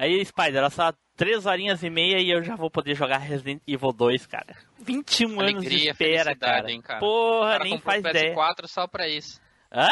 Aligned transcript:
Aí, 0.00 0.24
Spider, 0.24 0.56
ela 0.56 0.70
só 0.70 0.94
3 1.14 1.44
horinhas 1.44 1.82
e 1.82 1.90
meia 1.90 2.18
e 2.18 2.30
eu 2.30 2.42
já 2.42 2.56
vou 2.56 2.70
poder 2.70 2.94
jogar 2.94 3.18
Resident 3.18 3.60
Evil 3.66 3.92
2, 3.92 4.24
cara. 4.24 4.56
21 4.78 5.38
Alegria, 5.38 5.58
anos 5.58 5.68
de 5.68 5.88
espera, 5.90 6.34
cara. 6.34 6.72
Hein, 6.72 6.80
cara. 6.80 7.00
Porra, 7.00 7.46
o 7.46 7.50
cara 7.50 7.64
nem 7.64 7.72
comprou 7.74 7.92
faz 7.92 8.04
o 8.04 8.08
ideia. 8.08 8.34
PS4 8.34 8.66
só 8.66 8.86
pra 8.86 9.06
isso. 9.06 9.38
Hã? 9.70 9.90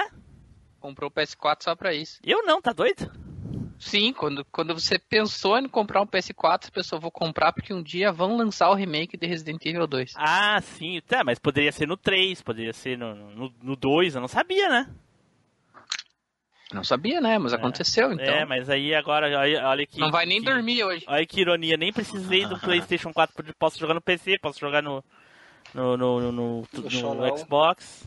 Comprou 0.80 1.10
o 1.10 1.12
PS4 1.12 1.62
só 1.62 1.76
pra 1.76 1.92
isso. 1.92 2.18
Eu 2.24 2.42
não, 2.42 2.62
tá 2.62 2.72
doido? 2.72 3.12
Sim, 3.78 4.14
quando, 4.14 4.46
quando 4.46 4.72
você 4.72 4.98
pensou 4.98 5.58
em 5.58 5.68
comprar 5.68 6.00
um 6.00 6.06
PS4, 6.06 6.64
você 6.64 6.70
pensou, 6.70 6.98
vou 6.98 7.10
comprar 7.10 7.52
porque 7.52 7.74
um 7.74 7.82
dia 7.82 8.10
vão 8.10 8.34
lançar 8.34 8.70
o 8.70 8.74
remake 8.74 9.18
de 9.18 9.26
Resident 9.26 9.62
Evil 9.66 9.86
2. 9.86 10.14
Ah, 10.16 10.58
sim. 10.62 11.02
Tá, 11.06 11.22
mas 11.22 11.38
poderia 11.38 11.70
ser 11.70 11.86
no 11.86 11.98
3, 11.98 12.40
poderia 12.40 12.72
ser 12.72 12.96
no, 12.96 13.14
no, 13.14 13.54
no 13.62 13.76
2, 13.76 14.14
eu 14.14 14.22
não 14.22 14.28
sabia, 14.28 14.70
né? 14.70 14.90
Não 16.72 16.84
sabia, 16.84 17.20
né? 17.20 17.38
Mas 17.38 17.52
aconteceu, 17.54 18.12
então. 18.12 18.24
É, 18.26 18.44
mas 18.44 18.68
aí 18.68 18.94
agora, 18.94 19.26
olha, 19.38 19.66
olha 19.66 19.86
que... 19.86 19.98
Não 19.98 20.10
vai 20.10 20.26
nem 20.26 20.40
que- 20.42 20.50
dormir 20.50 20.84
hoje. 20.84 21.04
Olha 21.08 21.24
que 21.26 21.40
ironia, 21.40 21.76
nem 21.78 21.92
precisei 21.92 22.44
do 22.46 22.58
PlayStation 22.58 23.12
4, 23.12 23.34
porque 23.34 23.52
posso 23.58 23.78
jogar 23.78 23.94
no 23.94 24.00
PC, 24.02 24.38
posso 24.38 24.60
jogar 24.60 24.82
no, 24.82 25.02
no, 25.72 25.96
no, 25.96 26.20
no, 26.32 26.32
no-. 26.72 27.38
Xbox. 27.38 28.06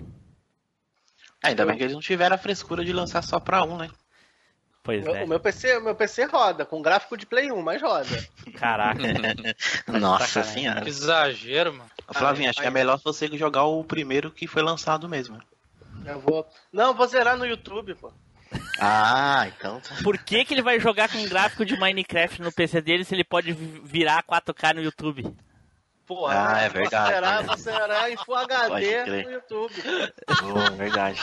Ainda 1.43 1.65
bem 1.65 1.75
que 1.75 1.83
eles 1.83 1.93
não 1.93 2.01
tiveram 2.01 2.35
a 2.35 2.39
frescura 2.39 2.85
de 2.85 2.93
lançar 2.93 3.23
só 3.23 3.39
pra 3.39 3.63
um, 3.63 3.77
né? 3.77 3.89
Pois 4.83 5.03
Meu- 5.03 5.15
é, 5.15 5.23
O 5.23 5.27
meu 5.27 5.39
PC, 5.39 5.77
o 5.77 5.81
meu 5.83 5.95
PC 5.95 6.25
roda, 6.25 6.65
com 6.65 6.81
gráfico 6.81 7.15
de 7.17 7.25
Play 7.25 7.51
1, 7.51 7.61
mas 7.61 7.81
roda. 7.81 8.27
caraca. 8.57 8.99
Nossa 9.99 10.43
senhora. 10.43 10.81
Que 10.81 10.89
exagero, 10.89 11.73
mano. 11.73 11.89
Flavinho, 12.13 12.45
Aí- 12.45 12.49
acho 12.49 12.59
que 12.59 12.65
é 12.65 12.67
aí- 12.67 12.73
melhor 12.73 12.99
você 13.03 13.27
jogar 13.37 13.63
o 13.65 13.83
primeiro 13.83 14.29
que 14.31 14.45
foi 14.47 14.61
lançado 14.61 15.07
mesmo. 15.09 15.39
Eu 16.05 16.19
vou. 16.19 16.47
Não, 16.73 16.87
eu 16.89 16.93
vou 16.95 17.07
zerar 17.07 17.37
no 17.37 17.45
YouTube, 17.45 17.93
pô. 17.95 18.11
Ah, 18.79 19.47
então. 19.47 19.79
tá. 19.79 19.95
Por 20.03 20.17
que, 20.17 20.43
que 20.43 20.53
ele 20.53 20.61
vai 20.61 20.79
jogar 20.79 21.09
com 21.09 21.23
gráfico 21.27 21.65
de 21.65 21.79
Minecraft 21.79 22.41
no 22.41 22.51
PC 22.51 22.81
dele 22.81 23.03
se 23.05 23.13
ele 23.15 23.23
pode 23.23 23.53
vi- 23.53 23.81
virar 23.83 24.23
4K 24.23 24.73
no 24.75 24.81
YouTube? 24.81 25.31
Porra, 26.05 26.47
Ah, 26.55 26.61
é 26.61 26.69
verdade. 26.69 27.13
Zerar, 27.13 27.43
vou 27.45 27.57
zerar 27.57 28.11
em 28.11 28.17
Full 28.17 28.35
HD 28.35 29.05
no 29.25 29.31
YouTube. 29.31 29.73
Oh, 30.43 30.75
verdade. 30.75 31.21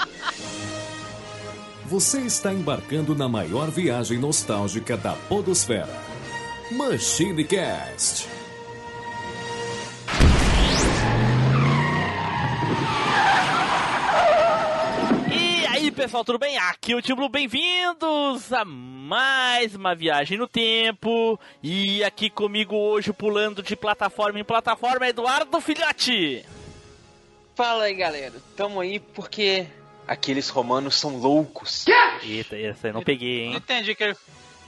Você 1.85 2.21
está 2.21 2.53
embarcando 2.53 3.15
na 3.15 3.29
maior 3.29 3.71
viagem 3.71 4.19
nostálgica 4.19 4.97
da 4.97 5.13
Podosfera. 5.13 5.89
Machine 6.71 7.45
Cast. 7.45 8.29
Pessoal, 15.99 16.25
tudo 16.25 16.39
bem? 16.39 16.57
Aqui 16.57 16.93
é 16.93 16.95
o 16.95 17.03
Tio 17.03 17.17
Blue, 17.17 17.29
bem-vindos 17.29 18.53
a 18.53 18.65
mais 18.65 19.75
uma 19.75 19.97
viagem 19.97 20.39
no 20.39 20.47
tempo. 20.47 21.37
E 21.61 22.05
aqui 22.05 22.31
comigo 22.31 22.77
hoje, 22.77 23.13
pulando 23.13 23.65
de 23.65 23.75
plataforma 23.75 24.39
em 24.39 24.45
plataforma, 24.45 25.09
Eduardo 25.09 25.61
Filhote. 25.61 26.45
Fala 27.57 27.83
aí, 27.83 27.95
galera. 27.95 28.35
Tamo 28.57 28.81
aí 28.81 29.01
porque 29.01 29.67
aqueles 30.07 30.49
romanos 30.49 30.95
são 30.95 31.17
loucos. 31.19 31.85
Eita, 32.23 32.57
essa 32.57 32.87
eu 32.87 32.95
não 32.95 33.03
peguei, 33.03 33.47
Não 33.47 33.53
hein? 33.55 33.57
entendi 33.57 33.91
o 33.91 33.97
que 33.97 34.05
ele. 34.05 34.17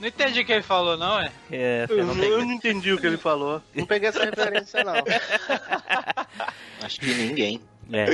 Não 0.01 0.07
entendi 0.09 0.41
o 0.41 0.45
que 0.45 0.51
ele 0.51 0.63
falou, 0.63 0.97
não, 0.97 1.17
é? 1.17 1.31
Essa 1.49 1.93
eu 1.93 2.07
não 2.07 2.21
Eu 2.21 2.45
não 2.45 2.51
entendi 2.51 2.91
o 2.91 2.99
que 2.99 3.07
ele 3.07 3.17
falou. 3.17 3.61
Não 3.73 3.85
peguei 3.85 4.09
essa 4.09 4.25
referência, 4.25 4.83
não. 4.83 4.95
Acho 6.83 6.99
que 6.99 7.13
ninguém. 7.13 7.61
É. 7.93 8.05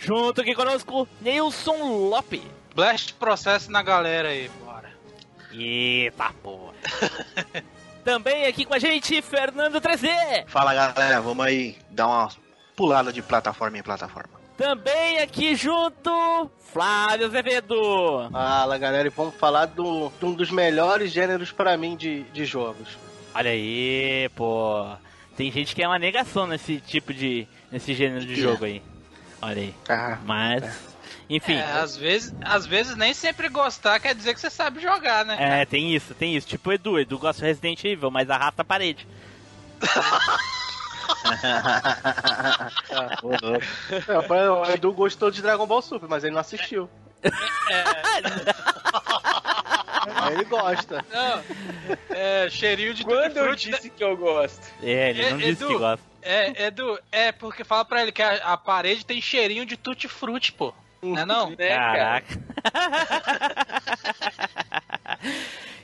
Junto 0.00 0.42
aqui 0.42 0.54
conosco, 0.54 1.08
Nilson 1.22 2.08
Lope. 2.10 2.57
Blast 2.78 3.12
processo 3.14 3.72
na 3.72 3.82
galera 3.82 4.28
aí, 4.28 4.48
bora. 4.64 4.88
Eita 5.52 6.32
porra. 6.40 6.74
Também 8.04 8.46
aqui 8.46 8.64
com 8.64 8.72
a 8.72 8.78
gente, 8.78 9.20
Fernando 9.20 9.80
3D. 9.80 10.46
Fala 10.46 10.72
galera, 10.72 11.20
vamos 11.20 11.44
aí 11.44 11.76
dar 11.90 12.06
uma 12.06 12.28
pulada 12.76 13.12
de 13.12 13.20
plataforma 13.20 13.76
em 13.78 13.82
plataforma. 13.82 14.38
Também 14.56 15.18
aqui 15.18 15.56
junto, 15.56 16.48
Flávio 16.72 17.26
Azevedo. 17.26 18.28
Fala, 18.30 18.78
galera, 18.78 19.08
e 19.08 19.10
vamos 19.10 19.34
falar 19.34 19.66
do, 19.66 20.12
de 20.16 20.24
um 20.24 20.32
dos 20.32 20.52
melhores 20.52 21.10
gêneros 21.10 21.50
pra 21.50 21.76
mim 21.76 21.96
de, 21.96 22.22
de 22.32 22.44
jogos. 22.44 22.96
Olha 23.34 23.50
aí, 23.50 24.30
pô. 24.36 24.86
Tem 25.36 25.50
gente 25.50 25.74
que 25.74 25.82
é 25.82 25.88
uma 25.88 25.98
negação 25.98 26.46
nesse 26.46 26.78
tipo 26.78 27.12
de. 27.12 27.44
nesse 27.72 27.92
gênero 27.92 28.24
de 28.24 28.34
Que 28.36 28.40
jogo 28.40 28.64
aí. 28.64 28.80
Olha 29.42 29.62
aí. 29.62 29.74
Ah, 29.88 30.18
Mas. 30.24 30.87
Enfim. 31.30 31.54
É, 31.56 31.62
às 31.72 31.94
vezes, 31.96 32.34
às 32.42 32.66
vezes 32.66 32.96
nem 32.96 33.12
sempre 33.12 33.48
gostar 33.50 34.00
quer 34.00 34.14
dizer 34.14 34.32
que 34.34 34.40
você 34.40 34.48
sabe 34.48 34.80
jogar, 34.80 35.24
né? 35.26 35.36
É, 35.60 35.64
tem 35.66 35.94
isso, 35.94 36.14
tem 36.14 36.34
isso. 36.34 36.46
Tipo 36.46 36.70
o 36.70 36.72
Edu, 36.72 36.98
Edu 36.98 37.18
gosta 37.18 37.42
de 37.42 37.48
Resident 37.48 37.84
Evil, 37.84 38.10
mas 38.10 38.30
arrasta 38.30 38.62
a 38.62 38.64
parede. 38.64 39.06
É, 44.08 44.22
foi- 44.26 44.48
o 44.48 44.64
Edu 44.66 44.92
gostou 44.92 45.30
de 45.30 45.40
Dragon 45.42 45.66
Ball 45.66 45.80
Super, 45.82 46.08
mas 46.08 46.24
ele 46.24 46.34
não 46.34 46.40
assistiu. 46.40 46.88
Aí 50.22 50.34
ele 50.34 50.44
gosta. 50.44 51.04
Não, 51.12 51.42
é, 52.10 52.48
cheirinho 52.50 52.94
de 52.94 53.04
Quando 53.04 53.18
eu 53.36 53.48
tutti-frutti, 53.50 53.70
disse 53.70 53.90
que 53.90 54.02
eu 54.04 54.16
gosto. 54.16 54.60
É, 54.82 55.10
ele 55.10 55.22
não 55.22 55.28
É, 55.28 55.40
disse 55.40 55.64
Edu. 55.64 55.68
que 55.68 55.78
gosta. 55.78 56.04
É, 56.22 56.66
Edu, 56.66 56.98
é 57.12 57.32
porque 57.32 57.64
fala 57.64 57.84
pra 57.84 58.02
ele 58.02 58.12
que 58.12 58.22
a, 58.22 58.52
a 58.52 58.56
parede 58.56 59.04
tem 59.04 59.20
cheirinho 59.20 59.64
de 59.66 59.76
tutti-frutti, 59.76 60.52
pô. 60.52 60.74
Não 61.02 61.18
é 61.18 61.26
não? 61.26 61.50
Né, 61.50 61.68
cara? 61.68 62.22
Caraca. 62.22 62.40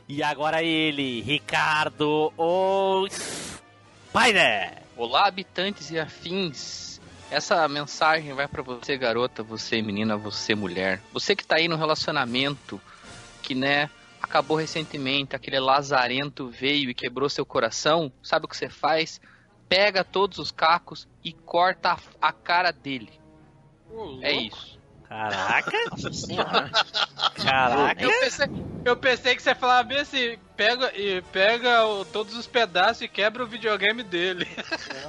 e 0.08 0.22
agora 0.22 0.62
ele, 0.62 1.20
Ricardo 1.22 2.32
o 2.36 3.06
Spider. 3.08 4.82
Olá, 4.96 5.26
habitantes 5.26 5.90
e 5.90 5.98
afins. 5.98 7.00
Essa 7.30 7.66
mensagem 7.68 8.32
vai 8.32 8.46
pra 8.46 8.62
você, 8.62 8.96
garota, 8.96 9.42
você 9.42 9.80
menina, 9.82 10.16
você 10.16 10.54
mulher. 10.54 11.00
Você 11.12 11.34
que 11.34 11.44
tá 11.44 11.56
aí 11.56 11.68
no 11.68 11.76
relacionamento, 11.76 12.80
que 13.42 13.54
né, 13.54 13.90
acabou 14.22 14.56
recentemente, 14.56 15.34
aquele 15.34 15.58
lazarento 15.58 16.48
veio 16.48 16.90
e 16.90 16.94
quebrou 16.94 17.28
seu 17.28 17.44
coração. 17.44 18.12
Sabe 18.22 18.46
o 18.46 18.48
que 18.48 18.56
você 18.56 18.68
faz? 18.68 19.20
Pega 19.68 20.04
todos 20.04 20.38
os 20.38 20.50
cacos 20.50 21.08
e 21.24 21.32
corta 21.32 21.92
a, 21.92 22.28
a 22.28 22.32
cara 22.32 22.70
dele. 22.70 23.20
É 24.22 24.32
isso. 24.32 24.73
Caraca, 25.08 25.70
Nossa 25.90 26.12
senhora. 26.12 26.70
caraca. 27.34 28.02
Eu 28.02 28.10
pensei, 28.20 28.46
eu 28.84 28.96
pensei 28.96 29.36
que 29.36 29.42
você 29.42 29.54
falava 29.54 29.82
bem 29.84 29.98
assim, 29.98 30.38
pega, 30.56 30.92
e 30.98 31.20
pega 31.32 31.84
o- 31.86 32.04
todos 32.04 32.34
os 32.34 32.46
pedaços 32.46 33.02
e 33.02 33.08
quebra 33.08 33.42
o 33.42 33.46
videogame 33.46 34.02
dele. 34.02 34.48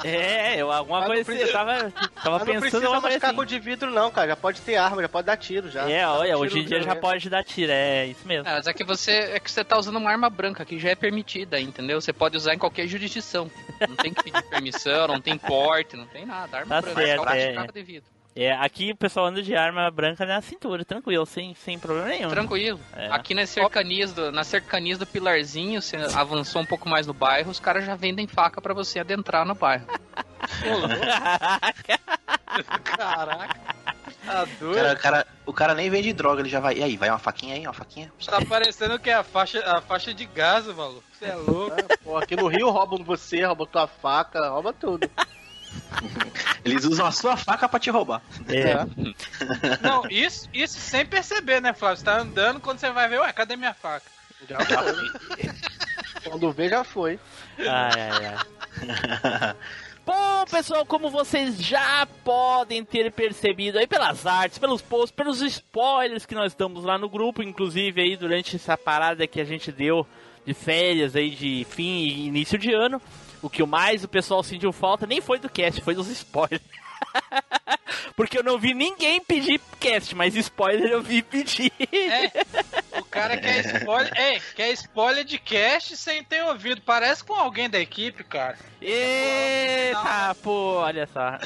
É, 0.04 0.58
eu, 0.62 0.72
alguma 0.72 1.00
Mas 1.02 1.08
coisa 1.08 1.32
assim, 1.32 1.42
eu 1.42 1.52
tava, 1.52 1.74
tava 1.82 2.40
Mas 2.40 2.40
não 2.40 2.46
pensando 2.46 2.60
precisa 2.62 3.00
mais 3.02 3.18
caco 3.18 3.42
assim. 3.42 3.48
de 3.50 3.60
vidro, 3.60 3.90
não, 3.92 4.12
cara. 4.12 4.28
Já 4.30 4.36
pode 4.36 4.62
ter 4.62 4.76
arma, 4.76 5.02
já 5.02 5.10
pode 5.10 5.26
dar 5.28 5.38
tiro 5.38 5.70
já. 5.72 5.90
É, 5.90 6.06
olha, 6.08 6.38
hoje 6.38 6.60
em 6.60 6.66
dia 6.66 6.82
já 6.82 6.96
pode 6.96 7.30
dar 7.30 7.44
tiro, 7.44 7.72
é 7.72 8.06
isso 8.08 8.28
mesmo. 8.28 8.48
É, 8.48 8.54
mas 8.54 8.68
é 8.68 8.74
que 8.74 8.84
você 8.84 9.12
é 9.12 9.40
que 9.40 9.50
você 9.52 9.64
tá 9.64 9.78
usando 9.78 9.96
uma 9.98 10.12
arma 10.12 10.30
branca 10.30 10.66
que 10.66 10.78
já 10.80 10.90
é 10.90 10.96
permitida, 10.96 11.60
entendeu? 11.60 12.00
Você 12.02 12.14
pode 12.14 12.38
usar 12.38 12.54
em 12.54 12.60
qualquer 12.60 12.88
jurisdição. 12.88 13.50
Não 13.88 13.96
tem 13.96 14.14
que 14.14 14.24
pedir 14.24 14.44
permissão, 14.44 15.08
não 15.08 15.22
tem 15.22 15.38
porte, 15.38 15.96
não 15.96 16.06
tem 16.08 16.26
nada. 16.26 16.58
Arma 16.58 16.76
Tá 16.76 16.82
branca, 16.82 17.00
certo, 17.02 17.24
só 17.24 17.30
é. 17.30 17.42
praticava 17.44 17.72
devido. 17.72 18.15
É, 18.38 18.52
aqui 18.52 18.92
o 18.92 18.96
pessoal 18.98 19.28
anda 19.28 19.42
de 19.42 19.56
arma 19.56 19.90
branca 19.90 20.26
na 20.26 20.42
cintura, 20.42 20.84
tranquilo, 20.84 21.26
sem, 21.26 21.56
sem 21.56 21.80
problema 21.80 22.10
nenhum. 22.10 22.30
Tranquilo. 22.30 22.78
É. 22.94 23.08
Aqui 23.08 23.34
nas 23.34 23.50
cercanias, 23.50 24.12
do, 24.12 24.30
nas 24.30 24.48
cercanias 24.48 24.98
do 25.00 25.06
Pilarzinho, 25.06 25.82
você 25.82 25.96
avançou 25.96 26.62
um 26.62 26.66
pouco 26.66 26.90
mais 26.90 27.08
no 27.08 27.14
bairro, 27.14 27.50
os 27.50 27.62
caras 27.62 27.86
já 27.86 27.96
vendem 27.96 28.28
faca 28.28 28.60
pra 28.62 28.74
você 28.74 29.00
adentrar 29.00 29.46
no 29.46 29.56
bairro. 29.56 29.88
Caraca. 32.84 33.60
Tá 34.26 34.44
O 34.44 34.48
doido. 34.60 34.76
cara, 34.76 34.94
o, 34.94 34.98
cara, 35.00 35.28
o 35.48 35.54
cara 35.54 35.74
nem 35.76 35.90
vende 35.90 36.12
droga, 36.12 36.42
ele 36.42 36.50
já 36.50 36.60
vai. 36.60 36.76
E 36.76 36.84
aí, 36.84 36.98
vai 36.98 37.10
uma 37.10 37.20
faquinha 37.20 37.56
aí, 37.56 37.66
uma 37.66 37.74
faquinha? 37.74 38.12
Tá 38.26 38.44
parecendo 38.44 39.00
que 39.00 39.10
é 39.10 39.14
a 39.14 39.24
faixa, 39.24 39.60
a 39.66 39.82
faixa 39.82 40.14
de 40.14 40.26
gás, 40.26 40.66
maluco. 40.68 41.04
Você 41.14 41.26
é 41.26 41.36
louco. 41.36 41.80
É, 41.80 41.98
pô, 42.04 42.18
aqui 42.18 42.36
no 42.36 42.48
Rio 42.48 42.70
roubam 42.70 43.04
você, 43.04 43.46
roubam 43.46 43.66
tua 43.68 43.88
faca, 43.88 44.50
rouba 44.50 44.74
tudo. 44.74 45.10
Eles 46.64 46.84
usam 46.86 47.06
a 47.06 47.12
sua 47.12 47.38
faca 47.38 47.70
pra 47.70 47.80
te 47.80 47.90
roubar. 47.90 48.22
É. 48.48 48.86
Não, 49.82 50.04
isso, 50.10 50.50
isso 50.54 50.80
sem 50.80 51.06
perceber, 51.06 51.62
né, 51.62 51.74
Flávio? 51.74 51.98
Você 51.98 52.06
tá 52.06 52.20
andando, 52.20 52.60
quando 52.60 52.80
você 52.80 52.90
vai 52.92 53.08
ver, 53.08 53.20
ué, 53.20 53.32
cadê 53.32 53.56
minha 53.56 53.74
faca? 53.74 54.06
Já 54.50 54.60
foi. 54.60 55.52
Quando 56.24 56.52
vê, 56.52 56.70
já 56.70 56.84
foi. 56.84 57.20
Ai, 57.60 58.02
ai, 58.02 58.26
ai. 58.26 59.56
Bom, 60.06 60.46
pessoal, 60.46 60.86
como 60.86 61.10
vocês 61.10 61.58
já 61.58 62.08
podem 62.24 62.86
ter 62.86 63.12
percebido 63.12 63.80
aí 63.80 63.88
pelas 63.88 64.26
artes, 64.28 64.60
pelos 64.60 64.80
posts, 64.80 65.12
pelos 65.12 65.42
spoilers 65.42 66.28
que 66.28 66.36
nós 66.36 66.54
damos 66.54 66.84
lá 66.84 66.96
no 66.96 67.10
grupo, 67.10 67.42
inclusive 67.42 68.00
aí 68.02 68.16
durante 68.16 68.56
essa 68.56 68.78
parada 68.78 69.26
que 69.26 69.42
a 69.42 69.46
gente 69.46 69.72
deu 69.72 70.06
de 70.46 70.54
férias 70.54 71.16
aí 71.16 71.32
de 71.32 71.66
fim 71.68 72.04
e 72.04 72.28
início 72.28 72.58
de 72.60 72.72
ano, 72.72 73.02
o 73.46 73.50
que 73.50 73.62
o 73.62 73.68
mais 73.68 74.04
o 74.04 74.08
pessoal 74.08 74.42
sentiu 74.44 74.72
falta 74.74 75.06
nem 75.06 75.22
foi 75.22 75.38
do 75.38 75.48
cast, 75.50 75.80
foi 75.82 75.94
dos 75.94 76.08
spoilers. 76.10 76.62
Porque 78.16 78.38
eu 78.38 78.44
não 78.44 78.58
vi 78.58 78.74
ninguém 78.74 79.20
pedir 79.22 79.60
cast, 79.80 80.16
mas 80.16 80.36
spoiler 80.36 80.90
eu 80.90 81.04
vi 81.04 81.22
pedir. 81.22 81.72
É, 81.92 83.00
o 83.00 83.04
cara 83.06 83.38
quer 83.38 83.60
spoiler. 83.66 84.12
É, 84.16 84.40
quer 84.56 84.72
spoiler 84.72 85.24
de 85.26 85.38
cast 85.38 85.96
sem 85.98 86.24
ter 86.24 86.44
ouvido. 86.44 86.82
Parece 86.82 87.24
com 87.24 87.34
alguém 87.34 87.70
da 87.70 87.80
equipe, 87.80 88.24
cara. 88.24 88.58
Eita, 88.82 90.36
pô, 90.42 90.76
olha 90.78 91.08
só. 91.08 91.38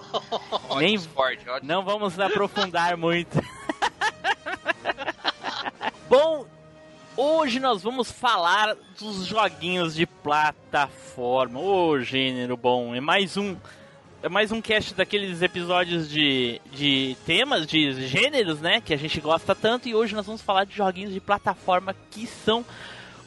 Nem- 0.78 0.98
ótimo. 1.14 1.52
Não 1.62 1.84
vamos 1.84 2.18
aprofundar 2.18 2.96
muito. 2.96 3.38
Bom, 6.08 6.46
hoje 7.16 7.60
nós 7.60 7.82
vamos 7.82 8.10
falar 8.10 8.76
dos 8.98 9.26
joguinhos 9.26 9.94
de 9.94 10.06
plataforma. 10.06 11.60
Ô, 11.60 12.00
gênero 12.00 12.56
bom, 12.56 12.94
é 12.94 13.00
mais 13.00 13.36
um 13.36 13.56
é 14.22 14.28
mais 14.28 14.52
um 14.52 14.60
cast 14.60 14.94
daqueles 14.94 15.42
episódios 15.42 16.08
de, 16.08 16.60
de 16.70 17.16
temas, 17.26 17.66
de 17.66 18.06
gêneros, 18.06 18.60
né, 18.60 18.80
que 18.80 18.94
a 18.94 18.96
gente 18.96 19.20
gosta 19.20 19.52
tanto 19.52 19.88
e 19.88 19.96
hoje 19.96 20.14
nós 20.14 20.26
vamos 20.26 20.40
falar 20.40 20.64
de 20.64 20.76
joguinhos 20.76 21.12
de 21.12 21.20
plataforma 21.20 21.92
que 22.08 22.24
são 22.26 22.64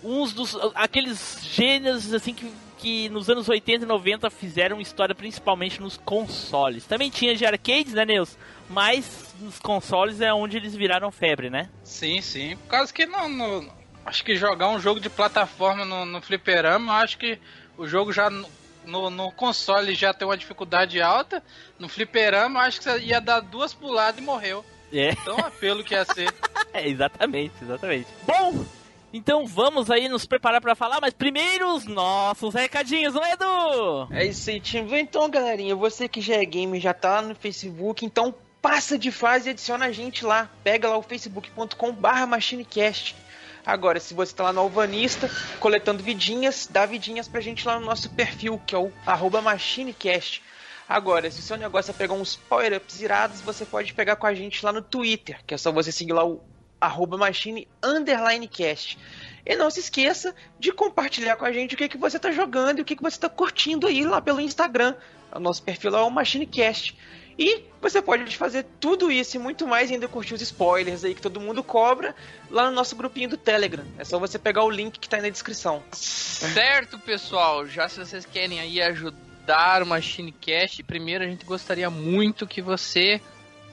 uns 0.02 0.34
dos 0.34 0.58
aqueles 0.74 1.40
gêneros 1.42 2.14
assim 2.14 2.34
que 2.34 2.50
que 2.78 3.10
nos 3.10 3.30
anos 3.30 3.48
80 3.48 3.84
e 3.84 3.88
90 3.88 4.30
fizeram 4.30 4.80
história 4.82 5.16
principalmente 5.16 5.82
nos 5.82 5.98
consoles. 5.98 6.86
Também 6.86 7.10
tinha 7.10 7.36
de 7.36 7.46
arcades, 7.46 7.94
né, 7.94 8.06
Neus? 8.06 8.38
Mas 8.70 9.25
nos 9.40 9.60
consoles 9.60 10.22
é 10.22 10.34
onde 10.34 10.58
eles 10.58 10.76
viraram 10.76 11.12
febre, 11.12 11.50
né? 11.50 11.70
Sim, 11.84 12.22
sim. 12.22 12.56
Por 12.58 12.68
causa 12.68 12.94
que 12.94 13.06
não. 13.06 13.28
no- 13.30 13.70
acho 14.06 14.24
que 14.24 14.36
jogar 14.36 14.70
um 14.70 14.80
jogo 14.80 15.00
de 15.00 15.10
plataforma 15.10 15.84
no, 15.86 16.06
no 16.06 16.22
fliperama, 16.22 16.94
eu 16.94 16.98
acho 16.98 17.18
que 17.18 17.40
o 17.78 17.88
jogo 17.88 18.12
já. 18.14 18.30
no- 18.30 18.48
No, 18.86 19.10
no 19.10 19.32
console 19.32 19.96
já 19.96 20.14
tem 20.14 20.28
uma 20.28 20.38
dificuldade 20.38 21.02
alta. 21.02 21.42
No 21.80 21.90
fliperama, 21.90 22.60
eu 22.60 22.64
acho 22.66 22.78
que 22.78 22.84
você 22.84 23.00
ia 23.00 23.20
dar 23.20 23.40
duas 23.40 23.74
puladas 23.74 24.20
e 24.20 24.24
morreu. 24.24 24.64
É. 24.94 25.16
Tão 25.26 25.38
apelo 25.40 25.84
que 25.84 25.94
ia 25.96 26.06
ser. 26.06 26.32
É, 26.72 26.88
exatamente, 26.90 27.54
exatamente. 27.62 28.08
Bom, 28.28 28.66
então 29.14 29.48
vamos 29.48 29.90
aí 29.90 30.10
nos 30.10 30.26
preparar 30.26 30.60
pra 30.60 30.76
falar, 30.76 31.00
mas 31.00 31.14
primeiro 31.14 31.74
os 31.74 31.86
nossos 31.86 32.54
recadinhos, 32.54 33.14
não 33.14 33.24
é, 33.24 33.32
Edu? 33.32 34.08
É 34.12 34.26
isso 34.26 34.50
aí, 34.50 34.60
time. 34.60 35.00
Então, 35.00 35.30
galerinha, 35.30 35.74
você 35.74 36.10
que 36.10 36.20
já 36.20 36.36
é 36.36 36.44
game, 36.44 36.78
já 36.82 36.94
tá 36.94 37.16
lá 37.16 37.22
no 37.22 37.34
Facebook, 37.34 38.06
então 38.06 38.36
passa 38.66 38.98
de 38.98 39.12
fase 39.12 39.48
e 39.48 39.52
adiciona 39.52 39.86
a 39.86 39.92
gente 39.92 40.26
lá. 40.26 40.50
Pega 40.64 40.90
lá 40.90 40.98
o 40.98 41.04
facebook.com 41.04 41.94
barra 41.94 42.26
machinecast. 42.26 43.16
Agora, 43.64 44.00
se 44.00 44.16
você 44.16 44.34
tá 44.34 44.46
lá 44.46 44.52
no 44.52 44.62
Alvanista, 44.62 45.30
coletando 45.60 46.02
vidinhas, 46.02 46.68
dá 46.68 46.84
vidinhas 46.84 47.28
pra 47.28 47.42
gente 47.42 47.64
lá 47.68 47.80
no 47.80 47.86
nosso 47.86 48.10
perfil, 48.10 48.60
que 48.66 48.74
é 48.74 48.78
o 48.80 48.92
arroba 49.06 49.40
machinecast. 49.40 50.42
Agora, 50.90 51.30
se 51.30 51.42
o 51.42 51.44
seu 51.44 51.58
negócio 51.58 51.92
é 51.92 51.94
pegar 51.94 52.16
uns 52.16 52.36
power-ups 52.36 53.02
irados, 53.02 53.40
você 53.40 53.66
pode 53.66 53.94
pegar 53.94 54.16
com 54.16 54.26
a 54.26 54.34
gente 54.34 54.66
lá 54.66 54.74
no 54.74 54.82
Twitter, 54.82 55.40
que 55.46 55.54
é 55.54 55.58
só 55.60 55.72
você 55.72 55.92
seguir 55.92 56.14
lá 56.14 56.26
o 56.26 56.44
arroba 56.82 57.18
machine 57.18 57.68
underline 57.84 58.48
cast. 58.48 58.98
E 59.46 59.56
não 59.56 59.70
se 59.70 59.80
esqueça 59.80 60.34
de 60.60 60.72
compartilhar 60.72 61.36
com 61.36 61.46
a 61.46 61.52
gente 61.52 61.76
o 61.76 61.78
que, 61.78 61.88
que 61.88 62.00
você 62.00 62.18
tá 62.18 62.32
jogando 62.32 62.80
e 62.80 62.82
o 62.82 62.86
que, 62.86 62.96
que 62.96 63.04
você 63.04 63.20
tá 63.20 63.30
curtindo 63.30 63.86
aí 63.86 64.04
lá 64.04 64.20
pelo 64.20 64.42
Instagram. 64.42 64.96
O 65.32 65.40
nosso 65.40 65.62
perfil 65.62 65.92
lá 65.92 66.00
é 66.00 66.02
o 66.02 66.10
MachineCast. 66.10 66.98
E 67.38 67.66
você 67.82 68.02
pode 68.02 68.36
fazer 68.38 68.66
tudo 68.80 69.12
isso 69.12 69.36
e 69.36 69.40
muito 69.40 69.68
mais 69.68 69.90
e 69.90 69.94
ainda 69.94 70.08
curtir 70.08 70.34
os 70.34 70.42
spoilers 70.42 71.04
aí 71.04 71.14
que 71.14 71.22
todo 71.22 71.40
mundo 71.40 71.64
cobra 71.64 72.16
lá 72.50 72.70
no 72.70 72.76
nosso 72.76 72.96
grupinho 72.96 73.30
do 73.30 73.38
Telegram. 73.38 73.86
É 73.98 74.06
só 74.06 74.18
você 74.18 74.40
pegar 74.40 74.64
o 74.64 74.70
link 74.70 74.98
que 75.00 75.10
tá 75.10 75.18
aí 75.18 75.24
na 75.24 75.30
descrição. 75.30 75.84
Certo, 75.92 76.98
pessoal. 76.98 77.68
Já 77.68 77.90
se 77.90 78.00
vocês 78.00 78.26
querem 78.26 78.60
aí 78.60 78.82
ajudar 78.82 79.84
o 79.84 79.86
MachineCast, 79.86 80.82
primeiro 80.84 81.24
a 81.24 81.28
gente 81.28 81.46
gostaria 81.46 81.90
muito 81.90 82.48
que 82.48 82.62
você 82.62 83.22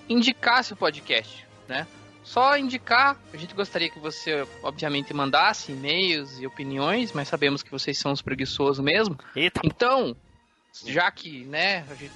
indicasse 0.09 0.73
o 0.73 0.76
podcast, 0.76 1.47
né? 1.69 1.87
Só 2.25 2.56
indicar, 2.56 3.20
a 3.32 3.37
gente 3.37 3.53
gostaria 3.55 3.91
que 3.91 3.99
você, 3.99 4.47
obviamente, 4.62 5.12
mandasse 5.12 5.73
e-mails 5.73 6.38
e 6.38 6.47
opiniões, 6.47 7.12
mas 7.12 7.29
sabemos 7.29 7.62
que 7.62 7.70
vocês 7.70 7.99
são 7.99 8.12
os 8.12 8.23
preguiçosos 8.23 8.85
mesmo. 8.85 9.19
Eita, 9.35 9.61
Então, 9.64 10.17
já 10.87 11.11
que, 11.11 11.44
né, 11.44 11.85
a 11.91 11.94
gente 11.94 12.12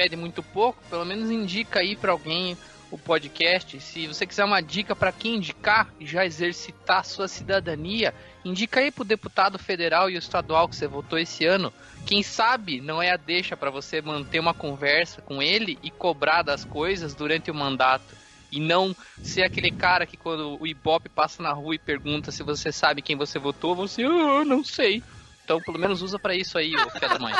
pede 0.00 0.16
muito 0.16 0.42
pouco, 0.42 0.82
pelo 0.88 1.04
menos 1.04 1.30
indica 1.30 1.80
aí 1.80 1.94
pra 1.94 2.12
alguém 2.12 2.56
o 2.90 2.96
podcast. 2.96 3.78
Se 3.80 4.06
você 4.06 4.26
quiser 4.26 4.46
uma 4.46 4.62
dica 4.62 4.96
pra 4.96 5.12
quem 5.12 5.34
indicar 5.34 5.92
e 6.00 6.06
já 6.06 6.24
exercitar 6.24 7.04
sua 7.04 7.28
cidadania, 7.28 8.14
indica 8.42 8.80
aí 8.80 8.90
pro 8.90 9.04
deputado 9.04 9.58
federal 9.58 10.08
e 10.08 10.16
o 10.16 10.18
estadual 10.18 10.66
que 10.66 10.74
você 10.74 10.86
votou 10.86 11.18
esse 11.18 11.44
ano. 11.44 11.70
Quem 12.06 12.22
sabe 12.22 12.80
não 12.80 13.02
é 13.02 13.10
a 13.10 13.18
deixa 13.18 13.58
pra 13.58 13.68
você 13.68 14.00
manter 14.00 14.40
uma 14.40 14.54
conversa 14.54 15.20
com 15.20 15.42
ele 15.42 15.78
e 15.82 15.90
cobrar 15.90 16.40
das 16.40 16.64
coisas 16.64 17.14
durante 17.14 17.50
o 17.50 17.54
mandato. 17.54 18.16
E 18.50 18.58
não 18.58 18.96
ser 19.22 19.42
aquele 19.42 19.70
cara 19.70 20.06
que 20.06 20.16
quando 20.16 20.56
o 20.58 20.66
Ibope 20.66 21.10
passa 21.10 21.42
na 21.42 21.52
rua 21.52 21.74
e 21.74 21.78
pergunta 21.78 22.32
se 22.32 22.42
você 22.42 22.72
sabe 22.72 23.02
quem 23.02 23.16
você 23.16 23.38
votou, 23.38 23.76
você, 23.76 24.02
ah, 24.02 24.46
não 24.46 24.64
sei. 24.64 25.02
Então, 25.50 25.60
pelo 25.62 25.80
menos 25.80 26.00
usa 26.00 26.16
pra 26.16 26.32
isso 26.32 26.56
aí, 26.56 26.72
ô 26.76 26.88
filha 26.90 27.08
da 27.08 27.18
mãe. 27.18 27.34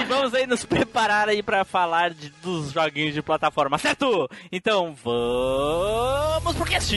e 0.00 0.04
vamos 0.04 0.32
aí 0.32 0.46
nos 0.46 0.64
preparar 0.64 1.28
aí 1.28 1.42
pra 1.42 1.62
falar 1.62 2.08
de- 2.14 2.30
dos 2.42 2.72
joguinhos 2.72 3.12
de 3.12 3.20
plataforma, 3.20 3.76
certo? 3.76 4.26
Então 4.50 4.94
vamos 5.04 6.56
pro 6.56 6.64
cast! 6.64 6.96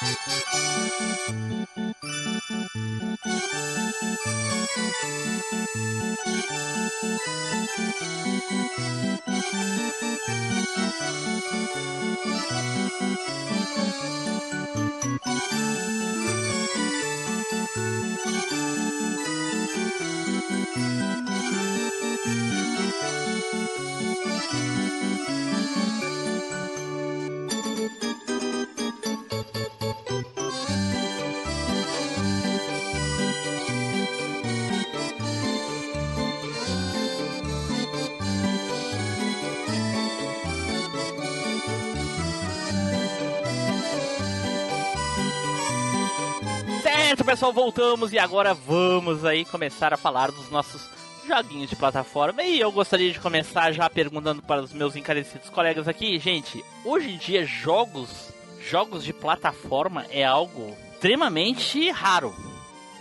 Certo, 0.00 0.30
pessoal, 47.30 47.52
voltamos 47.52 48.12
e 48.12 48.18
agora 48.18 48.52
vamos 48.52 49.24
aí 49.24 49.44
começar 49.44 49.94
a 49.94 49.96
falar 49.96 50.32
dos 50.32 50.50
nossos 50.50 50.90
joguinhos 51.28 51.70
de 51.70 51.76
plataforma. 51.76 52.42
E 52.42 52.58
eu 52.58 52.72
gostaria 52.72 53.12
de 53.12 53.20
começar 53.20 53.70
já 53.70 53.88
perguntando 53.88 54.42
para 54.42 54.60
os 54.60 54.72
meus 54.72 54.96
encarecidos 54.96 55.48
colegas 55.48 55.86
aqui, 55.86 56.18
gente, 56.18 56.64
hoje 56.84 57.12
em 57.12 57.16
dia 57.16 57.46
jogos, 57.46 58.32
jogos 58.68 59.04
de 59.04 59.12
plataforma 59.12 60.04
é 60.10 60.24
algo 60.24 60.76
extremamente 60.92 61.88
raro. 61.92 62.34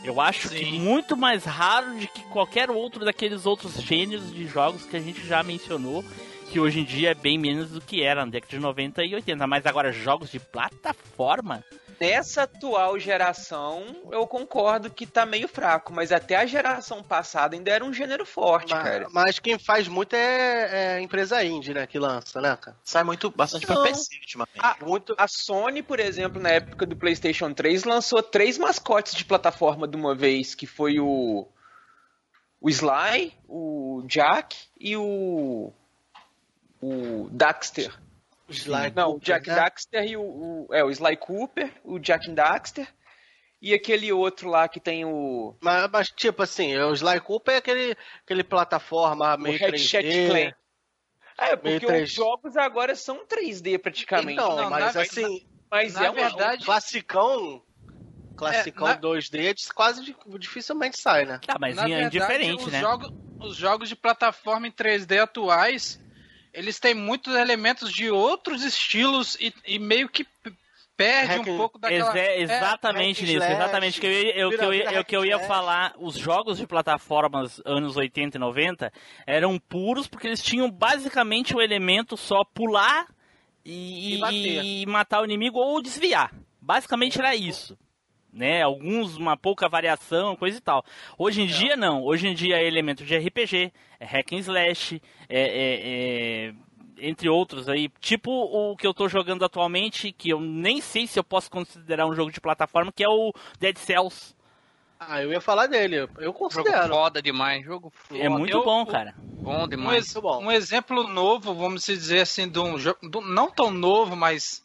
Eu 0.03 0.21
acho 0.21 0.47
que 0.49 0.59
Sim. 0.59 0.79
muito 0.79 1.17
mais 1.17 1.43
raro 1.43 1.97
de 1.97 2.07
que 2.07 2.21
qualquer 2.25 2.69
outro 2.69 3.03
daqueles 3.03 3.47
outros 3.47 3.81
gêneros 3.81 4.31
de 4.31 4.45
jogos 4.45 4.85
que 4.85 4.95
a 4.95 5.01
gente 5.01 5.25
já 5.25 5.41
mencionou, 5.41 6.05
que 6.51 6.59
hoje 6.59 6.81
em 6.81 6.85
dia 6.85 7.09
é 7.09 7.15
bem 7.15 7.39
menos 7.39 7.71
do 7.71 7.81
que 7.81 8.03
era 8.03 8.23
na 8.23 8.31
década 8.31 8.55
de 8.55 8.59
90 8.59 9.03
e 9.05 9.15
80. 9.15 9.47
Mas 9.47 9.65
agora 9.65 9.91
jogos 9.91 10.29
de 10.29 10.39
plataforma, 10.39 11.63
Nessa 11.99 12.43
atual 12.43 12.97
geração, 12.97 13.85
eu 14.11 14.25
concordo 14.25 14.89
que 14.89 15.05
tá 15.05 15.25
meio 15.25 15.47
fraco, 15.47 15.91
mas 15.93 16.11
até 16.11 16.37
a 16.37 16.45
geração 16.45 17.03
passada 17.03 17.55
ainda 17.55 17.71
era 17.71 17.83
um 17.83 17.93
gênero 17.93 18.25
forte, 18.25 18.73
cara. 18.73 19.07
Mas, 19.11 19.13
mas 19.13 19.39
quem 19.39 19.59
faz 19.59 19.87
muito 19.87 20.15
é, 20.15 20.69
é 20.71 20.95
a 20.95 21.01
empresa 21.01 21.43
indie, 21.43 21.73
né? 21.73 21.85
Que 21.85 21.99
lança, 21.99 22.39
né, 22.39 22.55
cara? 22.55 22.77
Sai 22.83 23.03
muito, 23.03 23.29
bastante 23.29 23.65
pra 23.65 23.75
Não. 23.75 23.83
PC 23.83 24.15
ultimamente. 24.15 24.59
Ah, 24.59 24.77
Muito. 24.81 25.13
A 25.17 25.27
Sony, 25.27 25.83
por 25.83 25.99
exemplo, 25.99 26.41
na 26.41 26.49
época 26.49 26.85
do 26.85 26.95
PlayStation 26.95 27.53
3, 27.53 27.83
lançou 27.83 28.23
três 28.23 28.57
mascotes 28.57 29.13
de 29.13 29.25
plataforma 29.25 29.87
de 29.87 29.97
uma 29.97 30.15
vez, 30.15 30.55
que 30.55 30.65
foi 30.65 30.99
o 30.99 31.47
o 32.61 32.69
Sly, 32.69 33.33
o 33.47 34.03
Jack 34.05 34.57
e 34.79 34.95
o 34.95 35.71
o 36.81 37.27
Daxter. 37.31 37.93
Slide 38.53 38.95
Não, 38.95 39.15
o 39.15 39.19
Jack 39.19 39.47
né? 39.47 39.55
Daxter 39.55 40.03
e 40.05 40.17
o, 40.17 40.21
o- 40.21 40.67
é 40.71 40.83
o 40.83 40.89
Sly 40.91 41.17
Cooper, 41.17 41.71
o 41.83 41.99
Jack 41.99 42.29
Daxter 42.31 42.87
E 43.61 43.73
aquele 43.73 44.11
outro 44.13 44.49
lá 44.49 44.67
que 44.69 44.79
tem 44.79 45.03
o. 45.05 45.55
Mas, 45.61 45.89
mas, 45.91 46.09
tipo 46.09 46.41
assim, 46.43 46.77
o 46.77 46.93
Sly 46.93 47.19
Cooper 47.19 47.55
é 47.55 47.57
aquele, 47.57 47.97
aquele 48.23 48.43
plataforma 48.43 49.35
o 49.35 49.37
meio 49.37 49.59
Ratchet 49.59 50.05
3D. 50.05 50.27
Clank. 50.29 50.55
É, 51.37 51.55
meio 51.55 51.79
porque 51.81 51.85
3D. 51.87 52.03
os 52.03 52.11
jogos 52.13 52.57
agora 52.57 52.95
são 52.95 53.25
3D 53.25 53.77
praticamente. 53.77 54.33
Então, 54.33 54.55
Não, 54.55 54.69
mas 54.69 54.95
na- 54.95 55.01
assim, 55.01 55.45
mas 55.69 55.93
na 55.93 56.05
é 56.05 56.09
uma, 56.09 56.15
verdade- 56.29 56.65
classicão. 56.65 57.61
Classicão 58.37 58.87
É, 58.87 58.91
na- 58.93 58.97
2D 58.97 59.53
quase 59.75 60.03
di- 60.05 60.15
dificilmente 60.37 60.97
sai, 60.97 61.25
né? 61.25 61.39
Tá, 61.45 61.57
mas 61.59 61.75
Na 61.75 61.83
é 61.83 61.87
verdade, 61.87 62.17
indiferente, 62.17 62.63
os 62.63 62.71
né? 62.71 62.79
Jogos, 62.79 63.11
os 63.41 63.55
jogos 63.57 63.89
de 63.89 63.95
plataforma 63.97 64.65
em 64.67 64.71
3D 64.71 65.19
atuais, 65.19 65.99
eles 66.53 66.79
têm 66.79 66.93
muitos 66.93 67.35
elementos 67.35 67.91
de 67.91 68.09
outros 68.09 68.63
estilos 68.63 69.35
e, 69.39 69.53
e 69.65 69.79
meio 69.79 70.07
que 70.09 70.25
perde 70.97 71.27
Hack 71.37 71.47
um 71.47 71.57
pouco 71.57 71.79
daquela... 71.79 72.09
Exa- 72.11 72.19
É, 72.19 72.41
exatamente 72.41 73.23
and 73.23 73.27
nisso, 73.27 73.37
slash, 73.37 73.53
exatamente. 73.53 74.01
Que 74.01 74.07
eu, 74.07 74.11
eu, 74.13 74.49
que 74.49 74.55
eu, 74.97 75.05
que 75.05 75.15
eu 75.17 75.25
ia 75.25 75.39
falar, 75.47 75.93
os 75.97 76.15
jogos 76.15 76.57
de 76.57 76.67
plataformas 76.67 77.61
anos 77.65 77.95
80 77.95 78.35
e 78.35 78.39
90 78.39 78.91
eram 79.25 79.57
puros 79.57 80.07
porque 80.07 80.27
eles 80.27 80.43
tinham 80.43 80.69
basicamente 80.69 81.55
o 81.55 81.61
elemento 81.61 82.17
só 82.17 82.43
pular 82.43 83.07
e, 83.63 84.15
E 84.15 84.81
e 84.83 84.85
matar 84.87 85.21
o 85.21 85.25
inimigo 85.25 85.57
ou 85.57 85.81
desviar. 85.81 86.33
Basicamente 86.61 87.17
era 87.17 87.33
isso. 87.35 87.77
Né, 88.31 88.61
alguns, 88.61 89.17
uma 89.17 89.35
pouca 89.35 89.67
variação, 89.67 90.35
coisa 90.35 90.57
e 90.59 90.61
tal. 90.61 90.85
Hoje 91.17 91.41
em 91.41 91.47
dia, 91.47 91.75
não. 91.75 92.03
Hoje 92.03 92.27
em 92.27 92.35
dia 92.35 92.57
é 92.57 92.67
elemento 92.67 93.03
de 93.03 93.17
RPG, 93.17 93.73
é 93.99 94.05
hack 94.05 94.31
and 94.33 94.37
slash, 94.37 95.01
é, 95.27 95.41
é- 95.41 96.49
é- 96.49 96.53
entre 97.07 97.27
outros 97.27 97.67
aí. 97.67 97.89
Tipo 97.99 98.31
o 98.31 98.75
que 98.77 98.85
eu 98.85 98.93
tô 98.93 99.09
jogando 99.09 99.43
atualmente, 99.43 100.11
que 100.11 100.29
eu 100.29 100.39
nem 100.39 100.79
sei 100.79 101.07
se 101.07 101.17
eu 101.17 101.23
posso 101.23 101.49
considerar 101.49 102.05
um 102.05 102.13
jogo 102.13 102.31
de 102.31 102.39
plataforma, 102.39 102.91
que 102.91 103.03
é 103.03 103.09
o 103.09 103.33
Dead 103.59 103.77
Cells. 103.77 104.35
Ah, 104.99 105.23
eu 105.23 105.31
ia 105.31 105.41
falar 105.41 105.65
dele. 105.65 105.95
Eu 105.95 106.09
Jogo 106.19 106.33
considero. 106.37 106.89
foda 106.93 107.21
demais, 107.21 107.63
jogo 107.65 107.89
foda. 107.95 108.21
É 108.21 108.29
muito 108.29 108.57
eu- 108.57 108.63
bom, 108.63 108.85
cara. 108.85 109.15
bom 109.17 109.63
Um, 109.63 109.67
demais. 109.67 110.13
bom. 110.13 110.43
um 110.43 110.51
exemplo 110.51 111.07
novo, 111.07 111.53
vamos 111.55 111.83
dizer 111.85 112.19
assim, 112.21 112.47
de 112.47 112.59
um 112.59 112.77
jogo, 112.77 112.99
não 113.25 113.49
tão 113.49 113.71
novo, 113.71 114.15
mas 114.15 114.61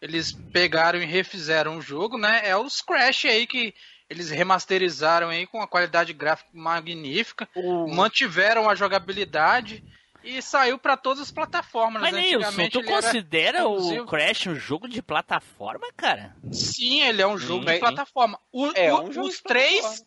eles 0.00 0.32
pegaram 0.52 1.00
e 1.00 1.04
refizeram 1.04 1.76
o 1.78 1.82
jogo, 1.82 2.16
né? 2.18 2.42
É 2.44 2.56
os 2.56 2.80
Crash 2.80 3.24
aí 3.26 3.46
que 3.46 3.74
eles 4.08 4.30
remasterizaram 4.30 5.28
aí 5.28 5.46
com 5.46 5.58
uma 5.58 5.66
qualidade 5.68 6.12
gráfica 6.12 6.48
magnífica, 6.52 7.48
mantiveram 7.88 8.68
a 8.68 8.74
jogabilidade 8.74 9.84
e 10.24 10.40
saiu 10.42 10.78
para 10.78 10.96
todas 10.96 11.20
as 11.22 11.30
plataformas. 11.30 12.02
Mas, 12.02 12.12
Nilson, 12.14 12.36
Antigamente 12.48 12.70
tu 12.70 12.82
considera 12.84 13.66
o. 13.68 14.06
Crash 14.06 14.46
um 14.46 14.54
jogo 14.54 14.88
de 14.88 15.00
plataforma, 15.02 15.86
cara? 15.96 16.34
Sim, 16.52 17.02
ele 17.02 17.22
é 17.22 17.26
um 17.26 17.38
jogo 17.38 17.64
Sim. 17.66 17.74
de 17.74 17.78
plataforma. 17.80 18.38
O- 18.52 18.72
É, 18.74 18.92
o- 18.92 19.02
um 19.02 19.12
jogo 19.12 19.28
os, 19.28 19.36
de 19.36 19.42
três, 19.42 20.04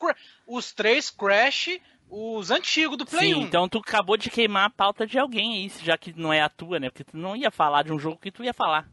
os 0.48 0.72
três 0.74 1.10
Crash, 1.10 1.80
os 2.10 2.52
antigos 2.52 2.98
do 2.98 3.06
Play 3.06 3.34
Sim, 3.34 3.36
1. 3.36 3.42
então 3.44 3.70
tu 3.70 3.78
acabou 3.80 4.18
de 4.18 4.30
queimar 4.30 4.66
a 4.66 4.70
pauta 4.70 5.08
de 5.08 5.18
alguém 5.18 5.54
aí, 5.64 5.72
já 5.84 5.98
que 5.98 6.12
não 6.18 6.34
é 6.34 6.42
a 6.42 6.50
tua, 6.50 6.80
né? 6.80 6.90
Porque 6.90 7.04
tu 7.06 7.18
não 7.18 7.36
ia 7.36 7.50
falar 7.52 7.84
de 7.84 7.94
um 7.94 8.00
jogo 8.00 8.18
que 8.18 8.32
tu 8.32 8.44
ia 8.44 8.54
falar. 8.54 8.88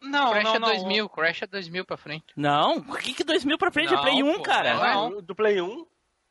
Não, 0.00 0.30
Crash 0.30 0.44
não, 0.44 0.54
é 0.54 0.58
não. 0.58 0.68
2000, 0.68 1.08
Crash 1.08 1.42
é 1.42 1.46
2000 1.46 1.84
pra 1.84 1.96
frente. 1.96 2.24
Não, 2.36 2.76
o 2.78 2.96
que 2.96 3.12
que 3.14 3.24
2000 3.24 3.58
pra 3.58 3.70
frente 3.70 3.92
é 3.92 3.96
Não, 3.96 4.02
Play 4.02 4.22
1, 4.22 4.32
pô, 4.34 4.42
cara? 4.42 4.74
não. 4.74 5.10
Do, 5.10 5.22
do 5.22 5.34
Play 5.34 5.60
1. 5.60 5.86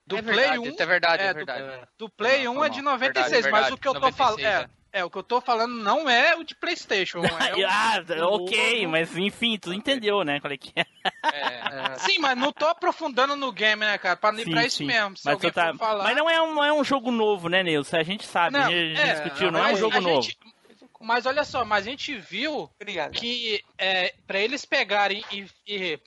Do 0.05 0.17
é 0.17 0.21
Play 0.21 0.35
verdade, 0.35 0.59
1. 0.59 0.63
isso 0.71 0.81
é 0.81 0.85
verdade, 0.85 1.23
é, 1.23 1.25
é, 1.25 1.29
do- 1.33 1.35
verdade. 1.35 1.87
Do 1.97 2.09
Play 2.09 2.43
Não, 2.45 2.53
1 2.53 2.55
foi 2.55 2.67
é 2.67 2.69
de 2.69 2.81
mal. 2.81 2.93
96, 2.93 3.31
Verdade, 3.43 3.51
mas 3.51 3.61
verdade, 3.61 3.73
o 3.73 3.77
que 3.77 3.87
eu 3.87 3.93
tô 3.93 4.11
falando. 4.13 4.37
96, 4.39 4.69
É, 4.93 4.99
é, 4.99 5.03
o 5.03 5.09
que 5.09 5.17
eu 5.17 5.23
tô 5.23 5.41
falando 5.41 5.73
não 5.75 6.09
é 6.09 6.33
o 6.37 6.45
de 6.45 6.55
Playstation. 6.55 7.19
É 7.25 7.53
o- 7.55 7.67
Ah, 7.67 8.31
o 8.31 8.35
ok, 8.45 8.77
novo. 8.79 8.91
mas 8.93 9.17
enfim, 9.17 9.57
tu 9.59 9.73
entendeu, 9.73 10.23
né? 10.23 10.39
Qual 10.39 10.53
é 10.53 10.57
que 10.57 10.71
é? 10.77 10.85
É, 11.25 11.95
Sim, 11.99 12.19
mas 12.19 12.37
não 12.37 12.53
tô 12.53 12.67
aprofundando 12.67 13.35
no 13.35 13.51
game, 13.51 13.81
né, 13.85 13.97
cara? 13.97 14.15
Pra, 14.15 14.33
Sim, 14.33 14.49
pra 14.49 14.65
isso 14.65 14.77
sim. 14.77 14.85
mesmo. 14.85 15.17
Se 15.17 15.25
Mas, 15.25 15.39
tá... 15.53 15.73
falar. 15.73 16.05
mas 16.05 16.15
não, 16.15 16.29
é 16.29 16.41
um, 16.41 16.55
não 16.55 16.63
é 16.63 16.71
um 16.71 16.85
jogo 16.85 17.11
novo, 17.11 17.49
né, 17.49 17.61
Nilson? 17.61 17.97
A 17.97 18.03
gente 18.03 18.25
sabe, 18.25 18.53
Não, 18.57 18.65
a 18.65 18.69
gente 18.71 19.01
é, 19.01 19.13
discutiu, 19.13 19.51
não 19.51 19.59
é 19.67 19.73
um 19.73 19.75
jogo 19.75 19.97
a 19.97 20.01
novo. 20.01 20.21
gente- 20.21 20.37
Mas 20.99 21.25
olha 21.25 21.43
só, 21.43 21.63
mas 21.63 21.85
a 21.85 21.89
gente 21.89 22.17
viu 22.17 22.69
Obrigado. 22.79 23.11
que 23.11 23.63
é, 23.77 24.13
para 24.25 24.39
eles 24.39 24.65
pegarem 24.65 25.23
e, 25.31 25.47
e 25.67 25.99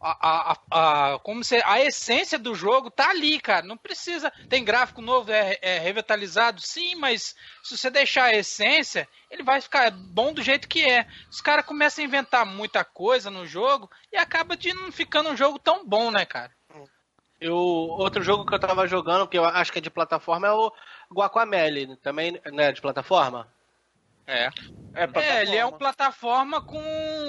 a, 0.00 0.52
a, 0.52 1.12
a, 1.14 1.18
como 1.18 1.44
se, 1.44 1.60
a 1.64 1.80
essência 1.80 2.38
do 2.38 2.54
jogo 2.54 2.90
tá 2.90 3.10
ali, 3.10 3.38
cara. 3.38 3.66
Não 3.66 3.76
precisa. 3.76 4.32
Tem 4.48 4.64
gráfico 4.64 5.02
novo, 5.02 5.30
é, 5.30 5.58
é 5.60 5.78
revitalizado, 5.78 6.60
sim, 6.60 6.94
mas 6.94 7.34
se 7.62 7.76
você 7.76 7.90
deixar 7.90 8.24
a 8.24 8.34
essência, 8.34 9.06
ele 9.30 9.42
vai 9.42 9.60
ficar 9.60 9.90
bom 9.90 10.32
do 10.32 10.42
jeito 10.42 10.68
que 10.68 10.82
é. 10.82 11.06
Os 11.30 11.40
caras 11.40 11.66
começam 11.66 12.02
a 12.02 12.06
inventar 12.06 12.46
muita 12.46 12.82
coisa 12.82 13.30
no 13.30 13.46
jogo 13.46 13.90
e 14.10 14.16
acaba 14.16 14.56
de 14.56 14.72
não 14.72 14.90
ficando 14.90 15.30
um 15.30 15.36
jogo 15.36 15.58
tão 15.58 15.86
bom, 15.86 16.10
né, 16.10 16.24
cara? 16.24 16.50
Eu, 17.38 17.56
outro 17.56 18.22
jogo 18.22 18.44
que 18.44 18.54
eu 18.54 18.60
tava 18.60 18.86
jogando, 18.86 19.26
que 19.26 19.38
eu 19.38 19.44
acho 19.44 19.72
que 19.72 19.78
é 19.78 19.82
de 19.82 19.90
plataforma, 19.90 20.46
é 20.46 20.52
o 20.52 20.70
Guacamele. 21.10 21.96
Também 21.96 22.38
né, 22.52 22.70
de 22.70 22.82
plataforma? 22.82 23.50
É. 24.26 24.50
É, 24.94 25.08
É, 25.20 25.42
ele 25.42 25.56
é 25.56 25.64
um 25.64 25.72
plataforma 25.72 26.60
com 26.60 26.78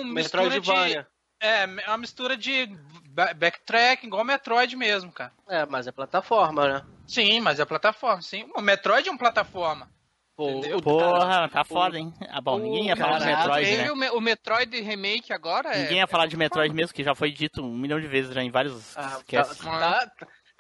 mistura 0.06 0.50
de. 0.50 0.56
Metroidvania. 0.60 1.08
É, 1.40 1.64
é 1.64 1.88
uma 1.88 1.98
mistura 1.98 2.38
de 2.38 2.68
ba- 3.10 3.34
backtrack, 3.34 4.06
igual 4.06 4.24
Metroid 4.24 4.76
mesmo, 4.76 5.12
cara. 5.12 5.32
É, 5.48 5.66
mas 5.66 5.88
é 5.88 5.92
plataforma, 5.92 6.68
né? 6.68 6.86
Sim, 7.08 7.40
mas 7.40 7.60
é 7.60 7.66
plataforma, 7.66 8.22
sim. 8.22 8.50
O 8.56 8.62
Metroid 8.62 9.08
é 9.08 9.12
uma 9.12 9.18
plataforma. 9.18 9.90
Pô, 10.36 10.62
Porra, 10.82 11.50
tá 11.50 11.64
foda, 11.64 11.98
hein? 12.00 12.14
Ah, 12.30 12.40
bom, 12.42 12.58
ninguém 12.58 12.88
ia 12.88 12.96
falar 12.96 13.20
de 13.20 13.26
Metroid, 13.26 13.78
né? 13.78 13.92
o, 13.92 13.96
Me- 13.96 14.10
o 14.12 14.22
Metroid 14.22 14.82
Remake 14.82 15.34
agora 15.34 15.70
é. 15.76 15.82
Ninguém 15.84 15.98
ia 15.98 16.08
falar 16.08 16.26
de 16.28 16.38
Metroid 16.38 16.74
mesmo, 16.74 16.94
que 16.96 17.04
já 17.04 17.14
foi 17.14 17.32
dito 17.32 17.62
um 17.64 17.78
milhão 17.78 18.00
de 18.00 18.08
vezes 18.08 18.34
já 18.34 18.42
em 18.42 18.50
vários 18.50 18.96
Ah, 18.98 19.18
tá- 19.18 19.24
casts. 19.28 19.58
tá- 19.64 20.12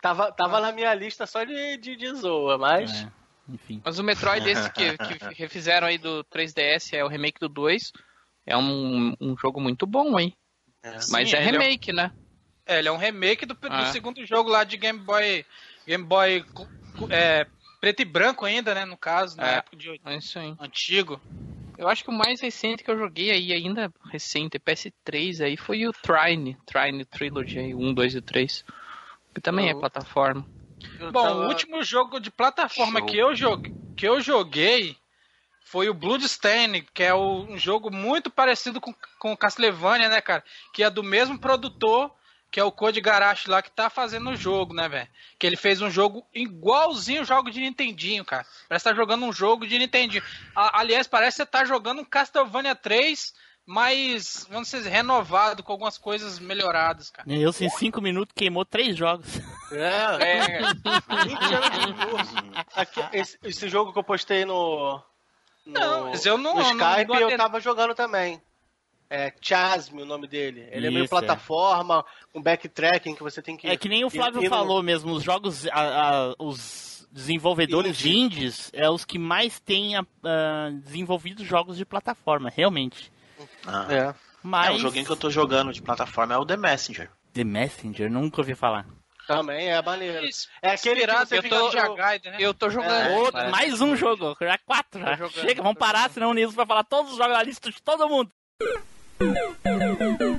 tava, 0.01 0.31
tava 0.31 0.59
na 0.59 0.71
minha 0.71 0.93
lista 0.93 1.25
só 1.25 1.43
de, 1.43 1.77
de, 1.77 1.95
de 1.95 2.13
zoa, 2.15 2.57
mas. 2.57 3.03
É, 3.03 3.20
enfim. 3.49 3.81
Mas 3.83 3.99
o 3.99 4.03
Metroid 4.03 4.47
esse 4.49 4.71
que, 4.71 4.97
que 5.33 5.33
refizeram 5.41 5.87
aí 5.87 5.97
do 5.97 6.23
3DS 6.25 6.93
é 6.93 7.03
o 7.03 7.07
remake 7.07 7.39
do 7.39 7.49
2. 7.49 7.91
É 8.45 8.57
um, 8.57 9.13
um 9.19 9.37
jogo 9.37 9.59
muito 9.61 9.85
bom, 9.85 10.19
hein? 10.19 10.33
Mas 11.09 11.29
Sim, 11.29 11.35
é 11.35 11.47
ele 11.47 11.55
é 11.57 11.59
um- 11.59 11.61
remake, 11.63 11.93
né? 11.93 12.11
É, 12.65 12.79
ele 12.79 12.87
é 12.87 12.91
um 12.91 12.97
remake 12.97 13.45
do, 13.45 13.53
do 13.53 13.67
Ah. 13.69 13.85
segundo 13.91 14.25
jogo 14.25 14.49
lá 14.49 14.63
de 14.63 14.77
Game 14.77 14.99
Boy. 14.99 15.45
Game 15.85 16.03
Boy 16.03 16.43
é, 17.09 17.45
preto 17.79 18.01
e 18.01 18.05
branco 18.05 18.45
ainda, 18.45 18.73
né? 18.73 18.85
No 18.85 18.97
caso, 18.97 19.37
na 19.37 19.47
É. 19.47 19.55
época 19.57 19.75
de 19.77 19.99
É 20.05 20.15
isso 20.15 20.39
aí. 20.39 20.55
antigo. 20.59 21.19
Eu 21.77 21.87
acho 21.87 22.03
que 22.03 22.09
o 22.11 22.13
mais 22.13 22.39
recente 22.41 22.83
que 22.83 22.91
eu 22.91 22.97
joguei 22.97 23.31
aí, 23.31 23.51
ainda 23.53 23.91
recente, 24.11 24.59
PS3 24.59 25.41
aí, 25.43 25.57
foi 25.57 25.87
o 25.87 25.91
Trine. 25.91 26.55
Trine 26.65 27.03
Trilogy 27.05 27.57
aí, 27.59 27.73
1, 27.75 27.93
2 27.93 28.13
e 28.15 28.21
3. 28.21 28.63
Que 29.33 29.41
também 29.41 29.69
é 29.69 29.73
plataforma. 29.73 30.45
Eu 30.99 31.11
Bom, 31.11 31.23
tava- 31.23 31.35
o 31.39 31.47
último 31.47 31.83
jogo 31.83 32.19
de 32.19 32.29
plataforma 32.31 32.99
Show. 32.99 33.07
que 33.07 33.17
eu, 33.17 33.35
joguei, 33.35 33.73
que 33.95 34.07
eu 34.07 34.21
joguei 34.21 34.97
foi 35.63 35.89
o 35.89 35.93
Bloodstained, 35.93 36.87
que 36.93 37.03
é 37.03 37.13
um 37.15 37.57
jogo 37.57 37.89
muito 37.91 38.29
parecido 38.29 38.81
com, 38.81 38.93
com 39.19 39.37
Castlevania, 39.37 40.09
né, 40.09 40.19
cara? 40.21 40.43
Que 40.73 40.83
é 40.83 40.89
do 40.89 41.01
mesmo 41.03 41.39
produtor, 41.39 42.13
que 42.51 42.59
é 42.59 42.63
o 42.63 42.71
Code 42.71 42.99
Garage 42.99 43.49
lá, 43.49 43.61
que 43.61 43.71
tá 43.71 43.89
fazendo 43.89 44.31
o 44.31 44.35
jogo, 44.35 44.73
né, 44.73 44.89
velho? 44.89 45.07
Que 45.39 45.47
ele 45.47 45.55
fez 45.55 45.81
um 45.81 45.89
jogo 45.89 46.27
igualzinho 46.33 47.21
o 47.21 47.25
jogo 47.25 47.49
de 47.49 47.61
Nintendinho, 47.61 48.25
cara. 48.25 48.45
Parece 48.67 48.83
que 48.83 48.89
tá 48.89 48.95
jogando 48.95 49.25
um 49.25 49.31
jogo 49.31 49.65
de 49.65 49.79
Nintendinho. 49.79 50.23
A- 50.53 50.79
aliás, 50.81 51.07
parece 51.07 51.37
que 51.37 51.43
você 51.43 51.45
tá 51.45 51.63
jogando 51.63 52.01
um 52.01 52.05
Castlevania 52.05 52.75
3, 52.75 53.33
mas, 53.71 54.45
vamos 54.49 54.69
dizer, 54.69 54.89
renovado, 54.89 55.63
com 55.63 55.71
algumas 55.71 55.97
coisas 55.97 56.37
melhoradas, 56.39 57.09
cara. 57.09 57.27
Nilson, 57.27 57.63
em 57.65 57.69
5 57.69 58.01
minutos, 58.01 58.33
queimou 58.35 58.65
três 58.65 58.97
jogos. 58.97 59.27
É, 59.71 60.57
É, 60.57 60.59
20 61.25 61.53
anos 61.53 61.85
de 61.85 62.05
curso. 62.05 62.33
Aqui, 62.75 63.01
esse, 63.13 63.37
esse 63.43 63.69
jogo 63.69 63.93
que 63.93 63.99
eu 63.99 64.03
postei 64.03 64.43
no. 64.43 65.01
no 65.65 65.73
Não, 65.79 66.09
mas 66.09 66.25
eu 66.25 66.37
não- 66.37 66.55
No 66.55 66.61
Skype 66.61 67.07
não 67.07 67.19
eu 67.29 67.37
tava 67.37 67.59
jogando 67.61 67.95
também. 67.95 68.41
É 69.09 69.33
Chasme 69.41 70.01
o 70.01 70.05
nome 70.05 70.25
dele. 70.27 70.67
Ele 70.71 70.87
é 70.87 70.89
meio 70.91 71.03
Isso, 71.05 71.13
é. 71.15 71.19
plataforma, 71.19 72.05
com 72.31 72.41
backtracking 72.41 73.13
que 73.15 73.23
você 73.23 73.41
tem 73.41 73.57
que. 73.57 73.67
É 73.67 73.75
que 73.75 73.89
nem 73.89 74.05
o 74.05 74.09
Flávio 74.09 74.41
ir 74.41 74.45
no- 74.45 74.49
falou 74.49 74.81
mesmo, 74.81 75.11
os 75.13 75.21
jogos, 75.23 75.67
a- 75.67 76.29
a- 76.29 76.35
os 76.39 77.05
desenvolvedores 77.11 77.99
Indie. 78.05 78.17
indies 78.17 78.69
é 78.73 78.89
os 78.89 79.03
que 79.03 79.19
mais 79.19 79.59
têm 79.59 79.97
ah, 79.97 80.05
desenvolvido 80.81 81.43
jogos 81.43 81.75
de 81.77 81.83
plataforma, 81.85 82.49
realmente. 82.49 83.11
Ah. 83.65 83.87
É. 83.93 84.15
Mas 84.43 84.67
É, 84.69 84.71
o 84.71 84.79
joguinho 84.79 85.05
que 85.05 85.11
eu 85.11 85.15
tô 85.17 85.29
jogando 85.29 85.71
de 85.71 85.81
plataforma 85.81 86.33
é 86.33 86.37
o 86.37 86.45
The 86.45 86.57
Messenger. 86.57 87.09
The 87.33 87.43
Messenger, 87.43 88.09
nunca 88.09 88.41
ouvi 88.41 88.55
falar. 88.55 88.85
Também 89.27 89.69
é 89.69 89.81
maneiro. 89.81 90.25
Isso, 90.25 90.47
É 90.61 90.71
aquele 90.71 91.05
que 91.05 91.13
você 91.25 91.37
eu 91.37 91.43
fica 91.43 91.55
tô, 91.55 91.69
de 91.69 91.77
né? 92.31 92.37
eu 92.39 92.53
tô 92.53 92.69
jogando. 92.69 92.91
É, 92.91 93.09
Outro- 93.17 93.31
parece. 93.33 93.51
mais 93.51 93.79
um 93.81 93.95
jogo, 93.95 94.35
já 94.41 94.57
quatro. 94.57 94.99
já. 94.99 95.15
jogando, 95.15 95.33
Chega, 95.41 95.61
vamos 95.61 95.77
parar, 95.77 96.09
senão 96.09 96.31
o 96.31 96.33
Nilson 96.33 96.55
vai 96.55 96.65
falar 96.65 96.83
todos 96.83 97.11
os 97.11 97.17
jogos 97.17 97.37
da 97.37 97.43
lista 97.43 97.69
de 97.71 97.81
todo 97.81 98.09
mundo. 98.09 98.31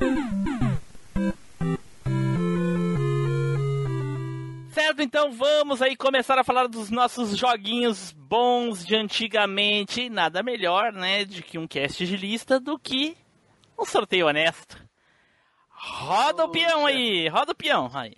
Certo, 4.92 5.00
então 5.00 5.32
vamos 5.32 5.80
aí 5.80 5.96
começar 5.96 6.38
a 6.38 6.44
falar 6.44 6.66
dos 6.66 6.90
nossos 6.90 7.34
joguinhos 7.34 8.12
bons 8.12 8.84
de 8.84 8.94
antigamente. 8.94 10.10
Nada 10.10 10.42
melhor, 10.42 10.92
né, 10.92 11.24
de 11.24 11.42
que 11.42 11.56
um 11.56 11.66
cast 11.66 12.04
de 12.04 12.14
lista 12.14 12.60
do 12.60 12.78
que 12.78 13.16
um 13.78 13.86
sorteio 13.86 14.26
honesto. 14.26 14.76
Roda 15.70 16.44
o 16.44 16.50
peão 16.50 16.84
aí, 16.84 17.26
roda 17.28 17.52
o 17.52 17.54
peão. 17.54 17.90
Aí. 17.94 18.12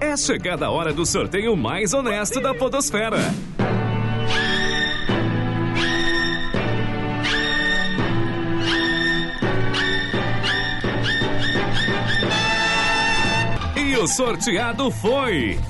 É 0.00 0.16
chegada 0.16 0.66
a 0.66 0.70
hora 0.70 0.92
do 0.92 1.04
sorteio 1.04 1.56
mais 1.56 1.92
honesto 1.92 2.40
da 2.40 2.54
Podosfera. 2.54 3.18
E 13.92 13.96
o 13.98 14.06
sorteado 14.08 14.90
foi. 14.90 15.60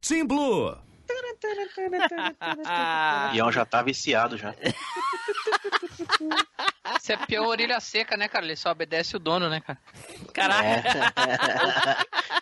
Team 0.00 0.28
Blue. 0.28 0.70
O 3.26 3.32
peão 3.32 3.50
já 3.50 3.64
tá 3.64 3.82
viciado 3.82 4.36
já. 4.38 4.54
Você 7.04 7.12
é 7.12 7.16
peão 7.18 7.44
orelha 7.44 7.78
seca, 7.80 8.16
né, 8.16 8.26
cara? 8.28 8.46
Ele 8.46 8.56
só 8.56 8.70
obedece 8.70 9.14
o 9.14 9.18
dono, 9.18 9.50
né, 9.50 9.60
cara? 9.60 9.78
Caraca. 10.32 10.88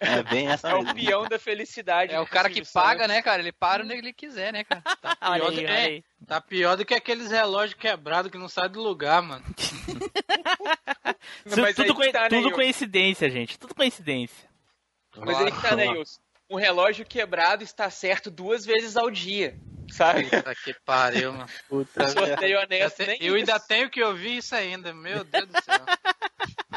É, 0.00 0.18
é 0.18 0.22
bem 0.22 0.46
essa 0.46 0.68
É 0.68 0.74
o 0.76 0.94
peão 0.94 1.26
da 1.26 1.36
felicidade. 1.36 2.14
É 2.14 2.20
o 2.20 2.26
cara 2.28 2.48
que 2.48 2.62
paga, 2.72 3.08
né, 3.08 3.20
cara? 3.22 3.42
Ele 3.42 3.50
para 3.50 3.82
onde 3.82 3.92
ele 3.94 4.12
quiser, 4.12 4.52
né, 4.52 4.62
cara? 4.62 4.80
olha 5.20 5.40
pior 5.40 5.50
aí, 5.50 5.56
do 5.56 5.60
que- 5.62 5.66
aí. 5.66 6.04
Tá 6.28 6.40
pior 6.40 6.76
do 6.76 6.84
que 6.84 6.94
aqueles 6.94 7.32
relógios 7.32 7.74
quebrados 7.74 8.30
que 8.30 8.38
não 8.38 8.48
saem 8.48 8.70
do 8.70 8.80
lugar, 8.80 9.20
mano. 9.20 9.44
Mas 11.60 11.74
tudo 11.74 11.96
coi- 11.96 12.12
tá, 12.12 12.20
né, 12.22 12.28
tudo 12.28 12.42
Yuri? 12.42 12.54
coincidência, 12.54 13.28
gente. 13.28 13.58
Tudo 13.58 13.74
coincidência. 13.74 14.48
Mas 15.16 15.38
aí 15.38 15.50
que 15.50 15.60
tá, 15.60 15.74
né, 15.74 15.88
Wilson? 15.88 16.20
Um 16.48 16.54
relógio 16.56 17.04
quebrado 17.04 17.64
está 17.64 17.90
certo 17.90 18.30
duas 18.30 18.64
vezes 18.64 18.96
ao 18.96 19.10
dia, 19.10 19.58
sabe? 19.92 20.24
Puta 20.24 20.54
que 20.54 20.74
pariu, 20.84 21.32
mano. 21.32 21.46
Puta, 21.68 22.08
Sorteio 22.08 22.56
Eu, 22.56 22.62
honesto, 22.62 23.06
nem 23.06 23.18
eu 23.20 23.34
ainda 23.34 23.60
tenho 23.60 23.90
que 23.90 24.02
ouvir 24.02 24.38
isso 24.38 24.54
ainda, 24.54 24.92
meu 24.92 25.22
Deus 25.22 25.46
do 25.46 25.62
céu. 25.62 25.84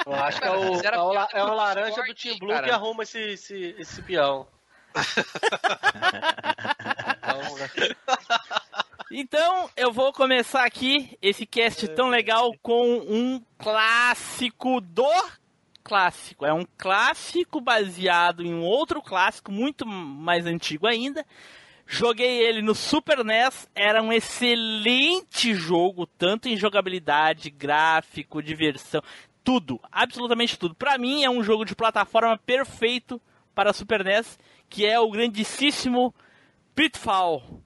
Eu 0.06 0.14
acho 0.14 0.40
que 0.40 0.48
é 0.48 0.52
o, 0.52 0.56
é 0.56 1.00
o, 1.00 1.14
é 1.34 1.44
o 1.44 1.56
laranja 1.56 1.88
Discord, 1.88 2.14
do 2.14 2.20
Team 2.20 2.38
Blue 2.38 2.50
que 2.50 2.62
cara? 2.62 2.76
arruma 2.76 3.04
esse, 3.04 3.20
esse, 3.20 3.76
esse 3.80 4.02
peão. 4.02 4.48
Então, 9.12 9.70
eu 9.78 9.94
vou 9.94 10.12
começar 10.12 10.66
aqui 10.66 11.16
esse 11.22 11.46
cast 11.46 11.88
tão 11.90 12.10
legal 12.10 12.52
com 12.62 12.98
um 13.08 13.42
clássico 13.58 14.82
do 14.82 15.08
clássico. 15.84 16.46
É 16.46 16.52
um 16.52 16.66
clássico 16.78 17.62
baseado 17.62 18.44
em 18.44 18.54
um 18.54 18.64
outro 18.64 19.02
clássico 19.02 19.52
muito 19.52 19.86
mais 19.86 20.46
antigo 20.48 20.88
ainda. 20.88 21.26
Joguei 21.88 22.44
ele 22.44 22.62
no 22.62 22.74
Super 22.74 23.24
NES, 23.24 23.70
era 23.76 24.02
um 24.02 24.12
excelente 24.12 25.54
jogo, 25.54 26.08
tanto 26.08 26.50
em 26.50 26.58
jogabilidade, 26.58 27.52
gráfico, 27.52 28.42
diversão, 28.42 29.02
tudo, 29.44 29.80
absolutamente 29.92 30.58
tudo. 30.58 30.74
Pra 30.74 30.98
mim 30.98 31.24
é 31.24 31.30
um 31.30 31.44
jogo 31.44 31.64
de 31.64 31.76
plataforma 31.76 32.38
perfeito 32.38 33.22
para 33.54 33.72
Super 33.72 34.04
NES, 34.04 34.40
que 34.68 34.86
é 34.86 35.00
o 35.00 35.12
grandíssimo 35.12 36.14
Pitfall. 36.74 37.62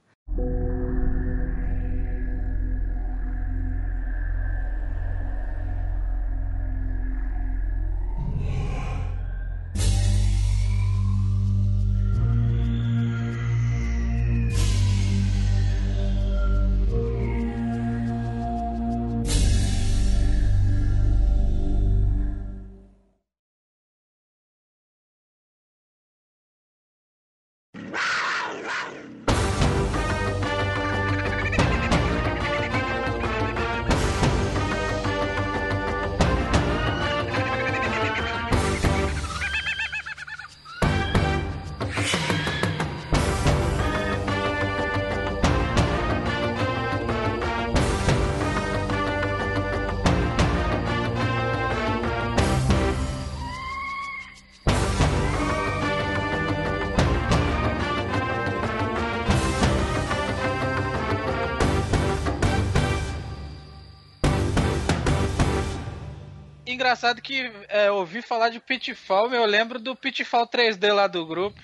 Engraçado 66.90 67.22
que 67.22 67.52
é, 67.68 67.92
ouvi 67.92 68.20
falar 68.20 68.50
de 68.50 68.60
Pitfall, 68.60 69.32
eu 69.32 69.46
lembro 69.46 69.78
do 69.78 69.96
Pitfall 69.96 70.48
3D 70.48 70.92
lá 70.92 71.06
do 71.06 71.24
grupo. 71.24 71.62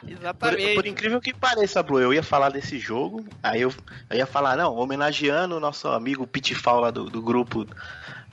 Por, 0.00 0.12
Exatamente. 0.12 0.74
por 0.74 0.86
incrível 0.86 1.20
que 1.20 1.34
pareça, 1.34 1.82
Blue, 1.82 2.00
eu 2.00 2.14
ia 2.14 2.22
falar 2.22 2.50
desse 2.50 2.78
jogo, 2.78 3.26
aí 3.42 3.60
eu, 3.62 3.74
eu 4.08 4.16
ia 4.16 4.26
falar, 4.26 4.56
não, 4.56 4.74
homenageando 4.76 5.56
o 5.56 5.60
nosso 5.60 5.88
amigo 5.88 6.26
Pitfall 6.26 6.80
lá 6.80 6.90
do, 6.90 7.04
do 7.04 7.20
grupo 7.20 7.66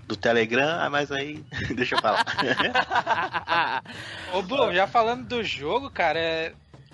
do 0.05 0.15
Telegram, 0.15 0.79
ah, 0.79 0.89
mas 0.89 1.11
aí, 1.11 1.43
deixa 1.75 1.95
eu 1.95 2.01
falar. 2.01 2.23
Ô, 4.31 4.41
Blue, 4.43 4.73
já 4.73 4.87
falando 4.87 5.25
do 5.27 5.43
jogo, 5.43 5.89
cara, 5.89 6.19
é, 6.19 6.53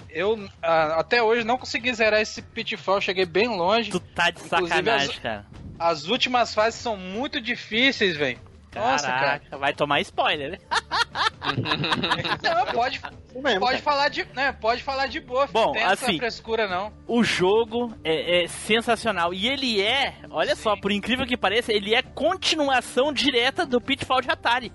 eu 0.09 0.49
ah, 0.61 0.99
até 0.99 1.21
hoje 1.21 1.43
não 1.45 1.57
consegui 1.57 1.93
zerar 1.93 2.21
esse 2.21 2.41
Pitfall, 2.41 3.01
cheguei 3.01 3.25
bem 3.25 3.47
longe. 3.49 3.91
Tu 3.91 3.99
tá 3.99 4.31
de 4.31 4.39
sacanagem, 4.39 5.09
as- 5.09 5.19
cara. 5.19 5.45
As 5.79 6.07
últimas 6.07 6.53
fases 6.53 6.79
são 6.79 6.95
muito 6.95 7.41
difíceis, 7.41 8.15
velho. 8.15 8.39
Nossa, 8.75 9.05
cara. 9.07 9.19
Caraca, 9.19 9.57
vai 9.57 9.73
tomar 9.73 10.01
spoiler, 10.01 10.51
né? 10.51 10.57
Não, 12.41 12.65
pode, 12.73 13.01
Mesmo, 13.35 13.59
pode 13.59 13.81
falar 13.81 14.09
de, 14.09 14.25
né, 14.33 14.51
pode 14.53 14.81
falar 14.81 15.07
de 15.07 15.19
boa, 15.19 15.45
Bom, 15.47 15.65
não 15.67 15.71
tem 15.73 15.81
essa 15.83 16.05
assim- 16.05 16.17
frescura 16.17 16.67
não. 16.67 16.91
O 17.07 17.23
jogo 17.23 17.93
é, 18.03 18.43
é 18.43 18.47
sensacional. 18.47 19.33
E 19.33 19.47
ele 19.47 19.81
é, 19.81 20.15
olha 20.29 20.55
só, 20.55 20.75
por 20.75 20.91
incrível 20.91 21.25
que 21.27 21.37
pareça, 21.37 21.71
ele 21.71 21.93
é 21.93 22.01
continuação 22.01 23.11
direta 23.13 23.65
do 23.65 23.79
Pitfall 23.81 24.21
de 24.21 24.31
Atari. 24.31 24.71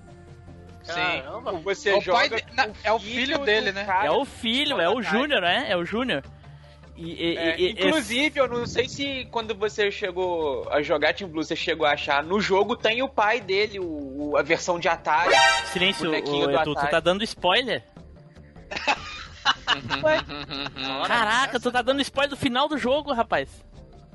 Sim. 0.83 0.93
Caramba. 0.95 1.53
Você 1.53 1.91
É 1.91 1.97
o 1.97 2.01
joga 2.01 2.19
pai 2.19 2.29
de- 2.29 2.45
na- 2.55 2.69
é 2.85 2.93
o 2.93 2.99
filho 2.99 3.39
dele, 3.39 3.73
né? 3.73 3.85
cara 3.85 4.07
é 4.07 4.11
o 4.11 4.25
filho, 4.25 4.81
é 4.81 4.89
o 4.89 5.03
Júnior, 5.03 5.41
né? 5.43 5.67
É 5.69 5.77
o 5.77 5.85
Júnior. 5.85 6.23
E, 7.01 7.13
e- 7.13 7.37
É, 7.37 7.61
e- 7.61 7.71
inclusive, 7.71 8.41
eu 8.41 8.49
não 8.49 8.67
sei 8.67 8.89
se 8.89 9.25
quando 9.31 9.55
você 9.55 9.89
chegou 9.89 10.69
a 10.69 10.83
jogar 10.83 11.15
Team 11.15 11.31
Blue, 11.31 11.45
você 11.45 11.55
chegou 11.55 11.87
a 11.87 11.93
achar. 11.93 12.25
No 12.25 12.41
jogo 12.41 12.75
tem 12.77 13.03
o 13.03 13.09
pai 13.09 13.41
dele, 13.41 13.79
o, 13.79 14.31
o- 14.33 14.37
a 14.37 14.43
versão 14.43 14.81
de 14.81 14.89
Atari. 14.89 15.33
silêncio, 15.73 16.09
ô, 16.09 16.11
do 16.11 16.17
Edu, 16.17 16.65
tu 16.65 16.73
Atari. 16.73 16.91
tá 16.91 16.99
dando 16.99 17.23
spoiler. 17.23 17.85
Caraca, 21.07 21.61
tu 21.61 21.71
tá 21.71 21.83
dando 21.83 22.01
spoiler 22.03 22.31
do 22.31 22.37
final 22.37 22.69
do 22.69 22.77
jogo, 22.77 23.13
rapaz. 23.13 23.49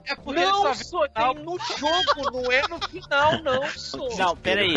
É 0.06 0.16
porque 0.16 0.42
ele 0.42 0.52
Não, 0.52 0.74
só 0.76 1.08
tem 1.08 1.34
no 1.36 1.58
jogo, 1.80 2.32
não 2.34 2.52
é 2.52 2.62
no 2.68 2.78
final, 2.90 3.42
não, 3.42 3.66
só. 3.70 4.10
Não, 4.18 4.36
pera 4.36 4.62
aí. 4.62 4.74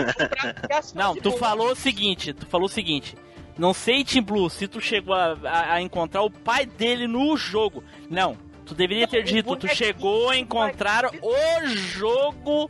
Não, 0.94 1.16
tu 1.16 1.32
falou 1.32 1.72
o 1.72 1.76
seguinte, 1.76 2.32
tu 2.32 2.46
falou 2.46 2.66
o 2.66 2.70
seguinte. 2.70 3.16
Não 3.58 3.72
sei, 3.72 4.04
Tim 4.04 4.20
Blue, 4.22 4.50
se 4.50 4.68
tu 4.68 4.80
chegou 4.80 5.14
a, 5.14 5.36
a- 5.44 5.72
a 5.74 5.82
encontrar 5.82 6.22
o 6.22 6.30
pai 6.30 6.66
dele 6.66 7.06
no 7.06 7.36
jogo. 7.36 7.82
Não, 8.10 8.36
tu 8.66 8.74
deveria 8.74 9.08
ter 9.08 9.22
dito, 9.22 9.56
tu 9.56 9.66
chegou 9.68 10.28
a 10.30 10.36
encontrar 10.36 11.06
o 11.22 11.66
jogo 11.66 12.68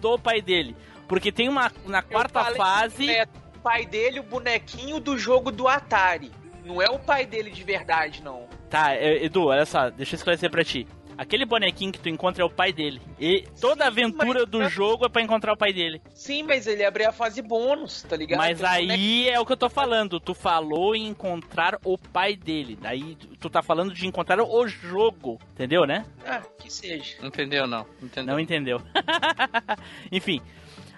do 0.00 0.18
pai 0.18 0.40
dele. 0.40 0.76
Porque 1.08 1.30
tem 1.32 1.48
uma 1.48 1.70
na 1.86 2.02
quarta 2.02 2.44
fase. 2.54 3.10
É 3.10 3.24
o 3.56 3.58
pai 3.60 3.84
dele, 3.84 4.20
o 4.20 4.22
bonequinho 4.22 4.98
do 5.00 5.18
jogo 5.18 5.50
do 5.50 5.66
Atari. 5.68 6.30
Não 6.64 6.80
é 6.80 6.88
o 6.88 6.98
pai 6.98 7.26
dele 7.26 7.50
de 7.50 7.64
verdade, 7.64 8.22
não. 8.22 8.46
Tá, 8.70 8.94
Edu, 8.96 9.46
olha 9.46 9.66
só, 9.66 9.90
deixa 9.90 10.14
eu 10.14 10.16
esclarecer 10.16 10.48
pra 10.50 10.64
ti. 10.64 10.86
Aquele 11.22 11.44
bonequinho 11.46 11.92
que 11.92 12.00
tu 12.00 12.08
encontra 12.08 12.42
é 12.42 12.44
o 12.44 12.50
pai 12.50 12.72
dele. 12.72 13.00
E 13.18 13.44
toda 13.60 13.84
a 13.84 13.86
aventura 13.86 14.40
mas- 14.40 14.48
do 14.48 14.68
jogo 14.68 15.06
é 15.06 15.08
pra 15.08 15.22
encontrar 15.22 15.52
o 15.52 15.56
pai 15.56 15.72
dele. 15.72 16.02
Sim, 16.14 16.42
mas 16.42 16.66
ele 16.66 16.84
abre 16.84 17.04
a 17.04 17.12
fase 17.12 17.40
bônus, 17.40 18.02
tá 18.02 18.16
ligado? 18.16 18.38
Mas 18.38 18.58
Tem 18.60 18.68
bonequinho- 18.68 18.92
aí 18.92 19.28
é 19.28 19.38
o 19.38 19.46
que 19.46 19.52
eu 19.52 19.56
tô 19.56 19.70
falando. 19.70 20.18
Tu 20.18 20.34
falou 20.34 20.96
em 20.96 21.06
encontrar 21.06 21.78
o 21.84 21.96
pai 21.96 22.34
dele. 22.34 22.76
Daí 22.80 23.14
tu 23.40 23.48
tá 23.48 23.62
falando 23.62 23.94
de 23.94 24.06
encontrar 24.06 24.42
o 24.42 24.66
jogo. 24.66 25.38
Entendeu, 25.54 25.86
né? 25.86 26.04
Ah, 26.26 26.42
que 26.58 26.72
seja. 26.72 27.16
Entendeu, 27.24 27.66
não? 27.66 27.86
Entendeu? 28.02 28.34
Não 28.34 28.40
entendeu. 28.40 28.82
Enfim. 30.10 30.40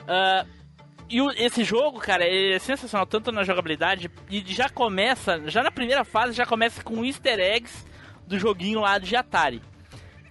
ah, 0.08 0.44
e 1.10 1.20
esse 1.36 1.62
jogo, 1.64 1.98
cara, 2.00 2.24
é 2.26 2.58
sensacional, 2.58 3.06
tanto 3.06 3.30
na 3.30 3.44
jogabilidade, 3.44 4.10
e 4.30 4.40
já 4.46 4.68
começa, 4.70 5.38
já 5.50 5.62
na 5.62 5.70
primeira 5.70 6.02
fase, 6.04 6.32
já 6.32 6.46
começa 6.46 6.82
com 6.82 7.04
easter 7.04 7.38
eggs 7.38 7.84
do 8.26 8.38
joguinho 8.38 8.80
lá 8.80 8.96
de 8.98 9.14
Atari. 9.14 9.60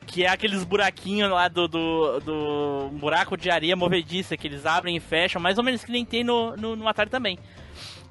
Que 0.05 0.23
é 0.23 0.29
aqueles 0.29 0.63
buraquinhos 0.63 1.29
lá 1.29 1.47
do, 1.47 1.67
do, 1.67 2.19
do 2.19 2.89
um 2.91 2.97
buraco 2.97 3.37
de 3.37 3.49
areia 3.49 3.75
movediça 3.75 4.37
que 4.37 4.47
eles 4.47 4.65
abrem 4.65 4.97
e 4.97 4.99
fecham, 4.99 5.41
mais 5.41 5.57
ou 5.57 5.63
menos 5.63 5.83
que 5.83 5.91
nem 5.91 6.05
tem 6.05 6.23
no, 6.23 6.55
no, 6.55 6.75
no 6.75 6.87
Atari 6.87 7.09
também. 7.09 7.37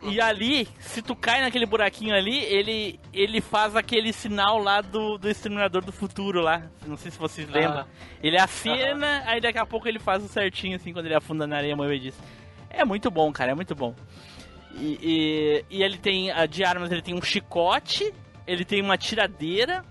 E 0.05 0.21
ali, 0.21 0.67
se 0.81 1.01
tu 1.01 1.15
cai 1.15 1.41
naquele 1.41 1.65
buraquinho 1.65 2.13
ali, 2.13 2.39
ele, 2.45 2.99
ele 3.13 3.41
faz 3.41 3.77
aquele 3.77 4.13
sinal 4.13 4.59
lá 4.59 4.81
do, 4.81 5.17
do 5.17 5.29
Exterminador 5.31 5.85
do 5.85 5.93
Futuro 5.93 6.41
lá. 6.41 6.63
Não 6.85 6.97
sei 6.97 7.13
se 7.13 7.19
vocês 7.19 7.49
lembram. 7.49 7.87
Ele 8.21 8.37
acena, 8.37 9.23
aí 9.27 9.41
daqui 9.41 9.59
a 9.59 9.67
pouco 9.67 9.87
ele 9.87 10.01
faz 10.01 10.25
o 10.25 10.29
certinho, 10.29 10.75
assim, 10.75 10.93
quando 10.93 11.07
ele 11.07 11.15
afunda 11.15 11.47
na 11.47 11.57
areia 11.57 11.77
movediça. 11.77 12.21
É 12.69 12.85
muito 12.85 13.13
bom, 13.13 13.33
cara, 13.33 13.53
é 13.53 13.55
muito 13.55 13.77
bom. 13.77 13.95
E, 14.75 14.99
e, 15.71 15.77
e 15.79 15.83
ele 15.83 15.99
tem, 15.99 16.33
ah, 16.33 16.47
de 16.47 16.65
armas, 16.65 16.91
ele 16.91 17.03
tem 17.03 17.15
um 17.15 17.23
chicote, 17.23 18.13
ele 18.45 18.65
tem 18.65 18.83
uma 18.83 18.99
tiradeira, 18.99 19.85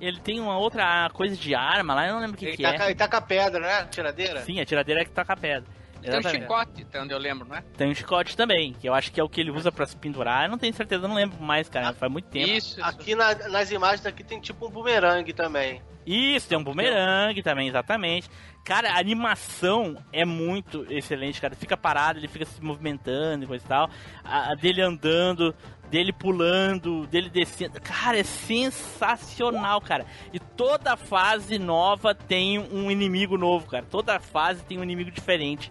ele 0.00 0.20
tem 0.20 0.40
uma 0.40 0.58
outra 0.58 1.08
coisa 1.12 1.36
de 1.36 1.54
arma 1.54 1.94
lá, 1.94 2.06
eu 2.06 2.14
não 2.14 2.20
lembro 2.20 2.36
o 2.36 2.38
que, 2.38 2.46
Ele 2.46 2.56
que 2.56 2.62
taca, 2.62 2.84
é. 2.84 2.86
ele 2.86 2.94
taca 2.94 3.20
pedra, 3.20 3.60
né? 3.60 3.84
Tiradeira? 3.90 4.40
Sim, 4.42 4.60
a 4.60 4.64
tiradeira 4.64 5.02
é 5.02 5.04
que 5.04 5.10
toca 5.10 5.32
a 5.32 5.36
pedra. 5.36 5.64
Tem 6.00 6.16
um 6.20 6.22
chicote, 6.22 6.82
até 6.82 7.02
onde 7.02 7.12
eu 7.12 7.18
lembro, 7.18 7.46
não 7.48 7.56
é? 7.56 7.62
Tem 7.76 7.90
um 7.90 7.94
chicote 7.94 8.36
também, 8.36 8.72
que 8.72 8.88
eu 8.88 8.94
acho 8.94 9.10
que 9.10 9.20
é 9.20 9.24
o 9.24 9.28
que 9.28 9.40
ele 9.40 9.50
usa 9.50 9.72
pra 9.72 9.84
se 9.84 9.96
pendurar. 9.96 10.44
Eu 10.44 10.50
não 10.50 10.56
tenho 10.56 10.72
certeza, 10.72 11.04
eu 11.04 11.08
não 11.08 11.16
lembro 11.16 11.42
mais, 11.42 11.68
cara. 11.68 11.92
Faz 11.92 12.10
muito 12.10 12.26
tempo. 12.28 12.48
Isso, 12.48 12.78
isso. 12.78 12.84
Aqui 12.88 13.16
na- 13.16 13.34
nas 13.48 13.70
imagens 13.72 14.06
aqui 14.06 14.22
tem 14.22 14.40
tipo 14.40 14.68
um 14.68 14.70
bumerangue 14.70 15.32
também. 15.32 15.82
Isso, 16.06 16.48
tem 16.48 16.56
um 16.56 16.62
bumerangue 16.62 17.42
também, 17.42 17.66
exatamente. 17.68 18.30
Cara, 18.64 18.92
a 18.92 18.98
animação 18.98 19.96
é 20.12 20.24
muito 20.24 20.86
excelente, 20.88 21.40
cara. 21.40 21.54
Fica 21.56 21.76
parado, 21.76 22.18
ele 22.18 22.28
fica 22.28 22.44
se 22.44 22.62
movimentando 22.62 23.44
e 23.44 23.46
coisa 23.48 23.64
e 23.64 23.68
tal. 23.68 23.90
A, 24.24 24.52
a 24.52 24.54
dele 24.54 24.80
andando, 24.80 25.54
dele 25.90 26.12
pulando, 26.12 27.06
dele 27.06 27.28
descendo. 27.30 27.80
Cara, 27.80 28.18
é 28.18 28.22
sensacional, 28.22 29.80
cara. 29.80 30.06
E 30.32 30.38
toda 30.38 30.96
fase 30.96 31.58
nova 31.58 32.14
tem 32.14 32.58
um 32.58 32.90
inimigo 32.90 33.36
novo, 33.38 33.66
cara. 33.66 33.84
Toda 33.90 34.18
fase 34.20 34.62
tem 34.64 34.78
um 34.78 34.82
inimigo 34.82 35.10
diferente. 35.10 35.70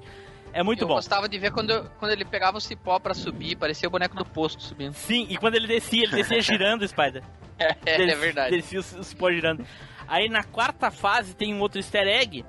É 0.53 0.63
muito 0.63 0.83
eu 0.83 0.87
bom. 0.87 0.95
gostava 0.95 1.27
de 1.29 1.37
ver 1.37 1.51
quando, 1.51 1.69
eu- 1.71 1.85
quando 1.99 2.11
ele 2.11 2.25
pegava 2.25 2.57
o 2.57 2.61
cipó 2.61 2.97
pra 2.99 3.13
subir, 3.13 3.55
parecia 3.57 3.87
o 3.87 3.91
boneco 3.91 4.15
do 4.15 4.25
posto 4.25 4.63
subindo. 4.63 4.93
Sim, 4.93 5.27
e 5.29 5.37
quando 5.37 5.55
ele 5.55 5.67
descia, 5.67 6.03
ele 6.03 6.15
descia 6.15 6.41
girando, 6.41 6.87
Spider. 6.87 7.21
É, 7.59 7.75
é 7.85 7.97
Des- 8.05 8.19
verdade. 8.19 8.55
Descia 8.55 8.79
os, 8.79 8.93
os 8.93 9.13
pó 9.15 9.31
girando. 9.31 9.65
Aí 10.07 10.29
na 10.29 10.43
quarta 10.43 10.91
fase 10.91 11.35
tem 11.35 11.55
um 11.55 11.59
outro 11.59 11.79
easter 11.79 12.07
egg, 12.07 12.45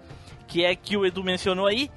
que 0.47 0.63
é 0.63 0.77
que 0.77 0.99
o 0.99 1.07
Edu 1.07 1.25
mencionou 1.25 1.67
aí, 1.67 1.91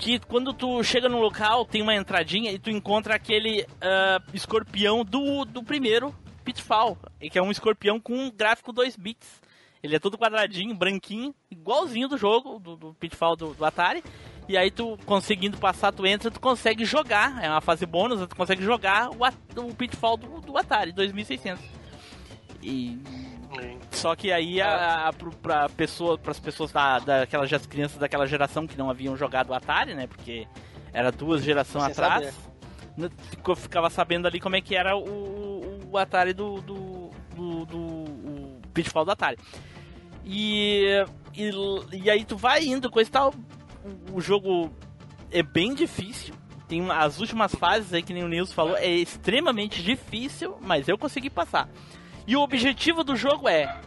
que 0.00 0.18
quando 0.18 0.54
tu 0.54 0.82
chega 0.82 1.08
no 1.08 1.20
local, 1.20 1.64
tem 1.66 1.82
uma 1.82 1.94
entradinha 1.94 2.50
e 2.50 2.58
tu 2.58 2.70
encontra 2.70 3.14
aquele 3.14 3.66
ah, 3.80 4.20
escorpião 4.32 5.04
do, 5.04 5.44
do 5.44 5.62
primeiro 5.62 6.14
Pitfall, 6.42 6.98
que 7.30 7.38
é 7.38 7.42
um 7.42 7.50
escorpião 7.50 8.00
com 8.00 8.14
um 8.14 8.30
gráfico 8.30 8.72
2 8.72 8.96
bits. 8.96 9.40
Ele 9.82 9.94
é 9.94 9.98
todo 9.98 10.18
quadradinho, 10.18 10.74
branquinho, 10.74 11.34
igualzinho 11.50 12.08
do 12.08 12.16
jogo, 12.16 12.58
do, 12.58 12.76
do 12.76 12.94
Pitfall 12.94 13.36
do, 13.36 13.54
do 13.54 13.64
Atari. 13.64 14.02
E 14.48 14.56
aí 14.56 14.70
tu 14.70 14.98
conseguindo 15.04 15.58
passar, 15.58 15.92
tu 15.92 16.06
entra, 16.06 16.30
tu 16.30 16.40
consegue 16.40 16.84
jogar. 16.84 17.42
É 17.42 17.48
uma 17.48 17.60
fase 17.60 17.84
bônus, 17.86 18.26
tu 18.26 18.34
consegue 18.34 18.64
jogar 18.64 19.10
o, 19.10 19.18
o 19.60 19.74
Pitfall 19.74 20.16
do, 20.16 20.40
do 20.40 20.56
Atari 20.56 20.92
2600. 20.92 21.62
E 22.62 22.98
só 23.90 24.14
que 24.14 24.32
aí 24.32 24.60
a, 24.60 25.08
a, 25.08 25.12
pra 25.12 25.68
pessoa, 25.68 26.16
pras 26.16 26.38
pessoas 26.38 26.72
da, 26.72 26.98
daquelas 26.98 27.50
das 27.50 27.66
crianças 27.66 27.98
daquela 27.98 28.26
geração 28.26 28.66
que 28.66 28.78
não 28.78 28.88
haviam 28.88 29.16
jogado 29.16 29.52
Atari, 29.52 29.94
né? 29.94 30.06
Porque 30.06 30.46
era 30.92 31.10
duas 31.10 31.42
gerações 31.42 31.84
Sem 31.84 31.92
atrás. 31.92 32.34
né, 32.96 33.10
Ficou, 33.30 33.56
ficava 33.56 33.90
sabendo 33.90 34.26
ali 34.26 34.40
como 34.40 34.56
é 34.56 34.60
que 34.60 34.74
era 34.74 34.96
o, 34.96 35.88
o 35.90 35.98
Atari 35.98 36.32
do. 36.32 36.60
do, 36.60 37.10
do, 37.34 37.66
do 37.66 37.78
o 37.78 38.60
Pitfall 38.72 39.04
do 39.04 39.10
Atari. 39.10 39.38
E, 40.24 41.04
e. 41.34 41.50
e 41.92 42.10
aí 42.10 42.24
tu 42.24 42.36
vai 42.36 42.64
indo, 42.64 42.90
coisa 42.90 43.08
e 43.08 43.12
tal. 43.12 43.34
O, 44.12 44.20
jogo 44.20 44.70
é 45.30 45.42
bem 45.42 45.74
difícil. 45.74 46.34
Tem 46.68 46.88
as 46.90 47.18
últimas 47.18 47.52
fases 47.54 47.92
aí, 47.92 48.02
que 48.02 48.14
nem 48.14 48.22
o 48.22 48.28
Nils 48.28 48.52
falou, 48.52 48.76
é 48.76 48.88
extremamente 48.88 49.82
difícil, 49.82 50.56
mas 50.60 50.88
eu 50.88 50.96
consegui 50.96 51.28
passar. 51.28 51.68
E 52.26 52.36
o 52.36 52.40
objetivo 52.40 53.02
do 53.02 53.16
jogo 53.16 53.48
é 53.48 53.80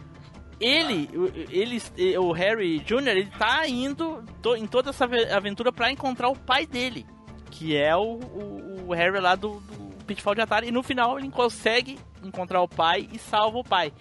ele, 0.60 1.08
ele, 1.50 2.18
o 2.18 2.32
Harry 2.32 2.78
Jr., 2.80 3.08
ele 3.08 3.26
tá 3.26 3.66
indo 3.66 4.24
em 4.56 4.66
toda 4.66 4.90
essa 4.90 5.04
ave- 5.04 5.30
aventura 5.32 5.72
pra 5.72 5.90
encontrar 5.90 6.28
o 6.28 6.36
pai 6.38 6.66
dele, 6.66 7.06
que 7.50 7.76
é 7.76 7.94
o, 7.96 8.18
o, 8.18 8.86
o 8.88 8.92
Harry 8.94 9.18
lá 9.20 9.34
do, 9.34 9.60
do 9.60 10.04
Pitfall 10.04 10.34
de 10.34 10.40
Atari. 10.40 10.68
E 10.68 10.72
no 10.72 10.82
final 10.82 11.18
ele 11.18 11.30
consegue 11.30 11.98
encontrar 12.22 12.60
o 12.62 12.68
pai 12.68 13.08
e 13.12 13.18
salva 13.18 13.58
o 13.58 13.64
pai. 13.64 13.92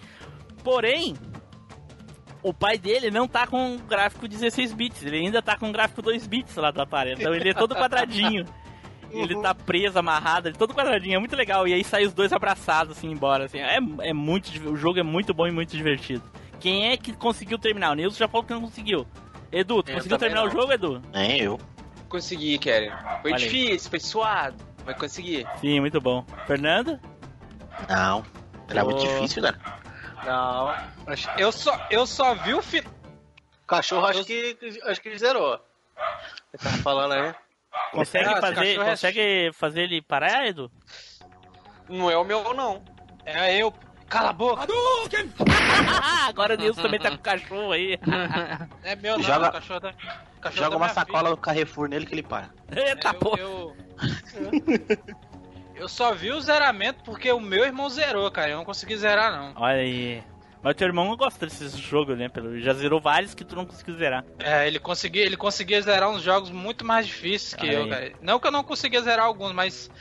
Porém, 0.63 1.15
o 2.41 2.53
pai 2.53 2.77
dele 2.77 3.09
não 3.11 3.27
tá 3.27 3.47
com 3.47 3.77
gráfico 3.87 4.27
16 4.27 4.73
bits, 4.73 5.03
ele 5.03 5.17
ainda 5.17 5.41
tá 5.41 5.57
com 5.57 5.71
gráfico 5.71 6.01
2 6.01 6.27
bits 6.27 6.55
lá 6.55 6.71
do 6.71 6.81
Atari. 6.81 7.13
Então 7.13 7.33
ele 7.33 7.49
é 7.49 7.53
todo 7.53 7.75
quadradinho. 7.75 8.45
Ele 9.13 9.41
tá 9.41 9.53
preso, 9.53 9.99
amarrado, 9.99 10.47
ele 10.47 10.57
todo 10.57 10.73
quadradinho, 10.73 11.15
é 11.15 11.19
muito 11.19 11.35
legal. 11.35 11.67
E 11.67 11.73
aí 11.73 11.83
sai 11.83 12.05
os 12.05 12.13
dois 12.13 12.33
abraçados 12.33 12.97
assim 12.97 13.09
embora. 13.11 13.45
Assim. 13.45 13.59
É, 13.59 13.77
é 14.01 14.13
muito, 14.13 14.49
o 14.69 14.75
jogo 14.75 14.99
é 14.99 15.03
muito 15.03 15.33
bom 15.33 15.47
e 15.47 15.51
muito 15.51 15.75
divertido. 15.75 16.23
Quem 16.59 16.89
é 16.89 16.97
que 16.97 17.13
conseguiu 17.13 17.59
terminar? 17.59 17.91
O 17.91 17.95
Nilson 17.95 18.17
já 18.17 18.27
falou 18.27 18.45
que 18.45 18.53
não 18.53 18.61
conseguiu. 18.61 19.05
Edu, 19.51 19.83
tu 19.83 19.91
Eu 19.91 19.97
conseguiu 19.97 20.17
terminar 20.17 20.43
o 20.43 20.45
não. 20.45 20.51
jogo, 20.51 20.71
Edu? 20.71 21.01
Nem 21.13 21.39
eu. 21.41 21.59
Consegui, 22.09 22.57
Keren. 22.57 22.91
Foi 23.21 23.33
aí. 23.33 23.39
difícil, 23.39 23.89
foi 23.89 23.99
suado, 23.99 24.55
mas 24.85 24.97
consegui. 24.97 25.45
Sim, 25.59 25.79
muito 25.79 25.99
bom. 25.99 26.25
Fernando? 26.47 26.99
Não. 27.89 28.23
Era 28.67 28.83
muito 28.83 29.01
difícil, 29.01 29.43
cara. 29.43 29.59
Não. 30.25 30.73
Eu 31.37 31.51
só, 31.51 31.87
eu 31.89 32.05
só 32.07 32.33
vi 32.35 32.53
o 32.53 32.61
final. 32.61 32.91
O 33.63 33.67
cachorro 33.67 34.05
acho 34.05 34.23
que, 34.25 34.57
acho 34.85 35.01
que 35.01 35.17
zerou. 35.17 35.59
Ele 36.53 36.63
tava 36.63 36.77
falando 36.77 37.13
aí. 37.13 37.33
Consegue, 37.93 38.29
Ah, 38.29 38.41
fazer, 38.41 38.79
é- 38.79 38.83
consegue 38.85 39.51
fazer 39.53 39.81
ele 39.83 40.01
parar, 40.01 40.47
Edu? 40.47 40.71
Não 41.87 42.09
é 42.09 42.17
o 42.17 42.23
meu, 42.23 42.53
não. 42.53 42.83
É 43.25 43.55
eu. 43.57 43.73
Cala 44.09 44.29
a 44.29 44.33
boca! 44.33 44.61
Agora 46.27 46.53
o 46.53 46.57
Nilson 46.57 46.81
também 46.83 46.99
tá 46.99 47.09
com 47.09 47.15
o 47.15 47.19
cachorro 47.19 47.71
aí. 47.71 47.97
É 48.83 48.95
meu 48.95 49.17
não, 49.17 49.23
Joga- 49.23 49.49
o 49.49 49.51
cachorro 49.51 49.79
da. 49.79 49.89
o 49.89 50.39
cachorro 50.41 50.63
Joga 50.65 50.69
da 50.71 50.77
uma 50.77 50.89
sacola 50.89 51.29
do 51.31 51.37
Carrefour 51.37 51.87
nele 51.87 52.05
que 52.05 52.13
ele 52.13 52.21
para. 52.23 52.49
Eita 52.75 53.09
eu, 53.09 53.13
porra. 53.15 53.39
eu, 53.39 53.75
eu 55.75 55.89
só 55.89 56.13
vi 56.13 56.31
o 56.31 56.41
zeramento 56.41 57.03
porque 57.03 57.31
o 57.31 57.39
meu 57.39 57.63
irmão 57.65 57.89
zerou, 57.89 58.29
cara. 58.31 58.51
Eu 58.51 58.57
não 58.57 58.65
consegui 58.65 58.95
zerar, 58.97 59.31
não. 59.31 59.53
Olha 59.55 59.77
aí. 59.81 60.23
Mas 60.63 60.75
teu 60.75 60.87
irmão 60.87 61.13
gosta 61.17 61.45
desses 61.45 61.75
jogos, 61.77 62.17
né? 62.17 62.29
Pelo... 62.29 62.57
Já 62.59 62.73
zerou 62.73 63.01
vários 63.01 63.33
que 63.35 63.43
tu 63.43 63.53
não 63.55 63.65
conseguiu 63.65 63.95
zerar. 63.97 64.23
É, 64.39 64.65
ele 64.65 64.79
conseguia, 64.79 65.23
ele 65.25 65.35
conseguia 65.35 65.81
zerar 65.81 66.09
uns 66.09 66.21
jogos 66.23 66.49
muito 66.51 66.85
mais 66.85 67.05
difíceis 67.05 67.53
que 67.53 67.67
Aí. 67.67 67.75
eu, 67.75 67.89
cara. 67.89 68.13
Não 68.21 68.39
que 68.39 68.47
eu 68.47 68.51
não 68.51 68.63
conseguia 68.63 69.01
zerar 69.01 69.25
alguns, 69.25 69.51
mas. 69.51 69.91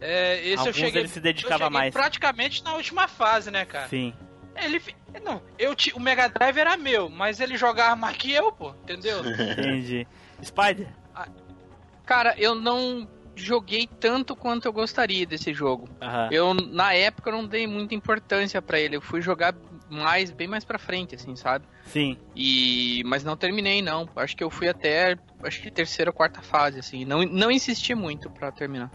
É, 0.00 0.38
esse 0.40 0.50
Alguns 0.58 0.66
eu 0.68 0.72
cheguei. 0.72 1.02
ele 1.02 1.08
se 1.08 1.18
eu 1.18 1.22
dedicava 1.22 1.64
cheguei 1.64 1.70
mais. 1.78 1.92
praticamente 1.92 2.64
na 2.64 2.74
última 2.74 3.06
fase, 3.08 3.50
né, 3.50 3.64
cara? 3.66 3.88
Sim. 3.88 4.14
Ele. 4.56 4.80
Não, 5.22 5.42
eu 5.58 5.74
ti- 5.74 5.92
o 5.94 6.00
Mega 6.00 6.28
Drive 6.28 6.56
era 6.58 6.76
meu, 6.76 7.08
mas 7.10 7.38
ele 7.40 7.56
jogava 7.56 7.94
mais 7.96 8.16
que 8.16 8.32
eu, 8.32 8.50
pô, 8.52 8.70
entendeu? 8.82 9.20
Entendi. 9.28 10.06
Spider? 10.42 10.88
Cara, 12.06 12.34
eu 12.38 12.54
não 12.54 13.08
joguei 13.34 13.86
tanto 14.00 14.34
quanto 14.34 14.66
eu 14.66 14.72
gostaria 14.72 15.26
desse 15.26 15.52
jogo. 15.52 15.88
Aham. 16.00 16.28
Eu, 16.32 16.54
na 16.54 16.92
época, 16.94 17.30
eu 17.30 17.34
não 17.36 17.46
dei 17.46 17.66
muita 17.66 17.94
importância 17.94 18.60
pra 18.62 18.80
ele. 18.80 18.96
Eu 18.96 19.00
fui 19.02 19.20
jogar 19.20 19.54
mais, 19.88 20.30
bem 20.30 20.46
mais 20.48 20.64
pra 20.64 20.78
frente, 20.78 21.14
assim, 21.14 21.34
sabe? 21.36 21.64
Sim. 21.86 22.16
E... 22.36 23.02
Mas 23.06 23.24
não 23.24 23.36
terminei, 23.36 23.80
não. 23.82 24.08
Acho 24.16 24.36
que 24.36 24.44
eu 24.44 24.50
fui 24.50 24.68
até, 24.68 25.16
acho 25.42 25.60
que 25.62 25.70
terceira 25.70 26.10
ou 26.10 26.14
quarta 26.14 26.42
fase, 26.42 26.78
assim. 26.78 27.04
Não, 27.04 27.22
não 27.24 27.50
insisti 27.50 27.94
muito 27.94 28.30
pra 28.30 28.50
terminar. 28.52 28.90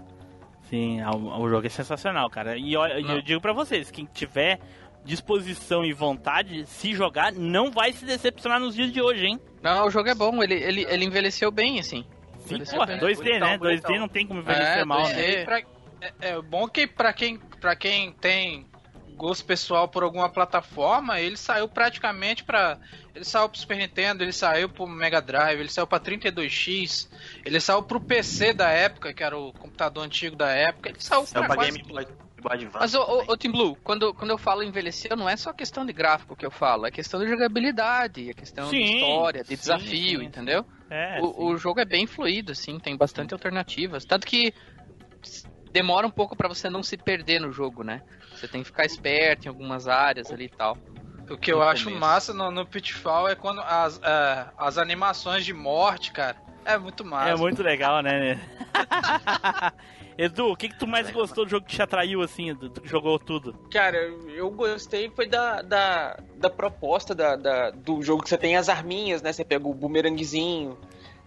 Sim, 0.69 1.01
o, 1.03 1.41
o 1.41 1.49
jogo 1.49 1.65
é 1.67 1.69
sensacional, 1.69 2.29
cara. 2.29 2.57
E 2.57 2.73
Não. 2.73 3.15
eu 3.15 3.21
digo 3.21 3.41
pra 3.41 3.53
vocês, 3.53 3.91
quem 3.91 4.05
tiver 4.05 4.59
disposição 5.05 5.83
e 5.83 5.91
vontade, 5.93 6.65
se 6.65 6.93
jogar, 6.93 7.31
não 7.33 7.69
vai 7.69 7.91
se 7.91 8.05
decepcionar 8.05 8.59
nos 8.59 8.73
dias 8.73 8.91
de 8.91 9.01
hoje, 9.01 9.25
hein? 9.25 9.39
Não, 9.61 9.85
o 9.87 9.91
jogo 9.91 10.09
é 10.09 10.15
bom. 10.15 10.41
Ele, 10.41 10.55
ele, 10.55 10.85
ele 10.89 11.05
envelheceu 11.05 11.51
bem, 11.51 11.79
assim. 11.79 12.05
Sim, 12.39 12.55
Envelheceu 12.55 12.79
pô, 12.79 12.85
bem. 12.85 12.97
2D, 12.99 13.39
né? 13.39 13.57
bonitão, 13.57 13.91
2D 13.91 13.99
não 13.99 14.07
tem 14.07 14.25
como 14.25 14.39
envelhecer 14.39 14.77
É, 14.79 14.85
mal, 14.85 15.01
2D. 15.03 15.13
né? 15.15 15.31
É, 15.33 15.43
pra- 15.45 15.59
é- 15.59 16.13
é 16.21 16.41
bom 16.41 16.67
que 16.67 16.87
pra 16.87 17.11
quem, 17.13 17.37
pra 17.37 17.75
quem 17.75 18.11
tem 18.13 18.65
gosto 19.13 19.45
pessoal 19.45 19.87
por 19.87 20.03
alguma 20.03 20.29
plataforma, 20.29 21.19
ele 21.19 21.37
saiu 21.37 21.67
praticamente 21.67 22.43
pra. 22.43 22.79
Ele 23.15 23.23
saiu 23.23 23.47
pro 23.47 23.59
Super 23.59 23.77
Nintendo, 23.77 24.23
ele 24.23 24.33
saiu 24.33 24.67
pro 24.67 24.87
Mega 24.87 25.21
Drive, 25.21 25.59
ele 25.59 25.69
saiu 25.69 25.85
pra 25.85 25.99
32X, 25.99 27.07
ele 27.45 27.59
saiu 27.59 27.83
pro 27.83 28.01
PC 28.01 28.53
da 28.53 28.69
época, 28.69 29.13
que 29.13 29.23
era 29.23 29.37
o 29.37 29.53
computador 29.53 30.03
antigo 30.03 30.35
da 30.35 30.49
época, 30.49 30.89
ele 30.89 30.99
saiu 30.99 31.25
Saiu 31.25 31.45
pra 31.45 31.55
Game. 31.55 31.83
Boy. 31.83 32.07
Mas, 32.73 32.93
ô, 32.93 33.23
ô, 33.27 33.37
Tim 33.37 33.51
Blue, 33.51 33.77
quando, 33.83 34.13
quando 34.13 34.31
eu 34.31 34.37
falo 34.37 34.63
envelhecer, 34.63 35.15
não 35.15 35.29
é 35.29 35.37
só 35.37 35.53
questão 35.53 35.85
de 35.85 35.93
gráfico 35.93 36.35
que 36.35 36.45
eu 36.45 36.51
falo, 36.51 36.85
é 36.85 36.91
questão 36.91 37.21
de 37.21 37.29
jogabilidade, 37.29 38.29
é 38.29 38.33
questão 38.33 38.69
Sim, 38.69 38.83
de 38.83 38.93
história, 38.95 39.43
de 39.43 39.49
sim, 39.49 39.55
desafio, 39.55 40.19
sim. 40.19 40.25
entendeu? 40.25 40.65
É, 40.89 41.21
o, 41.21 41.45
o 41.45 41.57
jogo 41.57 41.79
é 41.79 41.85
bem 41.85 42.05
fluido, 42.05 42.51
assim, 42.51 42.79
tem 42.79 42.97
bastante 42.97 43.33
alternativas. 43.33 44.03
Tanto 44.03 44.27
que 44.27 44.53
demora 45.73 46.05
um 46.07 46.11
pouco 46.11 46.35
pra 46.35 46.47
você 46.47 46.69
não 46.69 46.83
se 46.83 46.95
perder 46.95 47.41
no 47.41 47.51
jogo, 47.51 47.83
né? 47.83 48.01
Você 48.35 48.47
tem 48.47 48.61
que 48.61 48.67
ficar 48.67 48.85
esperto 48.85 49.45
em 49.45 49.49
algumas 49.49 49.87
áreas 49.87 50.31
ali 50.31 50.45
e 50.45 50.49
tal. 50.49 50.77
O 51.29 51.37
que 51.37 51.51
eu 51.51 51.57
No 51.59 51.63
acho 51.63 51.85
começo. 51.85 51.99
massa 51.99 52.33
no, 52.33 52.51
no 52.51 52.65
Pitfall 52.65 53.27
é 53.27 53.35
quando 53.35 53.59
as, 53.61 53.99
é, 54.03 54.47
as 54.57 54.77
animações 54.77 55.43
de 55.43 55.53
morte, 55.53 56.11
cara. 56.11 56.37
É 56.63 56.77
muito 56.77 57.03
massa. 57.03 57.31
É 57.31 57.35
muito 57.35 57.61
legal, 57.63 58.01
né? 58.01 58.39
Edu, 60.17 60.51
o 60.51 60.55
que, 60.55 60.69
que 60.69 60.77
tu 60.77 60.85
mais 60.87 61.09
gostou 61.09 61.43
do 61.43 61.49
jogo 61.49 61.65
que 61.65 61.75
te 61.75 61.81
atraiu, 61.81 62.21
assim, 62.21 62.53
do, 62.53 62.69
do 62.69 62.87
jogou 62.87 63.17
tudo? 63.17 63.53
Cara, 63.71 63.97
eu 63.97 64.49
gostei 64.51 65.09
foi 65.09 65.25
da, 65.27 65.61
da, 65.61 66.17
da 66.35 66.49
proposta 66.49 67.15
da, 67.15 67.35
da- 67.35 67.71
do 67.71 68.01
jogo 68.03 68.21
que 68.21 68.29
você 68.29 68.37
tem 68.37 68.55
as 68.55 68.69
arminhas, 68.69 69.21
né? 69.21 69.33
Você 69.33 69.43
pega 69.43 69.67
o 69.67 69.73
bumeranguezinho, 69.73 70.77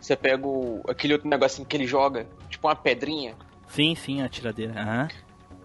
você 0.00 0.14
pega 0.14 0.46
o, 0.46 0.82
aquele 0.88 1.14
outro 1.14 1.28
negocinho 1.28 1.66
que 1.66 1.76
ele 1.76 1.86
joga, 1.86 2.28
tipo 2.48 2.68
uma 2.68 2.76
pedrinha. 2.76 3.34
Sim, 3.68 3.94
sim, 3.94 4.22
a 4.22 4.28
tiradeira. 4.28 4.80
Aham. 4.80 5.08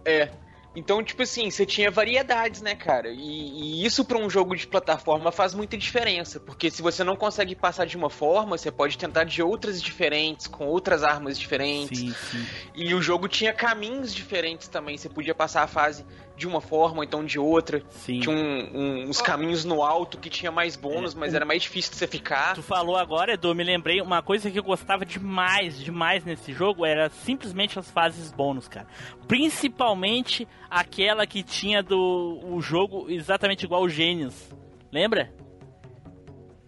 É. 0.06 0.30
Então, 0.74 1.04
tipo 1.04 1.22
assim, 1.22 1.52
você 1.52 1.66
tinha 1.66 1.92
variedades, 1.92 2.62
né, 2.62 2.76
cara? 2.76 3.10
E, 3.10 3.82
e 3.82 3.86
isso 3.86 4.06
pra 4.06 4.18
um 4.18 4.30
jogo 4.30 4.56
de 4.56 4.66
plataforma 4.66 5.30
faz 5.30 5.54
muita 5.54 5.78
diferença. 5.78 6.40
Porque 6.40 6.72
se 6.72 6.82
você 6.82 7.04
não 7.04 7.18
consegue 7.18 7.56
passar 7.56 7.86
de 7.86 7.98
uma 7.98 8.10
forma, 8.10 8.58
você 8.58 8.72
pode 8.72 8.98
tentar 8.98 9.26
de 9.26 9.44
outras 9.44 9.82
diferentes, 9.82 10.48
com 10.48 10.66
outras 10.68 11.04
armas 11.04 11.38
diferentes. 11.38 12.00
Sim, 12.00 12.14
sim. 12.14 12.46
E 12.74 12.94
o 12.94 13.02
jogo 13.02 13.28
tinha 13.28 13.52
caminhos 13.52 14.16
diferentes 14.16 14.70
também. 14.70 14.98
Você 14.98 15.10
podia 15.10 15.36
passar 15.36 15.64
a 15.64 15.68
fase 15.68 16.06
de 16.42 16.48
uma 16.48 16.60
forma 16.60 16.98
ou 16.98 17.04
então 17.04 17.24
de 17.24 17.38
outra. 17.38 17.84
Sim. 17.90 18.20
Tinha 18.20 18.36
um- 18.36 18.70
um- 18.74 19.04
uns 19.10 19.22
caminhos 19.22 19.64
no 19.64 19.84
alto 19.84 20.18
que 20.18 20.28
tinha 20.30 20.52
mais 20.52 20.76
bônus, 20.76 21.16
É. 21.16 21.18
mas 21.20 21.34
era 21.36 21.46
mais 21.46 21.62
difícil 21.62 21.92
de 21.92 21.98
você 21.98 22.08
ficar. 22.08 22.56
Tu 22.56 22.64
falou 22.64 22.98
agora, 22.98 23.34
Edu, 23.34 23.54
me 23.54 23.64
lembrei, 23.64 24.02
uma 24.02 24.24
coisa 24.24 24.50
que 24.50 24.58
eu 24.58 24.64
gostava 24.64 25.06
demais, 25.06 25.78
demais 25.80 26.26
nesse 26.26 26.52
jogo 26.52 26.84
era 26.86 27.10
simplesmente 27.10 27.78
as 27.78 27.90
fases 27.92 28.32
bônus, 28.32 28.68
cara. 28.68 28.88
Principalmente 29.28 30.48
aquela 30.70 31.28
que 31.28 31.44
tinha 31.44 31.84
do 31.84 32.40
o 32.44 32.60
jogo 32.62 33.06
exatamente 33.10 33.64
igual 33.64 33.84
o 33.84 33.90
Gênios. 33.90 34.50
Lembra? 34.92 35.32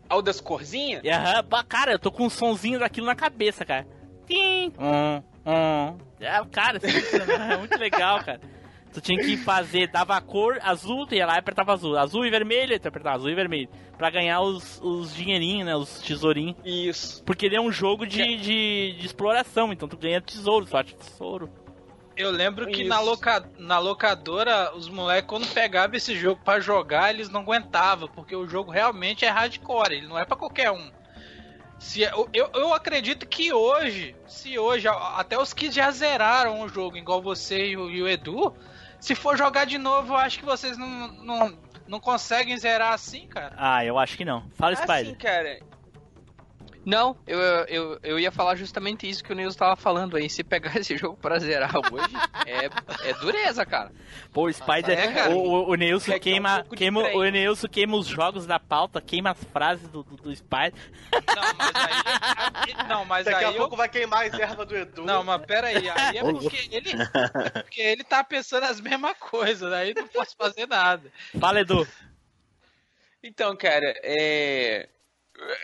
Ao 0.08 0.22
das 0.22 0.40
corzinhas? 0.40 1.02
E, 1.04 1.10
aham, 1.10 1.44
bah, 1.50 1.64
cara, 1.64 1.92
eu 1.94 1.98
tô 2.00 2.12
com 2.12 2.26
um 2.26 2.30
sonzinho 2.30 2.78
daquilo 2.80 3.08
na 3.08 3.16
cabeça, 3.16 3.66
cara. 3.66 3.88
Tim, 4.28 4.72
hum, 4.80 5.24
hum. 5.46 5.98
É, 6.20 6.42
cara, 6.52 6.80
é 7.52 7.58
muito 7.58 7.78
legal, 7.78 8.24
cara. 8.24 8.40
Tu 8.93 9.01
tinha 9.01 9.19
que 9.19 9.36
fazer, 9.38 9.88
dava 9.88 10.15
a 10.15 10.21
cor 10.21 10.60
azul, 10.62 11.08
tu 11.08 11.15
ia 11.15 11.25
lá 11.25 11.36
e 11.36 11.39
apertava 11.39 11.73
azul. 11.73 11.97
Azul 11.97 12.25
e 12.25 12.29
vermelho, 12.29 12.79
tu 12.79 12.88
apertava 12.88 13.15
azul 13.15 13.29
e 13.29 13.36
vermelho. 13.36 13.69
Pra 13.97 14.10
ganhar 14.10 14.41
os, 14.41 14.79
os 14.84 15.15
dinheirinhos, 15.15 15.65
né? 15.65 15.75
Os 15.75 15.99
tesourinhos. 15.99 16.56
Isso. 16.63 17.23
Porque 17.23 17.47
ele 17.47 17.56
é 17.56 17.62
um 17.62 17.71
jogo 17.71 18.06
de, 18.06 18.38
de, 18.38 18.95
de 18.97 19.06
exploração, 19.06 19.73
então 19.73 19.88
tu 19.88 19.97
ganha 19.97 20.21
tesouro, 20.21 20.65
tu 20.65 20.77
acha 20.77 20.95
tesouro. 20.95 21.49
Eu 22.15 22.29
lembro 22.29 22.67
que 22.67 22.82
Isso. 22.82 22.89
na, 22.89 22.99
loca... 22.99 23.49
na 23.58 23.79
locadora, 23.79 24.75
os 24.75 24.88
moleques, 24.88 25.27
quando 25.27 25.51
pegavam 25.51 25.95
esse 25.95 26.15
jogo 26.15 26.39
pra 26.43 26.60
jogar, 26.60 27.12
eles 27.12 27.29
não 27.29 27.41
aguentavam, 27.41 28.08
porque 28.08 28.36
o 28.36 28.47
jogo 28.47 28.71
realmente 28.71 29.25
é 29.25 29.29
hardcore, 29.29 29.95
ele 29.95 30.08
não 30.08 30.19
é 30.19 30.23
pra 30.23 30.38
qualquer 30.38 30.71
um. 30.71 30.91
Se, 31.79 32.01
eu, 32.01 32.29
eu, 32.32 32.49
eu 32.53 32.73
acredito 32.73 33.27
que 33.27 33.51
hoje, 33.51 34.15
se 34.27 34.58
hoje, 34.58 34.88
até 34.88 35.38
os 35.38 35.53
que 35.53 35.71
já 35.71 35.89
zeraram 35.91 36.62
o 36.62 36.69
jogo, 36.69 36.97
igual 36.97 37.21
você 37.21 37.69
e 37.69 37.77
o, 37.77 37.89
e 37.89 38.01
o 38.01 38.08
Edu, 38.08 38.56
se 39.04 39.16
for 39.16 39.38
jogar 39.38 39.66
de 39.66 39.78
novo, 39.78 40.13
eu 40.13 40.18
acho 40.18 40.39
que 40.39 40.46
vocês 40.46 40.78
não, 40.78 41.08
não, 41.24 41.58
não 41.86 42.00
conseguem 42.00 42.58
zerar 42.58 42.94
assim, 42.94 43.28
cara. 43.28 43.54
Ah, 43.58 43.84
eu 43.84 44.00
acho 44.00 44.16
que 44.16 44.24
não. 44.24 44.50
Fala, 44.56 44.74
Assim, 44.74 44.84
Spider. 44.84 45.18
cara. 45.18 45.60
Não, 46.86 47.15
eu, 47.26 47.39
eu, 47.39 48.00
eu 48.04 48.19
ia 48.19 48.32
falar 48.32 48.56
justamente 48.56 49.10
isso 49.10 49.24
que 49.24 49.32
o 49.32 49.36
Nils 49.36 49.56
tava 49.56 49.76
falando 49.76 50.17
aí. 50.17 50.30
Se 50.30 50.43
pegar 50.43 50.76
esse 50.80 50.98
jogo 50.98 51.17
pra 51.17 51.39
zerar 51.39 51.76
hoje, 51.76 52.13
é, 52.46 53.10
é 53.10 53.13
dureza, 53.13 53.65
cara. 53.65 53.91
Pô, 54.34 54.48
o 54.48 54.54
Spider. 54.54 54.98
é, 54.98 55.12
cara. 55.12 55.30
o, 55.32 55.38
o, 55.38 55.69
o 55.72 55.76
Neilson 55.76 56.12
Quer 56.12 56.19
que 56.19 56.30
é 56.30 56.34
um 56.34 56.36
queima. 56.36 56.65
queima 56.76 57.00
o 57.02 57.24
Neilson 57.24 57.67
queima 57.67 57.96
os 57.96 58.08
jogos 58.08 58.46
da 58.46 58.60
pauta, 58.60 59.00
queima 59.00 59.32
as 59.32 59.43
frases 59.46 59.88
do, 59.89 60.04
do, 60.04 60.17
do 60.17 60.36
Spider. 60.36 60.74
Não, 61.36 61.56
mas 61.56 61.76
aí. 61.76 62.88
Não, 62.88 63.06
mas 63.06 63.26
Daqui 63.26 63.46
aí 63.46 63.46
a 63.46 63.54
eu 63.54 63.58
pouco 63.58 63.76
vai 63.78 63.88
queimar 63.88 64.26
as 64.26 64.34
ervas 64.38 64.67
do 64.67 64.76
Edu. 64.76 65.06
Não, 65.06 65.24
mas 65.24 65.46
pera 65.46 65.67
aí, 65.67 65.89
aí 65.89 66.17
é 66.17 66.22
porque 66.32 66.69
ele, 66.72 66.91
é 66.91 67.50
porque 67.63 67.82
ele 67.82 68.04
tá 68.04 68.24
pensando 68.24 68.63
as 68.63 68.82
mesmas 68.82 69.17
coisas, 69.17 69.72
aí 69.72 69.93
não 69.93 70.08
posso 70.08 70.36
fazer 70.36 70.67
nada. 70.67 71.10
Fala, 71.39 71.62
Edu. 71.62 71.88
Então, 73.24 73.56
cara, 73.56 73.93
é. 74.04 74.89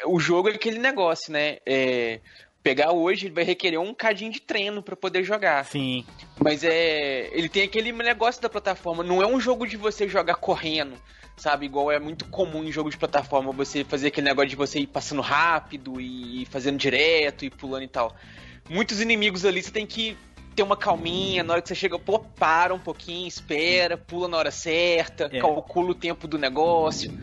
O 0.05 0.19
jogo 0.19 0.49
é 0.49 0.53
aquele 0.53 0.79
negócio, 0.79 1.31
né? 1.31 1.57
É. 1.65 2.19
Pegar 2.61 2.91
hoje 2.91 3.27
ele 3.27 3.33
vai 3.33 3.45
requerer 3.45 3.79
um 3.79 3.93
cadinho 3.93 4.31
de 4.31 4.41
treino 4.41 4.83
pra 4.83 4.95
poder 4.95 5.23
jogar. 5.23 5.63
Sim. 5.65 6.05
Mas 6.37 6.63
é. 6.63 7.29
Ele 7.31 7.47
tem 7.47 7.63
aquele 7.63 7.91
negócio 7.91 8.41
da 8.41 8.49
plataforma. 8.49 9.03
Não 9.03 9.21
é 9.21 9.27
um 9.27 9.39
jogo 9.39 9.65
de 9.65 9.77
você 9.77 10.09
jogar 10.09 10.35
correndo, 10.35 10.95
sabe? 11.37 11.65
Igual 11.67 11.89
é 11.91 11.99
muito 11.99 12.25
comum 12.25 12.63
em 12.63 12.71
jogo 12.71 12.89
de 12.89 12.97
plataforma 12.97 13.51
você 13.53 13.83
fazer 13.85 14.07
aquele 14.07 14.27
negócio 14.27 14.49
de 14.49 14.55
você 14.57 14.79
ir 14.79 14.87
passando 14.87 15.21
rápido 15.21 16.01
e 16.01 16.45
fazendo 16.51 16.77
direto 16.77 17.45
e 17.45 17.49
pulando 17.49 17.83
e 17.83 17.87
tal. 17.87 18.13
Muitos 18.69 18.99
inimigos 18.99 19.45
ali 19.45 19.63
você 19.63 19.71
tem 19.71 19.85
que 19.85 20.17
ter 20.53 20.61
uma 20.63 20.75
calminha. 20.75 21.43
Na 21.43 21.53
hora 21.53 21.61
que 21.61 21.69
você 21.69 21.75
chega, 21.75 21.97
pô, 21.97 22.19
para 22.19 22.73
um 22.73 22.79
pouquinho, 22.79 23.25
espera, 23.27 23.97
pula 23.97 24.27
na 24.27 24.35
hora 24.37 24.51
certa, 24.51 25.29
É. 25.31 25.39
calcula 25.39 25.91
o 25.91 25.95
tempo 25.95 26.27
do 26.27 26.37
negócio. 26.37 27.17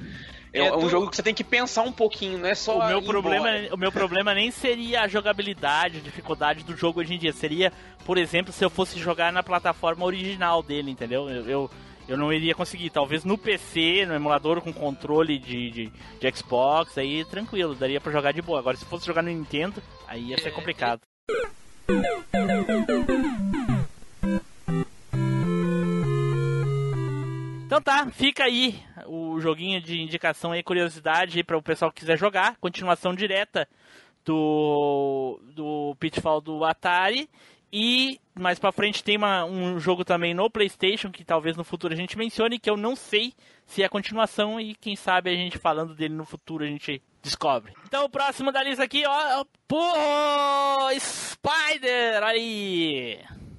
É, 0.56 0.60
É 0.60 0.66
é 0.68 0.76
um 0.76 0.88
jogo 0.88 1.08
que 1.10 1.16
você 1.16 1.22
tem 1.22 1.34
que 1.34 1.44
pensar 1.44 1.82
um 1.82 1.92
pouquinho, 1.92 2.38
não 2.38 2.48
é 2.48 2.54
só. 2.54 2.78
o 2.78 2.86
meu 2.86 3.02
problema, 3.02 3.50
embora. 3.50 3.74
o 3.74 3.78
meu 3.78 3.92
problema 3.92 4.34
nem 4.34 4.50
seria 4.50 5.02
a 5.02 5.08
jogabilidade, 5.08 5.98
a 5.98 6.00
dificuldade 6.00 6.64
do 6.64 6.76
jogo 6.76 7.00
hoje 7.00 7.14
em 7.14 7.18
dia. 7.18 7.32
Seria, 7.32 7.72
por 8.04 8.16
exemplo, 8.16 8.52
se 8.52 8.64
eu 8.64 8.70
fosse 8.70 8.98
jogar 8.98 9.32
na 9.32 9.42
plataforma 9.42 10.04
original 10.04 10.62
dele, 10.62 10.90
entendeu? 10.90 11.28
Eu, 11.28 11.48
eu, 11.48 11.70
eu 12.08 12.16
não 12.16 12.32
iria 12.32 12.54
conseguir. 12.54 12.90
Talvez 12.90 13.24
no 13.24 13.36
PC, 13.36 14.06
no 14.06 14.14
emulador 14.14 14.60
com 14.60 14.72
controle 14.72 15.38
de, 15.38 15.70
de, 15.70 15.92
de 16.20 16.36
Xbox, 16.36 16.96
aí 16.96 17.24
tranquilo, 17.24 17.74
daria 17.74 18.00
pra 18.00 18.12
jogar 18.12 18.32
de 18.32 18.40
boa. 18.40 18.58
Agora, 18.58 18.76
se 18.76 18.84
fosse 18.84 19.06
jogar 19.06 19.22
no 19.22 19.28
Nintendo, 19.30 19.82
aí 20.08 20.30
ia 20.30 20.38
ser 20.38 20.52
complicado. 20.52 21.00
Então 27.66 27.82
tá, 27.82 28.06
fica 28.12 28.44
aí 28.44 28.80
o 29.06 29.40
joguinho 29.40 29.80
de 29.80 30.00
indicação 30.00 30.52
aí, 30.52 30.62
curiosidade 30.62 31.42
para 31.42 31.58
o 31.58 31.62
pessoal 31.62 31.90
que 31.90 32.00
quiser 32.00 32.16
jogar. 32.16 32.56
Continuação 32.60 33.12
direta 33.12 33.68
do, 34.24 35.40
do 35.52 35.96
Pitfall 35.98 36.40
do 36.40 36.64
Atari. 36.64 37.28
E 37.72 38.20
mais 38.38 38.60
pra 38.60 38.70
frente 38.70 39.02
tem 39.02 39.16
uma- 39.16 39.44
um 39.44 39.80
jogo 39.80 40.04
também 40.04 40.32
no 40.32 40.48
PlayStation 40.48 41.10
que 41.10 41.24
talvez 41.24 41.56
no 41.56 41.64
futuro 41.64 41.92
a 41.92 41.96
gente 41.96 42.16
mencione, 42.16 42.60
que 42.60 42.70
eu 42.70 42.76
não 42.76 42.94
sei 42.94 43.34
se 43.66 43.82
é 43.82 43.88
continuação 43.88 44.60
e 44.60 44.74
quem 44.76 44.94
sabe 44.94 45.30
a 45.30 45.34
gente 45.34 45.58
falando 45.58 45.92
dele 45.94 46.14
no 46.14 46.24
futuro 46.24 46.62
a 46.64 46.68
gente 46.68 47.02
descobre. 47.20 47.72
Então 47.88 48.04
o 48.04 48.08
próximo 48.08 48.52
da 48.52 48.62
lista 48.62 48.84
aqui, 48.84 49.02
ó, 49.04 49.44
pô, 49.66 49.82
Spider 51.00 52.22
aí. 52.22 53.18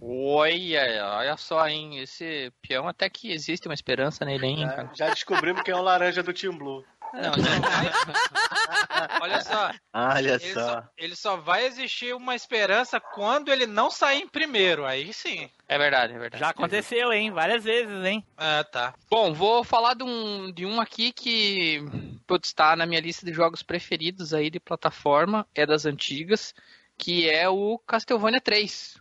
Olha, 0.09 1.05
olha 1.17 1.37
só, 1.37 1.67
hein? 1.67 1.99
Esse 1.99 2.51
peão 2.61 2.87
até 2.87 3.09
que 3.09 3.31
existe 3.31 3.67
uma 3.67 3.73
esperança 3.73 4.23
nele, 4.23 4.45
hein, 4.47 4.59
Já, 4.61 4.69
cara? 4.75 4.91
já 4.95 5.09
descobrimos 5.09 5.61
quem 5.63 5.73
é 5.73 5.77
o 5.77 5.81
laranja 5.81 6.23
do 6.23 6.33
Team 6.33 6.57
Blue. 6.57 6.85
Não, 7.13 7.21
não 7.31 7.61
vai- 7.61 7.91
Olha 9.21 9.41
só, 9.41 9.71
Olha 9.93 10.33
ele 10.33 10.53
só. 10.53 10.59
só, 10.67 10.83
ele 10.97 11.15
só 11.15 11.37
vai 11.37 11.65
existir 11.65 12.13
uma 12.15 12.35
esperança 12.35 12.99
quando 12.99 13.49
ele 13.51 13.65
não 13.65 13.89
sair 13.89 14.21
em 14.21 14.27
primeiro, 14.27 14.85
aí 14.85 15.13
sim. 15.13 15.49
É 15.67 15.77
verdade, 15.77 16.13
é 16.13 16.19
verdade. 16.19 16.39
Já 16.41 16.49
aconteceu, 16.49 17.11
hein? 17.13 17.31
Várias 17.31 17.63
vezes, 17.63 18.03
hein? 18.05 18.25
Ah, 18.37 18.63
tá. 18.63 18.93
Bom, 19.09 19.33
vou 19.33 19.63
falar 19.63 19.93
de 19.93 20.03
um, 20.03 20.51
de 20.51 20.65
um 20.65 20.79
aqui 20.81 21.11
que 21.13 21.81
putz, 22.25 22.51
tá 22.53 22.75
na 22.75 22.85
minha 22.85 22.99
lista 23.01 23.25
de 23.25 23.33
jogos 23.33 23.63
preferidos 23.63 24.33
aí 24.33 24.49
de 24.49 24.59
plataforma, 24.59 25.47
é 25.55 25.65
das 25.65 25.85
antigas, 25.85 26.53
que 26.97 27.29
é 27.29 27.47
o 27.47 27.77
Castlevania 27.79 28.41
3. 28.41 28.97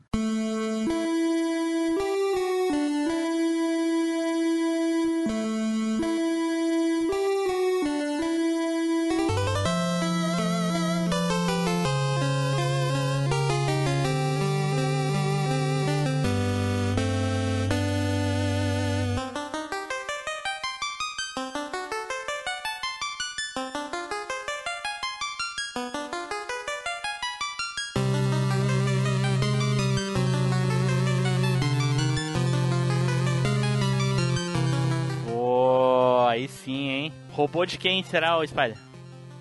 Robô 37.56 37.64
de 37.64 37.78
quem 37.78 38.02
será 38.02 38.36
o 38.36 38.46
Spider? 38.46 38.76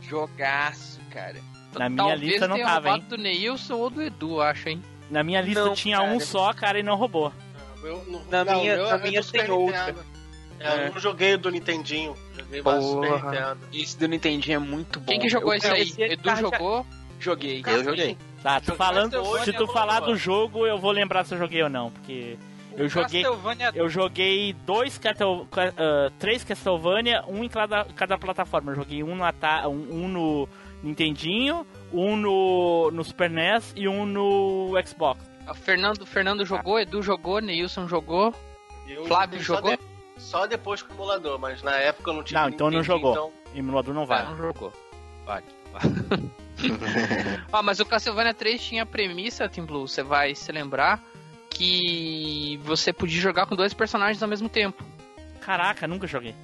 Jogaço, 0.02 1.02
cara. 1.12 1.36
Na 1.78 1.90
minha 1.90 1.98
Talvez 2.08 2.22
lista 2.22 2.48
não 2.48 2.58
tava, 2.58 2.90
hein? 2.92 3.04
do 3.10 3.18
Neilson 3.18 3.76
ou 3.76 3.90
do 3.90 4.02
Edu, 4.02 4.42
acho, 4.42 4.70
hein? 4.70 4.82
Na 5.12 5.22
minha 5.22 5.42
lista 5.42 5.66
Não, 5.66 5.74
tinha 5.74 5.98
cara. 5.98 6.10
um 6.14 6.20
só, 6.22 6.54
cara, 6.54 6.80
e 6.80 6.84
não 6.84 6.96
roubou. 6.96 7.34
Eu- 7.84 8.06
no- 8.06 8.24
Na 8.32 8.46
não, 8.46 8.62
minha- 8.62 8.76
meu 8.78 8.86
na 8.88 8.96
é 8.96 8.98
minha 9.10 9.22
tem 9.22 9.52
outra. 9.52 9.86
Nintendo. 9.88 10.06
É, 10.62 10.88
Eu 10.88 10.94
não 10.94 11.00
joguei 11.02 11.34
o 11.34 11.38
do 11.38 11.52
Nintendinho. 11.52 12.16
Joguei 12.38 12.64
Super. 12.64 13.12
Nintendo. 13.12 13.58
Esse 13.74 14.00
do 14.00 14.08
Nintendinho 14.08 14.56
é 14.56 14.60
muito 14.60 15.00
bom. 15.02 15.06
Quem 15.08 15.20
que 15.20 15.28
jogou 15.28 15.52
Eu 15.52 15.58
isso 15.58 15.68
aí? 15.68 15.94
Edu 15.98 16.36
jogou? 16.38 16.86
Joguei. 17.20 17.62
Eu 17.68 17.84
joguei. 17.84 18.18
Tá, 18.42 18.62
tu 18.62 18.68
Jogar 18.68 18.78
falando, 18.78 19.44
se 19.44 19.52
tu 19.52 19.64
é 19.66 19.68
falar 19.74 20.00
do 20.00 20.16
jogo, 20.16 20.66
eu 20.66 20.80
vou 20.80 20.92
lembrar 20.92 21.26
se 21.26 21.34
eu 21.34 21.38
joguei 21.38 21.62
ou 21.62 21.70
não, 21.70 21.92
porque 21.92 22.38
eu 22.78 22.88
joguei, 22.90 23.24
Castlevania 23.24 23.72
eu 23.74 23.90
joguei 23.90 24.54
dois 24.66 24.98
Castel, 24.98 25.48
ca- 25.52 25.74
ah, 25.78 26.12
três 26.20 26.44
Castlevania, 26.44 27.24
um 27.28 27.44
em 27.44 27.50
cada, 27.50 27.86
cada 27.96 28.18
plataforma. 28.18 28.72
Eu 28.72 28.76
joguei 28.76 29.04
um 29.04 29.16
no, 29.16 29.24
Ata- 29.24 29.68
um, 29.68 30.04
um 30.04 30.08
no 30.08 30.50
Nintendinho, 30.84 31.66
um 31.92 32.16
no, 32.16 32.92
no 32.92 33.04
Super 33.04 33.30
NES 33.30 33.74
e 33.76 33.88
um 33.88 34.06
no 34.06 34.72
Xbox. 34.86 35.20
O 35.50 35.54
Fernando, 35.54 36.06
Fernando 36.06 36.46
jogou, 36.46 36.80
Edu 36.80 37.02
jogou, 37.02 37.40
Neilson 37.40 37.88
jogou. 37.88 38.34
Eu 38.88 39.06
Flávio 39.06 39.40
joguei 39.40 39.46
só 39.46 39.56
jogou? 39.56 39.78
de- 40.18 40.22
Só 40.22 40.46
depois 40.48 40.82
com 40.82 40.94
o 40.94 40.96
emulador, 40.96 41.38
mas 41.40 41.62
na 41.64 41.76
época 41.76 42.10
eu 42.10 42.14
não 42.16 42.24
tinha 42.24 42.42
Não, 42.42 42.50
então 42.50 42.72
não 42.72 42.82
jogou. 42.84 43.12
então- 43.12 43.32
Emulador 43.56 43.94
não 43.94 44.04
Ah, 44.04 44.06
vale. 44.06 44.30
não 44.30 44.38
jogou. 44.38 44.74
Vale. 45.26 45.46
ah, 45.74 45.80
mas 47.64 47.80
o 47.80 47.86
Castlevania 47.86 48.34
3 48.34 48.62
tinha 48.62 48.84
a 48.84 48.86
premissa, 48.86 49.48
Tim 49.48 49.64
Blue, 49.66 49.88
você 49.88 50.04
vai 50.04 50.34
se 50.36 50.52
lembrar, 50.52 51.04
que 51.56 52.60
você 52.64 52.92
podia 52.92 53.20
jogar 53.22 53.46
com 53.46 53.56
dois 53.56 53.74
personagens 53.74 54.22
ao 54.22 54.28
mesmo 54.30 54.50
tempo. 54.50 54.84
Caraca, 55.40 55.88
nunca 55.88 56.06
joguei. 56.06 56.36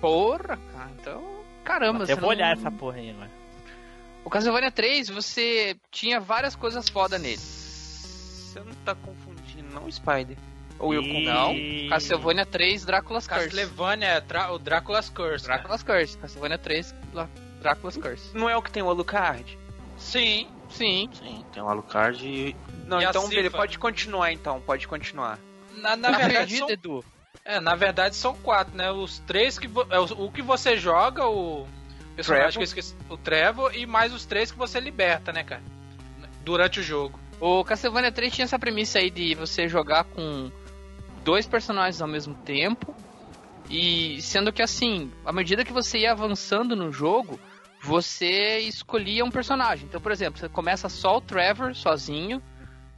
Porra, 0.00 0.56
cara, 0.72 0.90
então. 0.98 1.40
Caramba, 1.64 2.04
Até 2.04 2.14
você 2.14 2.20
vou 2.20 2.22
não- 2.22 2.28
olhar 2.36 2.52
essa 2.56 2.70
porra 2.70 2.96
aí 2.98 3.10
agora. 3.10 3.30
O 4.24 4.30
Castlevania 4.30 4.70
3, 4.70 5.08
você 5.08 5.76
tinha 5.90 6.20
várias 6.20 6.54
coisas 6.54 6.88
foda 6.88 7.18
nele. 7.18 7.36
Você 7.38 8.60
não 8.60 8.74
tá 8.84 8.94
confundindo, 8.94 9.68
não, 9.74 9.90
Spider? 9.90 10.36
Ou 10.78 10.94
eu 10.94 11.02
confundo? 11.02 11.24
Não, 11.30 11.54
Castlevania 11.90 12.46
3, 12.46 12.84
Drácula's 12.84 13.26
Curse. 13.26 13.44
Castlevania 13.44 14.08
é 14.08 14.50
o 14.50 14.58
Drácula's 14.58 15.10
Curse. 15.10 15.44
cara. 15.46 15.58
Drácula's 15.58 15.82
Curse. 15.82 16.18
Castlevania 16.18 16.58
3, 16.58 16.94
Lá- 17.12 17.28
Drácula's 17.60 17.96
Curse. 17.96 18.36
Não 18.36 18.48
é 18.48 18.56
o 18.56 18.62
que 18.62 18.70
tem 18.70 18.82
o 18.82 18.88
Alucard? 18.88 19.58
Sim. 19.98 20.48
Sim. 20.70 21.08
Sim, 21.12 21.44
tem 21.52 21.62
um 21.62 21.68
Alucard 21.68 22.26
e. 22.26 22.56
Não, 22.86 23.00
E 23.00 23.04
então 23.04 23.28
beleza, 23.28 23.56
pode 23.56 23.78
continuar 23.78 24.32
então, 24.32 24.60
pode 24.60 24.86
continuar. 24.88 25.38
Na, 25.74 25.96
na 25.96 26.10
verdade, 26.12 26.56
são, 26.58 26.70
Edu. 26.70 27.04
é, 27.44 27.60
na 27.60 27.74
verdade 27.74 28.16
são 28.16 28.34
quatro, 28.34 28.76
né? 28.76 28.90
Os 28.90 29.18
três 29.20 29.58
que 29.58 29.66
vo- 29.68 29.86
é, 29.90 29.98
o, 29.98 30.04
o 30.26 30.30
que 30.30 30.42
você 30.42 30.76
joga, 30.76 31.26
o 31.28 31.66
personagem 32.16 32.60
eu 32.60 32.64
esqueci, 32.64 32.94
o 33.08 33.16
Trevor, 33.16 33.74
e 33.74 33.86
mais 33.86 34.12
os 34.12 34.24
três 34.26 34.50
que 34.50 34.58
você 34.58 34.80
liberta, 34.80 35.32
né, 35.32 35.42
cara? 35.44 35.62
Durante 36.44 36.80
o 36.80 36.82
jogo. 36.82 37.18
O 37.40 37.64
Castlevania 37.64 38.12
3 38.12 38.32
tinha 38.34 38.44
essa 38.44 38.58
premissa 38.58 38.98
aí 38.98 39.10
de 39.10 39.34
você 39.34 39.68
jogar 39.68 40.04
com 40.04 40.50
dois 41.24 41.46
personagens 41.46 42.00
ao 42.02 42.08
mesmo 42.08 42.34
tempo. 42.34 42.94
E 43.68 44.20
sendo 44.20 44.52
que 44.52 44.60
assim, 44.62 45.10
à 45.24 45.32
medida 45.32 45.64
que 45.64 45.72
você 45.72 45.98
ia 46.00 46.12
avançando 46.12 46.74
no 46.74 46.90
jogo, 46.92 47.38
você 47.82 48.58
escolhia 48.58 49.24
um 49.24 49.30
personagem. 49.30 49.86
Então, 49.86 50.00
por 50.00 50.12
exemplo, 50.12 50.38
você 50.38 50.48
começa 50.48 50.88
só 50.88 51.16
o 51.16 51.20
Trevor 51.20 51.74
sozinho. 51.74 52.42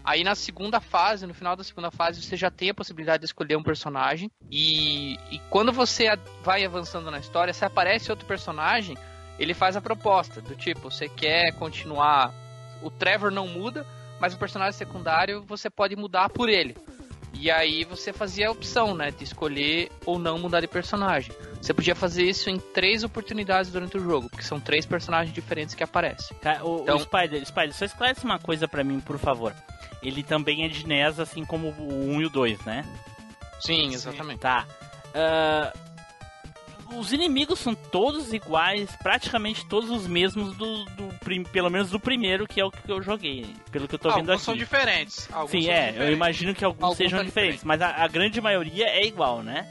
Aí 0.04 0.24
na 0.24 0.34
segunda 0.34 0.80
fase, 0.80 1.26
no 1.26 1.34
final 1.34 1.54
da 1.54 1.62
segunda 1.62 1.90
fase, 1.90 2.20
você 2.20 2.36
já 2.36 2.50
tem 2.50 2.70
a 2.70 2.74
possibilidade 2.74 3.20
de 3.20 3.26
escolher 3.26 3.56
um 3.56 3.62
personagem. 3.62 4.30
E, 4.50 5.14
e 5.30 5.38
quando 5.48 5.72
você 5.72 6.06
vai 6.42 6.64
avançando 6.64 7.10
na 7.10 7.18
história, 7.18 7.54
se 7.54 7.64
aparece 7.64 8.10
outro 8.10 8.26
personagem, 8.26 8.96
ele 9.38 9.54
faz 9.54 9.76
a 9.76 9.80
proposta 9.80 10.40
do 10.40 10.56
tipo, 10.56 10.90
você 10.90 11.08
quer 11.08 11.52
continuar. 11.52 12.34
O 12.82 12.90
Trevor 12.90 13.30
não 13.30 13.46
muda, 13.46 13.86
mas 14.20 14.34
o 14.34 14.38
personagem 14.38 14.76
secundário 14.76 15.44
você 15.46 15.70
pode 15.70 15.94
mudar 15.94 16.28
por 16.28 16.48
ele. 16.48 16.76
E 17.42 17.50
aí 17.50 17.82
você 17.82 18.12
fazia 18.12 18.46
a 18.46 18.50
opção, 18.52 18.94
né, 18.94 19.10
de 19.10 19.24
escolher 19.24 19.90
ou 20.06 20.16
não 20.16 20.38
mudar 20.38 20.60
de 20.60 20.68
personagem. 20.68 21.32
Você 21.60 21.74
podia 21.74 21.92
fazer 21.96 22.22
isso 22.22 22.48
em 22.48 22.56
três 22.56 23.02
oportunidades 23.02 23.68
durante 23.72 23.96
o 23.96 24.00
jogo, 24.00 24.30
porque 24.30 24.44
são 24.44 24.60
três 24.60 24.86
personagens 24.86 25.34
diferentes 25.34 25.74
que 25.74 25.82
aparecem. 25.82 26.36
Tá, 26.38 26.60
o, 26.62 26.76
o 26.78 26.82
Então- 26.82 27.00
Spider, 27.00 27.44
Spider, 27.44 27.74
só 27.74 27.84
esclarece 27.84 28.24
uma 28.24 28.38
coisa 28.38 28.68
pra 28.68 28.84
mim, 28.84 29.00
por 29.00 29.18
favor. 29.18 29.52
Ele 30.00 30.22
também 30.22 30.64
é 30.64 30.68
de 30.68 30.86
NES, 30.86 31.18
assim 31.18 31.44
como 31.44 31.70
o 31.70 32.10
1 32.14 32.20
e 32.22 32.26
o 32.26 32.30
2, 32.30 32.60
né? 32.64 32.84
Sim, 33.60 33.92
exatamente. 33.92 34.38
Tá. 34.38 34.64
Ah, 35.12 35.72
os 36.98 37.12
inimigos 37.12 37.58
são 37.58 37.74
todos 37.74 38.32
iguais, 38.32 38.90
praticamente 39.02 39.64
todos 39.66 39.90
os 39.90 40.06
mesmos 40.06 40.56
do, 40.56 40.84
do 40.86 41.08
prim- 41.20 41.44
pelo 41.44 41.70
menos 41.70 41.90
do 41.90 41.98
primeiro, 42.00 42.46
que 42.46 42.60
é 42.60 42.64
o 42.64 42.70
que 42.70 42.90
eu 42.90 43.02
joguei, 43.02 43.46
pelo 43.70 43.86
que 43.88 43.94
eu 43.94 43.98
tô 43.98 44.08
vendo 44.10 44.20
Alguns 44.30 44.34
aqui. 44.36 44.44
são 44.44 44.56
diferentes. 44.56 45.28
Alguns 45.32 45.50
Sim, 45.50 45.62
são 45.62 45.72
é, 45.72 45.76
eu 45.88 45.92
diferentes. 45.92 46.16
imagino 46.16 46.54
que 46.54 46.64
alguns, 46.64 46.82
Alguns 46.82 46.96
sejam 46.98 47.18
são 47.18 47.26
diferentes, 47.26 47.64
mas 47.64 47.80
a, 47.82 47.88
a 48.04 48.08
grande 48.08 48.40
maioria 48.40 48.86
é 48.86 49.04
igual, 49.06 49.42
né? 49.42 49.68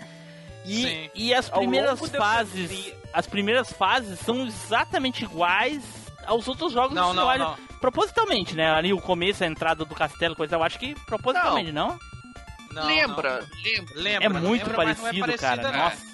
E, 0.65 0.83
Sim. 0.83 1.09
e 1.15 1.33
as 1.33 1.49
primeiras 1.49 1.99
fases, 2.09 2.93
as 3.13 3.25
primeiras 3.27 3.71
fases 3.73 4.19
são 4.19 4.45
exatamente 4.45 5.23
iguais 5.23 5.81
aos 6.27 6.47
outros 6.47 6.71
jogos 6.71 6.93
Não, 6.95 7.09
do 7.09 7.15
não, 7.15 7.37
não. 7.37 7.57
Propositalmente, 7.79 8.55
né? 8.55 8.69
Ali 8.69 8.93
o 8.93 9.01
começo, 9.01 9.43
a 9.43 9.47
entrada 9.47 9.83
do 9.83 9.95
castelo, 9.95 10.35
coisa, 10.35 10.55
eu 10.55 10.63
acho 10.63 10.77
que 10.77 10.93
propositalmente, 11.05 11.71
não? 11.71 11.97
Não, 12.71 12.85
lembra, 12.85 13.41
não. 13.41 13.47
lembra. 13.65 13.91
Lembra, 13.95 14.25
É 14.25 14.29
muito 14.29 14.69
lembra, 14.69 14.73
não 14.85 14.91
é 14.91 14.95
parecido, 14.95 15.37
cara. 15.39 15.71
não. 15.71 15.77
Nossa. 15.79 16.10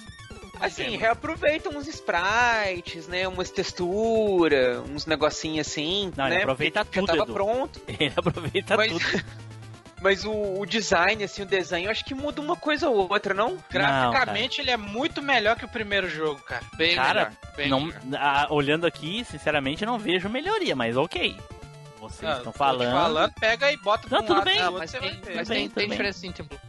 Assim, 0.60 0.96
reaproveitam 0.96 1.72
uns 1.76 1.86
sprites, 1.88 3.06
né? 3.08 3.26
Umas 3.28 3.50
texturas, 3.50 4.78
uns 4.90 5.06
negocinhos 5.06 5.66
assim, 5.66 6.12
Não, 6.16 6.26
ele 6.26 6.36
né? 6.36 6.40
aproveita 6.42 6.84
porque 6.84 7.00
já 7.00 7.06
tudo, 7.06 7.16
tava 7.18 7.22
Edu. 7.30 7.32
pronto. 7.32 7.80
Ele 7.88 8.12
aproveita 8.16 8.76
Mas, 8.76 8.92
tudo. 8.92 9.04
mas 10.00 10.24
o, 10.24 10.30
o 10.60 10.64
design, 10.66 11.24
assim, 11.24 11.42
o 11.42 11.46
desenho, 11.46 11.86
eu 11.86 11.90
acho 11.90 12.04
que 12.04 12.14
muda 12.14 12.40
uma 12.40 12.56
coisa 12.56 12.88
ou 12.88 13.10
outra, 13.10 13.34
não? 13.34 13.58
Graficamente, 13.70 14.60
ele 14.60 14.70
é 14.70 14.76
muito 14.76 15.20
melhor 15.20 15.56
que 15.56 15.64
o 15.64 15.68
primeiro 15.68 16.08
jogo, 16.08 16.40
cara. 16.42 16.62
Bem 16.76 16.94
Cara, 16.94 17.14
melhor, 17.24 17.32
bem 17.56 17.68
Não, 17.68 17.80
melhor. 17.80 18.00
ah, 18.16 18.46
olhando 18.50 18.86
aqui, 18.86 19.24
sinceramente, 19.24 19.82
eu 19.82 19.90
não 19.90 19.98
vejo 19.98 20.28
melhoria, 20.28 20.76
mas 20.76 20.96
ok. 20.96 21.36
Vocês 22.00 22.30
Ah, 22.30 22.36
estão 22.36 22.52
falando. 22.52 22.92
falando, 22.92 23.32
pega 23.40 23.72
e 23.72 23.76
bota 23.78 24.02
Não, 24.08 24.08
pra 24.08 24.18
um 24.18 24.22
tudo 24.22 24.36
lado 24.36 24.44
bem. 24.44 24.58
Não, 24.60 24.72
mas 24.72 24.90
você 24.90 24.98
tem, 25.00 25.10
vai 25.10 25.20
ver. 25.20 25.34
mas 25.34 25.48
Tudo 25.48 25.54
tem, 25.56 25.58
bem, 25.64 25.68
tem 25.70 25.88
diferença 25.88 26.18
sim, 26.20 26.30
Templo. 26.30 26.60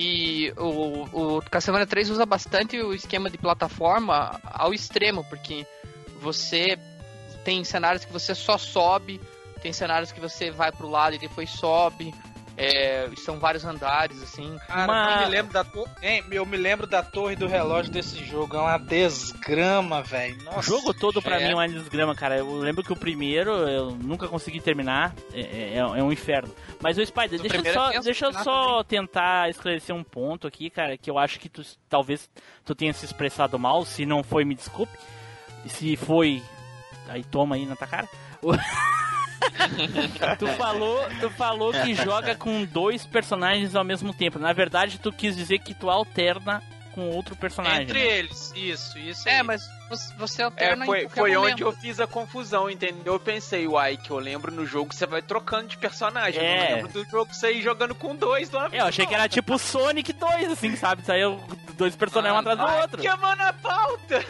E 0.00 0.52
o, 0.56 1.38
o 1.38 1.42
Castlevania 1.42 1.84
3 1.84 2.10
usa 2.10 2.24
bastante 2.24 2.80
o 2.80 2.94
esquema 2.94 3.28
de 3.28 3.36
plataforma 3.36 4.40
ao 4.44 4.72
extremo, 4.72 5.24
porque 5.24 5.66
você 6.20 6.78
tem 7.44 7.64
cenários 7.64 8.04
que 8.04 8.12
você 8.12 8.32
só 8.32 8.56
sobe, 8.56 9.20
tem 9.60 9.72
cenários 9.72 10.12
que 10.12 10.20
você 10.20 10.52
vai 10.52 10.70
pro 10.70 10.88
lado 10.88 11.16
e 11.16 11.18
depois 11.18 11.50
sobe. 11.50 12.14
É, 12.60 13.08
são 13.18 13.38
vários 13.38 13.64
andares, 13.64 14.20
assim. 14.22 14.56
Cara, 14.66 14.84
Uma- 14.92 15.12
eu 15.12 15.18
me 15.26 15.30
lembro 15.30 15.52
da 15.52 15.62
to- 15.64 15.88
hein, 16.02 16.24
eu 16.32 16.44
me 16.44 16.56
lembro 16.56 16.86
da 16.88 17.02
torre 17.04 17.36
do 17.36 17.46
relógio 17.46 17.92
desse 17.92 18.24
jogo. 18.24 18.56
É 18.56 18.60
uma 18.60 18.78
desgrama, 18.78 20.02
velho. 20.02 20.36
O 20.56 20.60
jogo 20.62 20.92
todo 20.92 21.22
pra 21.22 21.40
É. 21.40 21.44
mim 21.46 21.52
é 21.52 21.54
uma 21.54 21.68
desgrama, 21.68 22.14
cara. 22.16 22.36
Eu 22.38 22.58
lembro 22.58 22.82
que 22.82 22.92
o 22.92 22.96
primeiro 22.96 23.50
eu 23.52 23.90
nunca 23.92 24.26
consegui 24.26 24.60
terminar. 24.60 25.14
É, 25.32 25.40
é- 25.40 25.76
é 25.76 25.84
um 26.02 26.10
inferno. 26.12 26.52
Mas 26.80 26.98
o 26.98 27.06
Spider, 27.06 27.40
deixa 27.40 27.56
eu 27.58 27.72
só, 27.72 27.88
é 27.88 27.92
tenso, 27.92 28.04
deixa 28.04 28.26
eu 28.26 28.32
nada 28.32 28.44
só 28.44 28.82
tentar 28.82 29.48
esclarecer 29.50 29.94
um 29.94 30.02
ponto 30.02 30.46
aqui, 30.46 30.68
cara, 30.68 30.96
que 30.98 31.08
eu 31.10 31.16
acho 31.18 31.38
que 31.38 31.48
tu 31.48 31.62
talvez 31.88 32.28
tu 32.64 32.74
tenha 32.74 32.92
se 32.92 33.04
expressado 33.04 33.58
mal. 33.58 33.84
Se 33.84 34.04
não 34.04 34.22
foi, 34.24 34.44
me 34.44 34.54
desculpe. 34.56 34.92
E 35.64 35.68
Se 35.68 35.96
foi, 35.96 36.42
aí 37.08 37.22
toma 37.24 37.54
aí 37.56 37.66
na 37.66 37.76
tua 37.76 37.86
cara. 37.86 38.08
Tu 40.38 40.46
falou, 40.56 41.04
tu 41.20 41.30
falou 41.30 41.72
que 41.72 41.94
joga 41.94 42.34
com 42.34 42.64
dois 42.64 43.04
personagens 43.06 43.74
ao 43.74 43.84
mesmo 43.84 44.12
tempo. 44.12 44.38
Na 44.38 44.52
verdade, 44.52 44.98
tu 44.98 45.12
quis 45.12 45.36
dizer 45.36 45.58
que 45.60 45.74
tu 45.74 45.90
alterna 45.90 46.62
com 46.92 47.10
outro 47.10 47.36
personagem. 47.36 47.82
Entre 47.82 47.98
né? 48.00 48.06
eles, 48.18 48.52
isso, 48.56 48.98
isso 48.98 49.28
aí. 49.28 49.36
É, 49.36 49.42
mas 49.42 49.62
você- 50.18 50.42
É, 50.42 50.44
alterna 50.46 50.84
em 50.84 50.86
foi, 50.86 51.08
foi 51.08 51.34
momento. 51.36 51.52
onde 51.52 51.62
eu 51.62 51.72
fiz 51.72 52.00
a 52.00 52.06
confusão, 52.08 52.68
entendeu? 52.68 53.12
Eu 53.12 53.20
pensei, 53.20 53.68
uai, 53.68 53.96
que 53.96 54.10
eu 54.10 54.18
lembro 54.18 54.50
no 54.50 54.66
jogo 54.66 54.92
você 54.92 55.06
vai 55.06 55.22
trocando 55.22 55.68
de 55.68 55.76
personagem. 55.76 56.40
Eu 56.40 56.46
É. 56.46 56.68
não 56.70 56.76
lembro 56.76 56.92
do 56.92 57.04
jogo 57.08 57.32
você 57.32 57.52
ir 57.52 57.62
jogando 57.62 57.94
com 57.94 58.16
dois 58.16 58.48
vez. 58.50 58.72
É, 58.72 58.80
eu 58.80 58.86
achei 58.86 59.06
que 59.06 59.14
era 59.14 59.28
tipo 59.28 59.56
Sonic 59.58 60.12
2, 60.12 60.50
assim, 60.50 60.74
sabe? 60.74 61.04
Saiu 61.04 61.40
dois 61.74 61.94
personagens 61.94 62.36
um 62.36 62.40
atrás 62.40 62.58
do 62.58 62.66
Ai, 62.66 62.82
outro. 62.82 63.00
Que 63.00 63.08
mano 63.16 63.42
a 63.44 63.52
pauta! 63.52 64.24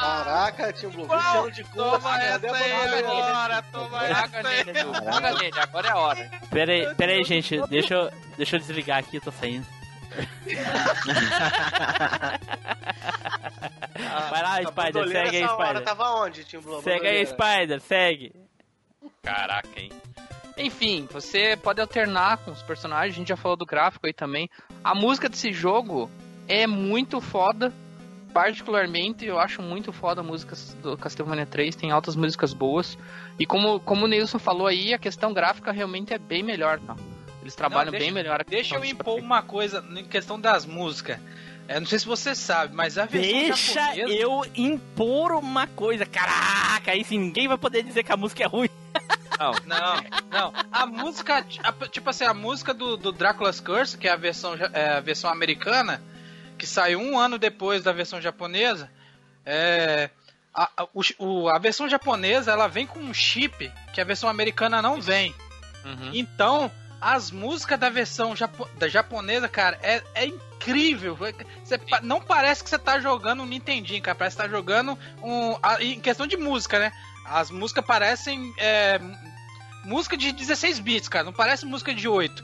Caraca, 0.00 0.72
Tim 0.72 0.88
Blue, 0.88 1.06
Qual? 1.06 1.18
Luciano 1.18 1.50
de 1.50 1.64
Cuba. 1.64 1.98
Toma 1.98 2.14
a 2.14 2.24
essa 2.24 2.56
aí 2.56 2.72
agora, 2.98 3.62
toma 3.72 4.06
essa 4.06 4.36
aí. 4.36 4.42
nele, 4.64 4.78
Edu. 4.78 4.94
Joga 4.94 5.32
nele, 5.32 5.60
agora 5.60 5.88
é 5.88 5.90
a 5.90 5.96
hora. 5.96 6.30
Pera 6.50 6.72
aí, 6.72 6.94
pera 6.94 7.12
aí, 7.12 7.24
gente. 7.24 7.60
Deixa 7.68 7.94
eu, 7.94 8.10
deixa 8.36 8.56
eu 8.56 8.60
desligar 8.60 8.98
aqui, 8.98 9.16
eu 9.16 9.22
tô 9.22 9.30
saindo. 9.32 9.66
Vai 14.30 14.42
lá, 14.42 14.58
A 14.58 14.62
Spider, 14.64 15.08
segue 15.08 15.36
aí, 15.38 15.48
Spider. 15.48 15.82
Tava 15.82 16.10
onde, 16.22 16.44
Tim 16.44 16.58
Blue? 16.58 16.82
Segue 16.82 17.06
aí? 17.06 17.26
Spider, 17.26 17.80
segue. 17.80 18.32
Caraca, 19.22 19.68
hein? 19.76 19.90
Enfim, 20.56 21.08
você 21.10 21.56
pode 21.56 21.80
alternar 21.80 22.36
com 22.38 22.52
os 22.52 22.62
personagens, 22.62 23.14
a 23.14 23.18
gente 23.18 23.28
já 23.28 23.36
falou 23.36 23.56
do 23.56 23.66
gráfico 23.66 24.06
aí 24.06 24.12
também. 24.12 24.48
A 24.84 24.94
música 24.94 25.28
desse 25.28 25.52
jogo 25.52 26.08
é 26.46 26.66
muito 26.66 27.20
foda. 27.20 27.72
Particularmente, 28.34 29.24
eu 29.24 29.38
acho 29.38 29.62
muito 29.62 29.92
foda 29.92 30.20
a 30.20 30.24
música 30.24 30.56
do 30.82 30.98
Castlevania 30.98 31.46
3, 31.46 31.76
tem 31.76 31.92
altas 31.92 32.16
músicas 32.16 32.52
boas. 32.52 32.98
E 33.38 33.46
como, 33.46 33.78
como 33.78 34.04
o 34.04 34.08
Nilson 34.08 34.40
falou 34.40 34.66
aí, 34.66 34.92
a 34.92 34.98
questão 34.98 35.32
gráfica 35.32 35.70
realmente 35.70 36.12
é 36.12 36.18
bem 36.18 36.42
melhor, 36.42 36.80
tá? 36.80 36.96
Eles 37.40 37.54
trabalham 37.54 37.86
Não, 37.86 37.92
deixa- 37.92 38.04
bem 38.06 38.12
melhor 38.12 38.40
a 38.40 38.44
Deixa 38.44 38.74
eu 38.74 38.84
impor 38.84 39.20
uma 39.20 39.40
coisa 39.40 39.84
em 39.96 40.04
questão 40.04 40.38
das 40.40 40.66
músicas. 40.66 41.18
É, 41.68 41.78
não 41.78 41.86
sei 41.86 41.98
se 42.00 42.06
você 42.06 42.34
sabe, 42.34 42.74
mas 42.74 42.98
a 42.98 43.06
versão 43.06 43.30
Deixa 43.32 43.80
japonesa... 43.94 44.12
eu 44.12 44.44
impor 44.56 45.32
uma 45.32 45.66
coisa. 45.68 46.04
Caraca, 46.04 46.90
aí 46.90 47.04
sim, 47.04 47.18
ninguém 47.18 47.46
vai 47.46 47.56
poder 47.56 47.82
dizer 47.84 48.02
que 48.02 48.12
a 48.12 48.16
música 48.16 48.42
é 48.42 48.46
ruim. 48.46 48.68
Não, 49.38 49.52
não. 50.30 50.52
A 50.72 50.86
música, 50.86 51.44
a- 51.62 51.88
tipo 51.88 52.10
assim, 52.10 52.24
a 52.24 52.34
música 52.34 52.74
do, 52.74 52.96
do 52.96 53.12
Dracula's 53.12 53.60
Curse, 53.60 53.96
que 53.96 54.08
é 54.08 54.12
a 54.12 54.16
versão, 54.16 54.54
é, 54.72 54.90
a 54.96 55.00
versão 55.00 55.30
americana, 55.30 56.02
que 56.58 56.66
saiu 56.66 57.00
um 57.00 57.18
ano 57.18 57.38
depois 57.38 57.82
da 57.82 57.92
versão 57.92 58.20
japonesa, 58.20 58.90
é, 59.44 60.10
a, 60.54 60.86
o- 60.94 61.02
o- 61.18 61.48
a 61.48 61.58
versão 61.58 61.88
japonesa 61.88 62.52
ela 62.52 62.68
vem 62.68 62.86
com 62.86 63.00
um 63.00 63.12
chip 63.14 63.70
que 63.92 64.00
a 64.00 64.04
versão 64.04 64.28
americana 64.28 64.80
não 64.80 65.00
vem. 65.00 65.34
Uhum. 65.84 66.10
Então, 66.14 66.70
as 67.00 67.30
músicas 67.30 67.78
da 67.78 67.90
versão 67.90 68.34
japo- 68.34 68.68
da 68.78 68.88
japonesa, 68.88 69.48
cara, 69.48 69.78
é, 69.82 70.02
é 70.14 70.26
incrível. 70.26 71.16
Você 71.62 71.76
pa- 71.76 72.00
não 72.02 72.20
parece 72.20 72.64
que 72.64 72.70
você 72.70 72.78
tá 72.78 72.98
jogando 72.98 73.42
um 73.42 73.46
Nintendinho, 73.46 74.00
cara. 74.00 74.14
Parece 74.14 74.36
que 74.36 74.42
tá 74.42 74.48
jogando 74.48 74.98
um. 75.22 75.58
a- 75.62 75.82
em 75.82 76.00
questão 76.00 76.26
de 76.26 76.36
música, 76.36 76.78
né? 76.78 76.92
As 77.26 77.50
músicas 77.50 77.84
parecem. 77.84 78.54
é, 78.56 78.98
música 79.84 80.16
de 80.16 80.32
16 80.32 80.78
bits, 80.78 81.08
cara. 81.08 81.24
Não 81.24 81.32
parece 81.32 81.66
música 81.66 81.94
de 81.94 82.08
8. 82.08 82.42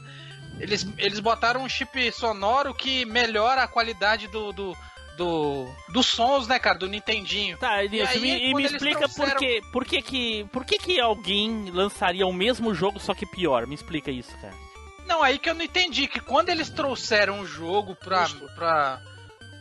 Eles, 0.61 0.87
eles 0.99 1.19
botaram 1.21 1.63
um 1.63 1.69
chip 1.69 2.13
sonoro 2.13 2.75
que 2.75 3.05
melhora 3.07 3.63
a 3.63 3.69
qualidade 3.69 4.27
do. 4.29 4.53
do 4.53 4.77
do, 5.17 5.69
dos 5.91 6.07
sons, 6.07 6.47
né, 6.47 6.59
cara, 6.59 6.79
do 6.79 6.89
Nintendinho. 6.89 7.59
Tá, 7.59 7.85
Elias, 7.85 8.09
aí, 8.09 8.21
me, 8.21 8.39
e 8.51 8.55
me 8.55 8.65
explica 8.65 9.01
por 9.01 9.15
trouxeram- 9.27 9.39
quê. 9.39 9.61
Por 9.71 9.85
que 9.85 10.01
que, 10.01 10.45
por 10.51 10.65
que 10.65 10.79
que 10.79 10.99
alguém 10.99 11.69
lançaria 11.71 12.27
o 12.27 12.33
mesmo 12.33 12.75
jogo, 12.75 12.99
só 12.99 13.13
que 13.13 13.27
pior? 13.27 13.67
Me 13.67 13.75
explica 13.75 14.11
isso, 14.11 14.35
cara. 14.41 14.55
Não, 15.07 15.23
aí 15.23 15.39
que 15.39 15.51
eu 15.51 15.55
não 15.55 15.63
entendi, 15.63 16.07
que 16.09 16.21
quando 16.21 16.49
eles 16.49 16.71
trouxeram 16.71 17.41
o 17.41 17.45
jogo 17.47 17.95
pra. 17.97 18.27
pra... 18.55 18.99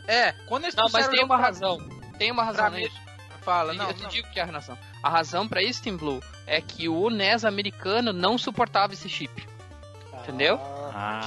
É, 0.08 0.32
quando 0.46 0.64
eles 0.64 0.74
Não, 0.74 0.84
mas 0.84 0.92
trouxeram 1.04 1.10
tem 1.10 1.18
o 1.18 1.22
jogo 1.22 1.32
uma 1.34 1.36
pra- 1.38 1.46
razão. 1.46 1.78
Tem 2.16 2.30
uma 2.30 2.44
razão 2.44 2.70
pra 2.70 2.78
nisso. 2.78 2.96
Fala, 3.42 3.72
Eu- 3.74 3.76
não, 3.78 3.88
eu 3.88 3.94
te 3.94 4.02
não. 4.04 4.08
digo 4.08 4.30
que 4.30 4.40
é 4.40 4.42
a 4.42 4.46
razão. 4.46 4.78
A 5.02 5.10
razão 5.10 5.46
pra 5.46 5.62
isso, 5.62 5.82
Team 5.82 5.98
Blue, 5.98 6.22
é 6.46 6.62
que 6.62 6.88
o 6.88 7.10
NES 7.10 7.44
americano 7.44 8.14
não 8.14 8.38
suportava 8.38 8.94
esse 8.94 9.10
chip. 9.10 9.46
Entendeu? 10.22 10.58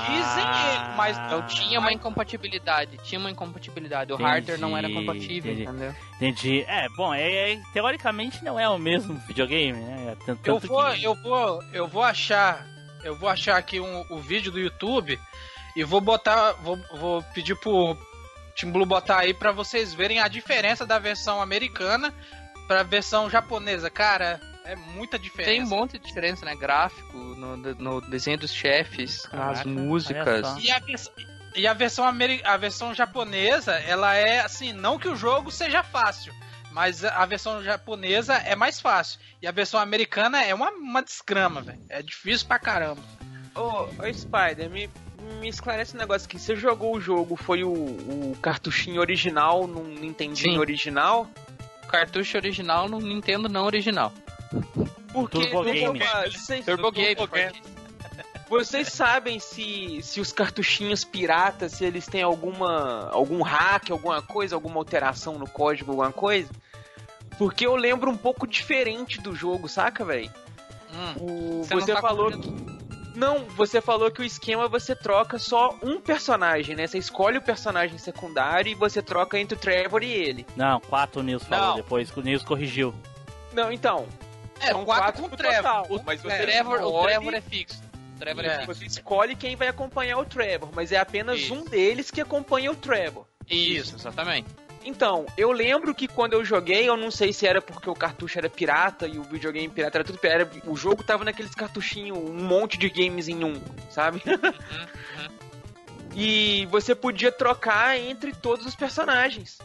Dizem 0.05 0.43
ele, 0.43 0.95
mas 0.95 1.17
Ah. 1.17 1.26
Então 1.26 1.41
tinha 1.47 1.80
uma 1.80 1.91
incompatibilidade, 1.91 2.97
tinha 3.03 3.19
uma 3.19 3.30
incompatibilidade. 3.32 4.11
O 4.11 4.15
Entendi, 4.15 4.30
hardware 4.30 4.59
não 4.59 4.78
era 4.78 4.89
compatível, 4.89 5.51
entendi. 5.53 5.67
entendeu? 5.69 5.95
Entendi. 6.15 6.65
É, 6.67 6.88
bom, 6.95 7.13
é, 7.13 7.53
é- 7.53 7.61
teoricamente 7.74 8.43
não 8.43 8.59
é 8.59 8.67
o 8.69 8.78
mesmo 8.78 9.15
videogame, 9.28 9.80
né? 9.80 10.15
Tanto, 10.26 10.47
Eu 10.49 10.55
tanto 10.59 10.67
vou, 10.67 10.84
que... 10.91 11.03
eu 11.03 11.15
vou, 11.15 11.63
eu 11.74 11.88
vou 11.88 12.03
achar, 12.03 12.65
eu 13.03 13.15
vou 13.15 13.30
achar 13.30 13.57
aqui 13.57 13.80
um, 13.80 14.05
o 14.09 14.19
vídeo 14.19 14.51
do 14.51 14.59
YouTube 14.59 15.19
e 15.76 15.84
vou 15.84 15.99
botar, 16.01 16.51
vou, 16.61 16.78
vou 16.95 17.24
pedir 17.34 17.55
pro 17.55 17.97
Team 18.55 18.71
Blue 18.71 18.86
botar 18.86 19.19
aí 19.19 19.34
pra 19.34 19.51
vocês 19.51 19.93
verem 19.93 20.19
a 20.19 20.28
diferença 20.28 20.86
da 20.86 20.99
versão 20.99 21.41
americana 21.41 22.13
pra 22.67 22.84
versão 22.84 23.30
japonesa. 23.30 23.89
Cara, 23.89 24.39
é 24.66 24.76
muita 24.76 25.18
diferença. 25.20 25.51
Tem 25.51 25.64
um 25.64 25.68
monte 25.68 25.97
de 25.99 26.05
diferença, 26.05 26.45
né? 26.45 26.55
Gráfico, 26.55 27.18
no, 27.18 27.57
no 27.57 28.01
desenho 28.01 28.38
dos 28.38 28.53
chefes, 28.53 29.26
Caraca, 29.26 29.51
as 29.51 29.59
olha 29.61 29.70
músicas. 29.70 30.64
E 30.64 30.72
a, 30.72 30.82
e 31.55 31.68
a 31.68 31.74
versão 31.74 32.05
ameri- 32.05 32.41
a 32.43 32.57
versão 32.57 32.93
japonesa, 32.93 33.74
ela 33.74 34.16
é 34.16 34.39
assim, 34.39 34.74
não 34.74 34.97
que 34.97 35.07
o 35.07 35.16
jogo 35.16 35.51
seja 35.51 35.84
fácil, 35.84 36.34
mas 36.72 37.03
a 37.05 37.26
versão 37.26 37.64
japonesa 37.64 38.34
é 38.36 38.55
mais 38.55 38.80
fácil. 38.80 39.20
E 39.41 39.47
a 39.47 39.51
versão 39.51 39.80
americana 39.80 40.43
é 40.43 40.53
uma, 40.53 40.72
uma 40.72 41.03
desgrama, 41.03 41.61
velho. 41.61 41.80
É 41.89 42.01
difícil 42.01 42.47
pra 42.47 42.57
caramba. 42.57 43.01
Ô, 43.55 43.84
ô 43.84 44.14
Spider, 44.14 44.70
me, 44.70 44.89
me 45.39 45.47
esclarece 45.47 45.95
um 45.95 45.99
negócio 45.99 46.26
aqui. 46.26 46.39
Você 46.39 46.55
jogou 46.55 46.95
o 46.95 47.01
jogo, 47.01 47.36
foi 47.36 47.64
o, 47.64 47.72
o 47.72 48.38
cartuchinho 48.41 48.99
original 48.99 49.68
num 49.68 49.84
Nintendinho 49.84 50.53
Sim. 50.53 50.59
original? 50.59 51.30
Cartucho 51.88 52.38
original 52.38 52.89
no 52.89 52.99
Nintendo 52.99 53.47
não 53.47 53.66
original. 53.66 54.11
Porque 55.11 55.39
Turbo 55.47 55.63
Game. 55.63 55.99
vocês, 56.31 56.65
Turbo 56.65 56.91
Game. 56.91 57.15
Turbo 57.15 57.33
Game. 57.35 57.61
vocês 58.49 58.87
sabem 58.89 59.39
se, 59.39 60.01
se 60.01 60.19
os 60.19 60.31
cartuchinhos 60.31 61.03
piratas, 61.03 61.73
se 61.73 61.85
eles 61.85 62.05
têm 62.07 62.23
alguma 62.23 63.09
algum 63.11 63.41
hack, 63.41 63.91
alguma 63.91 64.21
coisa, 64.21 64.55
alguma 64.55 64.77
alteração 64.77 65.37
no 65.37 65.47
código, 65.47 65.91
alguma 65.91 66.11
coisa? 66.11 66.49
Porque 67.37 67.65
eu 67.65 67.75
lembro 67.75 68.09
um 68.11 68.17
pouco 68.17 68.45
diferente 68.47 69.19
do 69.19 69.35
jogo, 69.35 69.67
saca, 69.67 70.03
velho? 70.05 70.31
Hum. 70.93 71.13
O- 71.19 71.63
Você 71.63 71.73
não 71.73 71.81
Você 71.81 71.93
tá 71.93 72.01
falou 72.01 72.31
confundindo. 72.31 72.83
Não, 73.15 73.45
você 73.45 73.79
falou 73.79 74.09
que 74.09 74.21
o 74.21 74.23
esquema 74.23 74.67
você 74.67 74.95
troca 74.95 75.37
só 75.37 75.75
um 75.83 76.01
personagem, 76.01 76.75
né? 76.75 76.87
Você 76.87 76.97
escolhe 76.97 77.37
o 77.37 77.41
personagem 77.43 77.99
secundário 77.99 78.71
e 78.71 78.75
você 78.75 79.03
troca 79.03 79.37
entre 79.39 79.55
o 79.55 79.59
Trevor 79.59 80.01
e 80.01 80.11
ele. 80.11 80.45
Não, 80.55 80.79
quatro 80.79 81.21
o 81.21 81.23
Nils 81.23 81.43
falou 81.43 81.67
Não. 81.69 81.75
depois, 81.75 82.09
o 82.17 82.21
Nils 82.21 82.41
corrigiu. 82.43 82.91
Não, 83.53 83.71
então. 83.71 84.07
É, 84.64 84.72
são 84.72 84.86
quatro 84.86 85.22
com 85.22 85.28
no 85.28 85.34
o 85.34 85.38
Trevor. 85.38 85.55
total, 85.57 85.86
O 85.89 86.03
mas 86.03 86.20
O 86.20 86.24
você 86.30 86.38
Trevor, 86.38 86.80
o 86.80 86.86
escolhe- 86.86 87.07
Trevor 87.14 87.34
é 87.34 87.41
fixo. 87.41 87.84
O 88.16 88.20
Trevor 88.20 88.45
é, 88.45 88.47
É. 88.47 88.51
fixo. 88.59 88.68
Você 88.68 88.86
escolhe 88.86 89.36
quem 89.36 89.55
vai 89.55 89.68
acompanhar 89.68 90.18
o 90.18 90.26
Trevor, 90.26 90.70
mas 90.74 90.91
é 90.91 90.97
apenas 90.97 91.39
Isso. 91.39 91.53
um 91.53 91.64
deles 91.66 92.09
que 92.11 92.22
acompanha 92.22 92.72
o 92.72 92.76
Trevor. 92.76 93.26
Isso, 93.49 93.95
exatamente. 93.95 94.47
Então, 94.86 95.26
eu 95.38 95.51
lembro 95.53 95.95
que 95.95 96.09
quando 96.09 96.34
eu 96.34 96.43
joguei, 96.43 96.88
eu 96.89 96.97
não 96.97 97.09
sei 97.09 97.32
se 97.32 97.47
era 97.47 97.61
porque 97.61 97.89
o 97.89 97.93
cartucho 97.93 98.38
era 98.38 98.49
pirata 98.49 99.07
e 99.07 99.18
o 99.18 99.24
videogame 99.24 99.70
pirata 99.70 99.99
era 99.99 100.03
tudo 100.03 100.18
pirata, 100.20 100.51
o 100.66 100.76
jogo 100.76 101.01
tava 101.03 101.24
naqueles 101.24 101.55
cartuchinhos, 101.55 102.18
um 102.18 102.34
monte 102.34 102.78
de 102.78 102.89
games 102.89 103.30
em 103.30 103.45
um, 103.45 103.61
sabe? 103.89 104.22
e 106.16 106.66
você 106.70 106.93
podia 106.93 107.32
trocar 107.32 107.97
entre 107.97 108.34
todos 108.34 108.66
os 108.66 108.76
personagens. 108.76 109.57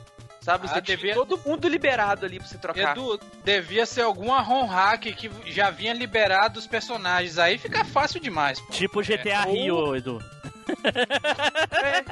Sabe? 0.49 0.67
Ah, 0.67 0.69
Você 0.75 0.81
tinha 0.81 0.97
devia- 0.97 1.15
todo 1.15 1.39
mundo 1.45 1.69
liberado 1.69 2.25
ali 2.25 2.39
pra 2.39 2.49
você 2.49 2.57
trocar. 2.57 2.93
Edu, 2.97 3.21
devia 3.45 3.85
ser 3.85 4.01
alguma 4.01 4.41
ROM 4.41 4.65
hack 4.67 5.03
que 5.15 5.31
já 5.53 5.69
vinha 5.69 5.93
liberado 5.93 6.59
os 6.59 6.67
personagens. 6.67 7.39
Aí 7.39 7.59
fica 7.59 7.85
fácil 7.85 8.19
demais. 8.19 8.59
pô. 8.59 8.73
Tipo 8.73 9.03
GTA 9.03 9.45
Ou- 9.47 9.53
Rio, 9.53 9.97
Edu. 9.97 10.23
É, 11.83 12.03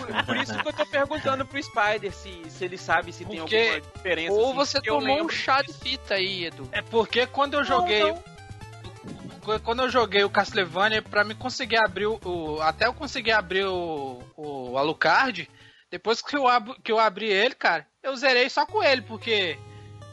por, 0.00 0.24
por 0.26 0.36
isso 0.36 0.58
que 0.58 0.68
eu 0.68 0.72
tô 0.72 0.84
perguntando 0.86 1.46
pro 1.46 1.62
Spider 1.62 2.12
se, 2.12 2.42
se 2.48 2.64
ele 2.64 2.76
sabe 2.76 3.12
se 3.12 3.24
tem 3.24 3.38
Porque- 3.38 3.56
alguma 3.56 3.80
diferença. 3.96 4.32
Ou 4.32 4.46
assim, 4.46 4.54
você 4.56 4.80
tomou 4.80 5.22
um 5.24 5.28
chá 5.28 5.62
de 5.62 5.72
fita 5.72 6.14
aí, 6.14 6.46
Edu. 6.46 6.68
É 6.72 6.82
porque 6.82 7.26
quando 7.28 7.54
eu 7.54 7.62
joguei. 7.64 8.02
não. 8.02 8.34
Quando 9.62 9.82
eu 9.82 9.90
joguei 9.90 10.24
o 10.24 10.30
Castlevania, 10.30 11.02
pra 11.02 11.22
me 11.22 11.34
conseguir 11.34 11.76
abrir 11.76 12.06
o. 12.06 12.18
o- 12.24 12.60
até 12.62 12.86
eu 12.86 12.94
conseguir 12.94 13.32
abrir 13.32 13.66
o, 13.66 14.20
o 14.36 14.78
Alucard, 14.78 15.48
depois 15.94 16.20
que 16.20 16.36
eu, 16.36 16.48
abro, 16.48 16.74
que 16.82 16.90
eu 16.90 16.98
abri 16.98 17.26
ele, 17.30 17.54
cara, 17.54 17.86
eu 18.02 18.16
zerei 18.16 18.50
só 18.50 18.66
com 18.66 18.82
ele, 18.82 19.02
porque 19.02 19.56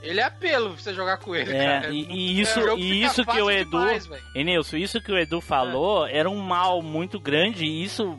ele 0.04 0.20
é 0.20 0.24
apelo 0.24 0.78
você 0.78 0.94
jogar 0.94 1.18
com 1.18 1.36
ele, 1.36 1.52
É, 1.56 1.66
cara. 1.82 1.90
e, 1.92 2.04
e 2.08 2.40
isso, 2.40 2.60
É, 2.60 2.64
o 2.64 2.68
jogo 2.68 2.80
e 2.82 3.04
isso 3.04 3.26
que 3.26 3.42
o 3.42 3.50
Edu. 3.50 3.70
demais, 3.80 4.06
velho. 4.06 4.24
E 4.36 4.44
Nilson, 4.44 4.78
isso 4.78 5.02
que 5.02 5.12
o 5.12 5.18
Edu 5.18 5.42
falou 5.42 6.06
era 6.06 6.30
um 6.30 6.38
mal 6.40 6.84
muito 6.84 7.20
grande 7.20 7.66
e 7.66 7.84
isso 7.84 8.16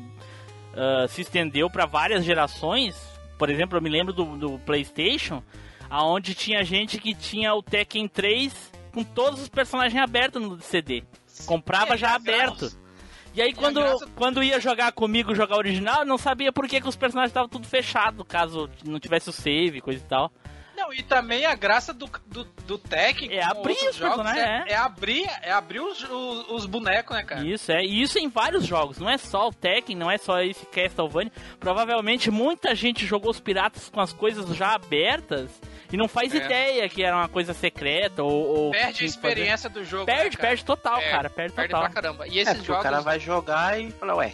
ah, 0.74 1.06
se 1.08 1.20
estendeu 1.22 1.70
para 1.70 1.86
várias 1.86 2.24
gerações. 2.24 2.96
Por 3.38 3.48
exemplo, 3.48 3.78
eu 3.78 3.82
me 3.82 3.88
lembro 3.90 4.12
do, 4.12 4.24
do 4.36 4.58
PlayStation, 4.60 5.40
aonde 5.88 6.34
tinha 6.34 6.64
gente 6.64 6.98
que 6.98 7.14
tinha 7.14 7.54
o 7.54 7.62
Tekken 7.62 8.08
3 8.08 8.72
com 8.92 9.04
todos 9.04 9.40
os 9.40 9.48
personagens 9.48 10.02
abertos 10.02 10.42
no 10.42 10.60
CD. 10.60 11.04
Comprava 11.46 11.94
É, 11.94 11.96
já 11.96 12.14
aberto. 12.14 12.70
E 13.34 13.40
aí 13.40 13.52
quando, 13.54 13.80
graça- 13.80 14.08
quando 14.14 14.42
ia 14.42 14.60
jogar 14.60 14.92
comigo, 14.92 15.34
jogar 15.34 15.56
original, 15.56 16.00
eu 16.00 16.06
não 16.06 16.18
sabia 16.18 16.52
por 16.52 16.68
que, 16.68 16.80
que 16.80 16.88
os 16.88 16.96
personagens 16.96 17.30
estavam 17.30 17.48
tudo 17.48 17.66
fechado, 17.66 18.24
caso 18.24 18.68
não 18.84 19.00
tivesse 19.00 19.30
o 19.30 19.32
save, 19.32 19.80
coisa 19.80 20.02
e 20.04 20.06
tal. 20.08 20.30
Não, 20.74 20.92
e 20.92 21.02
também 21.02 21.44
a 21.44 21.54
graça 21.54 21.92
do, 21.92 22.10
do, 22.26 22.44
do 22.66 22.78
Tekken. 22.78 23.30
É 23.32 23.44
abrir 23.44 23.74
os 23.74 23.94
jogos, 23.94 24.22
personagens, 24.24 24.66
é, 24.66 24.72
é 24.72 24.76
abrir, 24.76 25.28
é 25.42 25.52
abrir 25.52 25.80
os, 25.80 26.02
os, 26.02 26.50
os 26.50 26.66
bonecos, 26.66 27.14
né, 27.14 27.22
cara? 27.22 27.46
Isso, 27.46 27.70
é. 27.70 27.84
E 27.84 28.02
isso 28.02 28.18
em 28.18 28.28
vários 28.28 28.64
jogos. 28.66 28.98
Não 28.98 29.08
é 29.08 29.18
só 29.18 29.48
o 29.48 29.52
Tekken, 29.52 29.94
não 29.94 30.10
é 30.10 30.16
só 30.16 30.40
esse 30.40 30.64
Castlevania. 30.66 31.30
Provavelmente 31.60 32.30
muita 32.30 32.74
gente 32.74 33.04
jogou 33.06 33.30
os 33.30 33.38
piratas 33.38 33.90
com 33.90 34.00
as 34.00 34.12
coisas 34.14 34.48
já 34.56 34.74
abertas 34.74 35.60
e 35.92 35.96
não 35.96 36.08
faz 36.08 36.34
É. 36.34 36.38
ideia 36.38 36.88
que 36.88 37.02
era 37.04 37.16
uma 37.16 37.28
coisa 37.28 37.52
secreta 37.52 38.22
ou... 38.22 38.30
ou 38.32 38.70
Perde 38.70 38.84
a 38.84 38.86
que 38.88 38.92
fazer. 38.94 39.04
experiência 39.04 39.68
do 39.70 39.84
jogo. 39.84 40.06
Perde, 40.06 40.24
né, 40.24 40.30
cara? 40.30 40.48
perde 40.48 40.64
total, 40.64 40.96
Perde, 40.98 41.10
cara. 41.10 41.30
Perde, 41.30 41.52
Perde 41.54 41.70
total. 41.70 41.84
pra 41.90 42.02
caramba. 42.02 42.26
E 42.28 42.38
É, 42.38 42.42
esses 42.42 42.54
porque 42.54 42.66
jogos, 42.66 42.80
o 42.80 42.82
cara 42.82 43.00
vai 43.00 43.20
jogar 43.20 43.80
e 43.80 43.90
fala, 43.92 44.14
ué, 44.16 44.32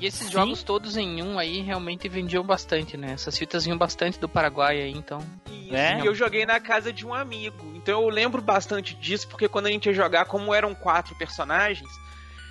e 0.00 0.06
esses 0.06 0.26
Sim. 0.26 0.32
jogos 0.32 0.62
todos 0.62 0.96
em 0.96 1.22
um 1.22 1.38
aí 1.38 1.60
realmente 1.60 2.08
vendiam 2.08 2.44
bastante, 2.44 2.96
né? 2.96 3.12
Essas 3.14 3.36
fitas 3.36 3.64
vinham 3.64 3.76
bastante 3.76 4.18
do 4.18 4.28
Paraguai 4.28 4.80
aí, 4.80 4.92
então. 4.92 5.18
Isso, 5.50 5.74
É? 5.74 6.00
E 6.00 6.06
eu 6.06 6.14
joguei 6.14 6.46
na 6.46 6.60
casa 6.60 6.92
de 6.92 7.04
um 7.04 7.12
amigo. 7.12 7.72
Então 7.74 8.00
eu 8.02 8.08
lembro 8.08 8.40
bastante 8.40 8.94
disso, 8.94 9.26
porque 9.28 9.48
quando 9.48 9.66
a 9.66 9.70
gente 9.70 9.86
ia 9.86 9.92
jogar, 9.92 10.24
como 10.26 10.54
eram 10.54 10.72
quatro 10.74 11.14
personagens, 11.16 11.88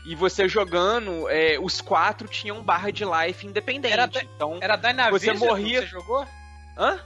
e 0.05 0.13
você 0.15 0.47
jogando, 0.47 1.27
é, 1.29 1.57
os 1.59 1.79
quatro 1.81 2.27
tinham 2.27 2.61
barra 2.61 2.91
de 2.91 3.03
life 3.05 3.45
independente. 3.47 3.93
Era 3.93 4.05
da- 4.07 4.21
então. 4.21 4.57
Era 4.61 4.75
Dynavision 4.75 5.35
Você 5.37 5.45
morria- 5.45 5.81
que 5.81 5.87
você 5.87 5.91
jogou? 5.91 6.27
Hã? 6.77 6.99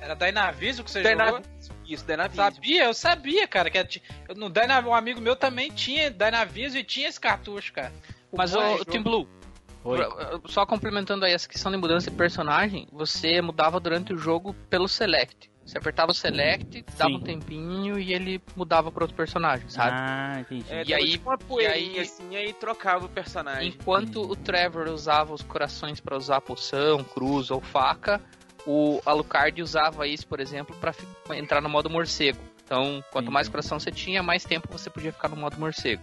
Era 0.00 0.14
Dynavision 0.14 0.84
que 0.84 0.90
você 0.90 1.02
jogou? 1.02 1.16
Dynavision. 1.16 1.76
Isso, 1.86 2.04
Dynavision. 2.06 2.52
Sabia? 2.52 2.84
Eu 2.84 2.94
sabia, 2.94 3.48
cara. 3.48 3.70
Que 3.70 3.78
eu- 4.28 4.34
no 4.36 4.48
Dyna, 4.48 4.80
um 4.80 4.94
amigo 4.94 5.20
meu 5.20 5.34
também 5.36 5.70
tinha 5.70 6.10
Dynavision 6.10 6.80
e 6.80 6.84
tinha 6.84 7.08
esse 7.08 7.20
cartucho, 7.20 7.72
cara. 7.72 7.92
Mas 8.32 8.54
mais 8.54 8.80
o 8.80 8.84
Team 8.84 9.02
Blue, 9.02 9.26
Oi. 9.84 9.98
só 10.46 10.66
complementando 10.66 11.24
aí 11.24 11.32
essa 11.32 11.48
questão 11.48 11.72
de 11.72 11.78
mudança 11.78 12.10
de 12.10 12.16
personagem, 12.16 12.86
você 12.92 13.40
mudava 13.40 13.80
durante 13.80 14.12
o 14.12 14.18
jogo 14.18 14.54
pelo 14.68 14.86
select. 14.86 15.50
Você 15.64 15.76
apertava 15.76 16.12
o 16.12 16.14
select, 16.14 16.82
dava 16.96 17.10
Sim. 17.10 17.16
um 17.16 17.20
tempinho 17.20 17.98
e 17.98 18.14
ele 18.14 18.40
mudava 18.56 18.90
para 18.90 19.04
outro 19.04 19.14
personagem, 19.14 19.68
sabe? 19.68 19.90
Ah, 19.98 20.40
entendi. 20.40 20.64
É, 20.70 20.82
E 20.86 20.94
aí- 20.94 21.10
tipo 21.12 21.60
e 21.60 21.66
aí- 21.66 22.00
assim, 22.00 22.36
aí 22.36 22.54
trocava 22.54 23.04
o 23.04 23.08
personagem. 23.08 23.68
Enquanto 23.68 24.22
o 24.22 24.34
Trevor 24.34 24.88
usava 24.88 25.34
os 25.34 25.42
corações 25.42 26.00
para 26.00 26.16
usar 26.16 26.40
poção, 26.40 27.04
cruz 27.04 27.50
ou 27.50 27.60
faca, 27.60 28.18
o 28.70 29.00
Alucard 29.06 29.62
usava 29.62 30.06
isso, 30.06 30.26
por 30.26 30.40
exemplo, 30.40 30.76
para 30.76 30.92
entrar 31.34 31.62
no 31.62 31.70
modo 31.70 31.88
morcego. 31.88 32.38
Então, 32.62 33.02
quanto 33.10 33.24
Entendi. 33.24 33.30
mais 33.32 33.48
coração 33.48 33.80
você 33.80 33.90
tinha, 33.90 34.22
mais 34.22 34.44
tempo 34.44 34.68
você 34.70 34.90
podia 34.90 35.10
ficar 35.10 35.30
no 35.30 35.36
modo 35.36 35.58
morcego. 35.58 36.02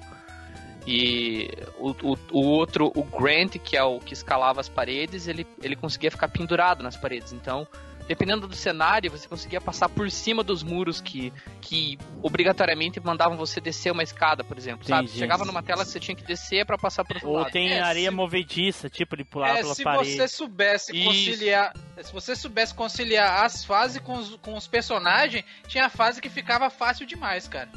E 0.88 1.48
o, 1.78 1.92
o, 1.92 2.18
o 2.32 2.40
outro, 2.40 2.92
o 2.96 3.04
Grant, 3.04 3.60
que 3.60 3.78
é 3.78 3.84
o 3.84 4.00
que 4.00 4.14
escalava 4.14 4.60
as 4.62 4.68
paredes, 4.68 5.28
ele, 5.28 5.46
ele 5.62 5.76
conseguia 5.76 6.10
ficar 6.10 6.28
pendurado 6.28 6.82
nas 6.82 6.98
paredes. 6.98 7.34
Então, 7.34 7.68
dependendo 8.08 8.48
do 8.48 8.56
cenário, 8.56 9.10
você 9.12 9.28
conseguia 9.28 9.60
passar 9.62 9.90
por 9.90 10.10
cima 10.12 10.44
dos 10.44 10.62
muros 10.64 11.02
que, 11.02 11.34
que 11.62 11.98
obrigatoriamente 12.22 13.00
mandavam 13.00 13.38
você 13.38 13.60
descer 13.62 13.92
uma 13.92 14.04
escada, 14.04 14.44
por 14.44 14.58
exemplo. 14.58 14.86
Sabe? 14.88 15.06
Entendi. 15.06 15.20
Chegava 15.20 15.46
numa 15.46 15.64
tela 15.64 15.84
que 15.86 15.92
você 15.92 16.00
tinha 16.00 16.16
que 16.16 16.24
descer 16.24 16.66
para 16.66 16.78
passar 16.78 17.04
pro 17.04 17.16
outro 17.16 17.30
Ou 17.30 17.36
lado. 17.38 17.52
tem 17.52 17.72
É, 17.74 17.82
areia 17.82 18.10
se- 18.10 18.16
movediça, 18.16 18.90
tipo, 18.90 19.16
de 19.18 19.24
pular 19.24 19.50
É, 19.50 19.62
pelas 19.62 19.78
se 19.78 19.84
paredes. 19.84 20.16
você 20.16 20.28
soubesse 20.28 20.96
Isso. 20.96 21.06
conciliar. 21.06 21.74
Se 22.02 22.14
você 22.14 22.36
soubesse 22.36 22.74
conciliar 22.74 23.44
as 23.46 23.64
fases 23.66 24.02
com 24.02 24.14
os, 24.14 24.36
com 24.38 24.56
os 24.56 24.68
personagens, 24.68 25.44
tinha 25.68 25.90
fase 25.90 26.22
que 26.22 26.30
ficava 26.30 26.70
fácil 26.70 27.06
demais, 27.06 27.48
cara. 27.48 27.70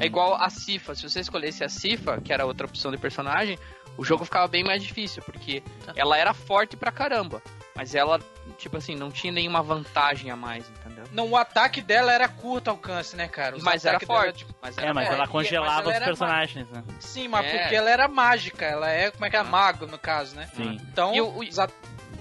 É 0.00 0.06
igual 0.06 0.34
a 0.36 0.48
Cifa. 0.48 0.94
Se 0.94 1.02
você 1.02 1.18
escolhesse 1.20 1.64
a 1.64 1.68
Cifa, 1.68 2.20
que 2.20 2.32
era 2.32 2.46
outra 2.46 2.66
opção 2.68 2.90
de 2.92 2.96
personagem, 2.96 3.58
o 3.96 4.04
jogo 4.04 4.24
ficava 4.24 4.46
bem 4.46 4.62
mais 4.62 4.80
difícil, 4.80 5.20
porque 5.24 5.60
ela 5.96 6.16
era 6.16 6.32
forte 6.32 6.76
pra 6.76 6.92
caramba. 6.92 7.42
Mas 7.74 7.96
ela, 7.96 8.20
tipo 8.58 8.76
assim, 8.76 8.94
não 8.94 9.10
tinha 9.10 9.32
nenhuma 9.32 9.62
vantagem 9.62 10.30
a 10.30 10.36
mais, 10.36 10.68
entendeu? 10.68 11.04
Não, 11.12 11.28
o 11.30 11.36
ataque 11.36 11.80
dela 11.80 12.12
era 12.12 12.28
curto 12.28 12.68
alcance, 12.68 13.16
né, 13.16 13.26
cara? 13.28 13.56
Os 13.56 13.62
Mas 13.62 13.84
era 13.84 13.96
ataques 13.96 14.08
dela, 14.08 14.20
forte. 14.22 14.46
Mas 14.60 14.76
era 14.76 14.86
É, 14.88 14.92
mas 14.92 15.08
É, 15.08 15.12
ela 15.14 15.26
congelava 15.28 15.76
mas 15.84 15.86
ela 15.86 15.98
os 16.00 16.04
personagens, 16.04 16.68
né? 16.70 16.84
Sim, 16.98 17.28
mas 17.28 17.46
É. 17.46 17.58
porque 17.58 17.74
ela 17.76 17.88
era 17.88 18.08
mágica, 18.08 18.64
ela 18.66 18.90
é, 18.90 19.10
como 19.10 19.24
é 19.24 19.30
que 19.30 19.36
é, 19.36 19.40
Ah. 19.40 19.44
mago 19.44 19.86
no 19.86 19.98
caso, 19.98 20.36
né? 20.36 20.48
Sim. 20.54 20.78
Então, 20.92 21.14
E 21.14 21.20
o- 21.22 21.42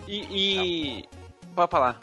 E. 0.08 1.00
e... 1.02 1.10
Pode 1.56 1.72
falar. 1.72 2.00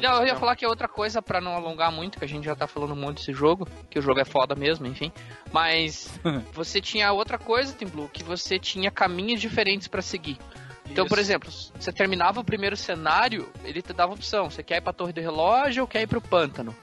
Não, 0.00 0.20
eu 0.20 0.26
ia 0.28 0.36
falar 0.36 0.54
que 0.54 0.64
é 0.64 0.68
outra 0.68 0.86
coisa 0.86 1.20
pra 1.20 1.40
não 1.40 1.56
alongar 1.56 1.90
muito, 1.90 2.16
que 2.16 2.24
a 2.24 2.28
gente 2.28 2.44
já 2.44 2.54
tá 2.54 2.68
falando 2.68 2.94
muito 2.94 3.16
desse 3.18 3.32
jogo, 3.32 3.66
que 3.90 3.98
o 3.98 4.02
jogo 4.02 4.20
é 4.20 4.24
foda 4.24 4.54
mesmo, 4.54 4.86
enfim. 4.86 5.10
Mas 5.52 6.08
você 6.54 6.80
tinha 6.80 7.10
outra 7.12 7.36
coisa, 7.36 7.74
Tim 7.76 7.86
Blue, 7.86 8.08
que 8.08 8.22
você 8.22 8.60
tinha 8.60 8.92
caminhos 8.92 9.40
diferentes 9.40 9.88
pra 9.88 10.00
seguir. 10.00 10.38
Então, 10.92 11.06
por 11.06 11.18
exemplo, 11.18 11.50
você 11.50 11.90
terminava 11.90 12.40
o 12.40 12.44
primeiro 12.44 12.76
cenário, 12.76 13.48
ele 13.64 13.80
te 13.80 13.92
dava 13.92 14.12
opção. 14.12 14.50
Você 14.50 14.62
quer 14.62 14.76
ir 14.76 14.80
pra 14.82 14.92
Torre 14.92 15.12
do 15.12 15.20
Relógio 15.20 15.82
ou 15.82 15.88
quer 15.88 16.02
ir 16.02 16.06
pro 16.06 16.20
Pântano? 16.20 16.74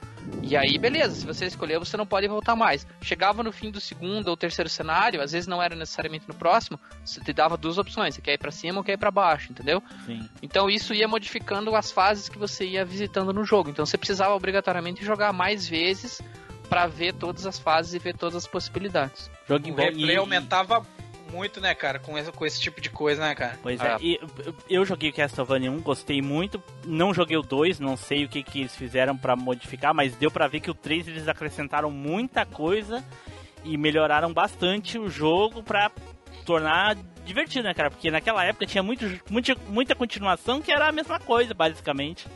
E 0.42 0.56
aí, 0.56 0.76
beleza, 0.78 1.14
se 1.14 1.26
você 1.26 1.46
escolher, 1.46 1.78
você 1.78 1.96
não 1.96 2.06
pode 2.06 2.26
voltar 2.28 2.54
mais. 2.54 2.86
Chegava 3.00 3.42
no 3.42 3.50
fim 3.52 3.70
do 3.70 3.80
segundo 3.80 4.28
ou 4.28 4.36
terceiro 4.36 4.68
cenário, 4.68 5.22
às 5.22 5.32
vezes 5.32 5.46
não 5.46 5.62
era 5.62 5.74
necessariamente 5.74 6.26
no 6.28 6.34
próximo, 6.34 6.78
você 7.04 7.20
te 7.20 7.32
dava 7.32 7.56
duas 7.56 7.78
opções, 7.78 8.14
você 8.14 8.20
quer 8.20 8.34
ir 8.34 8.38
pra 8.38 8.50
cima 8.50 8.78
ou 8.78 8.84
quer 8.84 8.92
ir 8.92 8.98
pra 8.98 9.10
baixo, 9.10 9.50
entendeu? 9.50 9.82
Sim. 10.04 10.28
Então 10.42 10.68
isso 10.68 10.92
ia 10.92 11.08
modificando 11.08 11.74
as 11.74 11.90
fases 11.90 12.28
que 12.28 12.38
você 12.38 12.66
ia 12.66 12.84
visitando 12.84 13.32
no 13.32 13.44
jogo. 13.44 13.70
Então 13.70 13.86
você 13.86 13.96
precisava 13.96 14.34
obrigatoriamente 14.34 15.04
jogar 15.04 15.32
mais 15.32 15.66
vezes 15.68 16.20
pra 16.68 16.86
ver 16.86 17.14
todas 17.14 17.46
as 17.46 17.58
fases 17.58 17.94
e 17.94 17.98
ver 17.98 18.14
todas 18.16 18.36
as 18.36 18.46
possibilidades. 18.46 19.30
Jogo 19.48 19.70
o 19.70 19.74
replay 19.74 20.14
E- 20.14 20.18
aumentava 20.18 20.84
muito, 21.30 21.60
né, 21.60 21.74
cara, 21.74 21.98
com 21.98 22.16
esse, 22.18 22.30
com 22.32 22.44
esse 22.46 22.60
tipo 22.60 22.80
de 22.80 22.90
coisa, 22.90 23.22
né, 23.22 23.34
cara? 23.34 23.58
Pois 23.62 23.80
Ah. 23.80 23.92
é, 23.92 23.96
e 24.00 24.18
eu- 24.68 24.84
joguei 24.84 25.10
o 25.10 25.12
Castlevania 25.12 25.70
1, 25.70 25.80
gostei 25.80 26.20
muito. 26.22 26.62
Não 26.84 27.12
joguei 27.14 27.36
o 27.36 27.42
2, 27.42 27.78
não 27.80 27.96
sei 27.96 28.24
o 28.24 28.28
que, 28.28 28.42
que 28.42 28.60
eles 28.60 28.74
fizeram 28.76 29.16
pra 29.16 29.36
modificar, 29.36 29.94
mas 29.94 30.14
deu 30.16 30.30
pra 30.30 30.46
ver 30.48 30.60
que 30.60 30.70
o 30.70 30.74
3 30.74 31.06
eles 31.08 31.28
acrescentaram 31.28 31.90
muita 31.90 32.44
coisa 32.44 33.04
e 33.64 33.76
melhoraram 33.76 34.32
bastante 34.32 34.98
o 34.98 35.08
jogo 35.08 35.62
pra 35.62 35.90
tornar 36.44 36.96
divertido, 37.24 37.64
né, 37.68 37.74
cara? 37.74 37.90
Porque 37.90 38.10
naquela 38.10 38.44
época 38.44 38.66
tinha 38.66 38.82
muito, 38.82 39.04
muita, 39.30 39.54
muita 39.68 39.94
continuação 39.94 40.60
que 40.60 40.72
era 40.72 40.88
a 40.88 40.92
mesma 40.92 41.20
coisa, 41.20 41.52
basicamente. 41.54 42.26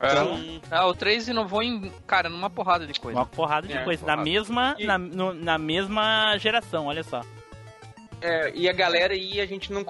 Sim. 0.00 0.60
Ah, 0.70 0.86
o 0.86 0.94
3 0.94 1.26
inovou 1.28 1.60
em, 1.60 1.90
cara, 2.06 2.28
numa 2.28 2.48
porrada 2.48 2.86
de 2.86 2.98
coisa. 3.00 3.18
Uma 3.18 3.26
porrada 3.26 3.66
de 3.66 3.76
É, 3.76 3.82
coisa. 3.82 4.06
Na 4.06 4.12
porrada. 4.12 4.30
mesma, 4.30 4.76
E- 4.78 4.86
na, 4.86 4.96
no- 4.96 5.34
na 5.34 5.58
mesma 5.58 6.36
geração, 6.38 6.86
olha 6.86 7.02
só. 7.02 7.22
É, 8.20 8.52
e 8.54 8.68
a 8.68 8.72
galera 8.72 9.14
aí, 9.14 9.40
a 9.40 9.46
gente 9.46 9.72
não. 9.72 9.84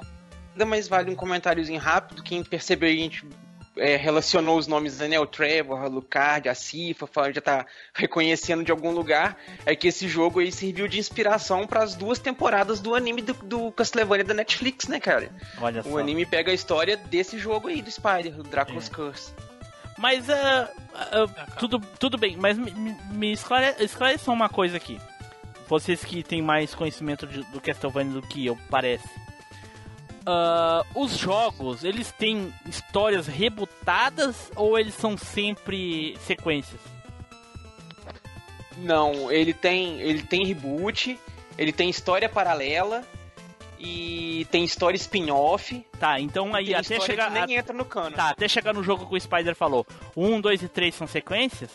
Ainda 0.52 0.66
mais 0.66 0.88
vale 0.88 1.10
um 1.10 1.14
comentáriozinho 1.14 1.78
rápido. 1.80 2.22
Quem 2.22 2.42
percebeu, 2.42 2.88
a 2.88 2.92
gente 2.92 3.24
é, 3.76 3.94
relacionou 3.96 4.58
os 4.58 4.66
nomes, 4.66 4.98
né? 4.98 5.18
O 5.20 5.26
Trevor, 5.26 5.80
a 5.82 5.86
Lucard, 5.86 6.48
a 6.48 6.54
Cifa, 6.54 7.06
falando, 7.06 7.34
já 7.34 7.40
tá 7.40 7.64
reconhecendo 7.94 8.64
de 8.64 8.72
algum 8.72 8.90
lugar. 8.90 9.36
É 9.64 9.76
que 9.76 9.86
esse 9.88 10.08
jogo 10.08 10.40
aí 10.40 10.50
serviu 10.50 10.88
de 10.88 10.98
inspiração 10.98 11.64
para 11.66 11.82
as 11.84 11.94
duas 11.94 12.18
temporadas 12.18 12.80
do 12.80 12.94
anime 12.94 13.22
do, 13.22 13.34
do 13.34 13.70
Castlevania 13.72 14.24
da 14.24 14.34
Netflix, 14.34 14.88
né, 14.88 14.98
cara? 14.98 15.30
Olha 15.60 15.82
só. 15.82 15.88
O 15.90 15.96
anime 15.98 16.26
pega 16.26 16.50
a 16.50 16.54
história 16.54 16.96
desse 16.96 17.38
jogo 17.38 17.68
aí 17.68 17.80
do 17.80 17.90
Spider, 17.90 18.32
do 18.32 18.42
Drácula's 18.42 18.90
É. 18.90 18.94
Curse. 18.94 19.32
Mas 19.96 20.28
ah, 20.30 20.70
ah, 20.94 21.26
tudo, 21.58 21.80
tudo 21.98 22.16
bem, 22.18 22.36
mas 22.36 22.56
me, 22.56 22.70
me- 22.70 22.96
me 23.12 23.32
esclare, 23.32 23.74
esclareçam 23.82 24.32
uma 24.32 24.48
coisa 24.48 24.76
aqui. 24.76 25.00
Vocês 25.68 26.02
que 26.04 26.22
têm 26.22 26.40
mais 26.42 26.74
conhecimento 26.74 27.26
de- 27.26 27.42
do 27.44 27.60
Castlevania 27.60 28.12
do 28.14 28.22
que 28.22 28.46
eu, 28.46 28.58
parece. 28.70 29.08
Ah, 30.26 30.84
os 30.94 31.16
jogos, 31.16 31.84
eles 31.84 32.10
têm 32.12 32.52
histórias 32.66 33.26
rebutadas 33.26 34.50
ou 34.56 34.78
eles 34.78 34.94
são 34.94 35.16
sempre 35.16 36.16
sequências? 36.20 36.80
Não, 38.78 39.30
ele 39.32 39.52
tem, 39.52 40.00
ele 40.00 40.22
tem 40.22 40.46
reboot, 40.46 41.18
ele 41.56 41.72
tem 41.72 41.90
história 41.90 42.28
paralela 42.28 43.04
e 43.78 44.46
tem 44.50 44.64
história 44.64 44.96
spin-off. 44.96 45.84
Tá, 45.98 46.20
então 46.20 46.54
aí 46.54 46.74
até 46.74 47.00
chegar. 47.00 47.30
que 47.32 47.38
a- 47.38 47.46
nem 47.46 47.56
entra 47.56 47.74
no 47.74 47.84
cano. 47.84 48.14
Tá, 48.14 48.30
até 48.30 48.46
chegar 48.46 48.72
no 48.72 48.82
jogo 48.84 49.06
que 49.06 49.16
o 49.16 49.20
Spider 49.20 49.54
falou. 49.56 49.84
Um, 50.16 50.40
dois 50.40 50.62
e 50.62 50.68
três 50.68 50.94
são 50.94 51.06
sequências? 51.06 51.70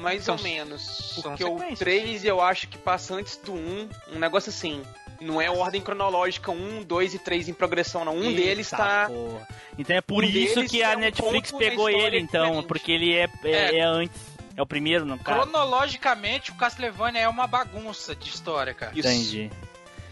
Mais 0.00 0.24
São- 0.24 0.36
ou 0.36 0.42
menos. 0.42 1.20
Porque 1.22 1.44
o 1.44 1.58
sequências. 1.58 1.78
3 1.78 2.24
eu 2.24 2.40
acho 2.40 2.68
que 2.68 2.78
passa 2.78 3.14
antes 3.14 3.36
do 3.36 3.52
1, 3.52 3.88
um 4.12 4.18
negócio 4.18 4.50
assim. 4.50 4.82
Não 5.20 5.38
é 5.40 5.50
ordem 5.50 5.82
cronológica, 5.82 6.50
1, 6.50 6.82
2 6.82 7.12
e 7.14 7.18
3 7.18 7.48
em 7.48 7.52
progressão, 7.52 8.04
não. 8.06 8.16
Um 8.16 8.24
Eita 8.24 8.40
deles 8.40 8.70
tá. 8.70 9.06
porra. 9.08 9.46
Então 9.78 9.94
é 9.96 10.00
por 10.00 10.24
um 10.24 10.26
isso 10.26 10.64
que 10.64 10.82
a 10.82 10.92
é 10.92 10.96
um 10.96 11.00
Netflix 11.00 11.52
pegou 11.52 11.90
ele, 11.90 12.18
então, 12.18 12.44
diferente. 12.46 12.66
porque 12.66 12.92
ele 12.92 13.14
é, 13.14 13.28
é, 13.44 13.50
É. 13.50 13.78
é 13.78 13.82
antes. 13.82 14.18
É 14.56 14.62
o 14.62 14.66
primeiro, 14.66 15.04
no 15.04 15.18
caso. 15.18 15.40
Cronologicamente, 15.42 16.50
o 16.50 16.54
Castlevania 16.54 17.20
é 17.22 17.28
uma 17.28 17.46
bagunça 17.46 18.14
de 18.16 18.28
história, 18.30 18.72
cara. 18.74 18.92
Isso. 18.94 19.08
Entendi. 19.08 19.50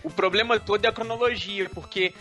O 0.05 0.11
problema 0.11 0.59
todo 0.61 0.85
é 0.85 0.89
a 0.89 0.93
cronologia, 0.93 1.69
porque, 1.71 2.15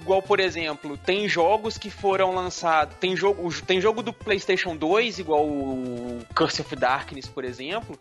igual, 0.00 0.22
por 0.22 0.40
exemplo, 0.40 0.96
tem 0.96 1.28
jogos 1.28 1.78
que 1.78 1.90
foram 1.90 2.34
lançados. 2.34 2.96
Tem 2.98 3.16
jogo, 3.16 3.50
tem 3.62 3.80
jogo 3.80 4.02
do 4.02 4.12
PlayStation 4.12 4.76
2, 4.76 5.18
igual 5.18 5.46
o 5.46 6.20
Curse 6.34 6.62
of 6.62 6.76
Darkness, 6.76 7.26
por 7.26 7.44
exemplo, 7.44 7.98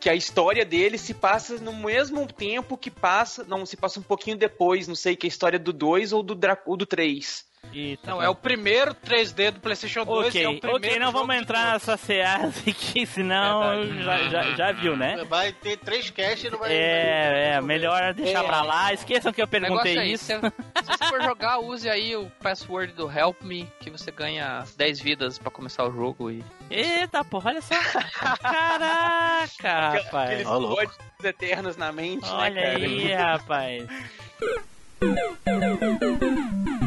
que 0.00 0.08
a 0.08 0.14
história 0.14 0.64
dele 0.64 0.98
se 0.98 1.14
passa 1.14 1.56
no 1.58 1.72
mesmo 1.72 2.26
tempo 2.26 2.76
que 2.76 2.90
passa. 2.90 3.44
Não, 3.44 3.64
se 3.66 3.76
passa 3.76 4.00
um 4.00 4.02
pouquinho 4.02 4.36
depois, 4.36 4.88
não 4.88 4.94
sei, 4.94 5.16
que 5.16 5.26
é 5.26 5.28
a 5.28 5.34
história 5.34 5.58
do 5.58 5.72
2 5.72 6.12
ou 6.12 6.22
do, 6.22 6.38
ou 6.66 6.76
do 6.76 6.86
3. 6.86 7.44
Eita, 7.72 8.10
Não, 8.10 8.18
pô. 8.18 8.22
é 8.22 8.28
o 8.28 8.34
primeiro 8.34 8.94
3D 8.94 9.50
do 9.50 9.60
PlayStation 9.60 10.04
2 10.04 10.28
Ok, 10.28 10.42
é 10.44 10.48
o 10.48 10.58
primeiro 10.58 10.76
ok, 10.78 10.98
não 10.98 11.12
vamos 11.12 11.36
entrar 11.36 11.72
nessa 11.72 11.96
seara 11.96 12.48
aqui, 12.48 13.04
senão 13.06 13.70
Verdade. 13.86 14.02
já, 14.30 14.42
já, 14.44 14.54
já 14.56 14.72
viu, 14.72 14.96
né? 14.96 15.22
Vai 15.28 15.52
ter 15.52 15.76
três 15.76 16.08
casts 16.10 16.44
e 16.44 16.50
não 16.50 16.58
vai. 16.58 16.72
É, 16.72 17.52
é, 17.56 17.60
melhor 17.60 18.14
deixar 18.14 18.42
É. 18.44 18.46
pra 18.46 18.62
lá. 18.62 18.92
Esqueçam 18.92 19.32
que 19.32 19.42
eu 19.42 19.48
perguntei 19.48 19.98
é 19.98 20.06
isso. 20.06 20.24
Se, 20.24 20.32
se 20.40 20.42
você 20.86 21.04
for 21.08 21.22
jogar, 21.22 21.58
use 21.64 21.88
aí 21.88 22.16
o 22.16 22.30
password 22.42 22.92
do 22.94 23.10
Help 23.10 23.42
Me, 23.42 23.70
que 23.80 23.90
você 23.90 24.10
ganha 24.10 24.64
10 24.76 25.00
vidas 25.00 25.38
pra 25.38 25.50
começar 25.50 25.84
o 25.84 25.92
jogo 25.92 26.30
e. 26.30 26.42
Eita, 26.70 27.22
porra, 27.24 27.50
olha 27.50 27.62
só. 27.62 27.74
Caraca, 28.40 29.90
rapaz. 30.02 30.30
Aqueles 30.30 30.46
códigos 30.46 30.96
eternos 31.24 31.76
na 31.76 31.92
mente, 31.92 32.24
né, 32.24 32.30
Olha 32.32 32.62
cara? 32.62 32.76
aí, 32.78 33.12
rapaz. 33.12 33.86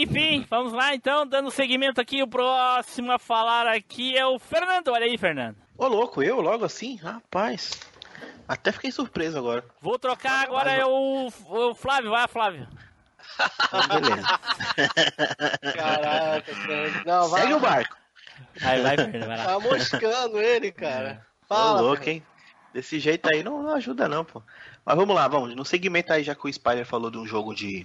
Enfim, 0.00 0.46
vamos 0.48 0.72
lá 0.72 0.94
então, 0.94 1.26
dando 1.26 1.50
seguimento 1.50 2.00
aqui. 2.00 2.22
O 2.22 2.28
próximo 2.28 3.10
a 3.10 3.18
falar 3.18 3.66
aqui 3.66 4.16
é 4.16 4.24
o 4.24 4.38
Fernando. 4.38 4.92
Olha 4.92 5.06
aí, 5.06 5.18
Fernando. 5.18 5.56
Ô, 5.76 5.88
louco, 5.88 6.22
eu 6.22 6.40
logo 6.40 6.64
assim? 6.64 6.94
Rapaz. 6.94 7.80
Até 8.46 8.70
fiquei 8.70 8.92
surpreso 8.92 9.36
agora. 9.36 9.64
Vou 9.80 9.98
trocar 9.98 10.44
agora 10.44 10.70
é 10.70 10.86
o, 10.86 11.26
o 11.26 11.74
Flávio. 11.74 12.10
Vai, 12.10 12.28
Flávio. 12.28 12.68
Mas 13.72 13.86
beleza. 13.88 14.40
Caraca, 15.74 16.54
cara. 16.54 17.02
Não, 17.04 17.28
vai. 17.28 17.40
Segue 17.40 17.54
o 17.54 17.60
barco. 17.60 17.96
Vai, 18.60 18.80
vai, 18.80 18.96
Fernando, 18.96 19.26
vai 19.26 19.36
lá. 19.36 19.44
Tá 19.46 19.58
moscando 19.58 20.40
ele, 20.40 20.70
cara. 20.70 21.26
Ô, 21.42 21.54
Fala. 21.56 21.80
louco, 21.80 22.08
hein? 22.08 22.22
Desse 22.72 23.00
jeito 23.00 23.28
aí 23.28 23.42
não, 23.42 23.64
não 23.64 23.74
ajuda 23.74 24.08
não, 24.08 24.24
pô. 24.24 24.44
Mas 24.84 24.94
vamos 24.94 25.16
lá, 25.16 25.26
vamos. 25.26 25.56
No 25.56 25.64
segmento 25.64 26.12
aí, 26.12 26.22
já 26.22 26.36
que 26.36 26.46
o 26.46 26.52
Spider 26.52 26.86
falou 26.86 27.10
de 27.10 27.18
um 27.18 27.26
jogo 27.26 27.52
de, 27.52 27.84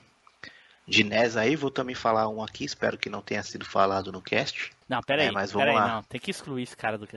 de 0.87 1.03
NES 1.03 1.37
aí, 1.37 1.55
vou 1.55 1.71
também 1.71 1.95
falar 1.95 2.27
um 2.27 2.43
aqui, 2.43 2.65
espero 2.65 2.97
que 2.97 3.09
não 3.09 3.21
tenha 3.21 3.41
sido 3.43 3.65
falado 3.65 4.11
no 4.11 4.21
cast. 4.21 4.71
Não, 4.87 5.01
peraí, 5.01 5.27
É, 5.27 5.31
mas 5.31 5.51
vamos 5.51 5.67
peraí, 5.67 5.79
lá. 5.79 5.95
não. 5.95 6.03
Tem 6.03 6.19
que 6.19 6.31
excluir 6.31 6.63
esse 6.63 6.75
cara 6.75 6.97
do. 6.97 7.07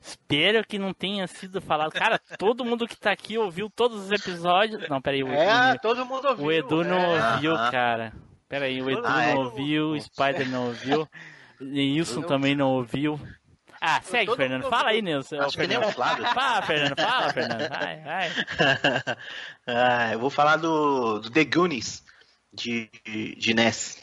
Espero 0.00 0.66
que 0.66 0.78
não 0.78 0.92
tenha 0.92 1.26
sido 1.26 1.60
falado. 1.62 1.90
Cara, 1.92 2.20
todo 2.38 2.64
mundo 2.64 2.86
que 2.86 2.96
tá 2.96 3.10
aqui 3.12 3.38
ouviu 3.38 3.70
todos 3.70 4.04
os 4.04 4.10
episódios. 4.10 4.86
Não, 4.88 5.00
peraí, 5.00 5.22
o, 5.24 5.28
É, 5.32 5.78
todo 5.78 6.04
mundo 6.04 6.28
ouviu. 6.28 6.44
o 6.46 6.52
Edu 6.52 6.84
não 6.84 6.98
é. 7.16 7.32
ouviu, 7.34 7.54
cara. 7.70 8.12
Peraí, 8.48 8.82
o 8.82 8.90
Edu 8.90 9.02
Ah, 9.04 9.22
é? 9.24 9.34
não 9.34 9.44
ouviu, 9.44 9.90
o 9.92 10.00
Spider 10.00 10.48
não 10.48 10.66
ouviu, 10.66 11.08
Nilson 11.60 12.22
também 12.22 12.54
não 12.54 12.72
ouviu. 12.72 13.18
Ah, 13.80 14.00
segue, 14.02 14.26
Todo 14.26 14.36
Fernando. 14.36 14.68
Fala 14.68 14.90
aí. 14.90 15.00
Nilson. 15.02 15.40
Acho 15.40 15.56
que 15.56 15.66
nem 15.66 15.76
Fernando. 15.78 15.90
o 15.90 15.94
Flávio. 15.94 16.24
Fala, 16.26 16.62
Fernando. 16.62 16.96
Fala, 17.00 17.32
Fernando. 17.32 17.68
Vai, 17.68 18.00
vai. 18.00 18.30
ah, 19.66 20.12
eu 20.12 20.18
vou 20.18 20.30
falar 20.30 20.56
do, 20.56 21.18
do 21.20 21.30
The 21.30 21.44
Goonies 21.44 22.03
de, 22.54 22.90
de 23.36 23.54
NES. 23.54 23.98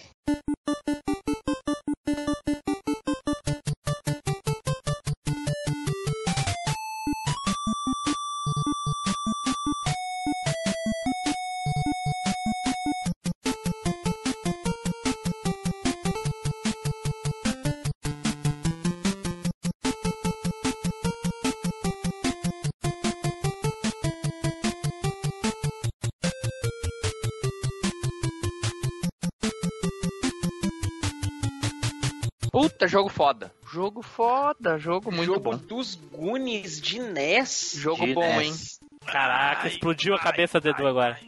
Puta, 32.82 32.88
jogo 32.88 33.10
foda. 33.10 33.54
Jogo 33.72 34.02
foda, 34.02 34.80
jogo 34.80 35.12
muito 35.12 35.28
Jogo 35.28 35.52
bom. 35.52 35.56
dos 35.58 35.94
Goonies 35.94 36.82
de 36.82 37.00
NES. 37.00 37.74
Jogo 37.76 38.04
De 38.08 38.14
bom, 38.16 38.22
NES. 38.40 38.80
hein? 38.82 38.90
Caraca, 39.06 39.68
explodiu 39.68 40.16
a 40.16 40.20
cabeça 40.20 40.60
do 40.60 40.68
Edu 40.70 40.88
agora. 40.88 41.20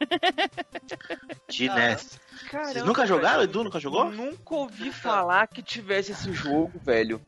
De 1.50 1.68
NES. 1.68 2.18
Caramba, 2.50 2.72
Vocês 2.72 2.84
nunca 2.86 3.06
jogaram? 3.06 3.40
velho. 3.40 3.50
Edu 3.50 3.64
nunca 3.64 3.78
jogou? 3.78 4.10
Nunca 4.10 4.54
ouvi 4.54 4.90
falar 4.90 5.46
que 5.48 5.62
tivesse 5.62 6.12
esse 6.12 6.32
jogo, 6.32 6.72
velho. 6.82 7.20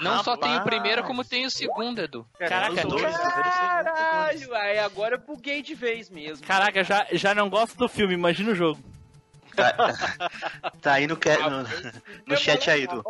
Não 0.00 0.24
só 0.24 0.34
tem 0.36 0.56
o 0.56 0.62
primeiro, 0.64 1.04
como 1.04 1.22
tem 1.22 1.44
o 1.44 1.50
segundo, 1.50 2.00
Edu. 2.00 2.26
Caraca, 2.38 2.86
dois, 2.86 3.16
Caralho, 3.18 4.54
aí 4.54 4.78
agora 4.78 5.16
eu 5.16 5.20
buguei 5.20 5.60
de 5.62 5.74
vez 5.74 6.08
mesmo. 6.08 6.44
Caraca, 6.46 6.82
já, 6.82 7.06
já 7.12 7.34
não 7.34 7.50
gosto 7.50 7.76
do 7.76 7.86
filme, 7.86 8.14
imagina 8.14 8.52
o 8.52 8.54
jogo. 8.54 8.80
Tá, 9.56 10.30
tá 10.82 10.92
aí 10.92 11.06
no, 11.06 11.16
ca- 11.16 11.48
no, 11.50 11.62
no 12.26 12.36
chat 12.36 12.70
aí, 12.70 12.86
cara. 12.86 13.02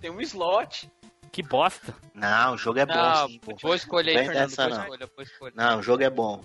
Tem 0.00 0.10
um 0.10 0.20
slot. 0.20 0.90
Que 1.32 1.42
bosta. 1.42 1.94
Não, 2.14 2.54
o 2.54 2.58
jogo 2.58 2.78
é 2.78 2.86
bom 2.86 2.94
Não, 2.94 3.28
sim, 3.28 3.38
pô. 3.40 3.54
boa 3.60 3.76
escolha 3.76 4.10
aí, 4.10 4.16
Fernando. 4.26 4.48
dessa, 4.48 4.68
não. 4.68 4.80
escolha. 5.22 5.52
Não, 5.54 5.78
o 5.78 5.82
jogo 5.82 6.02
é 6.02 6.10
bom. 6.10 6.42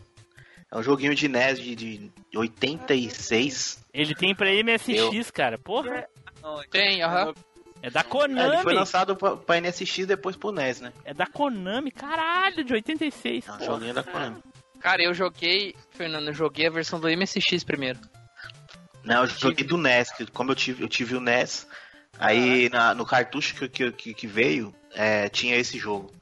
É 0.70 0.78
um 0.78 0.84
joguinho 0.84 1.14
de 1.16 1.28
NES 1.28 1.60
de, 1.60 1.76
de 1.76 2.12
86. 2.34 3.84
Ele 3.94 4.16
tem 4.16 4.34
pra 4.36 4.48
MSX, 4.52 5.32
cara. 5.32 5.58
Porra. 5.58 6.08
Tem, 6.70 7.02
aham. 7.04 7.34
É 7.84 7.90
da 7.90 8.02
É, 8.02 8.04
ele 8.04 8.10
Konami. 8.10 8.64
foi 8.64 8.74
lançado 8.74 9.16
pra, 9.16 9.36
pra 9.36 9.60
NSX 9.60 10.06
depois 10.06 10.36
pro 10.36 10.52
NES, 10.52 10.82
né? 10.82 10.94
É 11.04 11.14
da 11.14 11.26
Konami, 11.26 11.90
caralho, 11.92 12.64
de 12.64 12.74
86. 12.74 13.48
É 13.48 13.52
um 13.54 13.60
joguinho 13.66 13.94
da 13.94 14.04
Konami. 14.04 14.42
Cara, 14.80 15.04
eu 15.04 15.14
joguei, 15.14 15.76
Fernando, 15.92 16.28
eu 16.28 16.34
joguei 16.34 16.68
a 16.68 16.72
versão 16.72 17.00
do 17.00 17.08
MSX 17.10 17.64
primeiro. 17.64 18.00
Não, 19.04 19.22
eu 19.24 19.28
joguei 19.28 19.66
do 19.66 19.78
NES, 19.78 20.10
como 20.34 20.52
eu 20.52 20.56
tive, 20.56 20.84
eu 20.84 20.88
tive 20.88 21.16
o 21.16 21.20
NES, 21.22 21.68
aí 22.20 22.70
na- 22.70 22.94
no 22.94 23.06
cartucho 23.06 23.56
que, 23.70 23.92
que, 23.92 24.14
que, 24.14 24.28
veio, 24.28 24.74
é, 24.94 25.28
tinha 25.30 25.56
esse 25.56 25.78
jogo. 25.80 26.14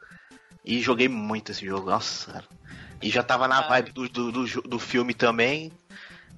E 0.63 0.81
joguei 0.81 1.07
muito 1.09 1.51
esse 1.51 1.65
jogo, 1.65 1.89
nossa, 1.89 2.31
cara. 2.31 2.45
E 3.01 3.09
já 3.09 3.23
tava 3.23 3.47
na 3.47 3.61
vibe 3.61 3.91
do, 3.91 4.09
do, 4.09 4.31
do, 4.31 4.61
do 4.61 4.79
filme 4.79 5.13
também, 5.13 5.71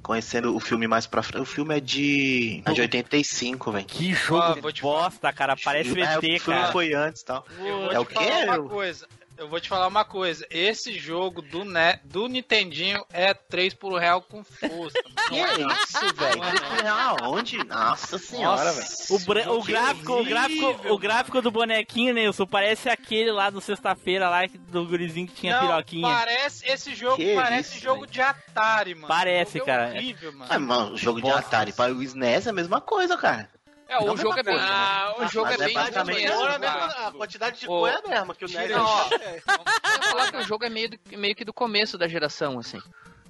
conhecendo 0.02 0.56
o 0.56 0.60
filme 0.60 0.88
mais 0.88 1.06
pra 1.08 1.22
frente. 1.24 1.42
O 1.42 1.46
filme 1.46 1.76
é 1.78 1.80
de, 1.80 2.62
é 2.66 2.72
de 2.72 2.82
85, 2.82 3.72
velho. 3.72 3.86
Que 3.86 4.14
jogo 4.14 4.72
te 4.72 4.82
bosta, 4.82 5.32
cara. 5.34 5.56
Parece 5.64 5.92
o 5.92 5.98
É, 6.00 6.04
ET, 6.04 6.18
o 6.18 6.22
filme 6.22 6.39
cara. 6.39 6.72
foi 6.72 6.94
antes 6.94 7.22
e 7.22 7.26
tal. 7.26 7.46
Eu 7.60 7.82
vou 7.82 7.92
É 7.92 8.00
o 8.00 8.06
quê? 8.06 8.14
falar 8.16 8.44
uma 8.46 8.56
Eu- 8.56 8.70
coisa. 8.70 9.08
Eu 9.42 9.50
vou 9.50 9.60
te 9.60 9.68
falar 9.68 9.88
uma 9.88 10.06
coisa. 10.06 10.46
Esse 10.52 11.00
jogo 11.00 11.42
do, 11.42 11.66
ne 11.66 11.98
do 12.04 12.28
Nintendinho 12.28 13.04
é 13.12 13.34
3 13.34 13.74
por 13.74 13.98
real 13.98 14.22
com 14.22 14.44
força. 14.44 15.02
Que 15.30 15.39
é 15.39 15.54
isso, 15.56 16.14
velho? 16.16 16.88
Aonde? 17.20 17.58
Nossa 17.64 18.20
senhora, 18.20 18.72
velho. 18.72 18.86
O, 19.10 19.58
o 19.58 19.64
gráfico, 19.64 20.14
o 20.14 20.24
gráfico, 20.24 20.94
o 20.94 20.98
gráfico 21.00 21.42
do 21.42 21.50
bonequinho, 21.50 22.14
Nilson, 22.14 22.46
parece 22.46 22.88
aquele 22.88 23.32
lá 23.32 23.50
do 23.50 23.60
sexta-feira 23.60 24.30
lá 24.30 24.42
do 24.46 24.86
gurizinho 24.86 25.26
que 25.26 25.34
tinha 25.34 25.56
Não, 25.56 25.68
piroquinha. 25.68 26.08
parece 26.08 26.72
esse 26.72 26.94
jogo 26.94 27.16
Que 27.16 27.34
parece 27.34 27.78
isso, 27.78 27.84
jogo 27.84 28.02
velho? 28.02 28.12
de 28.12 28.22
Atari, 28.22 28.94
mano. 28.94 29.08
Parece, 29.08 29.60
cara. 29.62 29.88
É 29.88 29.98
horrível, 29.98 30.34
mano. 30.34 30.52
Ah, 30.54 30.60
mano, 30.60 30.98
jogo 30.98 31.20
de. 31.20 31.32
Atari 31.32 31.74
para 31.74 31.92
o 31.92 32.04
SNES 32.04 32.46
é 32.46 32.52
a 32.52 32.54
mesma 32.54 32.80
coisa, 32.80 33.18
cara. 33.18 33.50
É, 33.92 34.00
o 34.00 34.16
jogo 34.16 34.39
é 34.39 34.44
bem. 34.44 34.56
mas- 34.56 34.70
Ah, 34.72 35.16
o 35.20 35.28
jogo 35.28 35.48
é 35.50 35.58
bem 35.58 35.76
mesmo, 35.76 36.38
Cor 36.38 36.50
é 36.50 36.56
a, 36.56 36.60
cara. 36.60 36.60
mesma- 36.60 37.08
a 37.08 37.12
quantidade 37.12 37.60
de 37.60 37.66
cor 37.68 37.89
é 37.89 37.96
a 37.96 38.10
mesma, 38.10 38.34
que 38.36 38.46
o 38.46 38.48
NES. 38.48 38.72
Eu 38.72 40.04
falar 40.04 40.32
que 40.32 40.38
o 40.38 40.44
jogo 40.44 40.64
é 40.66 40.70
meio, 40.70 41.36
que 41.36 41.44
do 41.44 41.54
começo 41.54 41.98
da 41.98 42.08
geração, 42.08 42.58
assim. 42.60 42.80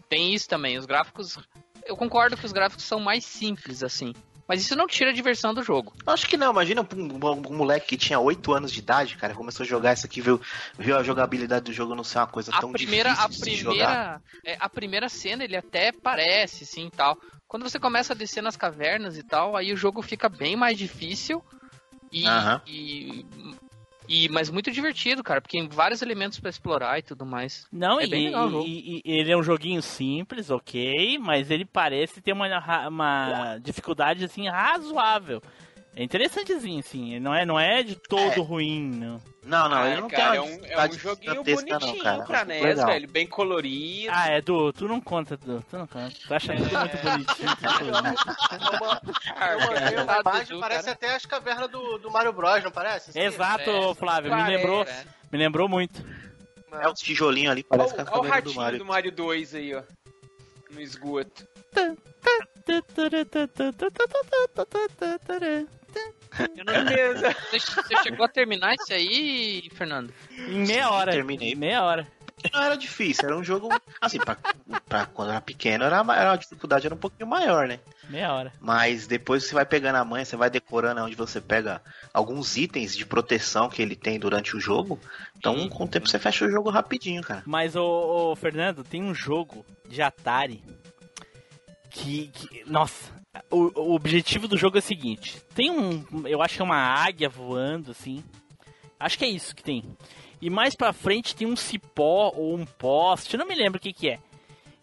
Tem 0.07 0.34
isso 0.34 0.47
também, 0.47 0.78
os 0.78 0.86
gráficos. 0.86 1.38
Eu 1.86 1.97
concordo 1.97 2.38
que 2.38 2.45
os 2.45 2.51
gráficos 2.51 2.86
são 2.86 2.99
mais 2.99 3.26
simples, 3.26 3.82
assim. 3.82 4.14
Mas 4.47 4.62
isso 4.62 4.76
não 4.76 4.86
tira 4.86 5.12
a 5.12 5.14
diversão 5.14 5.53
do 5.53 5.64
jogo. 5.64 5.93
Acho 6.05 6.28
que 6.28 6.36
não, 6.36 6.51
imagina 6.51 6.82
um, 6.82 6.86
um- 7.26 7.47
um 7.49 7.55
moleque 7.55 7.88
que 7.88 7.97
tinha 7.97 8.20
8 8.20 8.53
anos 8.53 8.72
de 8.72 8.80
idade, 8.80 9.16
cara, 9.16 9.34
começou 9.34 9.64
a 9.64 9.68
jogar 9.68 9.93
isso 9.93 10.05
aqui, 10.05 10.20
viu, 10.20 10.41
viu 10.78 10.97
a 10.97 11.03
jogabilidade 11.03 11.66
do 11.66 11.74
jogo 11.74 11.95
não 11.95 12.03
ser 12.03 12.18
uma 12.20 12.28
coisa 12.28 12.51
A 12.53 12.59
tão 12.59 12.72
primeira, 12.74 13.12
a 13.14 13.28
difícil 13.28 13.55
jogar. 13.57 13.76
primeira, 13.76 14.22
é, 14.45 14.57
a 14.59 14.68
primeira 14.70 15.07
cena 15.09 15.43
ele 15.45 15.55
até 15.55 15.91
parece, 15.93 16.66
sim, 16.66 16.89
tal. 16.95 17.18
Quando 17.52 17.64
você 17.64 17.78
começa 17.78 18.14
a 18.14 18.16
descer 18.16 18.41
nas 18.41 18.56
cavernas 18.56 19.18
e 19.18 19.24
tal, 19.24 19.58
aí 19.58 19.74
o 19.74 19.76
jogo 19.76 20.02
fica 20.02 20.30
bem 20.30 20.56
mais 20.56 20.78
difícil 20.78 21.43
e, 22.10 22.26
Aham. 22.26 22.62
e, 22.66 23.26
e- 24.08 24.30
mas 24.30 24.49
muito 24.49 24.72
divertido, 24.72 25.22
cara, 25.22 25.41
porque 25.41 25.60
tem 25.60 25.68
vários 25.68 26.02
elementos 26.02 26.39
pra 26.39 26.49
explorar 26.49 26.97
e 26.99 27.02
tudo 27.02 27.26
mais. 27.26 27.68
Não, 27.70 27.99
É 27.99 28.06
e, 28.06 28.08
bem 28.08 28.24
legal 28.28 28.49
e- 28.66 28.99
e- 28.99 29.02
ele 29.04 29.34
é 29.34 29.36
um 29.36 29.43
joguinho 29.43 29.82
simples, 29.82 30.49
ok, 30.49 31.18
mas 31.20 31.52
ele 31.52 31.66
parece 31.66 32.22
ter 32.22 32.32
uma, 32.32 32.88
uma 32.88 33.58
dificuldade 33.58 34.24
assim 34.24 34.47
razoável. 34.47 35.41
É 35.94 36.04
interessantezinho, 36.04 36.80
assim. 36.80 37.20
Não 37.20 37.36
é, 37.36 37.46
não 37.46 37.60
é 37.60 37.84
de 37.84 37.96
todo 37.98 38.42
ruim, 38.44 38.89
não. 38.92 39.22
Não, 39.44 39.68
não, 39.68 39.78
Ah, 39.78 39.89
ele 39.89 40.02
não 40.02 40.08
cara, 40.10 40.32
tem 40.32 40.38
é 40.38 40.42
um, 40.42 40.60
é 40.66 40.88
um 40.88 40.92
joguinho 40.94 41.44
bonitinho 41.44 41.80
não, 41.80 41.98
cara. 42.00 42.24
pra 42.24 42.46
NES, 42.46 42.62
legal. 42.64 42.86
velho. 42.88 43.08
Bem 43.10 43.28
colorido. 43.28 44.12
Ah, 44.16 44.38
Edu, 44.38 44.72
tu 44.72 44.88
não 44.88 45.02
conta, 45.02 45.34
Edu. 45.34 45.62
Tu 45.70 45.78
não 45.78 45.88
conta. 45.88 46.16
Tu 46.28 46.34
acha 46.34 46.56
tudo 46.56 46.80
muito 46.80 46.98
bonitinho. 46.98 47.50
É 49.42 49.56
uma, 49.56 49.56
é 49.56 49.56
uma, 49.56 49.78
é 49.78 50.06
Tá, 50.06 50.22
Dudu, 50.44 50.60
parece 50.62 50.84
cara. 50.86 50.92
até 50.94 51.16
as 51.16 51.26
cavernas 51.26 51.70
do, 51.70 51.98
do 51.98 52.10
Mario 52.10 52.32
Bros, 52.32 52.64
não 52.64 52.72
parece? 52.72 53.10
Assim? 53.10 53.20
Exato, 53.20 53.94
Flávio. 53.96 54.34
Me 54.34 54.44
lembrou, 54.44 54.84
É. 54.84 55.04
me 55.32 55.38
lembrou 55.39 55.68
muito. 55.68 56.06
É 56.80 56.88
os 56.88 57.00
tijolinhos 57.02 57.52
ali, 57.52 57.64
parece 57.64 57.94
Olha 57.96 58.06
que 58.06 58.10
o 58.12 58.14
a 58.14 58.16
cabelo 58.16 58.24
do 58.24 58.30
ratinho 58.34 58.56
Mario. 58.56 58.80
do 58.80 58.86
Mario 58.86 59.12
2 59.12 59.56
aí, 59.56 59.76
ó. 59.76 59.84
No 60.72 60.80
esgoto. 60.80 61.46
Eu 66.58 66.66
não- 66.66 66.86
Beleza. 66.86 67.36
Você, 67.52 67.60
você 67.60 68.04
chegou 68.04 68.26
a 68.26 68.30
terminar 68.30 68.74
isso 68.76 68.94
aí, 68.94 69.70
Fernando? 69.74 70.14
Em 70.32 70.66
meia 70.66 70.89
hora. 70.89 71.12
terminei. 71.12 71.54
Meia 71.56 71.84
hora. 71.84 72.08
Não 72.52 72.64
era 72.64 72.76
difícil, 72.76 73.26
era 73.28 73.38
um 73.38 73.44
jogo, 73.44 73.70
assim, 74.02 74.18
pra, 74.18 74.36
pra 74.89 75.06
quando 75.06 75.30
era 75.30 75.39
pequeno, 75.42 75.84
era, 75.84 75.98
era, 75.98 76.32
a 76.32 76.36
dificuldade 76.36 76.88
era 76.88 76.96
um 76.96 76.98
pouquinho 76.98 77.30
maior, 77.30 77.68
né? 77.68 77.80
Meia 78.10 78.34
hora. 78.34 78.52
Mas 78.60 79.06
depois 79.06 79.44
você 79.44 79.54
vai 79.54 79.64
pegando 79.64 79.98
a 79.98 80.04
manha, 80.04 80.26
você 80.26 80.36
vai 80.36 80.50
decorando 80.50 81.02
onde 81.04 81.16
você 81.16 81.39
pega 81.39 81.84
alguns 82.12 82.58
itens 82.58 82.98
de 82.98 83.06
proteção 83.06 83.70
que 83.70 83.80
ele 83.80 83.96
tem 83.96 84.18
durante 84.20 84.58
o 84.58 84.60
jogo. 84.60 85.00
Então, 85.38 85.70
com 85.70 85.84
o 85.84 85.88
tempo 85.88 86.10
você 86.10 86.18
fecha 86.18 86.46
o 86.46 86.50
jogo 86.50 86.72
rapidinho, 86.72 87.22
cara. 87.22 87.44
Mas, 87.46 87.76
ô, 87.76 88.32
ô, 88.32 88.36
Fernando, 88.36 88.84
tem 88.84 89.04
um 89.04 89.14
jogo 89.14 89.64
de 89.88 90.02
Atari 90.02 90.64
que. 91.92 92.30
que- 92.30 92.64
nossa, 92.66 93.12
o, 93.52 93.72
o 93.80 93.95
objetivo 93.95 94.47
do 94.47 94.58
jogo 94.58 94.78
é 94.78 94.80
o 94.80 94.84
seguinte: 94.84 95.41
tem 95.54 95.70
um. 95.70 96.04
Eu 96.26 96.41
acho 96.41 96.56
que 96.56 96.62
é 96.62 96.66
uma 96.66 96.78
águia 96.78 97.30
voando, 97.30 97.91
assim. 97.91 98.24
Acho 98.99 99.18
que 99.18 99.26
é 99.26 99.30
isso 99.30 99.56
que 99.56 99.64
tem. 99.64 99.84
E 100.41 100.49
mais 100.49 100.76
pra 100.76 100.93
frente 100.93 101.36
tem 101.36 101.47
um 101.47 101.56
cipó 101.56 102.32
ou 102.36 102.56
um 102.56 102.66
poste, 102.66 103.38
não 103.38 103.47
me 103.47 103.56
lembro 103.56 103.78
o 103.78 103.82
que, 103.82 103.93
que 103.93 104.10
é. 104.10 104.20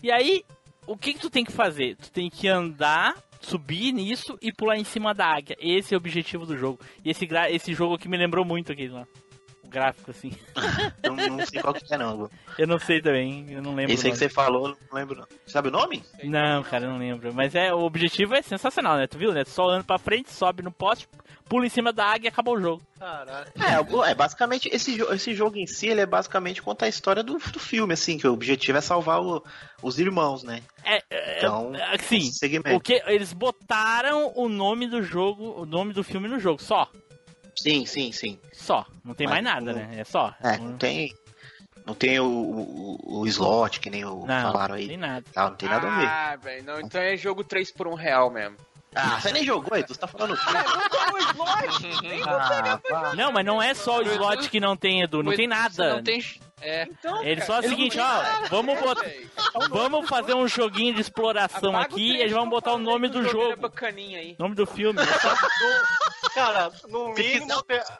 E 0.03 0.11
aí, 0.11 0.45
o 0.87 0.97
que, 0.97 1.15
que 1.15 1.21
tu 1.21 1.31
tem 1.31 1.45
que 1.45 1.51
fazer? 1.51 1.97
Tu 1.97 2.11
tem 2.13 2.31
que 2.31 2.47
andar, 2.47 3.17
subir 3.41 3.93
nisso 3.93 4.39
e 4.41 4.53
pular 4.53 4.77
em 4.77 4.85
cima 4.85 5.13
da 5.13 5.27
águia. 5.27 5.57
Esse 5.59 5.95
é 5.95 5.97
o 5.97 5.99
objetivo 5.99 6.47
do 6.47 6.57
jogo. 6.57 6.79
E 7.05 7.11
esse, 7.11 7.29
esse 7.51 7.75
jogo 7.75 7.95
aqui 7.95 8.09
me 8.09 8.17
lembrou 8.17 8.45
muito 8.45 8.71
aquele 8.71 8.93
lá. 8.93 9.07
Gráfico 9.69 10.11
assim. 10.11 10.33
Eu 11.03 11.15
não 11.15 11.45
sei 11.47 11.61
qual 11.61 11.75
que 11.75 11.93
é, 11.93 11.99
não. 11.99 12.31
Eu 12.59 12.67
não 12.67 12.79
sei 12.79 13.01
também, 13.01 13.47
eu 13.53 13.63
não 13.63 13.75
lembro. 13.75 13.93
Esse 13.95 14.07
aí 14.07 14.13
que 14.13 14.19
você 14.19 14.29
falou, 14.29 14.69
não 14.69 14.99
lembro, 14.99 15.17
não. 15.19 15.27
Sabe 15.47 15.69
o 15.69 15.71
nome? 15.71 16.03
Não, 16.25 16.63
cara, 16.63 16.85
eu 16.87 16.91
não 16.91 16.99
lembro. 16.99 17.33
Mas 17.33 17.55
é, 17.55 17.73
o 17.73 17.81
objetivo 17.81 18.35
é 18.35 18.43
sensacional, 18.43 18.97
né? 18.97 19.07
Tu 19.07 19.17
viu, 19.19 19.33
né? 19.33 19.45
Só 19.45 19.69
anda 19.71 19.85
pra 19.85 19.99
frente, 19.99 20.31
sobe 20.33 20.63
no 20.63 20.71
poste, 20.73 21.09
pula 21.49 21.67
em 21.67 21.69
cima 21.71 21.93
da 21.93 22.05
águia 22.07 22.29
e 22.29 22.31
acabou 22.31 22.57
o 22.57 22.61
jogo. 22.61 22.83
Caralho. 22.99 23.47
É, 23.57 24.11
é 24.11 24.15
basicamente, 24.15 24.69
esse, 24.73 25.01
esse 25.01 25.35
jogo 25.35 25.57
em 25.57 25.67
si, 25.67 25.87
ele 25.89 26.01
é 26.01 26.07
basicamente 26.07 26.61
contar 26.61 26.87
a 26.87 26.89
história 26.91 27.23
do, 27.23 27.35
do 27.35 27.59
filme, 27.61 27.95
assim, 27.95 28.19
que 28.19 28.27
o 28.27 28.33
objetivo 28.33 28.79
é 28.79 28.81
salvar 28.81 29.21
o- 29.23 29.43
os 29.83 29.99
irmãos, 29.99 30.43
né? 30.43 30.63
É, 30.85 31.03
é, 31.11 31.39
Então, 31.39 31.75
é, 31.75 31.95
assim, 31.95 32.19
esse 32.19 32.33
segmento. 32.39 32.77
o 32.77 32.81
que 32.81 33.03
eles 33.07 33.33
botaram 33.33 34.33
o 34.35 34.49
nome 34.49 34.87
do 34.89 35.03
jogo, 35.03 35.61
o 35.61 35.65
nome 35.65 35.93
do 35.93 36.03
filme 36.03 36.29
no 36.29 36.39
jogo, 36.39 36.61
só. 36.63 36.91
Sim, 37.63 37.85
sim, 37.87 38.13
sim. 38.13 38.39
Só. 38.53 38.87
Não 39.05 39.15
tem 39.15 39.27
mais 39.27 39.43
Mas 39.43 39.55
nada, 39.55 39.73
não- 39.73 39.79
né? 39.81 40.01
É 40.01 40.05
só. 40.05 40.35
É, 40.43 40.57
não 40.59 40.77
tem. 40.77 41.15
Não 41.87 41.95
tem 41.95 42.21
o, 42.21 42.27
o, 42.27 43.21
o 43.21 43.27
slot, 43.27 43.81
que 43.81 43.89
nem 43.89 44.05
o 44.05 44.27
Não, 44.27 44.53
falaram 44.53 44.75
não 44.75 44.81
aí. 44.81 44.89
tem 44.89 44.97
nada. 44.99 45.25
Tá, 45.33 45.49
não 45.49 45.57
tem 45.57 45.69
nada 45.69 45.87
a 45.91 45.99
ver. 45.99 46.07
Ah, 46.07 46.37
velho, 46.37 46.65
não, 46.65 46.81
então 46.81 47.01
é 47.01 47.17
jogo 47.17 47.43
3 47.43 47.71
por 47.73 47.89
1 47.89 47.95
real 47.95 48.31
mesmo. 48.31 48.57
Ah, 48.95 49.21
você 49.21 49.33
nem 49.33 49.45
jogou, 49.45 49.77
Edu, 49.77 49.95
você 49.95 50.01
tá 50.01 50.07
falando 50.07 50.33
o 50.35 50.37
quê? 50.37 50.43
Ah, 52.27 52.81
Ah. 52.93 53.15
Não, 53.15 53.33
mas 53.33 53.45
não 53.45 53.63
é 53.63 53.73
só 53.75 53.99
o 53.99 54.03
slot 54.03 54.49
que 54.51 54.61
não 54.61 54.77
tem, 54.77 55.03
Edu. 55.03 55.23
Não 55.23 55.35
tem 55.35 55.47
nada. 55.47 55.95
Não 55.97 56.03
tem. 56.03 56.23
É. 56.61 56.83
Então, 56.91 57.23
Ele 57.23 57.37
cara, 57.41 57.47
só 57.47 57.55
é 57.55 57.57
o 57.57 57.61
ele 57.61 57.69
seguinte, 57.69 57.97
não 57.97 58.05
ó, 58.05 58.23
nada, 58.23 58.47
vamos 58.49 58.81
botar- 58.81 59.03
velho. 59.05 59.31
Vamos 59.71 60.09
fazer 60.09 60.35
um 60.35 60.49
joguinho 60.49 60.93
de 60.95 61.01
exploração 61.01 61.71
Apaga 61.71 61.95
aqui 61.95 62.17
e 62.17 62.21
eles 62.21 62.33
vão 62.33 62.49
botar 62.49 62.73
o 62.75 62.79
nome 62.79 63.09
que 63.09 63.19
do 63.19 63.29
jogo. 63.29 63.57
bacaninha 63.57 64.19
aí. 64.19 64.35
Nome 64.39 64.55
do 64.57 64.67
filme. 64.67 64.99
Cara, 66.39 66.73
no 66.89 67.15
mínimo, 67.15 67.49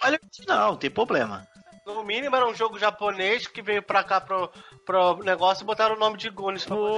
Olha, 0.03 0.21
não, 0.47 0.77
tem 0.77 0.91
problema. 0.91 1.47
no 1.87 2.05
mínimo 2.05 2.37
era 2.37 2.47
um 2.47 2.55
jogo 2.55 2.79
japonês 2.79 3.47
que 3.47 3.61
veio 3.63 3.83
pra 3.83 4.05
cá 4.05 4.21
pro, 4.21 4.51
pro 4.87 5.17
negócio 5.25 5.63
e 5.65 5.67
botaram 5.67 5.97
o 5.97 5.99
nome 5.99 6.17
de 6.19 6.29
Gunis 6.31 6.65
pra 6.65 6.77
poder... 6.77 6.95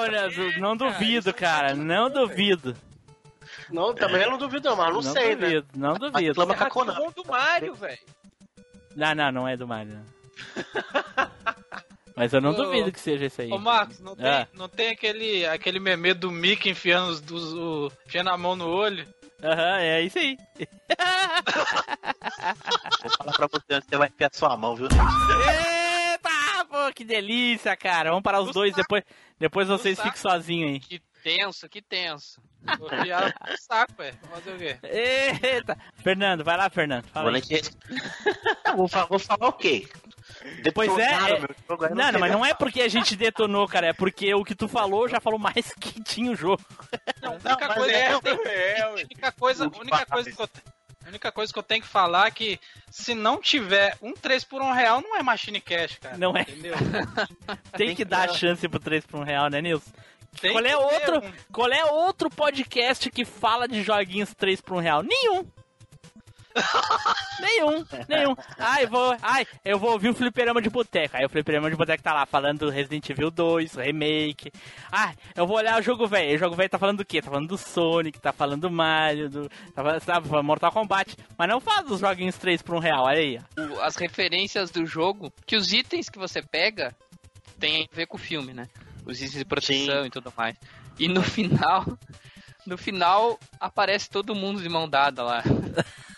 Olha, 0.00 0.28
du- 0.30 0.60
não 0.60 0.76
duvido, 0.76 1.32
cara. 1.32 1.74
Não 1.74 2.10
duvido. 2.10 2.76
Não, 3.70 3.94
também 3.94 4.22
eu 4.22 4.30
não 4.30 4.38
duvido 4.38 4.68
não, 4.70 4.76
mas 4.76 4.86
não, 4.88 4.94
Não 4.94 5.02
sei, 5.02 5.36
né? 5.36 5.46
duvido, 5.46 5.66
não 5.76 5.94
duvido. 5.94 6.18
Reclama 6.40 6.54
com 6.54 6.64
a 6.64 6.66
É 6.66 6.70
Konami. 6.70 7.12
do 7.14 7.24
Mario, 7.26 7.74
velho. 7.74 7.98
Não, 8.96 9.14
não, 9.14 9.32
não 9.32 9.48
é 9.48 9.56
do 9.56 9.66
Mario. 9.68 9.92
não. 9.94 11.30
Mas 12.14 12.32
eu 12.32 12.40
não 12.40 12.50
Ô, 12.50 12.54
duvido 12.54 12.92
que 12.92 13.00
seja 13.00 13.24
esse 13.26 13.42
aí. 13.42 13.50
Ô 13.52 13.58
Marcos, 13.58 14.00
não 14.00 14.14
tem, 14.14 14.26
Ah. 14.26 14.46
não 14.54 14.68
tem 14.68 14.90
aquele, 14.90 15.46
aquele 15.46 15.78
meme 15.80 16.12
do 16.12 16.30
Mickey 16.30 16.70
enfiando, 16.70 17.10
os, 17.10 17.20
dos- 17.20 17.52
o, 17.54 17.90
enfiando 18.06 18.28
a 18.30 18.36
mão 18.36 18.54
no 18.54 18.68
olho? 18.68 19.06
Aham, 19.42 19.78
é 19.80 20.02
isso 20.02 20.18
aí. 20.18 20.38
Vou 23.02 23.12
falar 23.18 23.32
pra 23.36 23.48
você 23.50 23.74
antes, 23.74 23.88
você 23.88 23.96
vai 23.96 24.08
enfiar 24.08 24.30
sua 24.32 24.56
mão, 24.56 24.76
viu? 24.76 24.86
Eita, 24.86 26.64
pô, 26.68 26.92
que 26.94 27.04
delícia, 27.04 27.76
cara. 27.76 28.10
Vamos 28.10 28.22
parar 28.22 28.40
os 28.40 28.48
No 28.48 28.52
dois, 28.52 28.70
saco. 28.70 28.82
depois, 28.82 29.02
depois 29.38 29.68
vocês 29.68 29.96
saco. 29.96 30.08
ficam 30.10 30.30
sozinhos 30.30 30.70
aí. 30.72 30.80
Que 30.80 31.00
tenso, 31.22 31.68
que 31.68 31.82
tenso. 31.82 32.40
Vou 32.78 32.88
enfiar 32.92 33.34
no 33.48 33.56
saco, 33.58 34.02
é. 34.02 34.12
Fazer 34.30 34.52
o 34.52 34.58
quê? 34.58 34.76
Eita. 34.82 35.76
Fernando, 36.02 36.44
vai 36.44 36.56
lá, 36.56 36.70
Fernando. 36.70 37.04
Fala 37.06 37.30
Vou, 37.30 37.34
aí. 37.36 37.42
nem 37.50 37.60
te... 37.60 37.70
Não, 38.66 38.76
vou, 38.76 38.88
fa- 38.88 39.06
vou 39.06 39.18
falar 39.18 39.48
o 39.48 39.52
quê? 39.52 39.88
Pois 40.74 40.90
é, 40.98 41.08
Detonaram 41.08 41.36
é- 41.36 41.94
Não, 41.94 41.94
não, 41.96 42.10
sei 42.10 42.20
mas 42.20 42.32
não 42.32 42.44
é 42.44 42.48
falar. 42.48 42.54
porque 42.58 42.80
a 42.82 42.88
gente 42.88 43.16
detonou, 43.16 43.66
cara. 43.68 43.88
É 43.88 43.92
porque 43.92 44.32
o 44.34 44.44
que 44.44 44.54
tu 44.54 44.66
falou 44.68 45.08
já 45.08 45.20
falou 45.20 45.38
mais 45.38 45.72
que 45.78 46.02
tinha 46.02 46.30
o 46.30 46.36
jogo. 46.36 46.62
Não, 47.20 47.32
a 47.34 47.38
Não, 47.38 47.50
única 47.52 47.74
coisa, 47.74 47.92
é- 47.92 48.08
que 48.08 48.14
eu 48.14 48.20
tenho- 48.20 48.84
a 48.84 48.90
única 48.92 49.32
coisa, 49.32 49.64
a 49.66 49.78
única 49.78 50.06
coisa 50.06 50.30
que 50.32 50.40
eu 50.42 50.48
a 51.04 51.08
única 51.08 51.32
coisa 51.32 51.52
que 51.52 51.58
eu 51.58 51.62
tenho 51.64 51.82
que 51.82 51.88
falar 51.88 52.28
é 52.28 52.30
que 52.30 52.60
se 52.88 53.12
não 53.12 53.40
tiver 53.40 53.96
um 54.00 54.12
3 54.14 54.44
por 54.44 54.62
1 54.62 54.72
real, 54.72 55.00
não 55.00 55.16
é 55.16 55.22
Machine 55.22 55.60
Cash, 55.60 55.98
cara. 56.00 56.16
Não 56.16 56.36
é. 56.36 56.42
Entendeu? 56.42 56.74
Tem 57.76 57.92
que 57.94 58.04
dar 58.04 58.30
a 58.30 58.32
chance 58.32 58.68
pro 58.68 58.78
3 58.78 59.04
por 59.04 59.18
1 59.20 59.24
real, 59.24 59.50
né, 59.50 59.60
Nilson? 59.60 59.90
Tem 60.40 60.52
Qual 60.52 60.64
é 60.64 60.76
outro, 60.76 61.18
um- 61.18 61.32
qual 61.52 61.72
é 61.72 61.84
outro 61.84 62.30
podcast 62.30 63.10
que 63.10 63.24
fala 63.24 63.68
de 63.68 63.82
joguinhos 63.82 64.34
3 64.34 64.60
por 64.60 64.76
1 64.76 64.80
real? 64.80 65.02
Nenhum. 65.02 65.44
nenhum, 67.40 67.84
nenhum. 68.08 68.34
Ai, 68.58 68.84
vou, 68.86 69.16
ai, 69.22 69.46
eu 69.64 69.78
vou 69.78 69.92
ouvir 69.92 70.10
o 70.10 70.14
Fliperama 70.14 70.60
de 70.60 70.68
Boteco. 70.68 71.16
Aí 71.16 71.24
o 71.24 71.28
Fliperama 71.28 71.70
de 71.70 71.76
Boteco 71.76 72.02
tá 72.02 72.12
lá 72.12 72.26
falando 72.26 72.60
do 72.60 72.70
Resident 72.70 73.08
Evil 73.08 73.30
2, 73.30 73.74
remake. 73.76 74.52
Ai, 74.90 75.14
eu 75.34 75.46
vou 75.46 75.56
olhar 75.56 75.78
o 75.78 75.82
jogo 75.82 76.06
velho. 76.06 76.34
O 76.34 76.38
jogo 76.38 76.54
velho 76.54 76.68
tá 76.68 76.78
falando 76.78 76.98
do 76.98 77.06
quê? 77.06 77.22
Tá 77.22 77.30
falando 77.30 77.48
do 77.48 77.56
Sonic, 77.56 78.20
tá 78.20 78.32
falando 78.34 78.62
do 78.62 78.70
Mario, 78.70 79.30
do 79.30 79.48
tá 79.48 79.82
falando, 79.82 80.00
sabe, 80.00 80.28
Mortal 80.42 80.72
Kombat. 80.72 81.16
Mas 81.38 81.48
não 81.48 81.60
fala 81.60 81.84
dos 81.84 82.00
joguinhos 82.00 82.36
3 82.36 82.60
por 82.60 82.74
1 82.76 82.78
real, 82.80 83.04
olha 83.04 83.18
aí. 83.18 83.38
As 83.80 83.96
referências 83.96 84.70
do 84.70 84.84
jogo, 84.84 85.32
que 85.46 85.56
os 85.56 85.72
itens 85.72 86.10
que 86.10 86.18
você 86.18 86.42
pega 86.42 86.94
tem 87.58 87.88
a 87.90 87.96
ver 87.96 88.06
com 88.06 88.16
o 88.18 88.20
filme, 88.20 88.52
né? 88.52 88.68
Os 89.04 89.18
itens 89.18 89.32
de 89.38 89.44
proteção 89.44 90.06
e 90.06 90.10
tudo 90.10 90.32
mais. 90.36 90.56
E 90.98 91.08
no 91.08 91.22
final, 91.22 91.98
no 92.66 92.76
final 92.78 93.38
aparece 93.60 94.08
todo 94.10 94.34
mundo 94.34 94.62
de 94.62 94.68
mão 94.68 94.88
dada 94.88 95.22
lá. 95.22 95.42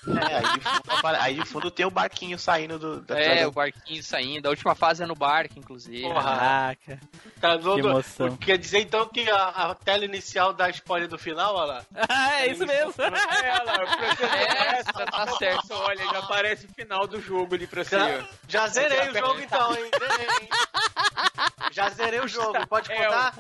É, 0.07 0.37
aí 0.37 0.59
de, 0.59 0.61
fundo, 0.61 1.07
aí 1.19 1.35
de 1.35 1.45
fundo 1.47 1.71
tem 1.71 1.87
o 1.87 1.91
barquinho 1.91 2.39
saindo 2.39 2.79
do. 2.79 3.01
Da 3.01 3.19
É, 3.19 3.47
o 3.47 3.51
barquinho 3.51 4.03
saindo. 4.03 4.45
A 4.47 4.51
última 4.51 4.75
fase 4.75 5.03
é 5.03 5.07
no 5.07 5.15
barco, 5.15 5.59
inclusive. 5.59 6.03
Porra. 6.03 6.23
Caraca, 6.23 7.01
Tá 7.41 7.59
todo- 7.59 7.75
que 7.81 7.81
emoção. 7.89 8.37
Quer 8.37 8.59
dizer 8.59 8.81
então 8.81 9.09
que 9.09 9.29
a, 9.31 9.45
a 9.49 9.75
tela 9.75 10.05
inicial 10.05 10.53
dá 10.53 10.69
spoiler 10.69 11.09
do 11.09 11.19
final, 11.19 11.55
olha 11.57 11.67
lá? 11.73 11.83
Ah, 12.07 12.35
é 12.45 12.49
isso 12.49 12.67
mesmo. 12.67 12.93
É, 12.99 13.53
olha 13.61 13.65
lá, 13.65 13.97
preciso 13.97 14.25
É, 14.27 14.83
já 14.85 15.07
tá 15.07 15.27
certo. 15.39 15.73
Olha, 15.73 16.05
já 16.05 16.19
aparece 16.19 16.67
o 16.67 16.75
final 16.75 17.07
do 17.07 17.19
jogo 17.23 17.55
ali 17.55 17.67
pra 17.67 17.83
você. 17.83 17.97
Já, 17.99 18.25
já 18.47 18.67
zerei 18.69 19.09
o 19.09 19.15
jogo 19.15 19.41
então, 19.41 19.75
hein? 19.75 19.91
Zerei, 19.99 20.27
hein? 20.43 20.49
Já 21.73 21.89
zerei 21.89 22.21
o 22.21 22.29
jogo, 22.29 22.67
pode 22.69 22.93
É, 22.93 23.05
contar? 23.05 23.35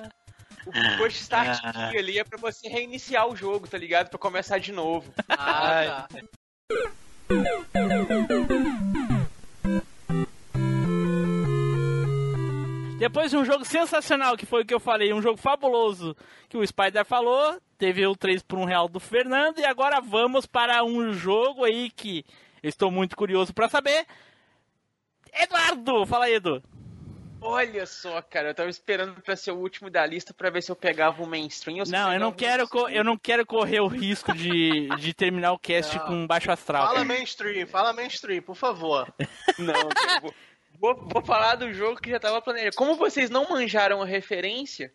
O 0.67 0.99
push 0.99 1.21
start 1.21 1.61
Ah. 1.62 1.91
key 1.91 1.99
ali 1.99 2.19
é 2.19 2.25
pra 2.25 2.39
você 2.39 2.69
reiniciar 2.69 3.27
o 3.29 3.37
jogo, 3.37 3.67
tá 3.69 3.77
ligado? 3.79 4.09
Pra 4.11 4.19
começar 4.19 4.59
de 4.59 4.73
novo. 4.73 5.12
Ah, 5.29 6.07
tá. 6.09 6.21
Depois 12.99 13.31
de 13.31 13.37
um 13.37 13.45
jogo 13.45 13.65
sensacional, 13.65 14.37
que 14.37 14.47
foi 14.47 14.62
o 14.62 14.65
que 14.67 14.73
eu 14.73 14.81
falei, 14.81 15.12
um 15.12 15.21
jogo 15.21 15.37
fabuloso 15.37 16.17
que 16.49 16.57
o 16.57 16.67
Spider 16.67 17.05
falou, 17.05 17.61
teve 17.77 18.07
o 18.07 18.17
3 18.17 18.43
por 18.43 18.59
1 18.59 18.65
real 18.65 18.89
do 18.89 18.99
Fernando, 18.99 19.59
e 19.59 19.65
agora 19.65 20.01
vamos 20.01 20.47
para 20.47 20.83
um 20.85 21.12
jogo 21.12 21.65
aí 21.65 21.91
que 21.91 22.25
eu 22.62 22.69
estou 22.69 22.91
muito 22.91 23.15
curioso 23.17 23.53
para 23.53 23.69
saber. 23.69 24.07
Eduardo, 25.33 26.07
fala 26.07 26.27
aí, 26.27 26.35
Edu. 26.35 26.62
Olha 27.47 27.84
só, 27.84 28.22
cara, 28.22 28.49
eu 28.49 28.55
tava 28.55 28.70
esperando 28.70 29.20
pra 29.20 29.36
ser 29.36 29.51
o 29.51 29.57
último 29.59 29.90
da 29.90 30.05
lista 30.07 30.32
pra 30.32 30.49
ver 30.51 30.62
se 30.62 30.70
eu 30.72 30.76
pegava 30.76 31.22
o 31.22 31.26
mainstream. 31.26 31.78
ou 31.80 31.86
se 31.86 31.92
Não, 31.92 31.99
eu 31.99 32.05
pegava 32.07 32.20
não 32.20 32.28
o 32.28 32.32
quero, 32.34 32.88
eu 32.90 33.05
não 33.05 33.16
quero 33.18 33.45
correr 33.45 33.80
o 33.80 33.86
risco 33.86 34.32
de, 34.32 34.88
de 34.97 35.12
terminar 35.12 35.53
o 35.53 35.59
cast 35.59 35.97
Não. 35.99 36.07
com 36.07 36.26
baixo 36.26 36.51
astral. 36.51 36.86
Fala 36.86 37.05
mainstream, 37.05 37.66
fala 37.66 37.92
mainstream, 37.92 38.42
por 38.42 38.57
favor. 38.57 39.12
Não, 39.59 39.88
cara, 39.90 40.20
vou, 40.20 40.34
vou, 40.80 41.09
vou 41.12 41.22
falar 41.22 41.57
do 41.57 41.72
jogo 41.72 42.01
que 42.01 42.11
já 42.11 42.18
tava 42.18 42.40
planejado. 42.40 42.76
Como 42.76 42.97
vocês 42.97 43.28
não 43.28 43.49
manjaram 43.51 44.01
a 44.01 44.07
referência, 44.07 44.92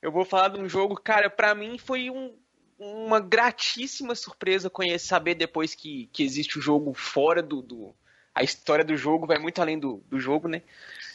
eu 0.00 0.12
vou 0.12 0.24
falar 0.24 0.48
de 0.48 0.60
um 0.60 0.68
jogo, 0.68 0.94
cara, 0.94 1.28
pra 1.28 1.54
mim 1.54 1.76
foi 1.76 2.08
um- 2.08 2.34
uma 2.78 3.20
gratíssima 3.20 4.14
surpresa 4.14 4.70
conhecer, 4.70 5.06
saber 5.06 5.34
depois 5.34 5.74
que, 5.74 6.08
que 6.12 6.22
existe 6.22 6.58
o 6.58 6.62
jogo 6.62 6.94
fora 6.94 7.42
do, 7.42 7.60
do- 7.60 7.94
A 8.34 8.42
história 8.44 8.84
do 8.84 8.96
jogo 8.96 9.26
vai 9.26 9.38
muito 9.38 9.60
além 9.60 9.78
do, 9.78 10.02
do 10.08 10.18
jogo, 10.20 10.48
né? 10.48 10.62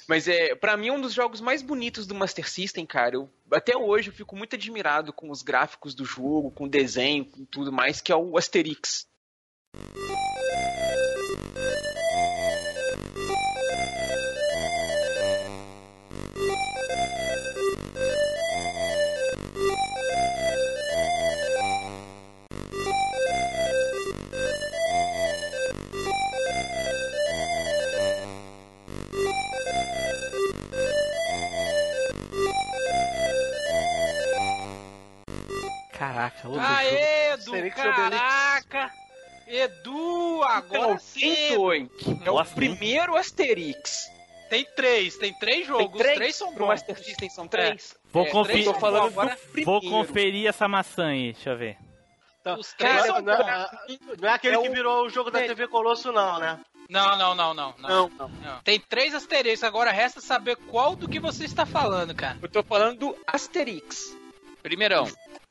Mas 0.08 0.28
é, 0.28 0.54
para 0.56 0.78
mim 0.78 0.90
é 0.90 0.94
um 0.94 1.02
dos 1.02 1.14
jogos 1.14 1.42
mais 1.42 1.62
bonitos 1.62 2.06
do 2.06 2.14
Master 2.14 2.50
System, 2.50 2.86
cara. 2.86 3.16
Eu, 3.16 3.30
até 3.52 3.76
hoje 3.76 4.10
eu 4.10 4.14
fico 4.14 4.36
muito 4.36 4.56
admirado 4.56 5.12
com 5.12 5.32
os 5.32 5.42
gráficos 5.42 5.96
do 5.96 6.06
jogo, 6.06 6.52
com 6.52 6.66
o 6.66 6.70
desenho, 6.70 7.26
com 7.26 7.44
tudo 7.46 7.72
mais, 7.72 8.02
que 8.02 8.12
é 8.12 8.16
o 8.16 8.38
Asterix. 8.38 9.08
Outro. 36.48 36.62
Aê, 36.66 37.32
Edu, 37.34 37.34
Asterix 37.34 37.46
e 37.46 37.50
Obelix. 37.50 37.76
caraca! 37.76 38.92
Edu, 39.48 40.44
agora 40.44 40.80
Então, 40.94 41.00
sim! 41.00 41.90
É 42.24 42.32
o 42.32 42.46
primeiro 42.46 43.16
Asterix. 43.16 44.10
Tem 44.50 44.66
três, 44.76 45.18
tem 45.18 45.34
três 45.34 45.66
jogos, 45.68 45.88
Tem 45.88 45.98
três, 45.98 46.12
os 46.12 46.16
três 46.18 46.36
são 46.36 46.50
pro 46.54 46.60
bons. 46.66 46.68
Master 46.68 47.04
System 47.04 47.30
são 47.30 47.48
três. 47.48 47.96
Vou 48.12 48.26
É, 48.26 48.30
conferir- 48.30 48.66
Tô 48.66 48.74
falando 48.76 49.08
Agora- 49.08 49.38
do 49.56 49.64
Vou 49.66 49.82
conferir 49.82 50.48
essa 50.48 50.68
maçã 50.68 51.08
aí, 51.08 51.34
deixa 51.34 51.50
eu 51.52 51.58
ver. 51.58 51.78
Então, 52.42 52.60
Os 52.60 52.74
três 52.74 52.96
não, 52.98 53.06
são 53.06 53.18
é- 53.18 53.22
não, 53.22 53.38
bons. 53.38 53.48
é- 53.48 54.00
não 54.22 54.30
é 54.30 54.34
aquele 54.34 54.56
É 54.56 54.62
que 54.62 54.70
virou 54.70 55.06
o 55.06 55.10
jogo 55.10 55.32
da 55.32 55.42
é- 55.42 55.48
TV 55.48 55.68
Colosso, 55.68 56.12
não, 56.12 56.40
né? 56.40 56.60
Não, 56.88 57.18
não, 57.18 57.34
não, 57.34 57.54
não, 57.56 57.74
não. 57.78 57.90
Não, 57.90 58.10
não. 58.10 58.30
não. 58.30 58.62
Tem 58.64 58.80
três 58.80 59.16
asteriscos, 59.16 59.64
agora 59.64 59.92
resta 59.92 60.22
saber 60.22 60.56
qual 60.56 60.96
do 60.96 61.10
que 61.10 61.20
você 61.20 61.44
está 61.46 61.66
falando, 61.66 62.14
cara. 62.14 62.38
Eu 62.40 62.48
tô 62.48 62.62
falando 62.62 63.00
do 63.00 63.18
Asterix. 63.26 64.16
Primeirão. 64.62 65.08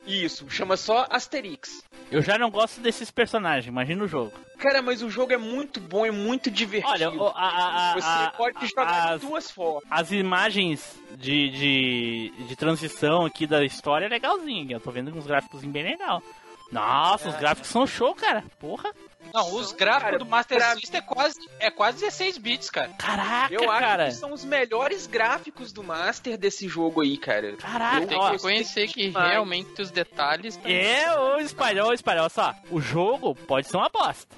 Isso, 0.07 0.49
chama 0.51 0.77
só 0.77 1.07
Asterix. 1.11 1.83
Eu 2.11 2.21
já 2.21 2.37
não 2.39 2.51
gosto 2.51 2.81
desses 2.81 3.11
personagens, 3.11 3.67
imagina 3.67 4.05
o 4.05 4.09
jogo. 4.09 4.33
Cara, 4.59 4.83
mas 4.83 5.03
o 5.03 5.09
jogo 5.11 5.33
é 5.33 5.37
muito 5.39 5.81
bom 5.81 6.05
e 6.07 6.11
muito 6.11 6.51
divertido. 6.51 7.23
Olha, 7.23 7.33
a- 7.35 7.49
a- 7.49 7.91
a- 7.91 7.95
Você 7.95 8.07
a- 8.07 8.33
pode 8.37 8.67
jogar 8.67 9.13
as- 9.15 9.21
de 9.21 9.27
duas 9.27 9.51
formas. 9.51 9.83
As 9.91 10.13
imagens 10.13 10.99
de, 11.17 11.49
de, 11.51 12.33
de 12.47 12.57
transição 12.57 13.25
aqui 13.25 13.47
da 13.47 13.65
história 13.65 14.05
é 14.07 14.09
legalzinho. 14.09 14.71
Eu 14.73 14.81
tô 14.81 14.91
vendo 14.91 15.11
uns 15.17 15.27
gráficos 15.27 15.65
bem 15.65 15.83
legal. 15.83 16.23
Nossa, 16.71 17.29
os 17.29 17.37
gráficos 17.37 17.71
são 17.71 17.87
show, 17.87 18.15
cara. 18.15 18.43
Porra. 18.59 18.91
Não, 19.35 19.53
os 19.57 19.73
gráficos 19.73 20.05
Cara, 20.05 20.19
do 20.19 20.27
Master 20.27 20.75
System 20.79 20.99
é 20.99 21.03
quase, 21.03 21.41
é 21.59 21.69
quase 21.71 21.99
16 21.99 22.39
bits, 22.39 22.71
cara. 22.71 22.91
Caraca, 22.97 23.53
Eu 23.53 23.69
acho 23.69 23.81
cara. 23.81 24.05
que 24.07 24.13
são 24.15 24.33
os 24.33 24.45
melhores 24.45 25.09
gráficos 25.09 25.73
do 25.73 25.83
Master 25.83 26.39
desse 26.39 26.69
jogo 26.69 27.01
aí, 27.01 27.19
cara. 27.19 27.57
Caraca, 27.57 28.03
Eu 28.03 28.07
Tem 28.07 28.21
que 28.21 28.31
reconhecer 28.31 28.87
que 28.87 29.09
demais. 29.09 29.31
realmente 29.33 29.83
os 29.83 29.91
detalhes. 29.91 30.57
É, 30.65 31.13
ô 31.19 31.39
espalhou, 31.39 31.93
espalhou, 31.93 32.31
só. 32.31 32.55
O 32.71 32.81
jogo 32.81 33.35
pode 33.35 33.67
ser 33.67 33.77
uma 33.77 33.89
bosta. 33.89 34.37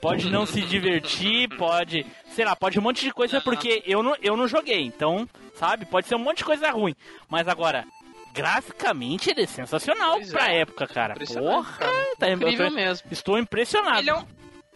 Pode 0.00 0.30
não 0.30 0.46
se 0.46 0.62
divertir, 0.62 1.46
pode. 1.58 2.06
Sei 2.34 2.42
lá, 2.42 2.56
pode 2.56 2.78
um 2.78 2.82
monte 2.82 3.04
de 3.04 3.12
coisa, 3.12 3.42
porque 3.42 3.82
eu 3.84 4.02
não, 4.02 4.16
eu 4.22 4.38
não 4.38 4.48
joguei. 4.48 4.80
Então, 4.86 5.28
sabe? 5.54 5.84
Pode 5.84 6.06
ser 6.08 6.14
um 6.14 6.18
monte 6.18 6.38
de 6.38 6.44
coisa 6.46 6.70
ruim. 6.70 6.94
Mas 7.28 7.46
agora, 7.46 7.84
graficamente 8.32 9.30
ele 9.30 9.42
é 9.42 9.46
sensacional 9.46 10.14
Pois 10.14 10.30
pra 10.30 10.52
é. 10.52 10.60
época, 10.60 10.86
cara. 10.86 11.14
Porra, 11.14 11.72
cara. 11.78 12.06
tá, 12.18 12.30
Incrível 12.30 12.68
tô- 12.68 12.74
mesmo. 12.74 13.08
Estou 13.10 13.38
impressionado. 13.38 13.98
Ele 14.00 14.10
é 14.10 14.14
um, 14.14 14.24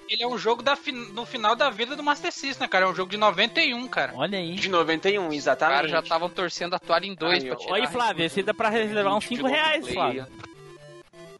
ele 0.08 0.22
é 0.22 0.26
um 0.26 0.36
jogo 0.38 0.62
da 0.62 0.76
fin- 0.76 0.92
no 0.92 1.24
final 1.24 1.54
da 1.56 1.70
vida 1.70 1.96
do 1.96 2.02
Master 2.02 2.32
System, 2.32 2.68
cara. 2.68 2.86
É 2.86 2.88
um 2.88 2.94
jogo 2.94 3.10
de 3.10 3.16
91, 3.16 3.86
cara. 3.88 4.12
Olha 4.14 4.38
aí. 4.38 4.54
De 4.54 4.68
91, 4.68 5.28
Os 5.28 5.34
exatamente. 5.34 5.76
caras 5.76 5.90
já 5.90 6.00
estavam 6.00 6.28
torcendo 6.28 6.74
a 6.74 6.78
toalha 6.78 7.06
em 7.06 7.14
dois 7.14 7.42
Aí, 7.42 7.48
pra 7.48 7.56
tirar. 7.58 7.72
Olha 7.72 7.82
aí, 7.84 7.92
Flávio, 7.92 8.24
esse 8.26 8.42
dá 8.42 8.52
pra 8.54 8.68
reservar 8.68 9.16
uns 9.16 9.24
5 9.24 9.46
reais, 9.46 9.88
Flávio. 9.88 10.26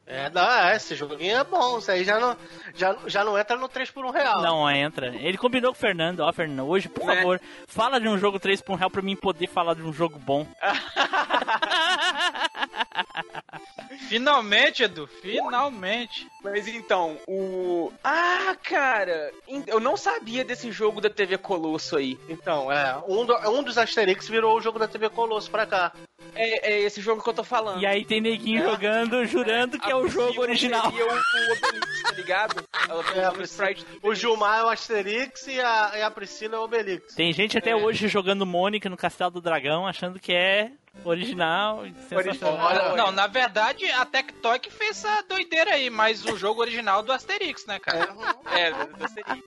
É, 0.06 0.28
dá, 0.28 0.70
é, 0.72 0.76
esse 0.76 0.94
joguinho 0.94 1.36
é 1.38 1.44
bom. 1.44 1.78
Isso 1.78 1.90
aí 1.90 2.04
já 2.04 2.20
não, 2.20 2.36
já, 2.74 2.94
já 3.06 3.24
não 3.24 3.38
entra 3.38 3.56
no 3.56 3.68
3 3.68 3.90
por 3.90 4.04
1 4.04 4.10
real. 4.10 4.42
Não, 4.42 4.70
entra. 4.70 5.06
Ele 5.16 5.38
combinou 5.38 5.72
com 5.72 5.78
o 5.78 5.80
Fernando. 5.80 6.20
Ó, 6.20 6.30
Fernando, 6.32 6.68
hoje, 6.68 6.88
por 6.90 7.06
Né? 7.06 7.16
favor, 7.16 7.40
fala 7.66 7.98
de 7.98 8.06
um 8.06 8.18
jogo 8.18 8.38
3 8.38 8.60
por 8.60 8.72
um 8.74 8.76
real 8.76 8.90
pra 8.90 9.00
mim 9.00 9.16
poder 9.16 9.46
falar 9.46 9.74
de 9.74 9.82
um 9.82 9.92
jogo 9.92 10.18
bom. 10.18 10.46
Finalmente, 14.08 14.82
Edu. 14.82 15.06
Finalmente. 15.06 16.26
Mas 16.42 16.66
então, 16.68 17.16
o. 17.26 17.92
Ah, 18.02 18.56
cara! 18.62 19.32
Eu 19.66 19.80
não 19.80 19.96
sabia 19.96 20.44
desse 20.44 20.70
jogo 20.72 21.00
da 21.00 21.08
TV 21.10 21.38
Colosso 21.38 21.96
aí. 21.96 22.18
Então, 22.28 22.70
é. 22.70 23.02
Um, 23.08 23.24
do- 23.24 23.36
um 23.50 23.62
dos 23.62 23.78
Asterix 23.78 24.28
virou 24.28 24.56
o 24.56 24.60
jogo 24.60 24.78
da 24.78 24.88
TV 24.88 25.08
Colosso 25.08 25.50
pra 25.50 25.66
cá. 25.66 25.92
É, 26.34 26.72
é 26.72 26.80
esse 26.80 27.00
jogo 27.00 27.22
que 27.22 27.28
eu 27.28 27.34
tô 27.34 27.44
falando. 27.44 27.80
E 27.80 27.86
aí 27.86 28.04
tem 28.04 28.20
neguinho 28.20 28.64
jogando, 28.64 29.24
jurando 29.26 29.78
que 29.78 29.90
é 29.90 29.94
o 29.94 30.08
jogo 30.08 30.40
original. 30.40 30.90
Seria 30.90 31.06
o, 31.06 31.10
o 31.10 31.52
Obelix, 31.52 32.02
tá 32.02 32.12
ligado? 32.12 32.64
Ela 32.88 33.04
É, 33.14 33.30
o 33.30 33.42
sprite 33.42 33.86
O 34.02 34.14
Gilmar 34.14 34.58
é 34.60 34.64
o 34.64 34.68
Asterix 34.68 35.46
e 35.46 35.60
a, 35.60 35.92
e 35.96 36.02
a 36.02 36.10
Priscila 36.10 36.56
é 36.56 36.58
o 36.58 36.62
Obelix. 36.64 37.14
Tem 37.14 37.32
gente 37.32 37.56
até 37.56 37.76
hoje 37.76 38.08
jogando 38.08 38.44
Mônica 38.44 38.88
no 38.88 38.96
Castelo 38.96 39.30
do 39.30 39.40
Dragão, 39.40 39.86
achando 39.86 40.18
que 40.18 40.32
é 40.32 40.72
original. 41.02 41.84
sensacional. 42.08 42.66
Olha, 42.66 42.96
Não, 42.96 43.10
na 43.10 43.26
verdade, 43.26 43.84
a 43.90 44.04
Tectoy 44.04 44.58
que 44.58 44.70
fez 44.70 44.90
essa 45.04 45.22
doideira 45.22 45.72
aí, 45.74 45.90
mas 45.90 46.24
o 46.24 46.36
jogo 46.36 46.60
original 46.60 47.02
do 47.02 47.12
Asterix, 47.12 47.66
né, 47.66 47.78
cara? 47.78 48.14
É, 48.52 48.70
da 48.70 49.08
série. 49.08 49.42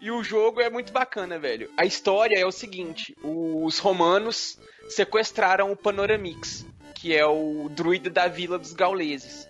E 0.00 0.10
o 0.10 0.24
jogo 0.24 0.60
é 0.60 0.68
muito 0.68 0.92
bacana, 0.92 1.38
velho. 1.38 1.70
A 1.76 1.84
história 1.84 2.36
é 2.36 2.44
o 2.44 2.50
seguinte: 2.50 3.16
os 3.22 3.78
romanos 3.78 4.58
sequestraram 4.88 5.70
o 5.70 5.76
Panoramix, 5.76 6.66
que 6.94 7.14
é 7.14 7.24
o 7.24 7.68
druida 7.70 8.10
da 8.10 8.26
vila 8.26 8.58
dos 8.58 8.72
gauleses. 8.72 9.48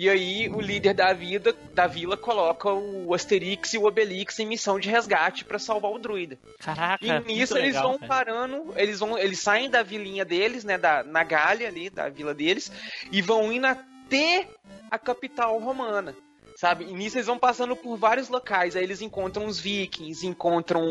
E 0.00 0.08
aí 0.08 0.48
o 0.48 0.62
líder 0.62 0.94
da 0.94 1.12
vida 1.12 1.54
da 1.74 1.86
vila 1.86 2.16
coloca 2.16 2.72
o 2.72 3.12
Asterix 3.12 3.74
e 3.74 3.76
o 3.76 3.84
Obelix 3.84 4.38
em 4.38 4.46
missão 4.46 4.80
de 4.80 4.88
resgate 4.88 5.44
pra 5.44 5.58
salvar 5.58 5.92
o 5.92 5.98
druida. 5.98 6.38
Caraca, 6.58 7.04
E 7.04 7.20
nisso 7.20 7.58
eles 7.58 7.74
legal, 7.74 7.90
vão 7.90 7.98
cara. 7.98 8.08
parando, 8.08 8.72
eles 8.76 8.98
vão, 8.98 9.18
eles 9.18 9.40
saem 9.40 9.68
da 9.68 9.82
vilinha 9.82 10.24
deles, 10.24 10.64
né, 10.64 10.78
da 10.78 11.04
na 11.04 11.22
Gália 11.22 11.68
ali, 11.68 11.90
da 11.90 12.08
vila 12.08 12.32
deles, 12.32 12.72
e 13.12 13.20
vão 13.20 13.52
indo 13.52 13.66
até 13.66 14.48
a 14.90 14.98
capital 14.98 15.58
romana. 15.58 16.16
Sabe? 16.56 16.84
E 16.84 16.94
nisso 16.94 17.18
eles 17.18 17.26
vão 17.26 17.38
passando 17.38 17.76
por 17.76 17.98
vários 17.98 18.30
locais, 18.30 18.76
aí 18.76 18.82
eles 18.82 19.02
encontram 19.02 19.44
os 19.44 19.60
vikings, 19.60 20.26
encontram 20.26 20.82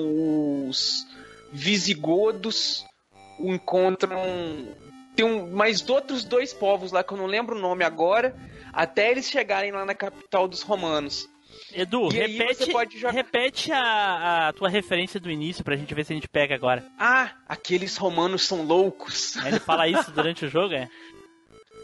os 0.70 1.07
visigodos, 1.51 2.86
encontram 3.39 4.22
tem 5.16 5.26
um, 5.26 5.51
mais 5.51 5.89
outros 5.89 6.24
dois 6.24 6.53
povos 6.53 6.91
lá 6.91 7.03
que 7.03 7.12
eu 7.12 7.18
não 7.18 7.26
lembro 7.26 7.55
o 7.55 7.60
nome 7.60 7.84
agora, 7.84 8.34
até 8.74 9.11
eles 9.11 9.30
chegarem 9.30 9.72
lá 9.72 9.86
na 9.86 9.93
capital 9.95 10.47
dos 10.47 10.61
romanos. 10.61 11.28
Edu, 11.74 12.09
E 12.11 12.17
repete, 12.17 12.55
você 12.65 12.72
pode 12.72 12.97
jogar- 12.97 13.13
repete 13.13 13.72
a, 13.72 14.47
a 14.49 14.53
tua 14.53 14.70
referência 14.70 15.20
do 15.20 15.30
início 15.30 15.63
pra 15.63 15.76
gente 15.76 15.93
ver 15.93 16.05
se 16.05 16.13
a 16.13 16.15
gente 16.15 16.28
pega 16.28 16.55
agora. 16.55 16.86
Ah, 16.97 17.32
aqueles 17.47 17.95
romanos 17.97 18.43
são 18.43 18.63
loucos. 18.63 19.36
Aí 19.38 19.49
Ele 19.51 19.59
fala 19.59 19.88
isso 19.88 20.11
durante 20.11 20.45
o 20.45 20.49
jogo, 20.49 20.74
é? 20.74 20.89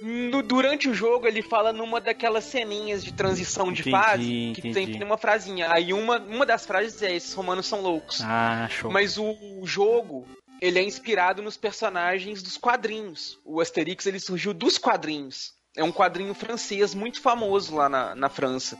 No- 0.01 0.43
durante 0.43 0.89
o 0.89 0.93
jogo, 0.93 1.25
ele 1.27 1.41
fala 1.41 1.71
numa 1.71 2.01
daquelas 2.01 2.43
ceninhas 2.43 3.03
de 3.03 3.13
transição 3.13 3.71
de 3.71 3.81
Entendi, 3.81 3.91
fase, 3.91 4.23
que 4.53 4.59
entendi. 4.59 4.73
tem, 4.73 4.91
tem 4.91 5.03
uma 5.03 5.17
frasinha. 5.17 5.71
Aí 5.71 5.93
uma, 5.93 6.19
uma 6.19 6.45
das 6.45 6.65
frases 6.65 7.01
é, 7.01 7.15
esses 7.15 7.33
romanos 7.33 7.65
são 7.65 7.81
loucos. 7.81 8.21
Ah, 8.21 8.67
show. 8.69 8.91
Mas 8.91 9.17
o, 9.17 9.23
o 9.61 9.65
jogo, 9.65 10.27
ele 10.61 10.79
é 10.79 10.83
inspirado 10.83 11.41
nos 11.41 11.57
personagens 11.57 12.43
dos 12.43 12.57
quadrinhos. 12.57 13.39
O 13.45 13.61
Asterix, 13.61 14.05
ele 14.05 14.19
surgiu 14.19 14.53
dos 14.53 14.77
quadrinhos. 14.77 15.53
É 15.75 15.83
um 15.83 15.91
quadrinho 15.91 16.33
francês 16.33 16.93
muito 16.95 17.21
famoso 17.21 17.75
lá 17.75 17.89
na, 17.89 18.15
na 18.15 18.29
França. 18.29 18.77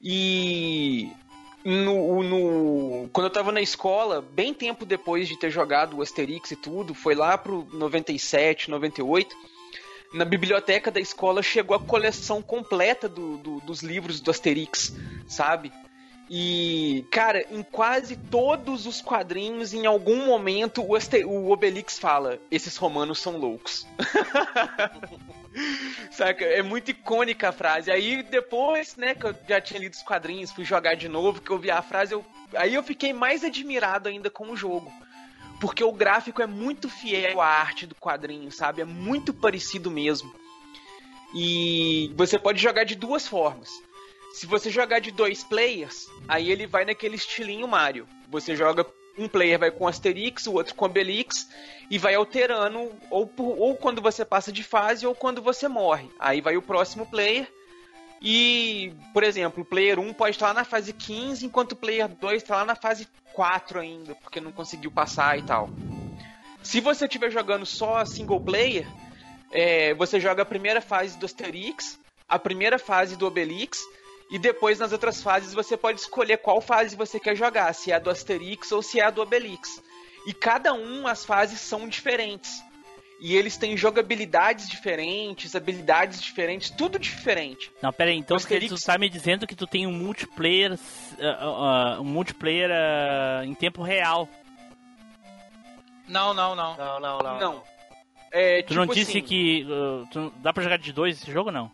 E 0.00 1.10
no, 1.64 2.22
no- 2.22 3.08
quando 3.12 3.26
eu 3.26 3.32
tava 3.32 3.50
na 3.50 3.60
escola, 3.60 4.22
bem 4.22 4.54
tempo 4.54 4.86
depois 4.86 5.26
de 5.28 5.36
ter 5.38 5.50
jogado 5.50 5.96
o 5.96 6.02
Asterix 6.02 6.50
e 6.52 6.56
tudo, 6.56 6.94
foi 6.94 7.14
lá 7.14 7.36
pro 7.36 7.66
97, 7.72 8.70
98, 8.70 9.34
na 10.14 10.24
biblioteca 10.24 10.90
da 10.90 11.00
escola 11.00 11.42
chegou 11.42 11.76
a 11.76 11.80
coleção 11.80 12.40
completa 12.40 13.08
do- 13.08 13.36
do- 13.38 13.60
dos 13.60 13.82
livros 13.82 14.20
do 14.20 14.30
Asterix, 14.30 14.94
sabe? 15.26 15.72
E, 16.30 17.06
cara, 17.10 17.44
em 17.50 17.62
quase 17.62 18.14
todos 18.14 18.86
os 18.86 19.00
quadrinhos, 19.00 19.72
em 19.72 19.86
algum 19.86 20.26
momento, 20.26 20.84
o, 20.86 20.94
Aster- 20.94 21.26
o 21.26 21.50
Obelix 21.50 21.98
fala: 21.98 22.38
esses 22.50 22.76
romanos 22.76 23.18
são 23.18 23.38
loucos. 23.38 23.86
Saca? 26.10 26.44
É 26.44 26.62
muito 26.62 26.90
icônica 26.90 27.48
a 27.48 27.52
frase. 27.52 27.90
Aí 27.90 28.22
depois, 28.22 28.96
né, 28.96 29.14
que 29.14 29.26
eu 29.26 29.34
já 29.48 29.60
tinha 29.60 29.80
lido 29.80 29.94
os 29.94 30.02
quadrinhos, 30.02 30.52
fui 30.52 30.64
jogar 30.64 30.94
de 30.94 31.08
novo, 31.08 31.40
que 31.40 31.50
eu 31.50 31.58
vi 31.58 31.70
a 31.70 31.82
frase, 31.82 32.12
eu... 32.12 32.24
aí 32.54 32.74
eu 32.74 32.82
fiquei 32.82 33.12
mais 33.12 33.44
admirado 33.44 34.08
ainda 34.08 34.30
com 34.30 34.50
o 34.50 34.56
jogo. 34.56 34.92
Porque 35.60 35.82
o 35.82 35.92
gráfico 35.92 36.40
é 36.40 36.46
muito 36.46 36.88
fiel 36.88 37.40
à 37.40 37.46
arte 37.46 37.86
do 37.86 37.94
quadrinho, 37.94 38.50
sabe? 38.52 38.82
É 38.82 38.84
muito 38.84 39.34
parecido 39.34 39.90
mesmo. 39.90 40.32
E 41.34 42.12
você 42.16 42.38
pode 42.38 42.60
jogar 42.60 42.84
de 42.84 42.94
duas 42.94 43.26
formas. 43.26 43.70
Se 44.32 44.46
você 44.46 44.70
jogar 44.70 45.00
de 45.00 45.10
dois 45.10 45.42
players, 45.42 46.06
aí 46.28 46.50
ele 46.50 46.66
vai 46.66 46.84
naquele 46.84 47.16
estilinho 47.16 47.66
Mario. 47.66 48.06
Você 48.28 48.54
joga 48.54 48.84
um 49.18 49.28
player 49.28 49.58
vai 49.58 49.70
com 49.70 49.86
Asterix, 49.88 50.46
o 50.46 50.54
outro 50.54 50.74
com 50.74 50.84
Obelix 50.84 51.48
e 51.90 51.98
vai 51.98 52.14
alterando 52.14 52.92
ou, 53.10 53.26
por- 53.26 53.58
ou 53.58 53.74
quando 53.76 54.00
você 54.00 54.24
passa 54.24 54.52
de 54.52 54.62
fase 54.62 55.06
ou 55.06 55.14
quando 55.14 55.42
você 55.42 55.66
morre. 55.68 56.08
Aí 56.18 56.40
vai 56.40 56.56
o 56.56 56.62
próximo 56.62 57.04
player 57.06 57.46
e, 58.20 58.92
por 59.12 59.22
exemplo, 59.22 59.62
o 59.62 59.66
player 59.66 59.98
1 59.98 60.12
pode 60.12 60.36
estar 60.36 60.48
lá 60.48 60.54
na 60.54 60.64
fase 60.64 60.92
15, 60.92 61.46
enquanto 61.46 61.72
o 61.72 61.76
player 61.76 62.08
2 62.08 62.42
está 62.42 62.56
lá 62.56 62.64
na 62.64 62.74
fase 62.74 63.06
4 63.32 63.78
ainda, 63.80 64.14
porque 64.16 64.40
não 64.40 64.50
conseguiu 64.52 64.90
passar 64.90 65.38
e 65.38 65.42
tal. 65.42 65.70
Se 66.62 66.80
você 66.80 67.04
estiver 67.06 67.30
jogando 67.30 67.64
só 67.64 68.04
single 68.04 68.40
player, 68.40 68.86
é, 69.52 69.94
você 69.94 70.18
joga 70.18 70.42
a 70.42 70.46
primeira 70.46 70.80
fase 70.80 71.16
do 71.16 71.24
Asterix, 71.26 71.98
a 72.28 72.38
primeira 72.38 72.78
fase 72.78 73.16
do 73.16 73.26
Obelix, 73.26 73.78
e 74.30 74.38
depois 74.38 74.78
nas 74.78 74.92
outras 74.92 75.22
fases 75.22 75.54
você 75.54 75.76
pode 75.76 76.00
escolher 76.00 76.38
qual 76.38 76.60
fase 76.60 76.94
você 76.96 77.18
quer 77.18 77.34
jogar, 77.36 77.72
se 77.72 77.90
é 77.92 77.94
a 77.96 77.98
do 77.98 78.10
Asterix 78.10 78.70
ou 78.72 78.82
se 78.82 79.00
é 79.00 79.04
a 79.04 79.10
do 79.10 79.22
Obelix. 79.22 79.82
E 80.26 80.32
cada 80.34 80.74
um, 80.74 81.06
as 81.06 81.24
fases 81.24 81.60
são 81.60 81.88
diferentes. 81.88 82.62
E 83.20 83.34
eles 83.34 83.56
têm 83.56 83.76
jogabilidades 83.76 84.68
diferentes, 84.68 85.56
habilidades 85.56 86.22
diferentes, 86.22 86.70
tudo 86.70 86.98
diferente. 87.00 87.70
Não, 87.82 87.92
pera 87.92 88.10
aí, 88.10 88.16
então 88.16 88.36
Asterix- 88.36 88.72
tu 88.72 88.86
tá 88.86 88.96
me 88.96 89.08
dizendo 89.08 89.44
que 89.46 89.56
tu 89.56 89.66
tem 89.66 89.86
um 89.88 89.92
multiplayer, 89.92 90.78
ah, 91.20 91.96
ah, 91.96 92.00
um 92.00 92.04
multiplayer 92.04 92.70
ah, 92.70 93.42
em 93.44 93.54
tempo 93.54 93.82
real. 93.82 94.28
Não, 96.06 96.32
não, 96.32 96.54
não. 96.54 96.76
Não, 96.76 97.00
não, 97.00 97.18
não. 97.18 97.38
Não. 97.40 97.62
É, 98.30 98.62
Tu 98.62 98.74
não 98.74 98.82
tipo 98.82 98.94
disse 98.94 99.18
assim, 99.18 99.22
que 99.26 99.66
tu- 100.12 100.32
dá 100.38 100.52
pra 100.52 100.62
jogar 100.62 100.78
de 100.78 100.92
dois 100.92 101.20
esse 101.20 101.32
jogo, 101.32 101.50
não? 101.50 101.70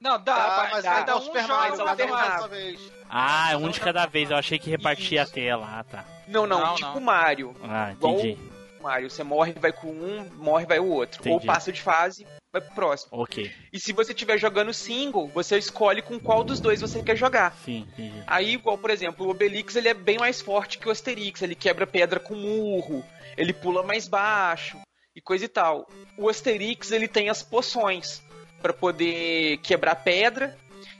Não, 0.00 0.20
dá, 0.22 0.34
Ah, 0.34 0.56
mas 0.62 0.72
mas 0.72 0.84
cada 0.84 0.96
cada 0.98 1.16
um 1.16 1.20
Super 1.20 1.42
joga 1.42 1.54
Mario, 1.54 1.68
mais 1.68 1.80
uma 1.80 1.96
cada 1.96 2.04
um 2.34 2.38
uma 2.38 2.48
vez. 2.48 2.80
Ah, 3.10 3.56
um 3.56 3.68
de 3.68 3.80
cada 3.80 4.06
vez. 4.06 4.30
Eu 4.30 4.36
achei 4.36 4.58
que 4.58 4.70
repartia 4.70 5.22
a 5.22 5.26
tela. 5.26 5.66
Ah, 5.78 5.84
tá. 5.84 6.04
Não, 6.28 6.46
não, 6.46 6.60
Não, 6.60 6.74
tipo 6.76 6.94
não. 6.94 7.00
Mario. 7.00 7.56
Ah, 7.62 7.92
Igual 7.92 8.14
entendi. 8.18 8.38
o 8.78 8.82
Mario, 8.82 9.10
você 9.10 9.24
morre, 9.24 9.52
vai 9.54 9.72
com 9.72 9.88
um, 9.90 10.24
morre, 10.36 10.66
vai 10.66 10.78
o 10.78 10.86
outro. 10.86 11.20
Ou 11.24 11.36
Entendi. 11.36 11.46
passa 11.46 11.72
de 11.72 11.82
fase, 11.82 12.24
vai 12.52 12.62
pro 12.62 12.74
próximo. 12.74 13.10
Ok, 13.12 13.50
E 13.72 13.80
se 13.80 13.92
você 13.92 14.12
estiver 14.12 14.38
jogando 14.38 14.72
single, 14.72 15.26
você 15.34 15.58
escolhe 15.58 16.00
com 16.00 16.20
qual 16.20 16.44
dos 16.44 16.60
dois 16.60 16.80
você 16.80 17.02
quer 17.02 17.16
jogar. 17.16 17.52
sim, 17.64 17.88
entendi. 17.94 18.22
Aí, 18.26 18.52
igual, 18.54 18.78
por 18.78 18.90
exemplo, 18.90 19.26
o 19.26 19.30
Obelix 19.30 19.74
ele 19.74 19.88
é 19.88 19.94
bem 19.94 20.16
mais 20.18 20.40
forte 20.40 20.78
que 20.78 20.86
o 20.88 20.92
Asterix. 20.92 21.42
Ele 21.42 21.56
quebra 21.56 21.86
pedra 21.88 22.20
com 22.20 22.36
murro, 22.36 23.04
ele 23.36 23.52
pula 23.52 23.82
mais 23.82 24.06
baixo 24.06 24.78
e 25.16 25.20
coisa 25.20 25.46
e 25.46 25.48
tal. 25.48 25.88
O 26.16 26.28
Asterix 26.28 26.92
ele 26.92 27.08
tem 27.08 27.28
as 27.28 27.42
poções 27.42 28.22
pra 28.60 28.72
poder 28.72 29.58
quebrar 29.58 29.94
pedra 29.96 30.56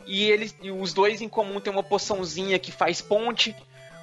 e 0.06 0.24
eles 0.30 0.54
e 0.62 0.70
os 0.70 0.92
dois 0.92 1.20
em 1.20 1.28
comum 1.28 1.60
tem 1.60 1.72
uma 1.72 1.82
poçãozinha 1.82 2.58
que 2.58 2.72
faz 2.72 3.00
ponte. 3.00 3.54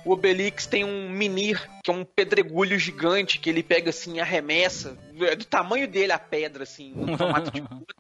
O 0.06 0.12
Obelix 0.12 0.68
tem 0.68 0.84
um 0.84 1.10
Minir, 1.10 1.68
que 1.84 1.90
é 1.90 1.94
um 1.94 2.06
pedregulho 2.06 2.78
gigante 2.78 3.40
que 3.40 3.50
ele 3.50 3.64
pega 3.64 3.90
assim 3.90 4.18
e 4.18 4.20
arremessa. 4.20 4.96
É 5.22 5.36
do 5.36 5.46
tamanho 5.46 5.88
dele 5.88 6.12
a 6.12 6.20
pedra, 6.20 6.62
assim, 6.62 6.94
no 6.96 7.18
formato 7.18 7.50
de 7.50 7.60
puta. 7.64 7.96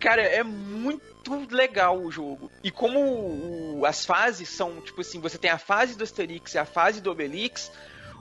Cara, 0.00 0.22
é 0.22 0.42
muito 0.42 1.46
legal 1.50 1.98
o 1.98 2.10
jogo. 2.10 2.50
E 2.64 2.70
como 2.70 2.98
o- 3.78 3.84
as 3.86 4.06
fases 4.06 4.48
são, 4.48 4.80
tipo 4.80 5.00
assim, 5.02 5.20
você 5.20 5.36
tem 5.36 5.50
a 5.50 5.58
fase 5.58 5.96
do 5.96 6.04
Asterix 6.04 6.54
e 6.54 6.58
a 6.58 6.64
fase 6.64 7.00
do 7.00 7.10
Obelix, 7.10 7.70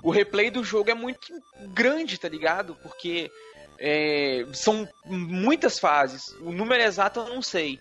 o 0.03 0.09
replay 0.09 0.49
do 0.49 0.63
jogo 0.63 0.89
é 0.89 0.93
muito 0.93 1.33
grande, 1.73 2.17
tá 2.17 2.27
ligado? 2.27 2.75
Porque 2.81 3.31
é, 3.79 4.45
são 4.53 4.87
muitas 5.05 5.79
fases. 5.79 6.29
O 6.41 6.51
número 6.51 6.81
exato 6.81 7.19
eu 7.19 7.29
não 7.29 7.41
sei. 7.41 7.79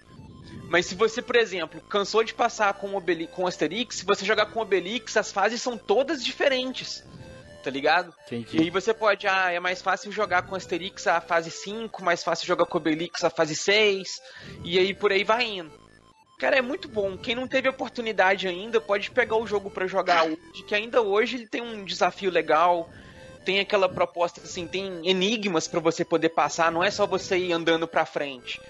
Mas 0.69 0.87
se 0.87 0.95
você, 0.95 1.21
por 1.21 1.37
exemplo, 1.37 1.81
cansou 1.83 2.25
de 2.25 2.35
passar 2.35 2.73
com 2.75 3.01
com 3.33 3.47
Asterix, 3.47 3.97
se 3.97 4.05
você 4.05 4.25
jogar 4.25 4.47
com 4.47 4.59
o 4.59 4.63
Obelix, 4.63 5.17
as 5.17 5.31
fases 5.31 5.61
são 5.61 5.77
todas 5.77 6.25
diferentes. 6.25 7.05
Tá 7.63 7.71
ligado? 7.71 8.13
E 8.31 8.37
Entendi. 8.37 8.63
aí 8.63 8.71
você 8.71 8.93
pode, 8.93 9.27
ah, 9.27 9.51
é 9.51 9.59
mais 9.59 9.81
fácil 9.81 10.13
jogar 10.13 10.43
com 10.43 10.55
Asterix 10.55 11.07
a 11.07 11.21
fase 11.21 11.51
5, 11.51 12.05
mais 12.05 12.23
fácil 12.23 12.47
jogar 12.47 12.67
com 12.67 12.77
Obelix 12.77 13.25
a 13.25 13.31
fase 13.31 13.57
6, 13.57 14.21
e 14.65 14.79
aí 14.79 14.93
por 14.93 15.11
aí 15.13 15.25
vai 15.25 15.45
indo. 15.45 15.73
Cara, 16.39 16.59
é 16.59 16.63
muito 16.63 16.89
bom. 16.89 17.17
Quem 17.17 17.35
não 17.35 17.47
teve 17.49 17.69
oportunidade 17.69 18.47
ainda, 18.47 18.81
pode 18.81 19.11
pegar 19.11 19.37
o 19.37 19.47
jogo 19.47 19.71
pra 19.71 19.87
jogar 19.87 20.25
hoje, 20.25 20.63
que 20.67 20.75
ainda 20.75 21.01
hoje 21.01 21.37
ele 21.37 21.47
tem 21.47 21.63
um 21.63 21.85
desafio 21.85 22.31
legal, 22.31 22.91
tem 23.45 23.61
aquela 23.61 23.89
proposta 23.89 24.41
assim, 24.41 24.67
tem 24.67 25.09
enigmas 25.09 25.69
pra 25.69 25.81
você 25.81 26.05
poder 26.05 26.31
passar, 26.31 26.73
não 26.73 26.83
é 26.83 26.91
só 26.91 27.07
você 27.07 27.37
ir 27.37 27.53
andando 27.53 27.87
pra 27.87 28.07
frente. 28.07 28.61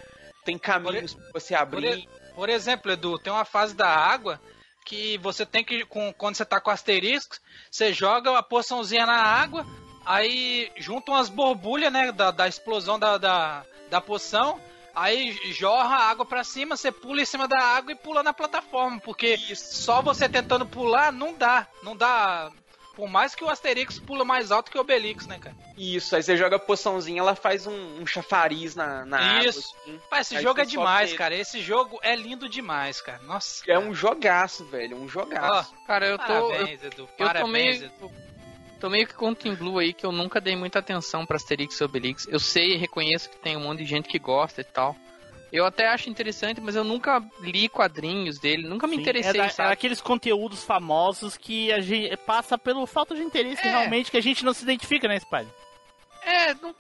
Tem 0.45 0.59
caminhos 0.59 1.15
pra 1.15 1.41
você 1.41 1.55
abrir. 1.55 2.09
Por 2.35 2.49
exemplo, 2.49 2.91
Edu, 2.93 3.19
tem 3.19 3.33
uma 3.33 3.45
fase 3.45 3.75
da 3.75 3.89
água 3.89 4.41
que 4.85 5.17
você 5.19 5.47
tem 5.47 5.65
que, 5.65 5.85
com, 5.87 6.13
quando 6.13 6.35
você 6.35 6.45
tá 6.45 6.61
com 6.61 6.71
asterisco, 6.71 7.37
você 7.71 7.93
joga 7.93 8.37
a 8.37 8.43
poçãozinha 8.43 9.07
na 9.07 9.17
água, 9.17 9.67
aí 10.05 10.71
junta 10.77 11.13
umas 11.13 11.29
borbulhas, 11.29 11.93
né, 11.93 12.13
da, 12.13 12.31
da 12.31 12.47
explosão 12.47 12.99
da, 12.99 13.17
da, 13.17 13.65
da 13.89 14.01
poção, 14.01 14.61
aí 14.95 15.33
jorra 15.53 15.97
a 15.97 16.11
água 16.11 16.27
pra 16.27 16.45
cima, 16.45 16.77
você 16.77 16.93
pula 16.93 17.23
em 17.23 17.25
cima 17.25 17.49
da 17.49 17.59
água 17.59 17.93
e 17.93 17.97
pula 17.97 18.23
na 18.23 18.35
plataforma, 18.35 19.01
porque 19.01 19.39
só 19.57 20.03
você 20.03 20.29
tentando 20.29 20.67
pular 20.67 21.11
não 21.11 21.33
dá, 21.33 21.67
não 21.83 21.97
dá... 21.97 22.51
Por 22.97 23.09
mais 23.09 23.35
que 23.35 23.43
o 23.43 23.49
Asterix 23.51 23.99
pula 23.99 24.25
mais 24.25 24.53
alto 24.53 24.71
que 24.71 24.79
o 24.79 24.81
Obelix, 24.81 25.27
né, 25.27 25.39
cara? 25.39 25.55
Isso, 25.77 26.15
aí 26.15 26.23
você 26.23 26.37
joga 26.37 26.57
a 26.57 26.59
poçãozinha, 26.61 27.21
ela 27.21 27.35
faz 27.35 27.67
um, 27.67 28.01
um 28.01 28.07
chafariz 28.07 28.77
na, 28.77 29.05
na 29.05 29.43
Isso. 29.45 29.59
água. 29.75 29.83
assim. 29.83 30.01
Pá, 30.09 30.21
esse 30.21 30.37
Aí 30.37 30.43
jogo 30.43 30.61
é 30.61 30.65
demais, 30.65 31.11
ele. 31.11 31.19
cara. 31.19 31.35
Esse 31.35 31.61
jogo 31.61 31.99
é 32.03 32.15
lindo 32.15 32.49
demais, 32.49 33.01
cara. 33.01 33.21
Nossa. 33.25 33.65
É 33.67 33.79
um 33.79 33.93
jogaço, 33.93 34.65
velho, 34.65 34.97
um 34.97 35.09
jogaço. 35.09 35.75
Cara, 35.87 36.07
eu 36.07 36.19
tô. 36.19 36.33
Eu, 36.33 36.49
parabéns, 36.49 36.85
Edu. 36.85 37.03
eu 37.03 37.07
tô 37.07 37.25
Parabéns, 37.25 37.51
meio. 37.81 37.85
Edu. 37.85 38.13
Tô 38.81 38.91
meio 38.91 39.07
que 39.07 39.15
com 39.15 39.35
Team 39.35 39.55
Blue 39.55 39.79
aí, 39.79 39.93
que 39.95 40.05
eu 40.05 40.13
nunca 40.13 40.41
dei 40.41 40.55
muita 40.55 40.79
atenção 40.79 41.25
pra 41.25 41.37
Asterix 41.37 41.81
e 41.81 41.85
Obelix. 41.85 42.27
Eu 42.29 42.39
sei 42.39 42.75
e 42.75 42.77
reconheço 42.77 43.31
que 43.31 43.37
tem 43.39 43.57
um 43.57 43.61
monte 43.61 43.79
de 43.79 43.87
gente 43.87 44.09
que 44.09 44.19
gosta 44.19 44.61
e 44.61 44.65
tal. 44.65 44.95
Eu 45.55 45.65
até 45.65 45.87
acho 45.87 46.11
interessante, 46.11 46.61
mas 46.61 46.75
eu 46.75 46.83
nunca 46.83 47.23
li 47.39 47.69
quadrinhos 47.69 48.41
dele, 48.41 48.67
nunca 48.67 48.89
me 48.89 48.97
Sim, 48.97 49.03
interessei, 49.03 49.41
é, 49.41 49.53
da- 49.55 49.69
é 49.69 49.73
aqueles 49.73 50.01
conteúdos 50.01 50.65
famosos 50.65 51.37
que 51.37 51.71
a 51.73 51.81
gente 51.81 52.17
passa 52.17 52.59
pelo 52.59 52.85
falta 52.87 53.15
de 53.15 53.23
interesse 53.23 53.65
É. 53.65 53.71
realmente 53.71 54.11
que 54.11 54.17
a 54.17 54.21
gente 54.21 54.45
não 54.45 54.53
se 54.53 54.65
identifica, 54.65 55.07
né, 55.07 55.21
Spider? 55.21 55.47
É, 56.23 56.55
não... 56.55 56.75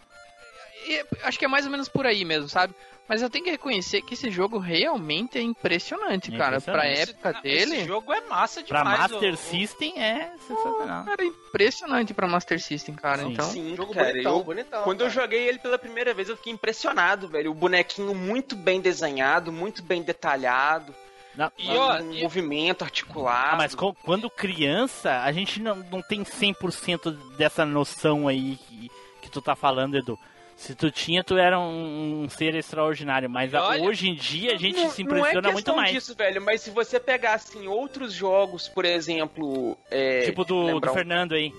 é, 0.88 1.06
acho 1.22 1.38
que 1.38 1.44
é 1.44 1.48
mais 1.48 1.64
ou 1.66 1.70
menos 1.70 1.88
por 1.88 2.04
aí 2.04 2.24
mesmo, 2.24 2.48
sabe? 2.48 2.74
Mas 3.06 3.20
eu 3.20 3.28
tenho 3.28 3.44
que 3.44 3.50
reconhecer 3.50 4.00
que 4.00 4.14
esse 4.14 4.30
jogo 4.30 4.56
realmente 4.58 5.36
é 5.38 5.42
impressionante, 5.42 6.34
É 6.34 6.38
cara. 6.38 6.58
Pra 6.60 6.74
impressionante. 6.86 7.10
época 7.10 7.30
Esse- 7.30 7.42
dele. 7.42 7.76
Esse 7.76 7.86
jogo 7.86 8.12
é 8.14 8.20
massa 8.22 8.62
Pra 8.62 8.78
demais. 8.78 8.98
Master 9.12 9.30
o- 9.30 9.34
o- 9.34 9.36
System 9.36 10.02
é 10.02 10.30
sensacional. 10.46 11.04
Cara, 11.04 11.24
impressionante 11.24 12.14
pra 12.14 12.26
Master 12.26 12.58
System, 12.60 12.94
cara. 12.94 13.22
Sim. 13.24 13.32
Então, 13.32 13.50
Sim, 13.50 13.76
Jogo 13.76 13.92
cara, 13.92 14.08
bonitão, 14.10 14.38
eu- 14.38 14.44
bonitão. 14.44 14.82
Quando 14.84 15.00
eu 15.02 15.08
cara. 15.08 15.20
joguei 15.20 15.46
ele 15.48 15.58
pela 15.58 15.78
primeira 15.78 16.14
vez, 16.14 16.30
eu 16.30 16.36
fiquei 16.36 16.52
impressionado, 16.52 17.28
velho. 17.28 17.50
O 17.50 17.54
bonequinho 17.54 18.14
muito 18.14 18.56
bem 18.56 18.80
desenhado, 18.80 19.52
muito 19.52 19.82
bem 19.82 20.02
detalhado. 20.02 20.94
Não, 21.36 21.50
E, 21.58 21.68
ó, 21.76 22.00
um 22.00 22.12
e- 22.14 22.22
movimento 22.22 22.84
articulado. 22.84 23.54
Ah, 23.54 23.56
mas 23.56 23.74
co- 23.74 23.92
quando 23.92 24.30
criança, 24.30 25.20
a 25.22 25.30
gente 25.32 25.60
não, 25.60 25.76
não 25.90 26.00
tem 26.00 26.24
100% 26.24 27.10
dessa 27.36 27.66
noção 27.66 28.28
aí 28.28 28.56
que, 28.68 28.90
que 29.22 29.30
tu 29.30 29.42
tá 29.42 29.54
falando, 29.56 29.96
Edu. 29.96 30.18
Se 30.56 30.74
tu 30.74 30.90
tinha, 30.90 31.22
tu 31.24 31.36
era 31.36 31.58
um, 31.58 32.22
um 32.22 32.28
ser 32.28 32.54
extraordinário. 32.54 33.28
Mas 33.28 33.52
olha- 33.52 33.82
hoje 33.82 34.08
em 34.08 34.14
dia 34.14 34.54
a 34.54 34.56
gente 34.56 34.80
não, 34.80 34.90
se 34.90 35.02
não 35.02 35.10
é 35.16 35.18
impressiona 35.18 35.48
muito 35.48 35.56
questão 35.64 35.76
mais. 35.76 35.92
disso, 35.92 36.14
velho, 36.14 36.40
mas 36.40 36.60
se 36.60 36.70
você 36.70 36.98
pegar, 37.00 37.34
assim, 37.34 37.66
outros 37.66 38.12
jogos, 38.12 38.68
por 38.68 38.84
exemplo... 38.84 39.76
É, 39.90 40.22
tipo 40.22 40.44
do, 40.44 40.78
do 40.80 40.90
um- 40.90 40.94
Fernando 40.94 41.34
aí. 41.34 41.52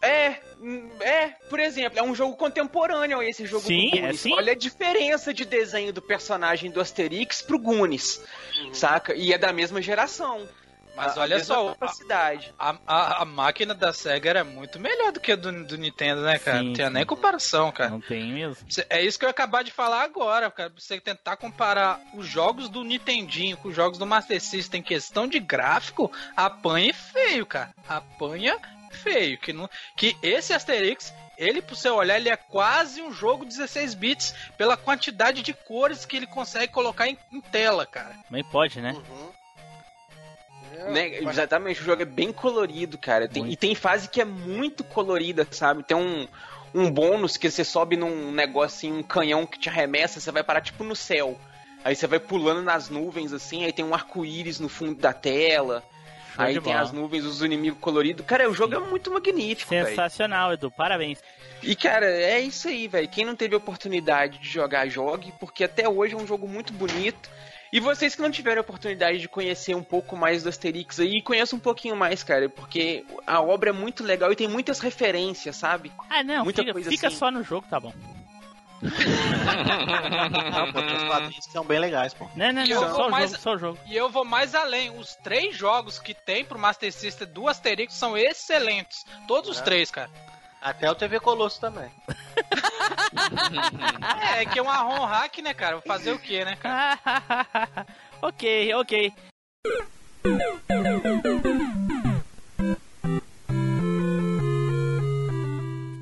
É, 0.00 0.36
é, 1.00 1.28
por 1.50 1.58
exemplo, 1.58 1.98
é 1.98 2.02
um 2.02 2.14
jogo 2.14 2.36
contemporâneo 2.36 3.20
esse 3.22 3.44
jogo 3.44 3.64
Sim, 3.66 3.90
do 3.90 3.96
é 3.96 4.00
Goonies. 4.02 4.20
sim. 4.20 4.32
Olha 4.34 4.52
a 4.52 4.56
diferença 4.56 5.34
de 5.34 5.44
desenho 5.44 5.92
do 5.92 6.00
personagem 6.00 6.70
do 6.70 6.80
Asterix 6.80 7.42
pro 7.42 7.58
Goonies, 7.58 8.22
saca? 8.72 9.14
E 9.14 9.32
é 9.32 9.38
da 9.38 9.52
mesma 9.52 9.82
geração. 9.82 10.48
Mas 10.94 11.16
A- 11.16 11.20
a 11.20 11.22
olha 11.22 11.42
só, 11.44 11.68
a, 11.68 11.72
capacidade. 11.72 12.54
a, 12.58 12.76
a- 12.86 13.22
a 13.22 13.24
máquina 13.24 13.74
da 13.74 13.92
SEGA 13.92 14.28
era 14.30 14.44
muito 14.44 14.78
melhor 14.78 15.12
do 15.12 15.20
que 15.20 15.32
a 15.32 15.36
do, 15.36 15.64
do 15.64 15.78
Nintendo, 15.78 16.22
né, 16.22 16.38
cara? 16.38 16.58
Sim, 16.58 16.64
não 16.66 16.72
tinha 16.74 16.88
sim. 16.88 16.92
nem 16.94 17.06
comparação, 17.06 17.72
cara. 17.72 17.90
Não 17.90 18.00
tem 18.00 18.32
mesmo. 18.32 18.66
É 18.90 19.00
isso 19.02 19.18
que 19.18 19.24
eu 19.24 19.28
ia 19.28 19.32
acabar 19.32 19.64
de 19.64 19.70
falar 19.70 20.02
agora, 20.02 20.50
cara. 20.50 20.70
Pra 20.70 20.80
você 20.80 21.00
tentar 21.00 21.36
comparar 21.36 22.00
os 22.14 22.26
jogos 22.26 22.68
do 22.68 22.84
Nintendinho 22.84 23.56
com 23.56 23.68
os 23.68 23.74
jogos 23.76 23.98
do 23.98 24.06
Master 24.06 24.40
System 24.40 24.80
em 24.80 24.84
questão 24.84 25.26
de 25.26 25.38
gráfico, 25.40 26.12
apanha 26.36 26.92
feio, 26.92 27.46
cara. 27.46 27.72
Apanha 27.88 28.58
feio. 28.90 29.38
Que, 29.38 29.52
não, 29.52 29.68
que 29.96 30.16
esse 30.22 30.52
Asterix, 30.52 31.12
ele, 31.38 31.62
pro 31.62 31.74
seu 31.74 31.94
olhar, 31.96 32.18
ele 32.18 32.28
é 32.28 32.36
quase 32.36 33.00
um 33.00 33.12
jogo 33.12 33.44
16 33.46 33.94
bits 33.94 34.34
pela 34.58 34.76
quantidade 34.76 35.42
de 35.42 35.54
cores 35.54 36.04
que 36.04 36.16
ele 36.16 36.26
consegue 36.26 36.72
colocar 36.72 37.08
em, 37.08 37.16
em 37.32 37.40
tela, 37.40 37.86
cara. 37.86 38.14
Nem 38.30 38.44
pode, 38.44 38.80
né? 38.80 38.92
Uhum. 38.92 39.30
Né, 40.90 41.16
É, 41.16 41.20
mas- 41.22 41.34
Exatamente, 41.36 41.80
o 41.80 41.84
jogo 41.84 42.02
é 42.02 42.06
bem 42.06 42.32
colorido, 42.32 42.96
cara. 42.98 43.28
Tem- 43.28 43.50
e 43.50 43.56
tem 43.56 43.74
fase 43.74 44.08
que 44.08 44.20
é 44.20 44.24
muito 44.24 44.82
colorida, 44.84 45.46
sabe? 45.50 45.82
Tem 45.82 45.96
um, 45.96 46.26
um 46.74 46.90
bônus 46.90 47.36
que 47.36 47.50
você 47.50 47.64
sobe 47.64 47.96
num 47.96 48.32
negocinho, 48.32 48.96
um 48.96 49.02
canhão 49.02 49.46
que 49.46 49.58
te 49.58 49.68
arremessa, 49.68 50.20
você 50.20 50.30
vai 50.30 50.42
parar 50.42 50.60
tipo 50.60 50.82
no 50.84 50.96
céu. 50.96 51.38
Aí 51.84 51.94
você 51.96 52.06
vai 52.06 52.18
pulando 52.20 52.62
nas 52.62 52.88
nuvens, 52.88 53.32
assim, 53.32 53.64
aí 53.64 53.72
tem 53.72 53.84
um 53.84 53.92
arco-íris 53.94 54.60
no 54.60 54.68
fundo 54.68 54.94
da 54.94 55.12
tela. 55.12 55.82
Show 56.34 56.44
aí 56.44 56.54
tem 56.54 56.62
bola. 56.62 56.80
as 56.80 56.92
nuvens, 56.92 57.24
os 57.26 57.42
inimigos 57.42 57.78
coloridos. 57.80 58.24
Cara, 58.24 58.48
o 58.48 58.54
jogo 58.54 58.74
é 58.74 58.78
muito 58.78 59.10
magnífico, 59.12 59.68
velho. 59.70 59.86
Sensacional, 59.88 60.52
Edu. 60.54 60.70
Parabéns. 60.70 61.18
E, 61.62 61.76
cara, 61.76 62.06
é 62.06 62.40
isso 62.40 62.68
aí, 62.68 62.88
velho. 62.88 63.06
Quem 63.08 63.24
não 63.26 63.36
teve 63.36 63.54
oportunidade 63.54 64.38
de 64.38 64.48
jogar, 64.48 64.88
jogue, 64.88 65.30
porque 65.38 65.64
até 65.64 65.86
hoje 65.86 66.14
é 66.14 66.16
um 66.16 66.26
jogo 66.26 66.48
muito 66.48 66.72
bonito. 66.72 67.28
E 67.72 67.80
vocês 67.80 68.14
que 68.14 68.20
não 68.20 68.30
tiveram 68.30 68.58
a 68.60 68.62
oportunidade 68.62 69.18
de 69.18 69.26
conhecer 69.28 69.74
um 69.74 69.82
pouco 69.82 70.14
mais 70.14 70.42
do 70.42 70.48
Asterix 70.50 71.00
aí, 71.00 71.22
conheçam 71.22 71.56
um 71.56 71.60
pouquinho 71.60 71.96
mais, 71.96 72.22
cara, 72.22 72.46
porque 72.48 73.02
a 73.26 73.40
obra 73.40 73.70
é 73.70 73.72
muito 73.72 74.04
legal 74.04 74.30
e 74.30 74.36
tem 74.36 74.46
muitas 74.46 74.78
referências, 74.78 75.56
sabe? 75.56 75.90
Ah, 76.10 76.22
não, 76.22 76.44
Muita 76.44 76.60
fica, 76.62 76.72
coisa 76.74 76.90
fica 76.90 77.06
assim. 77.08 77.16
só 77.16 77.30
no 77.30 77.42
jogo, 77.42 77.66
tá 77.70 77.80
bom. 77.80 77.94
Não, 78.82 80.72
pô, 80.72 80.82
tem 80.82 80.96
os 80.96 81.04
quadrinhos 81.04 81.44
são 81.46 81.64
bem 81.64 81.78
legais, 81.78 82.12
pô. 82.12 82.28
Não, 82.36 82.52
não, 82.52 82.64
E 82.64 82.70
eu 82.70 82.80
não, 82.80 82.88
vou 82.88 82.96
só 82.96 83.08
o 83.08 83.10
mais- 83.10 83.30
jogo, 83.30 83.42
só 83.42 83.56
jogo. 83.56 83.78
E 83.86 83.96
eu 83.96 84.10
vou 84.10 84.24
mais 84.24 84.54
além. 84.54 84.90
Os 84.98 85.14
três 85.16 85.56
jogos 85.56 85.98
que 85.98 86.12
tem 86.14 86.44
pro 86.44 86.58
Master 86.58 86.92
System 86.92 87.28
do 87.28 87.48
Asterix 87.48 87.94
são 87.94 88.16
excelentes. 88.16 89.04
Todos 89.26 89.48
os 89.50 89.60
É. 89.60 89.62
três, 89.62 89.90
cara. 89.90 90.10
Até 90.62 90.88
o 90.88 90.94
TV 90.94 91.18
Colosso 91.18 91.60
também. 91.60 91.90
É, 94.34 94.44
que 94.46 94.58
é 94.58 94.62
um 94.62 94.70
arrom 94.70 95.04
hack, 95.04 95.38
né, 95.38 95.54
cara? 95.54 95.76
Vou 95.76 95.82
fazer 95.82 96.12
o 96.12 96.18
quê, 96.18 96.44
né, 96.44 96.56
cara? 96.56 96.98
ok, 98.20 98.74
ok. 98.74 99.12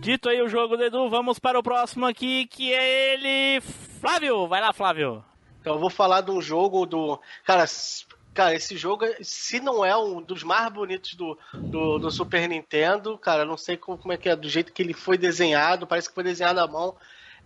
Dito 0.01 0.29
aí 0.29 0.41
o 0.41 0.49
jogo 0.49 0.77
do 0.77 0.85
Edu, 0.85 1.11
vamos 1.11 1.39
para 1.39 1.59
o 1.59 1.63
próximo 1.63 2.07
aqui, 2.07 2.47
que 2.47 2.73
é 2.73 3.15
ele, 3.15 3.61
Flávio. 4.01 4.47
Vai 4.49 4.61
lá, 4.61 4.73
Flávio. 4.73 5.25
Então 5.61 5.75
eu 5.75 5.81
vou 5.81 5.91
falar 5.91 6.23
de 6.23 6.31
um 6.31 6.41
jogo 6.41 6.87
do. 6.87 7.21
Cara, 7.45 7.65
cara, 8.35 8.55
esse 8.55 8.77
jogo, 8.77 9.05
se 9.23 9.61
não 9.61 9.85
é 9.85 9.97
um 9.97 10.23
dos 10.23 10.43
mais 10.43 10.73
bonitos 10.73 11.15
do, 11.15 11.39
do, 11.55 11.99
do 11.99 12.11
Super 12.11 12.49
Nintendo, 12.49 13.19
cara, 13.19 13.45
não 13.45 13.57
sei 13.57 13.77
como, 13.77 13.99
como 13.99 14.13
é 14.13 14.17
que 14.17 14.29
é, 14.29 14.37
do 14.37 14.49
jeito 14.49 14.73
que 14.73 14.83
ele 14.83 14.95
foi 14.95 15.19
desenhado, 15.19 15.87
parece 15.87 16.09
que 16.09 16.15
foi 16.15 16.25
desenhado 16.25 16.61
à 16.61 16.67
mão. 16.67 16.97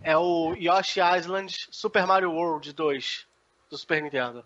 É 0.01 0.15
o 0.17 0.53
Yoshi 0.55 0.99
Island 0.99 1.67
Super 1.71 2.05
Mario 2.05 2.31
World 2.31 2.71
2 2.73 3.25
do 3.69 3.77
Super 3.77 4.01
Nintendo. 4.01 4.45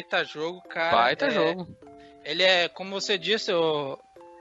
Baita 0.00 0.24
jogo, 0.24 0.62
cara. 0.62 0.96
Baita 0.96 1.26
É, 1.26 1.30
jogo. 1.30 1.68
Ele 2.24 2.42
é, 2.42 2.68
como 2.68 2.90
você 3.00 3.16
disse, 3.18 3.52
o, 3.52 3.98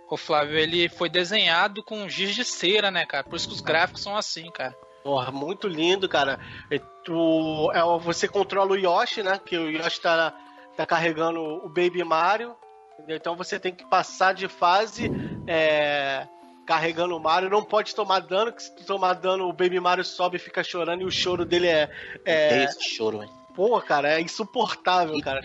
o 0.10 0.18
Flávio, 0.18 0.57
ele 0.57 0.89
foi 0.89 1.10
desenhado 1.10 1.84
com 1.84 2.07
giz 2.10 2.36
de 2.36 2.43
cera, 2.43 2.89
né, 2.91 3.05
cara? 3.05 3.24
Por 3.24 3.36
isso 3.36 3.47
que 3.47 3.53
os 3.53 3.62
gráficos 3.62 4.01
são 4.03 4.16
assim, 4.16 4.49
cara. 4.51 4.76
Porra, 5.03 5.32
muito 5.32 5.68
lindo, 5.68 6.07
cara. 6.10 6.39
E 6.70 6.80
tu, 7.03 7.72
é, 7.74 7.82
você 7.99 8.28
controla 8.28 8.72
o 8.72 8.78
Yoshi, 8.78 9.24
né? 9.24 9.39
Que 9.45 9.57
o 9.57 9.70
Yoshi 9.70 10.01
tá, 10.01 10.34
tá 10.76 10.86
carregando 10.86 11.39
o 11.39 11.70
Baby 11.70 12.03
Mario. 12.03 12.55
entendeu? 12.97 13.18
Então 13.18 13.36
você 13.36 13.60
tem 13.60 13.74
que 13.74 13.86
passar 13.89 14.34
de 14.34 14.47
fase 14.49 15.10
é, 15.47 16.28
carregando 16.68 17.16
o 17.16 17.20
Mario. 17.20 17.49
Não 17.49 17.64
pode 17.64 17.95
tomar 17.95 18.20
dano, 18.20 18.51
que 18.51 18.62
se 18.62 18.76
tu 18.76 18.86
tomar 18.86 19.14
dano, 19.14 19.47
o 19.47 19.53
Baby 19.53 19.80
Mario 19.80 20.03
sobe 20.03 20.36
e 20.36 20.39
fica 20.39 20.64
chorando. 20.64 21.01
E 21.01 21.05
o 21.05 21.12
choro 21.12 21.45
dele 21.45 21.68
é. 21.68 21.89
É 22.26 22.57
é 22.60 22.64
esse 22.66 22.84
choro, 22.84 23.20
velho. 23.20 23.39
Pô, 23.60 23.82
cara, 23.82 24.14
é 24.14 24.22
insuportável, 24.22 25.20
cara. 25.20 25.41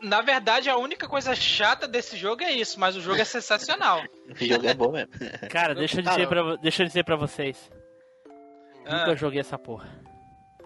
Na 0.00 0.22
verdade, 0.22 0.70
a 0.70 0.78
única 0.78 1.06
coisa 1.06 1.34
chata 1.34 1.86
desse 1.86 2.16
jogo 2.16 2.42
é 2.42 2.50
isso, 2.50 2.80
mas 2.80 2.96
o 2.96 3.02
jogo 3.02 3.20
é 3.20 3.24
sensacional. 3.24 4.02
Esse 4.30 4.48
jogo 4.48 4.66
é 4.66 4.72
bom 4.72 4.92
mesmo. 4.92 5.10
Cara, 5.50 5.74
deixa 5.74 6.00
eu 6.00 6.02
dizer 6.02 6.26
pra, 6.26 6.56
deixa 6.56 6.82
eu 6.82 6.86
dizer 6.86 7.04
pra 7.04 7.14
vocês. 7.16 7.70
Ah. 8.86 9.00
Nunca 9.00 9.14
joguei 9.14 9.40
essa 9.40 9.58
porra. 9.58 9.86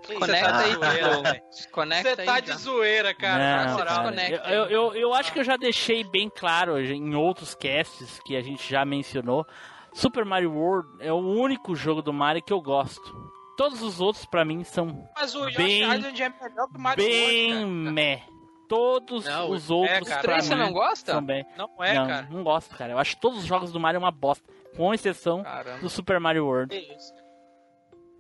Conecta 0.06 0.56
aí, 0.56 0.76
tá 0.76 0.94
então. 0.94 1.22
velho. 1.24 1.42
Conecta 1.72 2.10
Você 2.10 2.24
tá 2.24 2.34
aí. 2.34 2.42
de 2.42 2.52
zoeira, 2.52 3.12
cara. 3.12 3.66
Não, 3.66 3.76
cara, 3.78 4.30
eu, 4.30 4.64
aí. 4.64 4.72
eu, 4.72 4.94
eu 4.94 5.14
acho 5.14 5.32
que 5.32 5.40
eu 5.40 5.44
já 5.44 5.56
deixei 5.56 6.04
bem 6.04 6.30
claro 6.30 6.80
em 6.80 7.12
outros 7.16 7.56
casts 7.56 8.20
que 8.24 8.36
a 8.36 8.40
gente 8.40 8.70
já 8.70 8.84
mencionou. 8.84 9.44
Super 9.92 10.24
Mario 10.24 10.52
World 10.52 10.88
é 11.00 11.12
o 11.12 11.18
único 11.18 11.74
jogo 11.74 12.00
do 12.00 12.12
Mario 12.12 12.40
que 12.40 12.52
eu 12.52 12.60
gosto. 12.60 13.39
Todos 13.61 13.82
os 13.82 14.00
outros 14.00 14.24
pra 14.24 14.44
mim 14.44 14.64
são 14.64 15.06
Mas 15.14 15.34
o 15.34 15.44
Yoshi 15.44 15.56
Bem- 15.58 15.82
Island 15.82 16.22
é 16.22 16.28
melhor 16.40 16.68
que 16.68 16.76
o 16.76 16.80
Mario 16.80 17.04
bem 17.04 17.54
World, 17.56 17.70
meh. 17.92 18.22
Todos 18.68 19.24
Não, 19.24 19.50
os 19.50 19.68
outros 19.70 19.96
é, 19.96 20.00
cara. 20.11 20.22
pra 20.22 20.32
Três 20.32 20.44
você 20.46 20.54
mim 20.54 20.61
não 20.62 20.72
gosta? 20.72 21.12
cara. 21.12 21.20
Não 21.56 21.84
é, 21.84 21.94
não, 21.94 22.06
cara. 22.06 22.28
não 22.30 22.42
gosto, 22.44 22.76
cara. 22.76 22.92
Eu 22.92 22.98
acho 22.98 23.16
todos 23.18 23.40
os 23.40 23.44
jogos 23.44 23.72
do 23.72 23.80
Mario 23.80 23.98
uma 24.00 24.11
bosta, 24.12 24.48
com 24.76 24.94
exceção 24.94 25.42
Caramba. 25.42 25.80
do 25.80 25.90
Super 25.90 26.18
Mario 26.20 26.46
World. 26.46 26.70
Que 26.74 26.94
isso. 26.94 27.12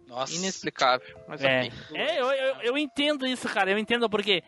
Nossa. 0.08 0.34
Inexplicável. 0.34 1.16
Mas 1.28 1.42
É, 1.42 1.60
ok. 1.60 1.72
é 1.94 2.20
eu, 2.20 2.26
eu, 2.32 2.54
eu 2.62 2.78
entendo 2.78 3.24
isso, 3.26 3.48
cara. 3.48 3.70
Eu 3.70 3.78
entendo 3.78 4.10
porque 4.10 4.42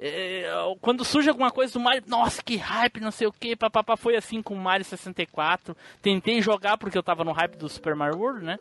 é, 0.00 0.46
quando 0.80 1.04
surge 1.04 1.28
alguma 1.28 1.50
coisa 1.50 1.72
do 1.74 1.80
Mario, 1.80 2.02
nossa, 2.06 2.42
que 2.42 2.56
hype, 2.56 2.98
não 2.98 3.10
sei 3.10 3.26
o 3.26 3.32
que, 3.32 3.54
papapá, 3.54 3.94
foi 3.96 4.16
assim 4.16 4.42
com 4.42 4.54
o 4.54 4.58
Mario 4.58 4.86
64. 4.86 5.76
Tentei 6.00 6.40
jogar 6.40 6.78
porque 6.78 6.96
eu 6.96 7.02
tava 7.02 7.22
no 7.24 7.32
hype 7.32 7.56
do 7.56 7.68
Super 7.68 7.94
Mario 7.94 8.18
World, 8.18 8.44
né? 8.44 8.58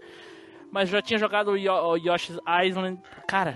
Mas 0.72 0.90
já 0.90 1.02
tinha 1.02 1.20
jogado 1.20 1.52
o, 1.52 1.96
Yoshi's 1.98 2.40
Island. 2.66 3.02
Cara, 3.28 3.56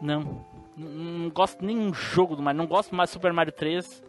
não. 0.00 0.44
Não, 0.76 0.88
não 0.88 1.30
gosto 1.30 1.64
nenhum 1.64 1.92
jogo 1.94 2.36
do 2.36 2.42
Mario. 2.42 2.58
Não 2.58 2.66
gosto 2.66 2.94
mais 2.94 3.10
do 3.10 3.12
Super 3.14 3.32
Mario 3.32 3.52
3. 3.52 4.02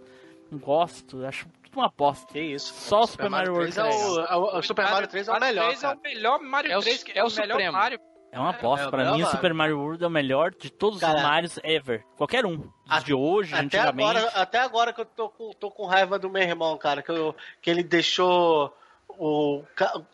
Não 0.52 0.60
gosto, 0.60 1.26
acho 1.26 1.48
tudo 1.64 1.80
uma 1.80 1.92
bosta. 1.96 2.32
Que 2.34 2.40
isso. 2.40 2.74
Só 2.74 3.02
o 3.02 3.08
Super 3.08 3.30
Mario 3.30 3.54
World 3.54 3.72
3 3.74 3.88
é 3.88 3.92
é 3.92 3.96
o, 3.96 4.20
é 4.22 4.36
o- 4.36 4.58
o 4.60 4.62
Super 4.64 4.86
Mario 4.90 5.08
3 5.08 5.28
é 5.28 5.32
o 5.32 5.40
melhor. 5.40 5.66
3 5.66 5.84
é 5.84 5.88
o 5.94 6.00
melhor 6.02 6.40
Mario 6.42 6.72
É 6.72 6.78
o- 6.78 6.82
3, 6.82 7.04
que 7.04 7.12
é 7.12 7.18
é 7.20 7.24
o 7.24 7.28
o 7.28 7.32
melhor 7.32 7.48
Supremo. 7.56 7.72
Mario. 7.74 8.00
É 8.32 8.40
uma 8.40 8.52
bosta. 8.54 8.86
é, 8.86 8.90
pra 8.92 9.04
é 9.04 9.12
mim, 9.12 9.24
o 9.24 9.26
Super 9.26 9.54
Mario 9.56 9.80
World 9.80 10.04
é 10.04 10.08
o 10.08 10.10
melhor 10.12 10.52
de 10.52 10.72
todos 10.72 11.00
Cara, 11.00 11.16
os 11.18 11.24
Marios 11.24 11.60
ever. 11.64 12.04
Qualquer 12.16 12.46
um. 12.46 12.58
Dos 12.58 12.72
a- 12.88 13.00
de 13.00 13.12
hoje, 13.14 13.54
Até 13.56 13.64
antigamente. 13.66 14.18
agora, 14.18 14.32
até 14.36 14.60
agora 14.60 14.94
que 14.94 15.02
eu 15.02 15.06
tô 15.06 15.30
com, 15.30 15.50
tô 15.52 15.72
com 15.72 15.88
raiva 15.88 16.20
do 16.20 16.30
meu 16.30 16.44
irmão, 16.44 16.78
cara, 16.78 17.02
que, 17.02 17.10
eu- 17.12 17.36
que 17.60 17.70
ele 17.72 17.82
deixou 17.82 18.72
o 19.20 19.64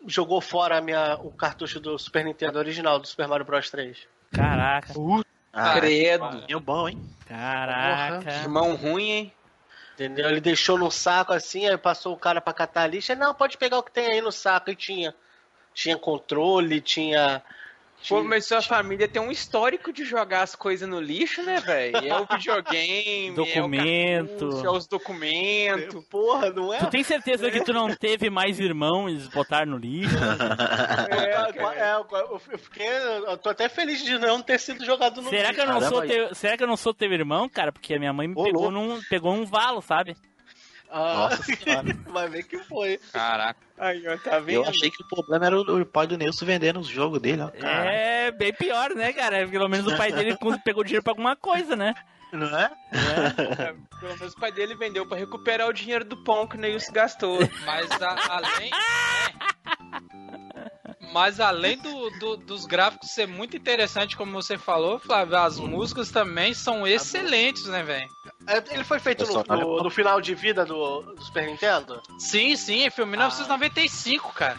jogou 0.06 0.40
fora 0.40 0.78
a 0.78 0.80
minha, 0.80 1.14
o 1.22 1.30
cartucho 1.30 1.78
do 1.78 1.96
Super 1.98 2.24
Nintendo 2.24 2.58
original 2.58 2.98
do 2.98 3.06
Super 3.06 3.28
Mario 3.28 3.46
Bros 3.46 3.70
3. 3.70 3.96
Caraca, 4.32 4.92
Ah, 5.52 5.74
Credo. 5.74 6.44
é 6.48 6.58
bom, 6.60 6.88
hein? 6.88 7.00
caraca. 7.26 8.30
Irmão 8.30 8.74
ruim, 8.74 9.10
hein? 9.10 9.32
Entendeu? 9.94 10.28
Ele 10.28 10.40
deixou 10.40 10.76
no 10.76 10.90
saco 10.90 11.32
assim, 11.32 11.66
aí 11.66 11.78
passou 11.78 12.12
o 12.12 12.18
cara 12.18 12.40
pra 12.40 12.52
catar 12.52 12.82
a 12.82 12.86
lixa. 12.86 13.14
Não, 13.14 13.32
pode 13.32 13.56
pegar 13.56 13.78
o 13.78 13.82
que 13.82 13.90
tem 13.92 14.06
aí 14.08 14.20
no 14.20 14.30
saco. 14.30 14.70
E 14.70 14.76
tinha. 14.76 15.14
Tinha 15.72 15.96
controle, 15.96 16.80
tinha. 16.80 17.42
Pô, 18.08 18.22
mas 18.22 18.46
sua 18.46 18.62
família 18.62 19.08
tem 19.08 19.20
um 19.20 19.30
histórico 19.30 19.92
de 19.92 20.04
jogar 20.04 20.42
as 20.42 20.54
coisas 20.54 20.88
no 20.88 21.00
lixo, 21.00 21.42
né, 21.42 21.60
velho? 21.60 21.96
É 21.96 22.20
o 22.20 22.26
videogame, 22.26 23.34
Documento. 23.34 23.88
é, 23.88 24.22
o 24.22 24.26
cartucho, 24.28 24.66
é 24.66 24.70
os 24.70 24.86
documentos. 24.86 26.04
Porra, 26.06 26.50
não 26.50 26.72
é? 26.72 26.78
Tu 26.78 26.86
tem 26.90 27.02
certeza 27.02 27.50
que 27.50 27.64
tu 27.64 27.72
não 27.72 27.92
teve 27.94 28.30
mais 28.30 28.60
irmãos 28.60 29.26
botar 29.28 29.66
no 29.66 29.76
lixo? 29.76 30.14
É, 31.10 31.80
é, 31.80 31.94
eu 31.94 32.06
eu 32.30 32.58
fiquei. 32.58 32.86
Eu 32.86 33.36
tô 33.36 33.48
até 33.50 33.68
feliz 33.68 34.04
de 34.04 34.18
não 34.18 34.40
ter 34.40 34.60
sido 34.60 34.84
jogado 34.84 35.20
no 35.20 35.28
será, 35.28 35.52
que 35.52 35.60
eu 35.60 35.66
lixo. 35.66 35.80
não 35.80 35.88
sou 35.88 36.02
teu, 36.02 36.34
será 36.34 36.56
que 36.56 36.62
eu 36.62 36.68
não 36.68 36.76
sou 36.76 36.94
teu 36.94 37.12
irmão, 37.12 37.48
cara? 37.48 37.72
Porque 37.72 37.94
a 37.94 37.98
minha 37.98 38.12
mãe 38.12 38.28
me 38.28 38.34
pegou 38.34 38.70
num, 38.70 39.00
pegou 39.08 39.32
um 39.32 39.44
valo, 39.44 39.80
sabe? 39.80 40.16
Ah, 40.90 41.28
Nossa 41.30 41.42
senhora. 41.42 41.82
vai 42.08 42.28
ver 42.28 42.42
que 42.44 42.58
foi. 42.58 42.98
Caraca. 43.12 43.60
Aí, 43.78 44.06
ó, 44.08 44.16
tá 44.18 44.38
vendo? 44.38 44.56
Eu 44.56 44.64
achei 44.68 44.90
que 44.90 45.02
o 45.02 45.08
problema 45.08 45.46
era 45.46 45.56
o, 45.58 45.80
o 45.80 45.86
pai 45.86 46.06
do 46.06 46.16
Nilson 46.16 46.46
vendendo 46.46 46.80
os 46.80 46.86
jogos 46.88 47.20
dele, 47.20 47.42
ó. 47.42 47.50
É 47.66 48.30
bem 48.30 48.52
pior, 48.52 48.90
né, 48.94 49.12
cara? 49.12 49.46
Pelo 49.48 49.68
menos 49.68 49.92
o 49.92 49.96
pai 49.96 50.12
dele 50.12 50.36
pegou 50.64 50.82
dinheiro 50.84 51.02
pra 51.02 51.12
alguma 51.12 51.36
coisa, 51.36 51.74
né? 51.76 51.94
Não 52.32 52.46
é? 52.58 52.70
Pelo 54.00 54.16
menos 54.18 54.32
o 54.32 54.40
pai 54.40 54.50
dele 54.52 54.74
vendeu 54.74 55.06
pra 55.06 55.16
recuperar 55.16 55.68
o 55.68 55.72
dinheiro 55.72 56.04
do 56.04 56.16
pão 56.24 56.46
que 56.46 56.56
o 56.56 56.60
Neilson 56.60 56.92
gastou. 56.92 57.38
Mas 57.64 57.90
a- 58.02 58.36
além. 58.36 58.70
é. 58.72 60.16
Mas 61.12 61.40
além 61.40 61.78
do, 61.78 62.10
do- 62.18 62.36
dos 62.36 62.66
gráficos 62.66 63.10
ser 63.10 63.26
muito 63.26 63.56
interessante, 63.56 64.16
como 64.16 64.32
você 64.32 64.58
falou, 64.58 64.98
Flávio, 64.98 65.36
as 65.36 65.58
músicas 65.58 66.10
também 66.10 66.52
são 66.52 66.86
excelentes, 66.86 67.66
né, 67.66 67.82
velho? 67.82 68.08
É, 68.46 68.62
Ele 68.74 68.84
foi 68.84 68.98
feito 69.00 69.24
no, 69.26 69.42
no- 69.56 69.82
no 69.82 69.90
final 69.90 70.20
de 70.20 70.34
vida 70.34 70.64
do, 70.64 71.02
do 71.02 71.22
Super 71.24 71.46
Nintendo? 71.46 72.00
Sim, 72.18 72.56
sim, 72.56 72.88
foi 72.90 73.04
em 73.04 73.08
1995, 73.08 74.32
cara. 74.32 74.58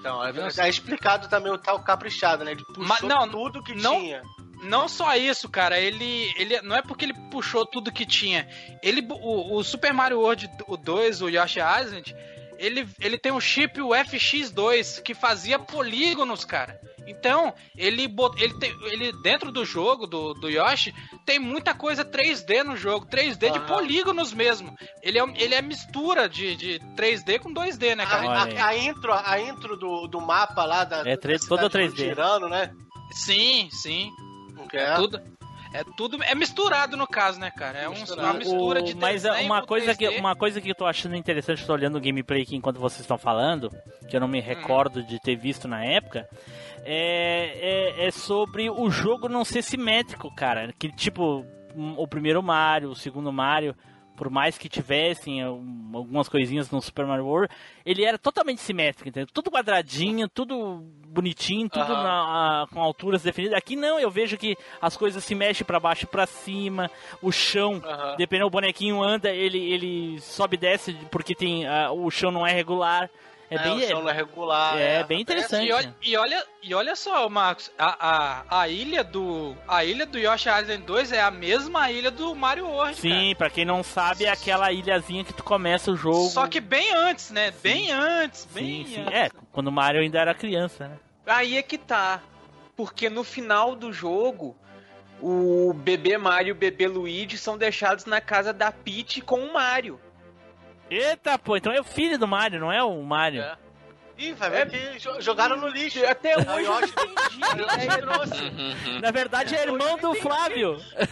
Então, 0.00 0.24
é, 0.24 0.32
é 0.58 0.68
explicado 0.68 1.28
também 1.28 1.52
o 1.52 1.58
tal 1.58 1.80
caprichado, 1.80 2.44
né? 2.44 2.52
Ele 2.52 2.64
puxou 2.64 2.84
Mas 2.84 3.00
não, 3.02 3.28
tudo 3.28 3.62
que 3.62 3.74
não- 3.74 4.00
tinha. 4.00 4.22
Não 4.62 4.88
só 4.88 5.14
isso, 5.14 5.48
cara, 5.48 5.78
ele, 5.78 6.32
ele 6.36 6.60
não 6.62 6.74
é 6.74 6.82
porque 6.82 7.04
ele 7.04 7.14
puxou 7.30 7.64
tudo 7.64 7.92
que 7.92 8.04
tinha. 8.04 8.48
Ele 8.82 9.06
o, 9.08 9.56
o 9.56 9.62
Super 9.62 9.92
Mario 9.92 10.18
World 10.18 10.50
o 10.66 10.76
2, 10.76 11.22
o 11.22 11.28
Yoshi 11.28 11.60
Island, 11.60 12.12
ele, 12.58 12.88
ele 13.00 13.16
tem 13.16 13.30
um 13.30 13.40
chip 13.40 13.80
o 13.80 13.90
FX2 13.90 15.00
que 15.02 15.14
fazia 15.14 15.60
polígonos, 15.60 16.44
cara. 16.44 16.80
Então, 17.08 17.54
ele 17.76 18.06
bot, 18.06 18.40
ele, 18.42 18.54
tem, 18.58 18.70
ele 18.92 19.12
dentro 19.22 19.50
do 19.50 19.64
jogo 19.64 20.06
do, 20.06 20.34
do 20.34 20.48
Yoshi 20.48 20.94
tem 21.24 21.38
muita 21.38 21.74
coisa 21.74 22.04
3D 22.04 22.62
no 22.62 22.76
jogo, 22.76 23.06
3D 23.06 23.50
de 23.50 23.58
Aham. 23.58 23.66
polígonos 23.66 24.32
mesmo. 24.32 24.74
Ele 25.02 25.18
é, 25.18 25.24
ele 25.36 25.54
é 25.54 25.62
mistura 25.62 26.28
de, 26.28 26.54
de 26.56 26.78
3D 26.96 27.38
com 27.38 27.52
2D, 27.52 27.94
né, 27.96 28.04
A, 28.04 28.06
cara? 28.06 28.42
Aí. 28.44 28.56
a- 28.58 28.66
a 28.66 28.76
intro, 28.76 29.12
a 29.12 29.40
intro 29.40 29.76
do, 29.76 30.06
do 30.06 30.20
mapa 30.20 30.64
lá 30.64 30.84
da. 30.84 30.98
É 31.00 31.16
da 31.16 31.16
3D, 31.16 31.38
cidade 31.38 31.48
toda 31.48 31.62
do 31.68 31.70
3D. 31.70 31.94
Tirano, 31.94 32.48
né? 32.48 32.70
Sim, 33.12 33.68
sim. 33.72 34.10
É. 34.72 34.94
Tudo. 34.96 35.20
É 35.72 35.84
tudo. 35.96 36.22
É 36.22 36.34
misturado 36.34 36.96
no 36.96 37.06
caso, 37.06 37.38
né, 37.38 37.50
cara? 37.50 37.78
É 37.78 37.88
um- 37.88 37.92
uma 37.94 38.32
mistura 38.34 38.82
de 38.82 38.94
O- 38.94 38.96
mas 38.96 39.22
desenho 39.22 39.44
uma 39.46 39.62
coisa, 39.66 39.94
que, 39.94 40.04
3D. 40.06 40.18
uma 40.20 40.34
coisa 40.34 40.60
que 40.60 40.70
eu 40.70 40.74
tô 40.74 40.86
achando 40.86 41.14
interessante, 41.16 41.66
tô 41.66 41.72
olhando 41.72 41.96
o 41.98 42.00
gameplay 42.00 42.42
aqui 42.42 42.56
enquanto 42.56 42.80
vocês 42.80 43.00
estão 43.02 43.18
falando, 43.18 43.70
que 44.08 44.16
eu 44.16 44.20
não 44.20 44.26
Uhum. 44.26 44.32
me 44.32 44.40
recordo 44.40 45.02
de 45.02 45.20
ter 45.20 45.36
visto 45.36 45.68
na 45.68 45.84
época, 45.84 46.26
é, 46.84 47.98
é, 48.00 48.06
é 48.06 48.10
sobre 48.10 48.70
o 48.70 48.88
jogo 48.90 49.28
não 49.28 49.44
ser 49.44 49.62
simétrico, 49.62 50.34
cara. 50.34 50.72
Que 50.78 50.90
tipo, 50.90 51.44
um, 51.76 51.94
o 51.98 52.08
primeiro 52.08 52.42
Mario, 52.42 52.90
o 52.90 52.96
segundo 52.96 53.32
Mario, 53.32 53.74
por 54.16 54.30
mais 54.30 54.58
que 54.58 54.68
tivessem 54.68 55.46
um, 55.46 55.90
algumas 55.94 56.28
coisinhas 56.28 56.70
no 56.70 56.82
Super 56.82 57.06
Mario 57.06 57.24
World, 57.26 57.54
ele 57.86 58.04
era 58.04 58.18
totalmente 58.18 58.60
simétrico, 58.60 59.08
entendeu? 59.08 59.28
Tudo 59.32 59.50
quadradinho, 59.50 60.28
tudo 60.28 60.82
bonitinho, 61.08 61.68
tudo 61.68 61.92
Aham. 61.92 62.02
na- 62.02 62.62
a- 62.62 62.66
com 62.68 62.80
alturas 62.82 63.22
definidas. 63.22 63.56
Aqui 63.56 63.74
não, 63.76 63.98
eu 63.98 64.10
vejo 64.10 64.36
que 64.36 64.56
as 64.80 64.96
coisas 64.96 65.24
se 65.24 65.34
mexem 65.34 65.66
pra 65.66 65.80
baixo 65.80 66.04
e 66.04 66.06
pra 66.06 66.26
cima, 66.26 66.90
o 67.22 67.32
chão 67.32 67.80
Aham. 67.84 68.14
Dependendo, 68.16 68.46
o 68.46 68.50
bonequinho 68.50 69.02
anda, 69.02 69.30
ele, 69.30 69.58
ele 69.72 70.20
sobe 70.20 70.56
e 70.56 70.58
desce 70.60 70.92
porque 71.10 71.34
tem, 71.34 71.64
o 71.92 72.10
chão 72.10 72.30
não 72.30 72.46
é 72.46 72.52
regular. 72.52 73.08
É, 73.50 73.54
É, 73.54 73.58
bem, 73.62 73.76
o 73.78 73.88
chão 73.88 74.02
não 74.02 74.10
é 74.10 74.12
regular. 74.12 74.78
é 74.78 75.02
bem 75.04 75.20
interessante. 75.22 75.66
E 75.66 75.72
olha, 75.72 75.94
e 76.02 76.16
olha, 76.16 76.46
e 76.62 76.74
olha 76.74 76.94
só, 76.94 77.28
Marcos, 77.28 77.70
a, 77.78 78.42
a, 78.50 78.60
a 78.62 78.68
ilha 78.68 79.02
do. 79.02 79.56
A 79.66 79.84
ilha 79.84 80.04
do 80.04 80.18
Yoshi 80.18 80.48
Island 80.48 80.82
2 80.84 81.12
é 81.12 81.20
a 81.20 81.30
mesma 81.30 81.90
ilha 81.90 82.10
do 82.10 82.34
Mario 82.34 82.66
World. 82.66 82.96
Sim, 82.96 83.34
pra 83.38 83.48
quem 83.48 83.64
não 83.64 83.82
sabe, 83.82 84.24
é 84.26 84.30
aquela 84.30 84.70
ilhazinha 84.70 85.24
que 85.24 85.32
tu 85.32 85.42
começa 85.42 85.90
o 85.90 85.96
jogo. 85.96 86.28
Só 86.28 86.46
que 86.46 86.60
bem 86.60 86.92
antes, 86.92 87.30
né? 87.30 87.52
Bem 87.62 87.90
antes, 87.90 88.46
bem 88.52 88.84
Sim, 88.84 88.94
sim. 88.94 89.00
antes. 89.02 89.14
É, 89.14 89.30
quando 89.52 89.68
o 89.68 89.72
Mario 89.72 90.00
ainda 90.02 90.18
era 90.20 90.34
criança, 90.34 90.88
né? 90.88 90.98
Aí 91.26 91.56
é 91.56 91.62
que 91.62 91.78
tá. 91.78 92.20
Porque 92.76 93.08
no 93.10 93.24
final 93.24 93.74
do 93.74 93.92
jogo, 93.92 94.56
o 95.20 95.72
bebê 95.72 96.16
Mario 96.16 96.48
e 96.48 96.52
o 96.52 96.54
bebê 96.54 96.86
Luigi 96.86 97.36
são 97.36 97.58
deixados 97.58 98.04
na 98.04 98.20
casa 98.20 98.52
da 98.52 98.70
Peach 98.70 99.20
com 99.20 99.40
o 99.40 99.52
Mario. 99.52 100.00
Eita, 100.90 101.38
pô, 101.38 101.56
então 101.56 101.72
é 101.72 101.80
o 101.80 101.84
filho 101.84 102.18
do 102.18 102.26
Mario, 102.26 102.60
não 102.60 102.72
é 102.72 102.82
o 102.82 103.02
Mario. 103.02 103.42
É. 103.42 103.56
Ih, 104.16 104.32
vai 104.32 104.50
ver 104.50 104.68
que 104.68 104.98
jo- 104.98 105.20
jogaram 105.20 105.56
no 105.56 105.68
lixo. 105.68 106.04
Até 106.04 106.36
hoje 106.36 106.64
eu 106.66 106.72
não 106.72 106.82
entendi. 106.82 107.38
Uhum. 108.88 109.00
Na 109.00 109.10
verdade, 109.12 109.54
é 109.54 109.62
irmão 109.62 109.96
do 109.98 110.14
Flávio. 110.16 110.76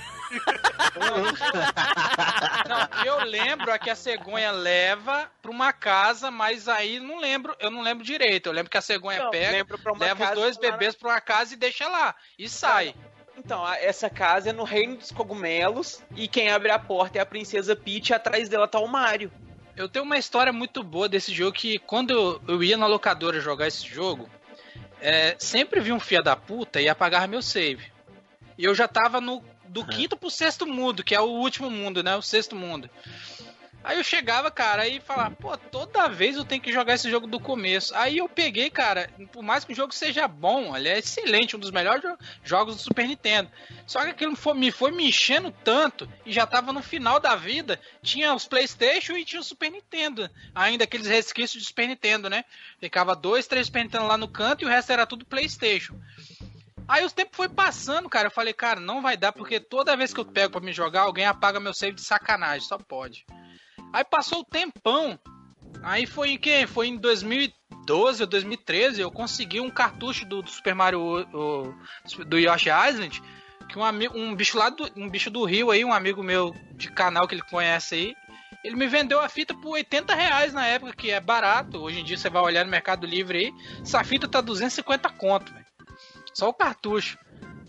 Não, 2.69 3.05
eu 3.05 3.25
lembro 3.25 3.71
é 3.71 3.79
que 3.79 3.89
a 3.89 3.95
cegonha 3.95 4.51
leva 4.51 5.31
pra 5.41 5.51
uma 5.51 5.73
casa, 5.73 6.31
mas 6.33 6.69
aí 6.69 6.99
não 6.99 7.21
lembro, 7.21 7.55
eu 7.61 7.71
não 7.71 7.81
lembro 7.83 8.05
direito. 8.05 8.47
Eu 8.49 8.53
lembro 8.53 8.69
que 8.71 8.77
a 8.77 8.83
cegonha 8.83 9.23
Não, 9.25 9.31
pega, 9.31 9.65
leva 9.99 10.25
os 10.25 10.31
dois 10.35 10.57
bebês 10.57 10.95
pra 10.97 11.11
uma 11.11 11.21
casa 11.21 11.55
e 11.55 11.57
deixa 11.57 11.87
lá. 11.89 12.15
E 12.39 12.49
sai. 12.49 12.95
Então, 13.37 13.67
essa 13.75 14.09
casa 14.11 14.51
é 14.51 14.53
no 14.53 14.65
Reino 14.65 14.97
dos 14.97 15.13
Cogumelos 15.13 16.03
e 16.17 16.27
quem 16.27 16.51
abre 16.51 16.71
a 16.73 16.79
porta 16.79 17.19
é 17.19 17.21
a 17.21 17.27
Princesa 17.27 17.77
Peach 17.77 18.11
e 18.11 18.15
atrás 18.15 18.49
dela 18.49 18.67
tá 18.67 18.79
o 18.81 18.89
Mario. 18.89 19.31
Eu 19.77 19.91
tenho 19.91 20.07
uma 20.07 20.17
história 20.17 20.53
muito 20.53 20.83
boa 20.83 21.07
desse 21.07 21.35
jogo 21.35 21.53
que 21.53 21.79
quando 21.79 22.41
eu, 22.49 22.63
ia 22.63 22.79
na 22.79 22.87
locadora 22.87 23.41
jogar 23.41 23.69
esse 23.69 23.87
jogo, 23.87 24.29
é, 25.03 25.37
sempre 25.39 25.81
vi 25.81 25.93
um 25.93 26.01
fia 26.01 26.23
da 26.23 26.35
puta 26.35 26.81
e 26.81 26.89
apagava 26.89 27.27
meu 27.27 27.43
save. 27.43 27.93
E 28.57 28.65
eu 28.65 28.75
já 28.75 28.89
tava 28.89 29.21
no 29.21 29.45
do 29.69 29.85
quinto 29.85 30.17
pro 30.17 30.31
sexto 30.31 30.67
mundo, 30.67 31.05
que 31.05 31.15
é 31.15 31.21
o 31.21 31.27
último 31.27 31.71
mundo, 31.71 32.03
né? 32.03 32.17
O 32.17 32.23
sexto 32.23 32.57
mundo. 32.57 32.89
Aí 33.87 33.99
eu 33.99 34.03
chegava, 34.03 34.51
cara, 34.51 34.89
e 34.89 34.99
falava, 34.99 35.37
pô, 35.37 35.57
toda 35.57 36.09
vez 36.09 36.35
eu 36.35 36.45
tenho 36.45 36.61
que 36.61 36.73
jogar 36.73 36.95
esse 36.95 37.09
jogo 37.09 37.25
do 37.29 37.39
começo. 37.39 37.95
Aí 37.95 38.19
eu 38.19 38.29
peguei, 38.29 38.69
cara, 38.69 39.09
por 39.33 39.45
mais 39.45 39.65
que 39.65 39.73
o 39.73 39.77
jogo 39.77 39.95
seja 39.95 40.27
bom, 40.27 40.77
ele 40.77 40.89
é 40.89 40.99
excelente, 40.99 41.55
um 41.55 41.59
dos 41.61 41.71
melhores 41.71 42.03
jo- 42.03 42.19
jogos 42.43 42.75
do 42.75 42.83
Super 42.83 43.07
Nintendo. 43.07 43.49
Só 43.87 44.03
que 44.03 44.11
aquilo 44.11 44.37
me 44.57 44.73
foi 44.73 44.91
me 44.91 45.07
enchendo 45.09 45.53
tanto 45.63 46.11
e 46.25 46.33
já 46.33 46.45
tava 46.45 46.73
no 46.73 46.83
final 46.83 47.21
da 47.21 47.37
vida. 47.37 47.81
Tinha 48.03 48.35
os 48.35 48.45
PlayStation 48.45 49.13
e 49.13 49.25
tinha 49.25 49.41
o 49.41 49.45
Super 49.45 49.71
Nintendo. 49.71 50.29
Ainda 50.53 50.83
aqueles 50.83 51.07
resquícios 51.07 51.63
de 51.63 51.69
Super 51.69 51.87
Nintendo, 51.87 52.29
né? 52.29 52.45
Ficava 52.81 53.15
dois, 53.15 53.47
três 53.47 53.67
Super 53.69 53.85
Nintendo 53.85 54.09
lá 54.09 54.17
no 54.19 54.27
canto 54.27 54.65
e 54.65 54.67
o 54.67 54.69
resto 54.69 54.91
era 54.91 55.07
tudo 55.07 55.25
PlayStation. 55.25 55.95
Aí 56.89 57.05
o 57.05 57.11
tempo 57.11 57.37
foi 57.37 57.49
passando, 57.49 58.09
cara. 58.09 58.27
Eu 58.27 58.33
falei, 58.33 58.53
cara, 58.53 58.81
não 58.81 59.01
vai 59.01 59.17
dar, 59.17 59.31
porque 59.31 59.61
toda 59.61 59.97
vez 59.97 60.13
que 60.13 60.19
eu 60.19 60.25
pego 60.25 60.51
pra 60.51 60.61
me 60.61 60.73
jogar, 60.73 61.03
alguém 61.03 61.25
apaga 61.25 61.61
meu 61.61 61.73
save 61.73 61.95
de 61.95 62.03
sacanagem, 62.03 62.67
só 62.67 62.77
pode. 62.79 63.25
Aí 63.97 64.05
passou 64.05 64.41
o 64.41 64.45
tempão. 64.45 65.19
Aí 65.83 66.05
foi 66.07 66.33
em 66.33 66.39
que? 66.39 66.67
Foi 66.67 66.87
em 66.87 66.99
2012 66.99 68.23
ou 68.23 68.27
2013, 68.29 69.01
eu 69.01 69.11
consegui 69.11 69.59
um 69.59 69.71
cartucho 69.71 70.27
do, 70.27 70.43
do 70.43 70.51
Super 70.51 70.75
Mario 70.75 71.01
o- 71.33 71.75
do 72.27 72.39
Yoshi 72.39 72.69
Island, 72.69 73.23
que 73.67 73.79
um, 73.79 73.83
um 74.15 74.35
bicho 74.35 74.59
lá 74.59 74.69
do, 74.69 74.87
um 74.95 75.09
bicho 75.09 75.31
do 75.31 75.45
Rio 75.47 75.71
aí, 75.71 75.83
um 75.83 75.95
amigo 75.95 76.23
meu 76.23 76.55
de 76.75 76.91
canal 76.91 77.27
que 77.27 77.35
ele 77.37 77.43
conhece 77.51 77.95
aí, 77.95 78.15
ele 78.63 78.77
me 78.77 78.87
vendeu 78.87 79.19
a 79.19 79.31
fita 79.31 79.55
por 79.55 79.71
80 79.71 80.15
reais 80.15 80.53
na 80.53 80.67
época, 80.67 80.93
que 80.93 81.11
é 81.11 81.19
barato. 81.19 81.79
Hoje 81.81 82.01
em 82.01 82.05
dia 82.05 82.19
você 82.19 82.29
vai 82.29 82.43
olhar 82.43 82.67
no 82.67 82.71
Mercado 82.71 83.07
Livre 83.07 83.39
aí, 83.39 83.55
essa 83.81 84.05
fita 84.05 84.29
tá 84.29 84.43
250 84.43 85.09
conto. 85.09 85.55
Só 86.35 86.51
o 86.51 86.55
cartucho. 86.55 87.19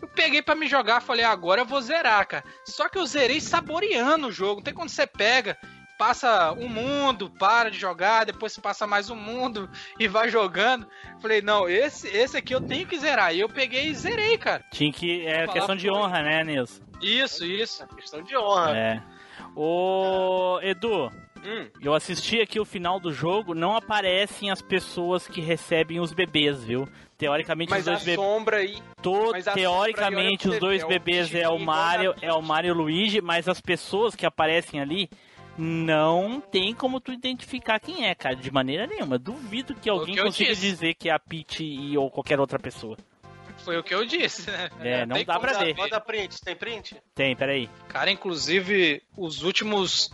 Eu 0.02 0.10
peguei 0.10 0.42
pra 0.42 0.56
me 0.56 0.68
jogar, 0.68 1.00
falei, 1.02 1.24
agora 1.24 1.62
eu 1.62 1.66
vou 1.66 1.80
zerar, 1.82 2.28
cara. 2.28 2.44
Só 2.66 2.90
que 2.90 2.98
eu 2.98 3.06
zerei 3.06 3.40
saboreando 3.40 4.28
o 4.28 4.32
jogo. 4.32 4.56
Não 4.58 4.64
tem 4.64 4.74
quando 4.74 4.90
você 4.90 5.08
pega, 5.08 5.58
passa 5.98 6.54
um 6.54 6.68
mundo, 6.70 7.30
para 7.30 7.70
de 7.72 7.78
jogar, 7.80 8.26
depois 8.26 8.54
você 8.54 8.62
passa 8.62 8.86
mais 8.86 9.10
um 9.10 9.16
mundo 9.16 9.70
e 10.00 10.08
vai 10.08 10.30
jogando. 10.30 10.88
Falei, 11.20 11.42
não, 11.42 11.68
esse, 11.68 12.08
esse 12.08 12.38
aqui 12.38 12.54
eu 12.54 12.62
tenho 12.62 12.86
que 12.88 12.98
zerar. 13.00 13.34
E 13.34 13.40
eu 13.40 13.50
peguei 13.50 13.88
e 13.88 13.96
zerei, 13.96 14.38
cara. 14.38 14.64
Tinha 14.72 14.92
que. 14.92 15.26
É 15.26 15.48
questão 15.48 15.76
de 15.76 15.90
honra, 15.90 16.22
né, 16.22 16.44
Nilson? 16.44 16.82
Isso, 17.02 17.46
isso. 17.46 17.86
Questão 17.96 18.22
de 18.22 18.36
honra. 18.38 18.78
É. 18.78 19.04
Ô, 19.56 20.60
Edu, 20.62 21.12
Hum, 21.44 21.70
eu 21.82 21.94
assisti 21.94 22.42
aqui 22.42 22.60
o 22.60 22.66
final 22.66 23.00
do 23.00 23.12
jogo, 23.12 23.54
não 23.54 23.76
aparecem 23.76 24.50
as 24.50 24.62
pessoas 24.62 25.28
que 25.28 25.40
recebem 25.40 26.00
os 26.00 26.12
bebês, 26.12 26.64
viu? 26.64 26.88
Teoricamente 27.18 27.70
mas 27.70 27.80
os 27.82 27.86
dois 27.86 28.00
bebês. 28.00 28.18
sombra 28.18 28.58
aí. 28.58 28.78
To- 29.02 29.32
teoricamente 29.54 30.44
sombra 30.44 30.56
os 30.56 30.60
dois 30.60 30.82
é 30.82 30.86
o 30.86 30.88
bebês 30.90 31.34
é 31.34 31.48
o 31.50 31.54
igual 31.54 31.60
Mario, 31.60 32.16
é 32.22 32.34
o 32.34 32.42
Mario 32.42 32.70
e 32.70 32.72
o 32.72 32.76
Luigi, 32.76 33.22
mas 33.22 33.48
as 33.48 33.62
pessoas 33.62 34.16
que 34.16 34.26
aparecem 34.26 34.80
ali 34.80 35.10
não 35.58 36.40
tem 36.40 36.74
como 36.74 37.00
tu 37.00 37.12
identificar 37.12 37.80
quem 37.80 38.06
é, 38.08 38.14
cara, 38.14 38.36
de 38.36 38.52
maneira 38.52 38.86
nenhuma. 38.86 39.18
Duvido 39.18 39.74
que 39.76 39.90
alguém 39.90 40.16
que 40.16 40.22
consiga 40.22 40.50
disse. 40.52 40.62
dizer 40.62 40.94
que 40.94 41.10
é 41.10 41.14
a 41.14 41.20
Peach 41.20 41.64
e, 41.64 41.98
ou 41.98 42.10
qualquer 42.12 42.40
outra 42.40 42.60
pessoa. 42.60 42.98
Foi 43.66 43.78
o 43.78 43.84
que 43.84 43.94
eu 43.94 44.06
disse, 44.06 44.50
né? 44.52 44.70
É, 44.80 45.06
não 45.06 45.16
tem 45.16 45.26
dá 45.26 45.40
pra 45.40 45.54
ver. 45.60 45.76
manda 45.76 46.00
print, 46.00 46.40
tem 46.42 46.56
print? 46.56 46.96
Tem, 47.16 47.36
peraí. 47.36 47.70
Cara, 47.90 48.12
inclusive, 48.12 49.02
os 49.18 49.42
últimos. 49.44 50.12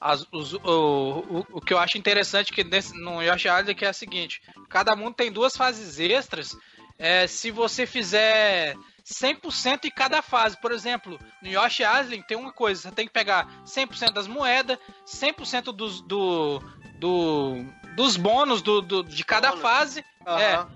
as- 0.00 0.24
os- 0.32 0.52
o, 0.54 0.60
o, 0.62 1.46
o 1.54 1.60
que 1.60 1.74
eu 1.74 1.78
acho 1.78 1.98
interessante 1.98 2.52
que 2.52 2.62
nesse, 2.62 2.96
no 2.96 3.20
Yoshi 3.22 3.48
Island 3.48 3.70
é 3.70 3.74
que 3.74 3.84
é 3.84 3.90
o 3.90 3.94
seguinte: 3.94 4.40
cada 4.68 4.94
mundo 4.94 5.14
tem 5.14 5.32
duas 5.32 5.56
fases 5.56 5.98
extras. 5.98 6.56
É, 6.98 7.26
se 7.26 7.50
você 7.50 7.86
fizer 7.86 8.74
100% 9.06 9.84
em 9.84 9.90
cada 9.90 10.20
fase, 10.20 10.60
por 10.60 10.72
exemplo, 10.72 11.18
no 11.40 11.48
Yoshi 11.48 11.82
Island 11.84 12.24
tem 12.26 12.36
uma 12.36 12.52
coisa: 12.52 12.82
você 12.82 12.90
tem 12.90 13.06
que 13.06 13.12
pegar 13.12 13.46
100% 13.64 14.12
das 14.12 14.26
moedas, 14.26 14.78
100% 15.06 15.72
dos, 15.72 16.00
do, 16.00 16.60
do, 16.98 17.64
dos 17.94 18.16
bônus 18.16 18.60
do, 18.62 18.82
do- 18.82 19.04
de 19.04 19.24
cada 19.24 19.50
Bônus. 19.50 19.62
fase. 19.62 20.04
É, 20.26 20.54
Aham. 20.56 20.68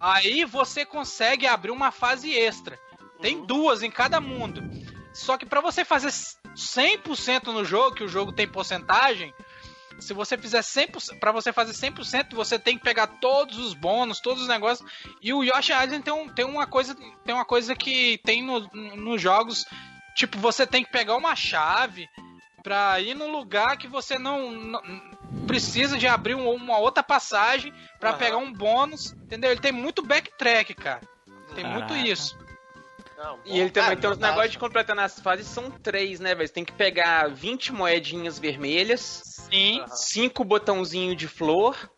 aí 0.00 0.44
você 0.46 0.86
consegue 0.86 1.46
abrir 1.46 1.70
uma 1.70 1.90
fase 1.90 2.32
extra. 2.32 2.78
Tem 3.20 3.36
Uhum. 3.36 3.46
duas 3.46 3.82
em 3.82 3.90
cada 3.90 4.18
mundo. 4.20 4.62
Só 5.12 5.36
que 5.36 5.44
pra 5.46 5.60
você 5.60 5.84
fazer 5.84 6.08
100% 6.56 7.46
no 7.52 7.64
jogo, 7.64 7.94
que 7.96 8.02
o 8.04 8.08
jogo 8.08 8.32
tem 8.32 8.48
porcentagem, 8.48 9.32
se 9.98 10.12
você 10.12 10.36
fizer 10.36 10.60
100%, 10.60 11.18
para 11.18 11.32
você 11.32 11.52
fazer 11.52 11.72
100%, 11.72 12.34
você 12.34 12.58
tem 12.58 12.76
que 12.76 12.84
pegar 12.84 13.06
todos 13.06 13.58
os 13.58 13.74
bônus, 13.74 14.20
todos 14.20 14.42
os 14.42 14.48
negócios. 14.48 14.88
E 15.22 15.32
o 15.32 15.42
Yoshi 15.44 15.72
Island 15.72 16.02
tem, 16.02 16.12
um, 16.12 16.28
tem 16.28 16.44
uma 16.44 16.66
coisa, 16.66 16.94
tem 17.24 17.34
uma 17.34 17.44
coisa 17.44 17.74
que 17.74 18.18
tem 18.24 18.42
no- 18.42 18.68
nos 18.96 19.20
jogos, 19.20 19.64
tipo, 20.16 20.38
você 20.38 20.66
tem 20.66 20.84
que 20.84 20.90
pegar 20.90 21.16
uma 21.16 21.34
chave 21.36 22.08
pra 22.62 23.00
ir 23.00 23.14
num 23.14 23.30
lugar 23.30 23.76
que 23.76 23.86
você 23.86 24.18
não, 24.18 24.50
não- 24.50 24.82
precisa 25.46 25.98
de 25.98 26.06
abrir 26.06 26.34
um- 26.34 26.50
uma 26.54 26.78
outra 26.78 27.02
passagem 27.02 27.72
pra 28.00 28.10
Aham. 28.10 28.18
pegar 28.18 28.36
um 28.38 28.52
bônus, 28.52 29.12
entendeu? 29.24 29.50
Ele 29.50 29.60
tem 29.60 29.72
muito 29.72 30.02
backtrack, 30.02 30.74
cara. 30.74 31.00
Tem 31.54 31.64
muito 31.64 31.88
Caraca. 31.88 32.08
isso. 32.08 32.36
Não, 33.24 33.38
E 33.46 33.58
ele 33.58 33.70
também 33.70 33.88
cara, 33.90 34.00
tem 34.00 34.10
os 34.10 34.18
negócios 34.18 34.52
de 34.52 34.58
completar 34.58 34.94
nas 34.94 35.18
fases, 35.18 35.46
são 35.46 35.70
três, 35.70 36.20
né, 36.20 36.34
velho? 36.34 36.46
Você 36.46 36.52
tem 36.54 36.64
que 36.64 36.72
pegar 36.72 37.28
20 37.30 37.72
moedinhas 37.72 38.38
vermelhas, 38.38 39.00
Sim, 39.50 39.80
Aham. 39.80 39.88
cinco 39.88 40.44
botãozinhos 40.44 41.16
de 41.16 41.26
flor 41.28 41.90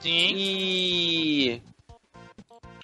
sim. 0.00 0.32
e. 0.36 1.62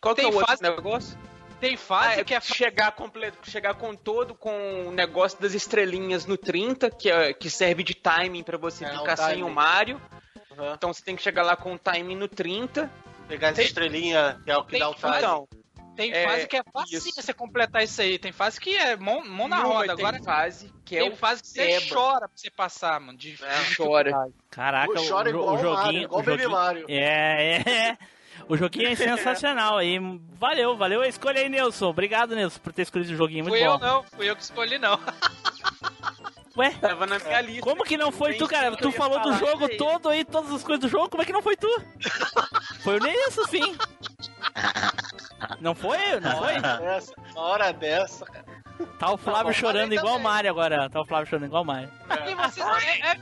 Qual 0.01 0.15
que 0.15 0.23
Tem 0.23 0.31
é 0.31 0.33
o 0.33 0.37
outro 0.37 0.49
fase- 0.49 0.63
negócio? 0.63 1.19
Tem 1.61 1.75
Ah, 1.75 1.79
fase 1.79 2.21
é 2.21 2.25
que 2.25 2.35
é 2.35 2.41
chegar 2.41 2.93
completo, 2.93 3.39
chegar 3.51 3.75
com 3.75 3.95
todo 3.95 4.35
com 4.35 4.87
o 4.89 4.91
negócio 4.93 5.39
das 5.41 5.53
estrelinhas 5.53 6.25
no 6.25 6.39
30, 6.39 6.91
que, 6.91 7.11
é, 7.11 7.35
que 7.35 7.51
serve 7.51 7.83
de 7.83 7.95
timing 7.95 8.43
pra 8.43 8.57
você 8.57 8.85
É, 8.87 8.89
ficar 8.97 9.13
o 9.13 9.17
sem 9.17 9.27
timing. 9.27 9.43
o 9.43 9.51
Mario. 9.51 10.01
Aham. 10.53 10.73
Então 10.75 10.91
você 10.93 11.03
tem 11.05 11.15
que 11.15 11.23
chegar 11.23 11.43
lá 11.43 11.57
com 11.57 11.75
o 11.75 11.79
timing 11.79 12.17
no 12.17 12.29
30. 12.29 12.91
Pegar 13.29 13.49
essa 13.49 13.57
Tem- 13.57 13.67
estrelinha, 13.67 14.41
que 14.43 14.51
é 14.51 14.57
o 14.57 14.65
que 14.65 14.71
tem 14.71 14.81
dá 14.81 14.89
o 14.89 14.95
time. 14.95 15.17
Então, 15.19 15.47
tem 16.01 16.13
É, 16.13 16.25
fase 16.27 16.47
que 16.49 16.57
é 16.57 16.63
isso. 16.91 17.13
você 17.15 17.33
completar 17.35 17.83
isso 17.83 18.01
aí. 18.01 18.19
Tem 18.19 18.33
fase 18.33 18.59
que 18.61 18.77
é 18.77 18.97
mão, 18.97 19.25
mão 19.25 19.47
na 19.49 19.59
Numa 19.63 19.69
roda. 19.75 19.95
tem 19.97 20.05
Agora 20.07 20.23
fase 20.23 20.73
que 20.85 20.97
é 20.97 21.01
tem 21.03 21.17
fase 21.17 21.43
que 21.43 21.49
você 21.49 21.81
chora 21.89 22.21
pra 22.29 22.31
você 22.35 22.51
passar, 22.51 22.99
mano. 23.01 23.17
De, 23.19 23.39
É, 23.43 23.63
de 23.65 23.77
chora. 23.77 24.29
Caraca, 24.51 24.93
o, 24.93 25.09
Chora 25.09 25.29
o, 25.29 25.31
igual 25.31 25.45
o 25.45 25.53
Mario, 25.53 25.63
joguinho. 25.77 26.03
igual 26.05 26.21
o 26.21 26.25
joguinho 26.25 26.51
Mario. 26.51 26.87
é, 26.89 27.57
é. 27.91 27.99
O 28.49 28.57
joguinho 28.57 28.89
é 28.89 28.95
sensacional 28.97 29.77
aí. 29.79 29.99
Valeu, 30.39 30.77
valeu 30.77 31.03
a 31.03 31.09
escolha 31.09 31.41
aí, 31.41 31.49
Nilson. 31.49 31.87
Obrigado, 31.89 32.35
Nilson, 32.35 32.59
por 32.61 32.73
ter 32.73 32.83
escolhido 32.83 33.13
o 33.13 33.17
joguinho. 33.17 33.45
Muito 33.45 33.57
Fui 33.57 33.65
eu 33.67 33.79
bom. 33.79 33.85
não, 33.87 34.03
fui 34.05 34.29
eu 34.31 34.35
que 34.35 34.43
escolhi 34.43 34.79
não. 34.79 34.99
Ué, 36.61 36.71
Tava 36.81 37.07
na 37.07 37.19
minha 37.19 37.41
lista. 37.41 37.63
como 37.63 37.85
que 37.85 37.97
não 37.97 38.13
foi 38.13 38.35
tu, 38.35 38.47
cara? 38.47 38.77
Tu 38.77 38.93
falou 38.93 39.19
do 39.21 39.33
jogo 39.35 39.67
todo 39.79 40.09
aí, 40.11 40.25
todas 40.25 40.53
as 40.53 40.63
coisas 40.63 40.81
do 40.81 40.89
jogo, 40.89 41.09
como 41.09 41.23
é 41.23 41.27
que 41.27 41.33
não 41.33 41.43
foi 41.43 41.57
tu? 41.57 41.69
Foi 42.83 42.99
o 42.99 43.03
Nilson, 43.03 43.45
sim. 43.47 43.79
Não 45.61 45.75
foi? 45.75 45.99
Não 46.21 46.37
foi? 46.37 46.55
Essa, 46.87 47.13
uma 47.33 47.41
hora 47.43 47.73
dessa, 47.73 48.27
cara. 48.27 48.45
Tá 48.99 49.11
o 49.13 49.17
Flávio 49.17 49.53
bom, 49.53 49.53
chorando 49.53 49.93
igual 49.95 50.17
o. 50.17 50.21
Mário 50.21 50.51
agora. 50.51 50.89
Tá 50.91 51.01
o 51.01 51.07
Flávio 51.07 51.27
chorando 51.27 51.47
igual 51.47 51.63
o 51.63 51.67
Mário. 51.67 51.91
E 52.27 52.35
você, 52.35 52.63
é, 52.63 53.11
é, 53.13 53.17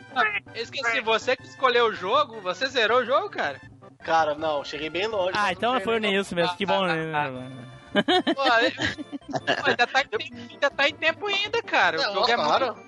eu 0.55 0.63
esqueci, 0.63 1.01
você 1.01 1.37
que 1.37 1.45
escolheu 1.45 1.87
o 1.87 1.93
jogo, 1.95 2.41
você 2.41 2.67
zerou 2.67 3.01
o 3.01 3.05
jogo, 3.05 3.29
cara? 3.31 3.61
Cara, 4.05 4.35
não, 4.35 4.65
cheguei 4.65 4.91
bem 4.91 5.07
longe. 5.07 5.33
Ah, 5.35 5.53
então 5.53 5.75
não 5.75 5.81
foi 5.81 5.97
o 5.97 6.01
Nilson 6.01 6.35
mesmo. 6.37 6.57
Que 6.57 6.67
bom, 6.67 6.87
né? 6.87 7.13
Pô, 8.35 8.45
é- 8.45 8.73
ainda, 9.65 9.87
tá 9.87 10.01
em, 10.03 10.07
tempo- 10.07 10.35
ainda 10.53 10.71
tá 10.71 10.89
em 10.89 10.95
tempo 10.95 11.27
ainda, 11.27 11.63
cara. 11.63 11.97
não. 11.99 12.11
O 12.11 12.15
jogo 12.15 12.31
é 12.31 12.37
Não, 12.37 12.45
muito... 12.45 12.88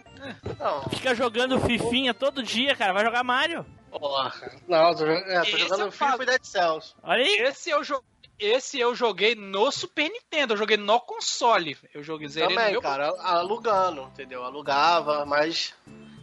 Não, 0.58 0.82
Fica 0.90 1.14
jogando 1.14 1.58
fifinha 1.60 2.12
todo 2.14 2.42
dia, 2.42 2.74
cara. 2.76 2.92
Vai 2.92 3.04
jogar 3.04 3.24
Mario. 3.24 3.64
porra. 3.90 4.32
Não, 4.68 4.92
tô, 4.94 5.06
jogando- 5.06 5.26
é, 5.30 5.40
tô 5.42 5.56
jogando 5.58 5.92
falo. 5.92 6.12
FIFA 6.12 6.22
e 6.22 6.26
Dead 6.26 6.44
Cells. 6.44 6.94
Olha 7.02 7.22
aí. 7.24 7.36
Esse 7.40 7.70
eu, 7.70 7.82
jo- 7.82 8.02
esse 8.38 8.78
eu 8.78 8.94
joguei 8.94 9.34
no 9.34 9.70
Super 9.72 10.08
Nintendo, 10.10 10.54
eu 10.54 10.58
joguei 10.58 10.76
no 10.76 11.00
console. 11.00 11.76
Eu 11.94 12.02
joguei 12.02 12.28
zerei 12.28 12.48
Também, 12.54 12.72
meu 12.72 12.82
cara, 12.82 13.08
alugando, 13.22 14.02
entendeu? 14.12 14.44
Alugava, 14.44 15.24
mas. 15.26 15.74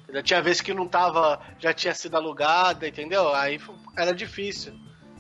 entendeu? 0.04 0.24
Tinha 0.24 0.42
vezes 0.42 0.62
que 0.62 0.74
não 0.74 0.88
tava. 0.88 1.40
Já 1.60 1.74
tinha 1.74 1.94
sido 1.94 2.16
alugada, 2.16 2.88
entendeu? 2.88 3.34
Aí 3.34 3.60
era 3.98 4.14
difícil. 4.14 4.74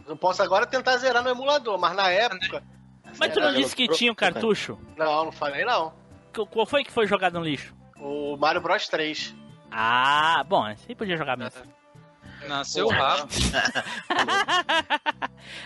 Eu 0.08 0.16
posso 0.16 0.42
agora 0.42 0.66
tentar 0.66 0.96
zerar 0.98 1.22
no 1.22 1.30
emulador, 1.30 1.78
mas 1.78 1.94
na 1.96 2.10
época. 2.10 2.64
Mas 3.20 3.34
tu 3.34 3.40
não 3.42 3.54
disse 3.54 3.76
que 3.76 3.88
tinha 3.90 4.12
um 4.12 4.16
cartucho? 4.16 4.80
Não, 4.96 5.26
não 5.26 5.32
falei 5.32 5.66
não. 5.66 5.94
Qu- 6.34 6.46
Qual 6.46 6.66
foi 6.66 6.84
que 6.84 6.92
foi 6.92 7.06
jogado 7.08 7.34
no 7.40 7.44
lixo? 7.44 7.76
O 8.00 8.38
Mario 8.38 8.62
Bros 8.62 8.88
3. 8.88 9.36
Ah, 9.72 10.44
bom, 10.48 10.64
aí 10.64 10.96
podia 10.96 11.18
jogar 11.18 11.36
mesmo. 11.38 11.62
Nasceu 12.48 12.88
rabo. 12.88 13.28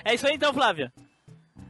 é 0.05 0.13
isso 0.15 0.25
aí 0.27 0.35
então, 0.35 0.53
Flávio. 0.53 0.91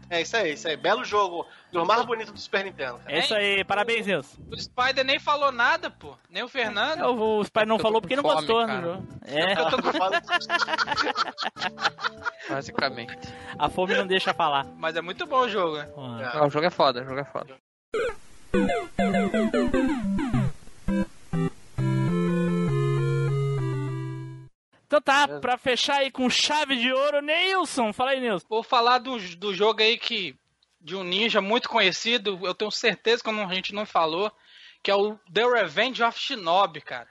É 0.09 0.21
isso 0.21 0.35
aí, 0.35 0.53
isso 0.53 0.67
aí. 0.67 0.75
Belo 0.75 1.05
jogo. 1.05 1.45
Do 1.71 1.85
mais 1.85 2.03
bonito 2.05 2.33
do 2.33 2.39
Super 2.39 2.65
Nintendo, 2.65 2.97
cara. 2.99 3.11
É 3.13 3.19
isso 3.19 3.33
aí, 3.33 3.63
parabéns, 3.63 4.05
Nilson. 4.05 4.37
O 4.51 4.57
Spider 4.59 5.05
nem 5.05 5.17
falou 5.19 5.53
nada, 5.53 5.89
pô. 5.89 6.17
Nem 6.29 6.43
o 6.43 6.49
Fernando. 6.49 6.99
É, 6.99 7.07
O, 7.07 7.37
o 7.39 7.41
Spy 7.43 7.65
não 7.65 7.79
falou 7.79 8.01
porque 8.01 8.15
não 8.17 8.23
fome, 8.23 8.35
gostou 8.35 8.65
cara. 8.67 8.81
no 8.81 8.93
jogo. 8.93 9.07
É, 9.25 9.53
Eu 9.53 9.69
tô 9.69 9.81
com- 9.81 9.93
Fala- 9.93 10.21
Basicamente. 12.49 13.17
a 13.57 13.69
fome 13.69 13.95
não 13.95 14.05
deixa 14.05 14.33
falar. 14.33 14.65
Mas 14.75 14.95
é 14.97 15.01
muito 15.01 15.25
bom 15.25 15.39
o 15.41 15.49
jogo, 15.49 15.77
né? 15.77 15.87
Ah, 16.33 16.45
o 16.45 16.49
jogo 16.49 16.65
é 16.65 16.69
foda, 16.69 17.01
o 17.01 17.05
jogo 17.05 17.19
é 17.19 17.25
foda. 17.25 17.55
Então 24.91 25.01
tá, 25.01 25.39
pra 25.39 25.57
fechar 25.57 25.99
aí 25.99 26.11
com 26.11 26.29
chave 26.29 26.75
de 26.75 26.91
ouro, 26.91 27.21
Nilson. 27.21 27.93
Fala 27.93 28.11
aí, 28.11 28.19
Nilson. 28.19 28.45
Vou 28.49 28.61
falar 28.61 28.97
do, 28.97 29.17
do 29.37 29.53
jogo 29.53 29.81
aí 29.81 29.97
que. 29.97 30.35
De 30.81 30.97
um 30.97 31.03
ninja 31.03 31.39
muito 31.39 31.69
conhecido, 31.69 32.39
eu 32.41 32.53
tenho 32.55 32.71
certeza 32.71 33.23
que 33.23 33.29
a 33.29 33.53
gente 33.53 33.73
não 33.73 33.85
falou, 33.85 34.31
que 34.83 34.89
é 34.89 34.95
o 34.95 35.15
The 35.31 35.47
Revenge 35.47 36.03
of 36.03 36.19
Shinobi, 36.19 36.81
cara. 36.81 37.07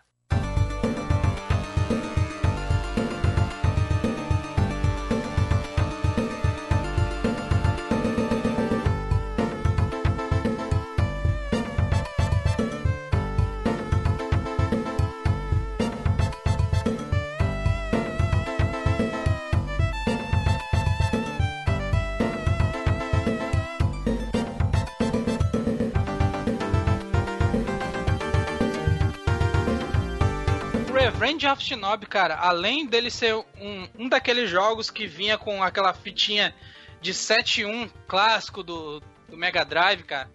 Revenge 31.30 31.46
of 31.46 31.62
Shinobi, 31.62 32.06
cara, 32.06 32.36
além 32.36 32.86
dele 32.86 33.10
ser 33.10 33.34
um, 33.34 33.88
um 33.98 34.08
daqueles 34.08 34.50
jogos 34.50 34.90
que 34.90 35.06
vinha 35.06 35.38
com 35.38 35.62
aquela 35.62 35.92
fitinha 35.94 36.52
de 37.00 37.12
7.1 37.14 37.88
clássico 38.08 38.62
do, 38.62 39.00
do 39.28 39.36
Mega 39.36 39.64
Drive, 39.64 40.02
cara, 40.02 40.28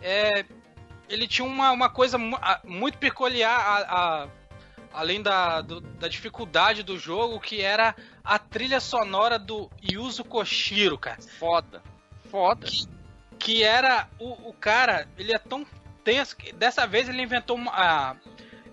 é, 0.00 0.44
ele 1.08 1.26
tinha 1.26 1.46
uma, 1.46 1.72
uma 1.72 1.90
coisa 1.90 2.16
muito 2.64 2.98
peculiar, 2.98 3.58
a- 3.58 4.22
a- 4.24 4.28
além 4.92 5.20
da, 5.20 5.60
do- 5.60 5.80
da 5.80 6.06
dificuldade 6.06 6.82
do 6.84 6.96
jogo, 6.98 7.40
que 7.40 7.60
era 7.60 7.96
a 8.22 8.38
trilha 8.38 8.78
sonora 8.80 9.38
do 9.40 9.68
Yuzo 9.82 10.22
Koshiro, 10.24 10.96
cara 10.96 11.20
Foda. 11.20 11.82
Foda. 12.30 12.68
que 13.40 13.62
era 13.64 14.08
o, 14.20 14.50
o 14.50 14.52
cara, 14.52 15.08
ele 15.18 15.32
é 15.32 15.38
tão 15.38 15.66
tenso 16.04 16.36
que 16.36 16.52
dessa 16.52 16.86
vez 16.86 17.08
ele 17.08 17.22
inventou 17.22 17.56
uma. 17.56 17.72
a- 17.72 18.16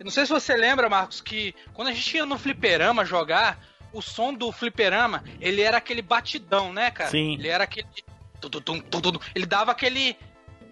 não 0.04 0.12
sei 0.12 0.26
se 0.26 0.32
você 0.32 0.56
lembra, 0.56 0.90
Marcos, 0.90 1.22
que 1.22 1.54
quando 1.74 1.88
a 1.90 1.94
gente 1.94 2.16
ia 2.18 2.26
no 2.26 2.38
fliperama 2.38 3.06
jogar, 3.06 3.60
o 3.94 4.02
som 4.02 4.34
do 4.34 4.52
fliperama, 4.52 5.24
ele 5.40 5.62
era 5.62 5.78
aquele 5.78 6.02
batidão, 6.02 6.74
né, 6.74 6.92
cara? 6.92 7.10
Sim. 7.10 7.36
Ele 7.36 7.48
era 7.48 7.64
aquele. 7.64 7.88
ele 9.34 9.46
dava 9.46 9.72
aquele. 9.72 10.18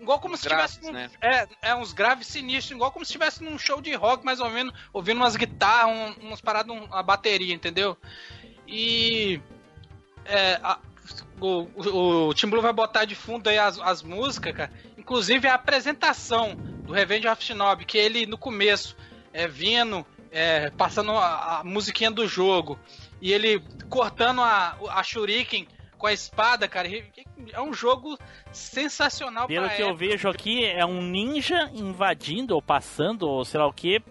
Igual 0.02 0.20
como 0.20 0.36
se 0.36 0.44
Graves, 0.50 0.74
tivesse. 0.76 0.88
num- 0.92 1.00
né? 1.00 1.10
é, 1.22 1.48
é, 1.70 1.76
uns 1.76 1.94
graves 1.94 2.28
sinistros, 2.28 2.72
igual 2.76 2.92
como 2.92 3.06
se 3.06 3.12
estivesse 3.12 3.42
num 3.42 3.58
show 3.58 3.80
de 3.80 3.94
rock, 3.96 4.26
mais 4.26 4.42
ou 4.42 4.50
menos, 4.50 4.74
ouvindo 4.92 5.18
umas 5.18 5.38
guitarras, 5.38 5.90
um, 6.20 6.28
umas 6.28 6.42
paradas, 6.42 6.76
um- 6.76 6.84
uma 6.84 7.02
bateria, 7.02 7.54
entendeu? 7.54 7.98
E. 8.68 9.40
É, 10.26 10.60
a- 10.62 10.80
o, 11.40 11.68
o, 11.76 12.28
o 12.30 12.34
Tim 12.34 12.48
Blue 12.48 12.62
vai 12.62 12.72
botar 12.72 13.04
de 13.06 13.16
fundo 13.16 13.50
aí 13.50 13.58
as, 13.58 13.78
as 13.80 14.02
músicas, 14.02 14.54
cara. 14.56 14.72
Inclusive 14.98 15.48
a 15.48 15.56
apresentação 15.56 16.56
do 16.56 16.94
Revenge 16.94 17.28
of 17.28 17.44
Shinobi, 17.44 17.84
que 17.86 17.98
ele 17.98 18.26
no 18.26 18.38
começo 18.38 18.96
é 19.34 19.48
vindo, 19.48 20.06
é, 20.32 20.70
passando 20.72 21.12
a, 21.12 21.60
a 21.60 21.64
musiquinha 21.64 22.12
do 22.12 22.28
jogo, 22.28 22.80
e 23.22 23.32
ele 23.34 23.62
cortando 23.90 24.42
a, 24.42 24.78
a 24.92 25.04
Shuriken 25.04 25.68
com 25.98 26.08
a 26.08 26.14
espada, 26.14 26.68
cara. 26.68 26.88
É 27.52 27.62
um 27.62 27.74
jogo 27.74 28.18
sensacional 28.52 29.48
Pelo 29.48 29.66
pra 29.68 29.76
que 29.76 29.82
eu 29.82 29.88
época. 29.90 30.06
vejo 30.06 30.30
aqui, 30.30 30.66
é 30.66 30.86
um 30.86 31.02
ninja 31.02 31.70
invadindo 31.74 32.56
ou 32.56 32.62
passando, 32.62 33.24
ou 33.24 33.44
sei 33.46 33.60
lá 33.60 33.68
o 33.68 33.74
que, 33.74 34.02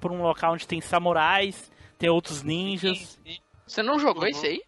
por 0.00 0.12
um 0.12 0.22
local 0.22 0.54
onde 0.54 0.66
tem 0.66 0.80
samurais, 0.80 1.70
tem 1.98 2.08
outros 2.10 2.42
ninjas. 2.42 3.18
Você 3.66 3.82
não 3.82 3.98
jogou 3.98 4.22
Uhum. 4.24 4.28
isso 4.30 4.46
aí? 4.46 4.62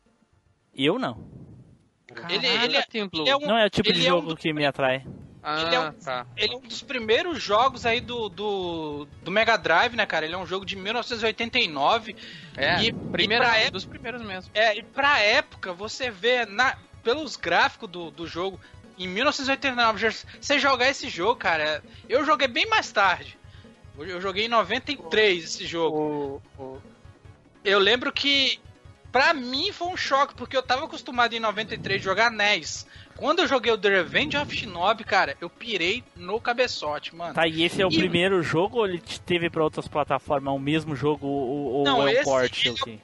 Eu 0.74 0.98
não. 0.98 1.26
Ele, 2.28 2.46
ele, 2.46 2.76
é, 2.76 2.84
ele 2.94 3.28
é 3.30 3.36
um, 3.36 3.40
Não 3.40 3.58
é 3.58 3.66
o 3.66 3.70
tipo 3.70 3.92
de 3.92 3.98
ele 4.00 4.08
é 4.08 4.12
um 4.12 4.16
jogo 4.20 4.36
que 4.36 4.52
me 4.52 4.64
atrai. 4.66 5.04
Ah, 5.42 5.62
ele 5.62 5.74
é 5.74 5.80
um- 5.80 5.92
tá. 5.92 6.26
Ele 6.36 6.54
é 6.54 6.56
um 6.56 6.60
dos 6.60 6.82
primeiros 6.82 7.42
jogos 7.42 7.86
aí 7.86 8.00
do, 8.00 8.28
do, 8.28 9.08
do 9.22 9.30
Mega 9.30 9.56
Drive, 9.56 9.94
né, 9.94 10.04
cara? 10.04 10.24
Ele 10.26 10.34
é 10.34 10.38
um 10.38 10.46
jogo 10.46 10.64
de 10.66 10.74
1989. 10.76 12.16
É, 12.56 12.82
E- 12.82 12.92
primeiro, 13.12 13.44
e 13.44 13.46
época- 13.46 13.70
dos 13.70 13.84
primeiros 13.84 14.22
mesmo. 14.22 14.50
É, 14.54 14.76
e 14.76 14.82
pra 14.82 15.20
época, 15.20 15.72
você 15.72 16.10
vê 16.10 16.44
na, 16.46 16.76
pelos 17.02 17.36
gráficos 17.36 17.88
do, 17.88 18.10
do 18.10 18.26
jogo, 18.26 18.60
em 18.98 19.06
1989, 19.06 19.98
já- 20.10 20.16
você 20.40 20.58
jogar 20.58 20.88
esse 20.88 21.08
jogo, 21.08 21.36
cara, 21.36 21.82
eu 22.08 22.24
joguei 22.24 22.48
bem 22.48 22.66
mais 22.66 22.90
tarde. 22.90 23.38
Eu- 23.96 24.20
joguei 24.20 24.46
em 24.46 24.48
93 24.48 25.44
esse 25.44 25.66
jogo. 25.66 26.42
O, 26.58 26.62
o, 26.62 26.82
Eu 27.64 27.78
lembro 27.80 28.12
que, 28.12 28.60
pra 29.10 29.34
mim, 29.34 29.72
foi 29.72 29.88
um 29.88 29.96
choque, 29.96 30.34
porque 30.34 30.56
eu 30.56 30.62
tava 30.62 30.84
acostumado 30.84 31.32
em 31.34 31.40
93 31.40 32.00
jogar 32.02 32.30
NES. 32.30 32.86
Quando 33.18 33.40
eu 33.40 33.48
joguei 33.48 33.72
o 33.72 33.76
The 33.76 33.88
Revenge 33.88 34.36
of 34.36 34.54
Shinobi, 34.54 35.02
cara, 35.02 35.36
eu 35.40 35.50
pirei 35.50 36.04
no 36.14 36.40
cabeçote, 36.40 37.14
mano. 37.16 37.34
Tá, 37.34 37.48
e 37.48 37.64
esse 37.64 37.82
é 37.82 37.86
o 37.86 37.90
E- 37.90 37.98
primeiro 37.98 38.40
jogo 38.44 38.78
ou 38.78 38.86
ele 38.86 39.00
te- 39.00 39.20
teve 39.20 39.50
pra 39.50 39.64
outras 39.64 39.88
plataformas? 39.88 40.52
É 40.52 40.56
o 40.56 40.58
mesmo 40.60 40.94
jogo 40.94 41.26
ou, 41.26 41.72
ou 41.74 41.84
Não, 41.84 42.00
é 42.02 42.04
um 42.04 42.08
esse- 42.08 42.22
port? 42.24 42.64
ele- 42.64 42.74
assim? 42.80 43.00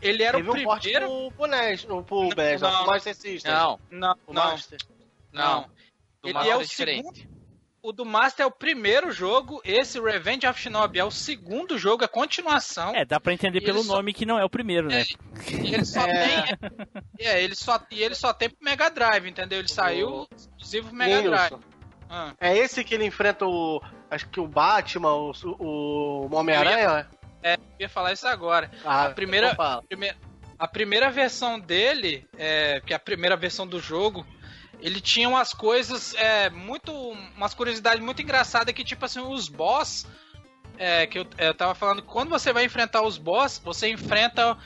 Ele 0.00 0.22
era 0.22 0.38
teve 0.38 0.48
o 0.48 0.54
um 0.54 0.62
porte 0.64 0.90
primeiro. 0.90 1.06
pro, 1.06 1.30
pro 1.32 1.46
NES, 1.46 1.84
pro 1.84 2.28
NES, 2.34 2.60
não. 2.62 2.70
não, 2.70 2.84
pro 2.84 2.86
Master 2.92 3.14
System. 3.14 3.52
Não, 3.52 3.78
Não, 3.90 4.16
O 4.26 4.32
não, 4.32 4.42
Master. 4.44 4.78
não. 5.30 5.42
não. 5.60 5.70
Ele 6.24 6.32
Master 6.32 6.52
é 6.52 6.56
o 6.56 6.62
diferente. 6.64 7.18
segundo. 7.18 7.39
O 7.82 7.92
do 7.92 8.04
Master 8.04 8.44
é 8.44 8.46
o 8.46 8.50
primeiro 8.50 9.10
jogo, 9.12 9.60
esse 9.64 10.00
Revenge 10.00 10.46
of 10.46 10.60
Shinobi 10.60 10.98
é 10.98 11.04
o 11.04 11.10
segundo 11.10 11.78
jogo, 11.78 12.04
é 12.04 12.08
continuação. 12.08 12.94
É, 12.94 13.04
dá 13.04 13.18
pra 13.20 13.32
entender 13.32 13.60
pelo 13.60 13.82
só- 13.82 13.96
nome 13.96 14.12
que 14.12 14.26
não 14.26 14.38
é 14.38 14.44
o 14.44 14.50
primeiro, 14.50 14.88
né? 14.88 15.04
E 15.48 15.74
ele 15.74 15.84
só 15.84 16.02
É. 16.06 16.44
tem. 16.46 16.58
É, 17.18 17.42
ele 17.42 17.54
só, 17.54 17.80
e 17.90 18.02
ele 18.02 18.14
só 18.14 18.32
tem 18.32 18.50
pro 18.50 18.58
Mega 18.62 18.88
Drive, 18.90 19.26
entendeu? 19.28 19.58
Ele 19.58 19.68
saiu 19.68 20.26
exclusivo 20.36 20.88
pro 20.88 20.96
Mega 20.96 21.22
Drive. 21.22 21.56
Ah, 22.08 22.34
É 22.40 22.56
esse 22.56 22.82
que 22.82 22.94
ele 22.94 23.06
enfrenta 23.06 23.46
o. 23.46 23.80
Acho 24.10 24.28
que 24.28 24.40
o 24.40 24.46
Batman, 24.48 25.12
o, 25.14 25.32
o 25.60 26.34
Homem-Aranha? 26.34 27.08
eu 27.42 27.56
ia 27.78 27.88
falar 27.88 28.12
isso 28.12 28.26
agora. 28.26 28.70
Ah, 28.84 29.06
A 29.06 29.10
primeira- 29.10 29.52
então. 29.52 29.82
Primeira- 29.88 30.16
a 30.58 30.68
primeira 30.68 31.10
versão 31.10 31.58
dele, 31.58 32.26
é, 32.36 32.82
que 32.84 32.92
é 32.92 32.96
a 32.96 32.98
primeira 32.98 33.36
versão 33.36 33.66
do 33.66 33.78
jogo, 33.80 34.26
ele 34.80 35.00
tinha 35.00 35.28
umas 35.28 35.52
coisas 35.52 36.14
é, 36.14 36.50
muito. 36.50 36.92
umas 37.36 37.54
curiosidades 37.54 38.02
muito 38.02 38.22
engraçadas 38.22 38.74
que, 38.74 38.84
tipo 38.84 39.04
assim, 39.04 39.20
os 39.20 39.48
boss. 39.48 40.06
É, 40.78 41.06
que 41.06 41.18
eu, 41.18 41.26
eu 41.36 41.54
tava 41.54 41.74
falando 41.74 42.00
que 42.00 42.08
quando 42.08 42.30
você 42.30 42.54
vai 42.54 42.64
enfrentar 42.64 43.02
os 43.02 43.18
boss, 43.18 43.60
você 43.62 43.90
enfrenta 43.90 44.56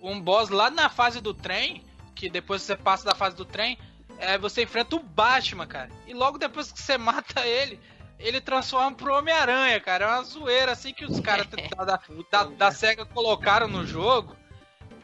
um 0.00 0.20
boss 0.20 0.48
lá 0.48 0.70
na 0.70 0.88
fase 0.88 1.20
do 1.20 1.34
trem, 1.34 1.82
que 2.14 2.30
depois 2.30 2.62
você 2.62 2.76
passa 2.76 3.04
da 3.04 3.14
fase 3.14 3.34
do 3.34 3.44
trem, 3.44 3.76
é, 4.18 4.38
você 4.38 4.62
enfrenta 4.62 4.94
o 4.94 5.02
Batman, 5.02 5.66
cara. 5.66 5.90
E 6.06 6.14
logo 6.14 6.38
depois 6.38 6.70
que 6.70 6.80
você 6.80 6.96
mata 6.98 7.44
ele, 7.44 7.80
ele 8.18 8.40
transforma 8.40 8.92
pro 8.92 9.14
Homem-Aranha, 9.14 9.80
cara. 9.80 10.04
É 10.04 10.08
uma 10.08 10.22
zoeira 10.22 10.72
assim 10.72 10.92
que 10.92 11.04
os 11.04 11.18
caras 11.18 11.46
da, 11.76 11.84
da, 11.84 12.00
da, 12.30 12.44
da 12.44 12.70
SEGA 12.70 13.04
colocaram 13.04 13.66
no 13.66 13.84
jogo. 13.84 14.36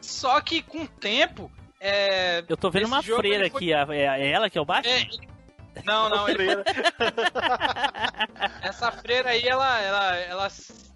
Só 0.01 0.39
que 0.39 0.61
com 0.61 0.83
o 0.83 0.87
tempo. 0.87 1.51
É, 1.83 2.43
Eu 2.47 2.55
tô 2.55 2.69
vendo 2.69 2.85
uma 2.85 3.01
jogo, 3.01 3.21
freira 3.21 3.49
foi- 3.49 3.57
aqui, 3.57 3.73
é, 3.73 4.21
é 4.21 4.31
ela 4.31 4.49
que 4.51 4.57
é 4.57 4.61
o 4.61 4.65
Batman? 4.65 4.93
é, 4.93 5.07
não, 5.83 6.09
não, 6.09 6.29
ele, 6.29 6.45
essa 8.61 8.91
freira 8.91 9.29
aí, 9.31 9.47
ela, 9.47 9.79
ela, 9.81 10.15
ela 10.17 10.47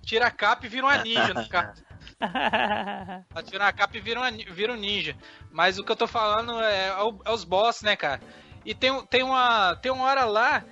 tira 0.04 0.28
a 0.28 0.32
capa 0.32 0.66
e 0.66 0.70
vira 0.70 0.86
uma 0.86 0.98
ninja 0.98 1.34
no 1.34 1.48
caso. 1.50 1.84
Ela 2.22 3.44
tira 3.44 3.68
a 3.68 3.74
capa 3.74 3.98
e 3.98 4.00
vira, 4.00 4.20
uma, 4.22 4.32
vira 4.32 4.72
um 4.72 4.78
ninja. 4.78 5.16
Mas 5.52 5.78
o 5.78 5.84
que 5.84 5.92
eu 5.92 5.96
tô 5.98 6.08
falando 6.08 6.62
é, 6.62 6.88
é 6.88 6.94
é 7.26 7.32
os 7.32 7.44
boss, 7.44 7.82
né, 7.82 7.96
cara? 7.96 8.22
E 8.64 8.74
tem, 8.74 9.06
tem, 9.08 9.22
uma, 9.24 9.76
tem 9.76 9.92
uma 9.92 10.06
hora 10.06 10.24
lá 10.24 10.64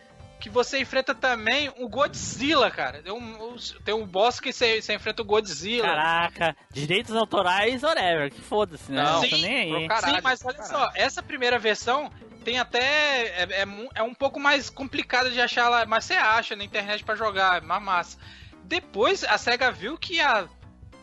que 0.43 0.49
você 0.49 0.77
enfrenta 0.81 1.15
também 1.15 1.71
o 1.77 1.87
Godzilla, 1.87 2.69
cara. 2.69 3.01
Tem 3.01 3.13
um, 3.13 3.55
tem 3.85 3.93
um 3.93 4.05
boss 4.05 4.41
que 4.41 4.51
você, 4.51 4.81
você 4.81 4.93
enfrenta 4.93 5.21
o 5.21 5.25
Godzilla. 5.25 5.87
Caraca, 5.87 6.53
direitos 6.69 7.15
autorais, 7.15 7.81
whatever, 7.81 8.29
que 8.29 8.41
foda-se, 8.41 8.91
né? 8.91 9.01
Não, 9.01 9.21
tô 9.21 9.37
sim, 9.37 9.41
nem 9.41 9.73
aí. 9.73 9.87
caralho, 9.87 10.15
Sim, 10.17 10.21
mas 10.21 10.43
olha 10.43 10.61
só, 10.63 10.91
essa 10.95 11.23
primeira 11.23 11.57
versão 11.57 12.11
tem 12.43 12.59
até. 12.59 13.27
É, 13.41 13.61
é 13.61 13.65
é 13.95 14.03
um 14.03 14.13
pouco 14.13 14.37
mais 14.37 14.69
complicada 14.69 15.29
de 15.31 15.39
achar 15.39 15.69
lá, 15.69 15.85
mas 15.85 16.03
você 16.03 16.15
acha 16.15 16.57
na 16.57 16.65
internet 16.65 17.05
pra 17.05 17.15
jogar, 17.15 17.59
é 17.63 17.65
mais 17.65 17.81
massa. 17.81 18.17
Depois 18.65 19.23
a 19.23 19.37
SEGA 19.37 19.71
viu 19.71 19.97
que 19.97 20.15
ia, 20.15 20.45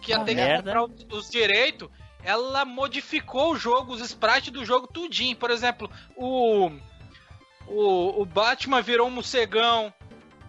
que 0.03 0.11
ia 0.13 0.19
Ah, 0.19 0.25
ter 0.25 0.35
que 0.35 0.41
merda. 0.43 0.63
comprar 0.63 0.85
os, 0.85 1.07
os 1.11 1.31
direitos, 1.31 1.89
ela 2.23 2.67
modificou 2.67 3.53
o 3.53 3.57
jogo, 3.57 3.95
os 3.95 4.03
sprites 4.03 4.51
do 4.53 4.67
jogo 4.67 4.87
tudinho. 4.87 5.35
Por 5.35 5.51
exemplo, 5.51 5.91
o. 6.15 6.71
O, 7.71 8.23
o 8.23 8.27
Batman 8.27 8.83
virou 8.83 9.07
um 9.07 9.11
morcegão, 9.11 9.95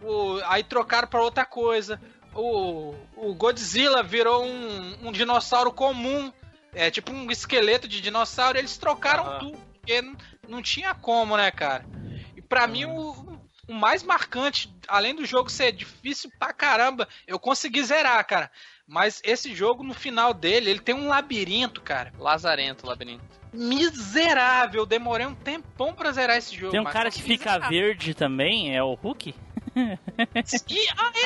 o, 0.01 0.39
aí 0.45 0.63
trocaram 0.63 1.07
pra 1.07 1.21
outra 1.21 1.45
coisa. 1.45 2.01
O, 2.33 2.95
o 3.15 3.35
Godzilla 3.35 4.01
virou 4.01 4.43
um, 4.43 5.07
um 5.07 5.11
dinossauro 5.11 5.71
comum. 5.71 6.33
É 6.73 6.89
tipo 6.89 7.11
um 7.11 7.29
esqueleto 7.29 7.87
de 7.87 8.01
dinossauro. 8.01 8.57
Eles 8.57 8.77
trocaram 8.77 9.37
tudo, 9.39 9.57
porque 9.57 10.01
não, 10.01 10.15
não 10.47 10.61
tinha 10.61 10.95
como, 10.95 11.37
né, 11.37 11.51
cara? 11.51 11.85
E 12.35 12.41
pra 12.41 12.65
mim, 12.65 12.85
o, 12.85 13.39
o 13.67 13.73
mais 13.73 14.01
marcante, 14.01 14.73
além 14.87 15.13
do 15.13 15.25
jogo 15.25 15.49
ser 15.49 15.71
difícil 15.71 16.31
pra 16.39 16.51
caramba, 16.53 17.07
eu 17.27 17.37
consegui 17.37 17.83
zerar, 17.83 18.25
cara. 18.25 18.49
Mas 18.87 19.21
esse 19.23 19.53
jogo, 19.53 19.83
no 19.83 19.93
final 19.93 20.33
dele, 20.33 20.69
ele 20.71 20.79
tem 20.79 20.95
um 20.95 21.07
labirinto, 21.07 21.81
cara. 21.81 22.11
Lazarento, 22.17 22.87
labirinto. 22.87 23.40
Miserável. 23.53 24.85
Demorei 24.85 25.25
um 25.25 25.35
tempão 25.35 25.93
pra 25.93 26.11
zerar 26.11 26.37
esse 26.37 26.55
jogo. 26.55 26.71
Tem 26.71 26.79
um 26.79 26.85
cara 26.85 27.09
que 27.11 27.21
fica 27.21 27.51
zerar. 27.53 27.69
verde 27.69 28.13
também, 28.13 28.75
é 28.75 28.81
o 28.83 28.93
Hulk? 28.93 29.33
E, 29.75 29.79
ah, 29.79 29.97
esse 30.43 30.63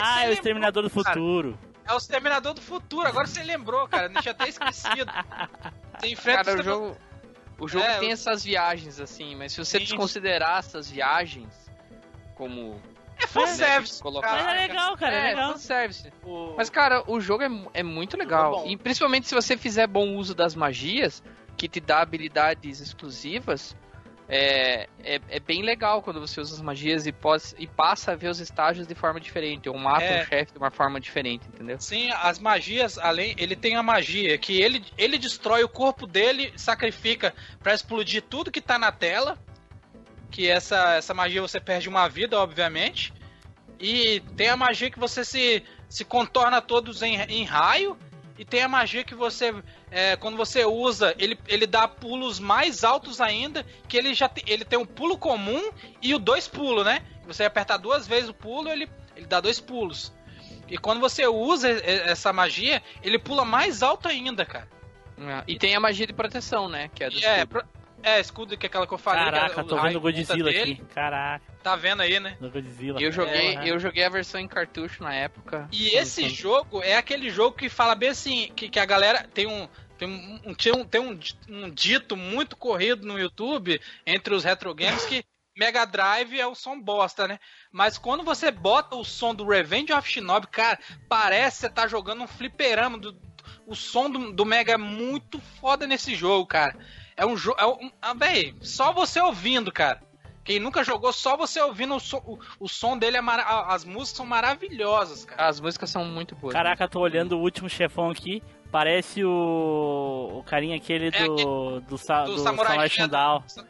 Ah, 0.02 0.16
é 0.24 0.26
o 0.26 0.30
lembrou, 0.30 0.34
Exterminador 0.34 0.84
do 0.84 0.90
cara. 0.90 1.06
Futuro. 1.16 1.60
É 1.88 1.94
o 1.94 1.98
Exterminador 1.98 2.54
do 2.54 2.62
Futuro, 2.62 3.08
agora 3.08 3.28
você 3.28 3.44
lembrou, 3.44 3.88
cara. 3.88 4.12
Eu 4.12 4.22
tinha 4.22 4.32
até 4.32 4.48
esquecido. 4.50 5.12
Você 6.00 6.08
enfrenta 6.10 6.44
Cara, 6.44 6.60
o 6.60 6.64
jogo. 6.64 6.98
O 7.58 7.68
jogo 7.70 7.86
É, 7.86 8.00
tem 8.00 8.10
eu- 8.10 8.14
essas 8.14 8.44
viagens, 8.44 9.00
assim, 9.00 9.34
mas 9.36 9.54
se 9.54 9.60
você 9.64 9.78
Sim. 9.80 9.86
desconsiderar 9.86 10.60
essas 10.60 10.92
viagens 10.92 11.48
como. 12.36 12.82
É 13.18 13.26
fanservice. 13.26 14.02
colocar- 14.04 14.30
Mas 14.34 14.46
é 14.46 14.68
legal, 14.68 14.98
cara, 14.98 15.16
é, 15.16 15.28
legal. 15.30 15.54
fanservice. 15.54 16.12
O- 16.22 16.54
Mas, 16.58 16.70
cara, 16.70 17.02
o 17.10 17.22
jogo 17.22 17.44
é, 17.44 17.50
é 17.76 17.82
muito 17.84 18.18
legal. 18.18 18.52
É 18.60 18.64
bom. 18.64 18.70
e 18.72 18.76
principalmente 18.76 19.28
se 19.30 19.34
você 19.34 19.56
fizer 19.56 19.88
bom 19.88 20.16
uso 20.18 20.36
das 20.36 20.54
magias, 20.54 21.24
que 21.56 21.68
te 21.68 21.80
dá 21.80 22.02
habilidades 22.02 22.82
exclusivas, 22.82 23.76
é, 24.28 24.88
é, 25.04 25.22
é 25.30 25.40
bem 25.40 25.62
legal 25.62 26.02
quando 26.02 26.20
você 26.20 26.42
usa 26.42 26.56
as 26.56 26.62
magias 26.62 27.06
e, 27.06 27.12
pode, 27.12 27.44
e 27.60 27.68
passa 27.68 28.14
a 28.14 28.16
ver 28.16 28.30
os 28.30 28.40
estágios 28.40 28.88
de 28.88 28.96
forma 28.96 29.20
diferente, 29.20 29.70
ou 29.70 29.78
mata 29.78 30.04
É. 30.04 30.22
um 30.22 30.26
chefe 30.26 30.52
de 30.52 30.58
uma 30.58 30.72
forma 30.72 31.00
diferente, 31.00 31.48
entendeu? 31.48 31.80
Sim, 31.80 32.12
as 32.12 32.40
magias, 32.40 32.98
além, 32.98 33.36
ele 33.38 33.56
tem 33.56 33.76
a 33.76 33.84
magia 33.84 34.38
que 34.38 34.60
ele, 34.60 34.84
ele 34.98 35.18
destrói 35.18 35.64
o 35.64 35.70
corpo 35.70 36.08
dele, 36.08 36.52
sacrifica 36.56 37.34
pra 37.62 37.74
explodir 37.74 38.24
tudo 38.24 38.52
que 38.52 38.62
tá 38.62 38.80
na 38.80 38.92
tela. 38.92 39.38
Que 40.32 40.50
essa, 40.50 40.96
essa 40.96 41.14
magia 41.14 41.42
você 41.42 41.60
perde 41.60 41.88
uma 41.88 42.10
vida, 42.10 42.38
obviamente. 42.38 43.14
E 43.80 44.22
tem 44.36 44.50
a 44.50 44.58
magia 44.58 44.90
que 44.90 45.00
você 45.00 45.24
se, 45.24 45.64
se 45.88 46.04
contorna 46.04 46.62
todos 46.62 47.02
em, 47.02 47.16
em 47.22 47.44
raio. 47.46 47.96
E 48.38 48.44
tem 48.44 48.62
a 48.62 48.68
magia 48.68 49.04
que 49.04 49.16
você, 49.16 49.54
é, 49.90 50.16
quando 50.18 50.36
você 50.36 50.66
usa, 50.66 51.16
ele, 51.18 51.40
ele 51.48 51.66
dá 51.66 51.88
pulos 51.88 52.40
mais 52.40 52.84
altos 52.84 53.22
ainda. 53.22 53.66
Que 53.88 53.98
ele 53.98 54.14
já 54.14 54.28
te- 54.28 54.44
ele 54.46 54.66
tem 54.66 54.78
um 54.78 54.86
pulo 54.86 55.18
comum 55.18 55.72
e 56.02 56.14
o 56.14 56.20
dois 56.20 56.48
pulos, 56.48 56.84
né? 56.86 57.02
Você 57.26 57.44
apertar 57.46 57.78
duas 57.78 58.06
vezes 58.08 58.30
o 58.30 58.34
pulo, 58.34 58.70
ele, 58.70 58.90
ele 59.16 59.26
dá 59.26 59.40
dois 59.40 59.60
pulos. 59.60 60.12
E 60.68 60.78
quando 60.78 61.00
você 61.00 61.26
usa 61.28 61.70
e- 61.72 61.82
essa 62.10 62.34
magia, 62.34 62.84
ele 63.02 63.18
pula 63.18 63.46
mais 63.46 63.82
alto 63.82 64.08
ainda, 64.10 64.46
cara. 64.46 64.68
É, 65.18 65.44
E 65.48 65.58
tem 65.58 65.74
a 65.76 65.80
magia 65.80 66.06
de 66.06 66.12
proteção, 66.12 66.68
né? 66.68 66.90
Que 66.94 67.06
é 67.06 67.10
do 67.10 67.18
é, 67.26 67.46
pro- 67.46 67.64
é, 68.06 68.20
escudo 68.20 68.56
que 68.56 68.66
é 68.66 68.68
aquela 68.68 68.86
que 68.86 68.94
eu 68.94 68.98
falei. 68.98 69.26
que 69.26 69.32
Caraca, 69.32 69.62
é 69.62 69.64
o 69.64 69.68
tô 69.68 69.82
vendo 69.82 69.96
o 69.96 70.02
Godzilla 70.02 70.52
dele. 70.52 70.74
aqui. 70.74 70.86
Caraca, 70.94 71.44
Tá 71.64 71.76
vendo 71.76 72.02
aí, 72.02 72.20
né? 72.20 72.38
no 72.40 72.52
Godzilla. 72.52 73.02
Eu 73.02 73.12
joguei, 73.12 73.58
É, 73.58 73.68
eu 73.68 73.80
joguei 73.80 74.04
a 74.04 74.10
versão 74.10 74.40
em 74.40 74.48
cartucho 74.48 75.02
na 75.02 75.14
época. 75.14 75.68
E 75.72 75.96
esse 75.96 76.30
jogo 76.30 76.84
é 76.84 76.96
aquele 76.96 77.30
jogo 77.32 77.58
que 77.58 77.68
fala 77.68 77.96
bem 77.96 78.10
assim, 78.10 78.52
que, 78.56 78.70
que 78.70 78.80
a 78.80 78.86
galera 78.86 79.28
tem 79.34 79.48
um 79.48 79.68
tem 79.98 80.08
um, 80.08 80.54
tem 80.54 80.74
um, 80.74 80.86
tem 80.86 81.02
um, 81.02 81.20
um 81.50 81.70
dito 81.70 82.18
muito 82.18 82.56
corrido 82.58 83.08
no 83.08 83.18
YouTube 83.18 83.80
entre 84.06 84.36
os 84.36 84.44
retro 84.44 84.76
games 84.76 85.06
que 85.06 85.24
Mega 85.58 85.86
Drive 85.86 86.38
é 86.38 86.46
o 86.46 86.54
som 86.54 86.80
bosta, 86.80 87.28
né? 87.28 87.40
Mas 87.72 87.98
quando 87.98 88.24
você 88.24 88.52
bota 88.52 88.96
o 88.98 89.06
som 89.06 89.34
do 89.34 89.48
Revenge 89.48 89.94
of 89.94 90.08
Shinobi, 90.10 90.48
cara, 90.48 90.78
parece 91.08 91.56
que 91.56 91.62
você 91.62 91.70
tá 91.70 91.88
jogando 91.88 92.24
um 92.24 92.28
fliperama. 92.28 92.98
Do, 92.98 93.18
o 93.66 93.74
som 93.74 94.10
do, 94.10 94.34
do 94.34 94.46
Mega 94.46 94.74
é 94.74 94.78
muito 94.78 95.40
foda 95.62 95.88
nesse 95.88 96.14
jogo, 96.14 96.46
cara. 96.46 96.78
É 97.18 97.26
um 97.26 97.36
jogo. 97.38 97.58
É 97.60 97.66
um, 97.66 97.92
ah, 98.02 98.14
véi, 98.14 98.54
só 98.62 98.92
você 98.94 99.20
ouvindo, 99.22 99.72
cara. 99.72 100.02
Quem 100.44 100.60
nunca 100.60 100.84
jogou, 100.84 101.12
só 101.12 101.36
você 101.36 101.60
ouvindo 101.60 101.96
o 101.96 102.00
som, 102.00 102.18
o, 102.26 102.38
o 102.60 102.68
som 102.70 102.96
dele, 102.98 103.18
é 103.18 103.22
mara- 103.22 103.66
as 103.68 103.84
músicas 103.84 104.18
são 104.18 104.26
maravilhosas, 104.28 105.26
cara. 105.26 105.48
As 105.48 105.60
músicas 105.60 105.90
são 105.90 106.06
muito 106.06 106.36
boas. 106.36 106.54
Caraca, 106.54 106.88
tô 106.88 107.00
olhando 107.00 107.38
o 107.38 107.42
último 107.42 107.68
chefão 107.68 108.12
aqui. 108.12 108.44
Parece 108.72 109.24
o. 109.24 110.40
o 110.40 110.44
carinha 110.44 110.76
aquele 110.76 111.08
É 111.08 111.26
do. 111.26 111.80
do, 111.82 111.98
sa, 111.98 112.26
do 112.26 112.34
do 112.34 112.40
Samurai 112.40 112.68
Samurai 112.68 112.90
Shadow. 112.90 113.44
Shundao. 113.48 113.66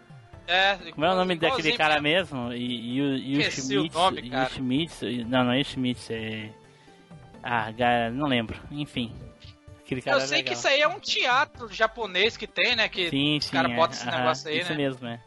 É, 0.48 0.76
Como 0.92 1.06
é 1.06 1.12
o 1.12 1.16
nome 1.16 1.36
daquele 1.38 1.76
cara 1.78 2.00
mesmo. 2.02 2.52
E, 2.54 2.96
e 2.98 3.02
o, 3.02 3.18
e 3.18 3.38
o 3.38 3.40
Esqueci 3.42 3.78
o 3.78 3.80
Schmitz. 3.82 3.96
nome, 3.96 4.22
e 4.22 4.30
cara. 4.30 4.48
o 4.48 4.54
Schmitz. 4.54 5.02
Não, 5.28 5.44
não 5.46 5.52
é 5.54 5.64
Schmitz, 5.64 6.10
é. 6.12 6.50
Ah, 7.42 7.72
não 8.12 8.28
lembro. 8.28 8.60
Enfim. 8.72 9.14
Aquele 9.86 10.02
cara 10.02 10.18
Eu 10.18 10.24
é 10.24 10.28
sei 10.28 10.38
legal. 10.38 10.52
que 10.54 10.58
isso 10.60 10.68
aí 10.68 10.82
é 10.82 10.88
um 10.88 11.00
teatro 11.00 11.72
japonês 11.72 12.36
que 12.36 12.48
tem, 12.48 12.76
né? 12.76 12.90
Que 12.90 13.10
Sim, 13.10 13.38
os 13.38 13.50
caras 13.50 13.72
é. 13.72 13.76
botam 13.76 13.96
esse 13.96 14.08
Aham, 14.10 14.18
negócio 14.18 14.50
aí, 14.50 14.60
Isso 14.60 14.72
né? 14.72 14.78
mesmo, 14.78 15.08
é. 15.08 15.20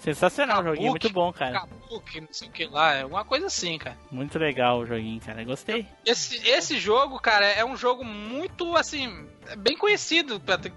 Sensacional 0.00 0.60
o 0.60 0.64
joguinho, 0.64 0.88
Kabuki. 0.92 1.04
muito 1.06 1.14
bom, 1.14 1.32
cara. 1.32 1.60
Kabuki, 1.60 2.20
não 2.20 2.28
sei 2.30 2.48
o 2.48 2.50
que 2.50 2.66
lá, 2.66 2.92
é 2.92 3.06
uma 3.06 3.24
coisa 3.24 3.46
assim, 3.46 3.78
cara. 3.78 3.96
Muito 4.10 4.38
legal 4.38 4.80
o 4.80 4.86
joguinho, 4.86 5.18
cara. 5.18 5.42
Gostei. 5.44 5.86
Esse, 6.04 6.46
esse 6.46 6.78
jogo, 6.78 7.18
cara, 7.18 7.46
é 7.46 7.64
um 7.64 7.74
jogo 7.74 8.04
muito, 8.04 8.76
assim, 8.76 9.26
é 9.46 9.56
bem 9.56 9.74
conhecido. 9.78 10.42
Até, 10.46 10.70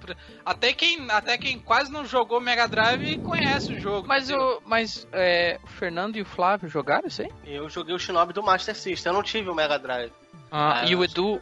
até 0.45 0.71
quem, 0.73 1.11
até 1.11 1.37
quem 1.37 1.59
quase 1.59 1.91
não 1.91 2.05
jogou 2.05 2.39
Mega 2.39 2.67
Drive 2.69 3.17
conhece 3.17 3.73
o 3.73 3.79
jogo. 3.81 4.07
Mas, 4.07 4.29
o, 4.29 4.61
mas 4.65 5.05
é, 5.11 5.59
o 5.61 5.67
Fernando 5.67 6.15
e 6.15 6.21
o 6.21 6.25
Flávio 6.25 6.69
jogaram 6.69 7.07
isso 7.07 7.21
aí? 7.23 7.29
Eu 7.43 7.67
joguei 7.69 7.93
o 7.93 7.99
Shinobi 7.99 8.31
do 8.31 8.41
Master 8.43 8.75
System, 8.77 9.09
eu 9.11 9.15
não 9.15 9.23
tive 9.23 9.49
o 9.49 9.55
Mega 9.55 9.77
Drive. 9.77 10.13
Ah, 10.49 10.83
Ah, 10.83 10.85
e 10.85 10.95
o 10.95 10.99
eu 10.99 11.03
Edu, 11.03 11.41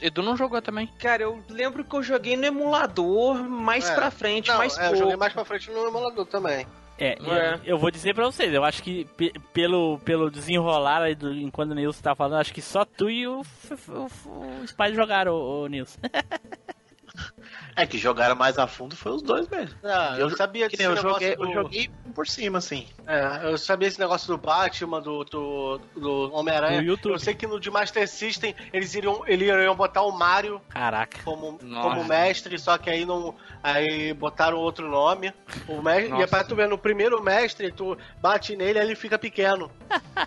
Edu, 0.00 0.22
não 0.22 0.36
jogou 0.36 0.60
também. 0.60 0.86
Cara, 0.98 1.22
eu 1.22 1.42
lembro 1.48 1.84
que 1.84 1.94
eu 1.96 2.02
joguei 2.02 2.36
no 2.36 2.44
emulador 2.44 3.36
mais 3.48 3.88
É. 3.88 3.94
pra 3.94 4.10
frente, 4.10 4.48
Não, 4.48 4.58
mais 4.58 4.76
é, 4.76 4.80
eu 4.80 4.84
pouco. 4.88 4.98
joguei 4.98 5.16
mais 5.16 5.32
pra 5.32 5.44
frente 5.44 5.70
no 5.70 5.86
emulador 5.86 6.26
também. 6.26 6.66
É, 6.98 7.12
É. 7.14 7.54
Eu, 7.54 7.60
eu 7.64 7.78
vou 7.78 7.90
dizer 7.90 8.14
pra 8.14 8.26
vocês, 8.26 8.52
eu 8.52 8.62
acho 8.64 8.82
que 8.82 9.06
pe- 9.16 9.32
pelo, 9.52 9.98
pelo 10.00 10.30
desenrolar 10.30 11.02
aí 11.02 11.14
do, 11.14 11.32
enquanto 11.32 11.70
o 11.70 11.74
Nilson 11.74 12.02
tá 12.02 12.14
falando, 12.14 12.38
acho 12.40 12.52
que 12.52 12.60
só 12.62 12.84
tu 12.84 13.08
e 13.10 13.26
o, 13.26 13.40
o, 13.40 14.62
o 14.62 14.68
Spider 14.68 14.94
jogaram, 14.94 15.34
o, 15.34 15.66
Nilson. 15.66 15.98
É 17.74 17.86
que 17.86 17.96
jogaram 17.96 18.36
mais 18.36 18.58
a 18.58 18.66
fundo 18.66 18.94
foi 18.94 19.12
os 19.12 19.22
dois 19.22 19.48
mesmo. 19.48 19.74
Ah, 19.82 20.16
eu 20.18 20.28
sabia 20.36 20.68
Que 20.68 20.76
nem 20.76 20.86
eu 20.88 20.96
joguei, 20.96 21.34
do... 21.34 21.44
eu 21.44 21.54
joguei 21.54 21.90
por 22.14 22.28
cima, 22.28 22.58
assim. 22.58 22.86
É, 23.06 23.46
eu 23.50 23.56
sabia 23.56 23.88
esse 23.88 23.98
negócio 23.98 24.28
do 24.28 24.36
Batman, 24.36 25.00
do, 25.00 25.24
do, 25.24 25.80
do 25.96 26.32
Homem-Aranha. 26.34 26.82
Do 26.82 26.86
YouTube. 26.86 27.12
Eu 27.12 27.18
sei 27.18 27.34
que 27.34 27.46
no 27.46 27.58
de 27.58 27.70
Master 27.70 28.06
System 28.06 28.54
eles 28.74 28.94
iriam, 28.94 29.22
eles 29.26 29.48
iriam 29.48 29.74
botar 29.74 30.02
o 30.02 30.12
Mario 30.12 30.60
Caraca. 30.68 31.18
como, 31.24 31.58
Nossa. 31.62 31.88
como 31.88 32.04
mestre, 32.04 32.58
só 32.58 32.76
que 32.76 32.90
aí 32.90 33.06
não. 33.06 33.34
Aí 33.62 34.12
botaram 34.12 34.58
outro 34.58 34.90
nome. 34.90 35.32
O 35.66 35.80
mestre, 35.80 36.18
e 36.18 36.22
é 36.22 36.26
pra 36.26 36.44
tu 36.44 36.54
ver, 36.54 36.68
no 36.68 36.76
primeiro 36.76 37.22
mestre, 37.22 37.72
tu 37.72 37.96
bate 38.20 38.54
nele 38.54 38.78
e 38.78 38.82
ele 38.82 38.94
fica 38.94 39.18
pequeno. 39.18 39.70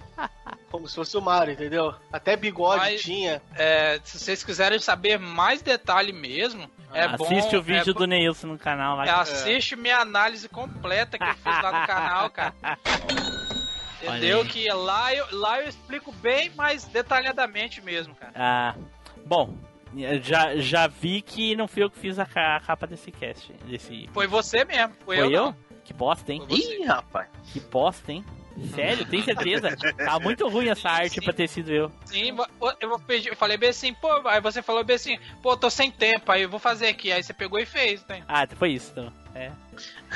como 0.71 0.89
se 0.89 0.95
fosse 0.95 1.15
o 1.15 1.21
Mario, 1.21 1.53
entendeu? 1.53 1.93
Até 2.11 2.35
bigode 2.35 2.79
Mas- 2.79 3.01
tinha. 3.01 3.41
É, 3.55 3.99
se 4.03 4.19
vocês 4.19 4.43
quiserem 4.43 4.77
saber 4.79 5.17
mais 5.17 5.61
detalhe 5.61 6.11
mesmo, 6.11 6.69
é 6.93 7.07
bom. 7.17 7.25
Assiste 7.25 7.55
o 7.55 7.61
vídeo 7.61 7.91
é, 7.91 7.93
do 7.93 8.05
Neilson 8.07 8.47
no 8.47 8.57
canal 8.57 8.97
lá. 8.97 9.05
é, 9.05 9.09
Assiste 9.09 9.75
minha 9.75 9.97
análise 9.99 10.47
completa 10.49 11.17
que 11.17 11.23
eu 11.23 11.33
fiz 11.35 11.61
lá 11.63 11.81
no 11.81 11.87
canal, 11.87 12.29
cara. 12.29 12.53
Entendeu? 14.01 14.45
Que 14.45 14.71
lá 14.71 15.13
eu, 15.13 15.25
lá 15.31 15.61
eu 15.61 15.67
explico 15.69 16.11
bem 16.11 16.51
mais 16.51 16.85
detalhadamente 16.85 17.81
mesmo, 17.81 18.13
cara. 18.13 18.31
Ah, 18.35 18.75
bom, 19.25 19.57
já, 20.21 20.55
já 20.57 20.85
vi 20.87 21.21
que 21.21 21.55
não 21.55 21.67
fui 21.67 21.83
eu 21.83 21.89
que 21.89 21.97
fiz 21.97 22.19
a, 22.19 22.25
ca- 22.25 22.57
a 22.57 22.59
capa 22.59 22.85
desse 22.85 23.11
cast. 23.11 23.51
Desse... 23.65 24.07
Foi 24.13 24.27
você 24.27 24.63
mesmo. 24.63 24.93
Foi, 25.03 25.17
Foi 25.17 25.25
eu? 25.35 25.45
não. 25.45 25.55
Que 25.83 25.93
bosta, 25.93 26.33
hein? 26.33 26.43
Ih, 26.49 26.83
rapaz. 26.85 27.27
Que 27.51 27.59
bosta, 27.59 28.11
hein? 28.11 28.23
Sério, 28.73 29.05
tem 29.05 29.21
certeza? 29.21 29.75
Tá 29.97 30.17
muito 30.19 30.47
ruim 30.47 30.69
essa 30.69 30.89
arte 30.89 31.15
Sim. 31.15 31.21
pra 31.21 31.33
ter 31.33 31.47
sido 31.47 31.71
eu. 31.71 31.91
Sim, 32.05 32.35
eu 32.79 32.89
vou 32.89 32.99
pedir, 32.99 33.29
eu 33.29 33.35
falei 33.35 33.57
bem 33.57 33.69
assim, 33.69 33.93
pô, 33.93 34.09
aí 34.27 34.39
você 34.39 34.61
falou 34.61 34.83
bem 34.83 34.95
assim, 34.95 35.19
pô, 35.43 35.57
tô 35.57 35.69
sem 35.69 35.91
tempo, 35.91 36.31
aí 36.31 36.43
eu 36.43 36.49
vou 36.49 36.59
fazer 36.59 36.87
aqui. 36.87 37.11
Aí 37.11 37.21
você 37.21 37.33
pegou 37.33 37.59
e 37.59 37.65
fez, 37.65 38.05
né? 38.07 38.23
Ah, 38.27 38.47
foi 38.55 38.71
isso, 38.71 38.91
então. 38.91 39.11
É. 39.35 39.51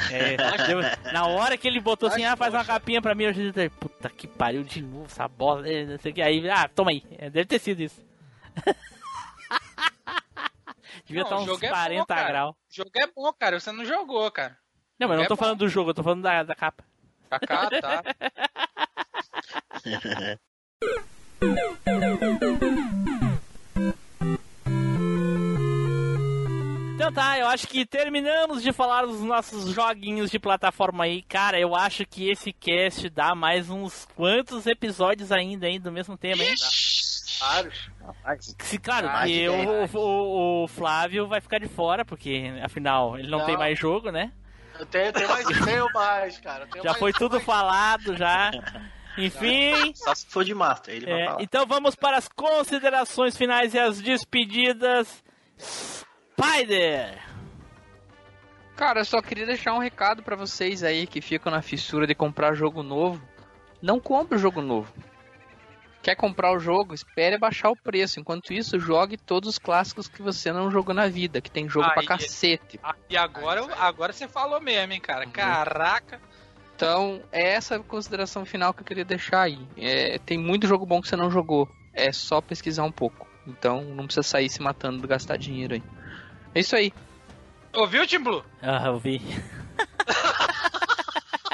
É, 0.09 0.37
eu- 0.71 1.11
na 1.11 1.27
hora 1.27 1.57
que 1.57 1.67
ele 1.67 1.81
botou 1.81 2.07
assim, 2.07 2.23
ah, 2.23 2.37
faz 2.37 2.53
uma 2.53 2.63
capinha 2.63 3.01
pra 3.01 3.13
mim, 3.13 3.25
eu 3.25 3.33
disse, 3.33 3.69
puta 3.71 4.09
que 4.09 4.25
pariu 4.27 4.63
de 4.63 4.81
novo, 4.81 5.05
essa 5.05 5.27
bola, 5.27 5.67
eh, 5.69 5.85
não 5.85 5.99
sei 5.99 6.11
o 6.11 6.15
que. 6.15 6.21
Aí, 6.21 6.49
ah, 6.49 6.69
toma 6.69 6.91
aí. 6.91 7.03
É, 7.17 7.29
Deve 7.29 7.45
ter 7.45 7.59
sido 7.59 7.81
isso. 7.81 8.01
Devia 11.05 11.23
Não, 11.23 11.27
estar 11.29 11.37
o 11.37 11.41
uns 11.41 11.45
jogo 11.45 11.65
é 11.65 11.69
bom, 11.69 11.73
40 11.75 12.23
graus. 12.23 12.55
O 12.55 12.75
jogo 12.75 12.91
é 12.95 13.07
bom, 13.07 13.33
cara, 13.33 13.59
você 13.59 13.71
não 13.71 13.83
jogou, 13.85 14.29
cara. 14.31 14.57
Não, 14.97 15.07
mas 15.07 15.15
eu 15.15 15.17
não 15.17 15.25
É 15.25 15.27
tô 15.27 15.35
bom. 15.35 15.39
falando 15.39 15.59
do 15.59 15.67
jogo, 15.69 15.89
eu 15.89 15.93
tô 15.93 16.03
falando 16.03 16.21
da, 16.21 16.43
da 16.43 16.55
capa. 16.55 16.83
Kaká, 17.29 17.69
tá? 17.81 18.03
Então 26.95 27.13
tá, 27.13 27.39
eu 27.39 27.47
acho 27.47 27.65
que 27.67 27.85
terminamos 27.85 28.61
de 28.61 28.73
falar 28.73 29.05
dos 29.05 29.21
nossos 29.21 29.73
joguinhos 29.73 30.29
de 30.29 30.37
plataforma 30.37 31.05
aí. 31.05 31.21
Cara, 31.21 31.57
eu 31.57 31.73
acho 31.73 32.05
que 32.05 32.29
esse 32.29 32.51
cast 32.51 33.09
dá 33.09 33.33
mais 33.33 33.69
uns 33.69 34.05
quantos 34.15 34.67
episódios 34.67 35.31
ainda, 35.31 35.67
hein, 35.67 35.79
do 35.79 35.91
mesmo 35.91 36.17
tema, 36.17 36.43
hein? 36.43 36.53
Vários. 37.39 37.89
Se, 38.59 38.77
claro, 38.77 39.07
Ah, 39.07 39.23
que 39.25 39.31
de 39.33 39.47
o, 39.49 39.51
verdade. 39.57 39.97
o- 39.97 40.63
o 40.63 40.67
Flávio 40.67 41.25
vai 41.27 41.39
ficar 41.39 41.59
de 41.59 41.69
fora, 41.69 42.03
porque 42.03 42.51
afinal 42.61 43.17
ele 43.17 43.29
não, 43.29 43.39
Não. 43.39 43.45
tem 43.45 43.55
mais 43.57 43.79
jogo, 43.79 44.11
né? 44.11 44.33
Eu 44.79 44.85
tenho, 44.85 45.11
tenho 45.13 45.27
mais, 45.27 45.45
tenho 45.45 45.93
mais, 45.93 46.39
cara. 46.39 46.65
Tenho 46.67 46.83
Já 46.83 46.91
mais- 46.91 46.99
foi 46.99 47.13
tudo 47.13 47.39
falado, 47.39 48.15
já. 48.15 48.49
Enfim. 49.17 49.91
Só 49.95 50.15
se 50.15 50.25
for 50.27 50.45
de 50.45 50.53
Master, 50.53 50.95
ele 50.95 51.05
vai 51.05 51.21
é, 51.21 51.25
falar. 51.25 51.41
então 51.41 51.65
vamos 51.65 51.95
para 51.95 52.17
as 52.17 52.29
considerações 52.29 53.35
finais 53.37 53.73
e 53.73 53.79
as 53.79 53.99
despedidas. 54.01 55.21
Spider! 55.57 57.19
Cara, 58.77 59.01
eu 59.01 59.05
só 59.05 59.21
queria 59.21 59.45
deixar 59.45 59.73
um 59.73 59.79
recado 59.79 60.23
pra 60.23 60.37
vocês 60.37 60.83
aí 60.83 61.05
que 61.05 61.19
ficam 61.19 61.51
na 61.51 61.61
fissura 61.61 62.07
de 62.07 62.15
comprar 62.15 62.53
jogo 62.53 62.81
novo. 62.81 63.21
Não 63.81 63.99
compre 63.99 64.37
o 64.37 64.39
jogo 64.39 64.61
novo. 64.61 64.91
Quer 66.01 66.15
comprar 66.15 66.53
o 66.53 66.59
jogo? 66.59 66.93
Espere 66.93 67.37
baixar 67.37 67.69
o 67.69 67.75
preço. 67.75 68.19
Enquanto 68.19 68.53
isso, 68.53 68.79
jogue 68.79 69.17
todos 69.17 69.49
os 69.49 69.57
clássicos 69.59 70.07
que 70.07 70.21
você 70.21 70.51
não 70.51 70.71
jogou 70.71 70.95
na 70.95 71.07
vida, 71.07 71.41
que 71.41 71.51
tem 71.51 71.67
jogo 71.67 71.87
Aí- 71.87 71.93
pra 71.93 72.05
cacete. 72.05 72.79
Ah, 72.81 72.95
E 73.09 73.17
agora, 73.17 73.67
agora 73.77 74.13
você 74.13 74.27
falou 74.27 74.61
mesmo, 74.61 74.93
hein, 74.93 75.01
cara. 75.01 75.25
Caraca. 75.27 76.21
Então, 76.75 77.21
é 77.31 77.49
essa 77.51 77.75
a 77.75 77.79
consideração 77.79 78.45
final 78.45 78.73
que 78.73 78.81
eu 78.81 78.85
queria 78.85 79.03
deixar 79.03 79.41
aí. 79.41 79.59
É, 79.75 80.17
tem 80.19 80.37
muito 80.37 80.65
jogo 80.65 80.85
bom 80.85 81.01
que 81.01 81.09
você 81.09 81.17
não 81.17 81.29
jogou. 81.29 81.69
É 81.93 82.13
só 82.13 82.39
pesquisar 82.39 82.83
um 82.83 82.91
pouco. 82.91 83.27
Então, 83.45 83.83
não 83.83 84.05
precisa 84.05 84.23
sair 84.23 84.49
se 84.49 84.61
matando 84.61 85.01
de 85.01 85.07
gastar 85.07 85.37
dinheiro 85.37 85.73
aí. 85.73 85.83
É 86.55 86.61
isso 86.61 86.75
aí. 86.77 86.93
Ouviu, 87.73 88.07
Tim 88.07 88.19
Blue? 88.19 88.43
Ah, 88.61 88.85
eu 88.87 88.97
vi. 88.97 89.21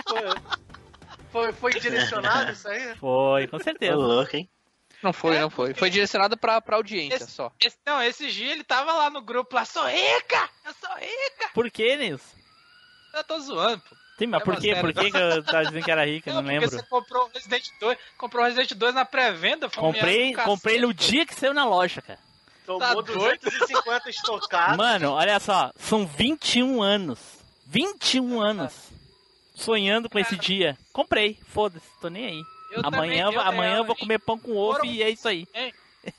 Foi, 1.35 1.53
foi, 1.53 1.79
direcionado 1.79 2.51
isso 2.51 2.67
aí? 2.67 2.95
Foi, 2.99 3.47
com 3.47 3.57
Tô 3.57 3.63
certeza. 3.63 3.95
louco, 3.95 4.35
hein? 4.37 4.49
Não 5.03 5.11
foi, 5.13 5.35
É, 5.35 5.41
não 5.41 5.49
foi. 5.49 5.67
porque- 5.67 5.79
Foi 5.79 5.89
direcionado 5.89 6.37
pra, 6.37 6.61
pra 6.61 6.77
audiência 6.77 7.15
Esse- 7.17 7.31
só. 7.31 7.51
Esse, 7.59 7.77
não, 7.85 8.01
esse 8.01 8.31
dia 8.31 8.51
ele 8.53 8.63
tava 8.63 8.93
lá 8.93 9.09
no 9.09 9.21
grupo 9.21 9.53
lá, 9.55 9.65
sou 9.65 9.85
rica! 9.85 10.49
Eu 10.65 10.73
sou 10.79 10.95
rica! 10.95 11.49
Por 11.53 11.69
que, 11.69 11.95
Nilson? 11.97 12.23
Eu 13.13 13.23
tô 13.23 13.39
zoando, 13.39 13.81
pô. 13.87 13.95
Sim, 14.17 14.27
mas 14.27 14.41
É 14.41 14.45
por 14.45 14.61
série. 14.61 14.79
Por 14.81 14.93
que, 14.93 15.11
que 15.11 15.17
eu 15.17 15.43
tava 15.43 15.65
dizendo 15.65 15.83
que 15.83 15.91
era 15.91 16.05
rica? 16.05 16.31
Não, 16.31 16.37
Não 16.41 16.43
porque 16.49 16.59
lembro. 16.59 16.69
você 16.79 16.83
comprou 16.87 17.25
o 17.25 17.29
Resident 17.33 17.65
2, 17.81 17.97
comprou 18.17 18.43
o 18.43 18.47
Resident 18.47 18.71
2 18.73 18.95
na 18.95 19.03
pré-venda, 19.05 19.69
foi 19.69 19.83
Comprei, 19.83 20.33
comprei 20.33 20.79
no 20.79 20.93
dia 20.93 21.25
que 21.25 21.35
saiu 21.35 21.53
na 21.53 21.65
loja, 21.65 22.01
cara. 22.01 22.19
Tomou 22.65 22.79
Tá 22.79 22.93
doido? 22.93 23.41
250 23.43 24.09
estocados. 24.09 24.77
Mano, 24.77 25.11
olha 25.11 25.39
só, 25.41 25.71
são 25.75 26.07
21 26.07 26.81
anos. 26.81 27.19
21 27.67 28.41
anos. 28.41 28.73
Sonhando 29.55 30.09
com 30.09 30.19
esse 30.19 30.35
dia. 30.37 30.77
Comprei, 30.93 31.39
foda-se, 31.47 31.85
tô 32.01 32.09
nem 32.09 32.25
aí. 32.25 32.43
Eu 32.71 32.81
Amanhã, 32.83 33.25
também, 33.25 33.35
eu- 33.35 33.41
amanhã 33.41 33.71
eu 33.73 33.77
eu- 33.77 33.85
vou 33.85 33.95
comer 33.95 34.19
pão 34.19 34.37
com 34.37 34.55
ovo 34.55 34.77
Foram- 34.79 34.85
e 34.91 35.01
é 35.01 35.09
isso 35.09 35.27
aí. 35.27 35.47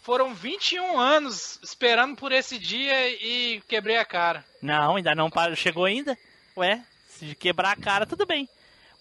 Foram 0.03 0.35
21 0.35 0.99
anos 0.99 1.61
esperando 1.63 2.17
por 2.17 2.33
esse 2.33 2.59
dia 2.59 3.09
e 3.11 3.63
quebrei 3.69 3.99
a 3.99 4.05
cara. 4.05 4.45
Não, 4.61 4.97
ainda 4.97 5.15
não 5.15 5.31
chegou 5.55 5.85
ainda. 5.85 6.17
Ué, 6.57 6.83
se 7.09 7.35
quebrar 7.35 7.73
a 7.73 7.77
cara, 7.77 8.07
tudo 8.07 8.25
bem. 8.27 8.49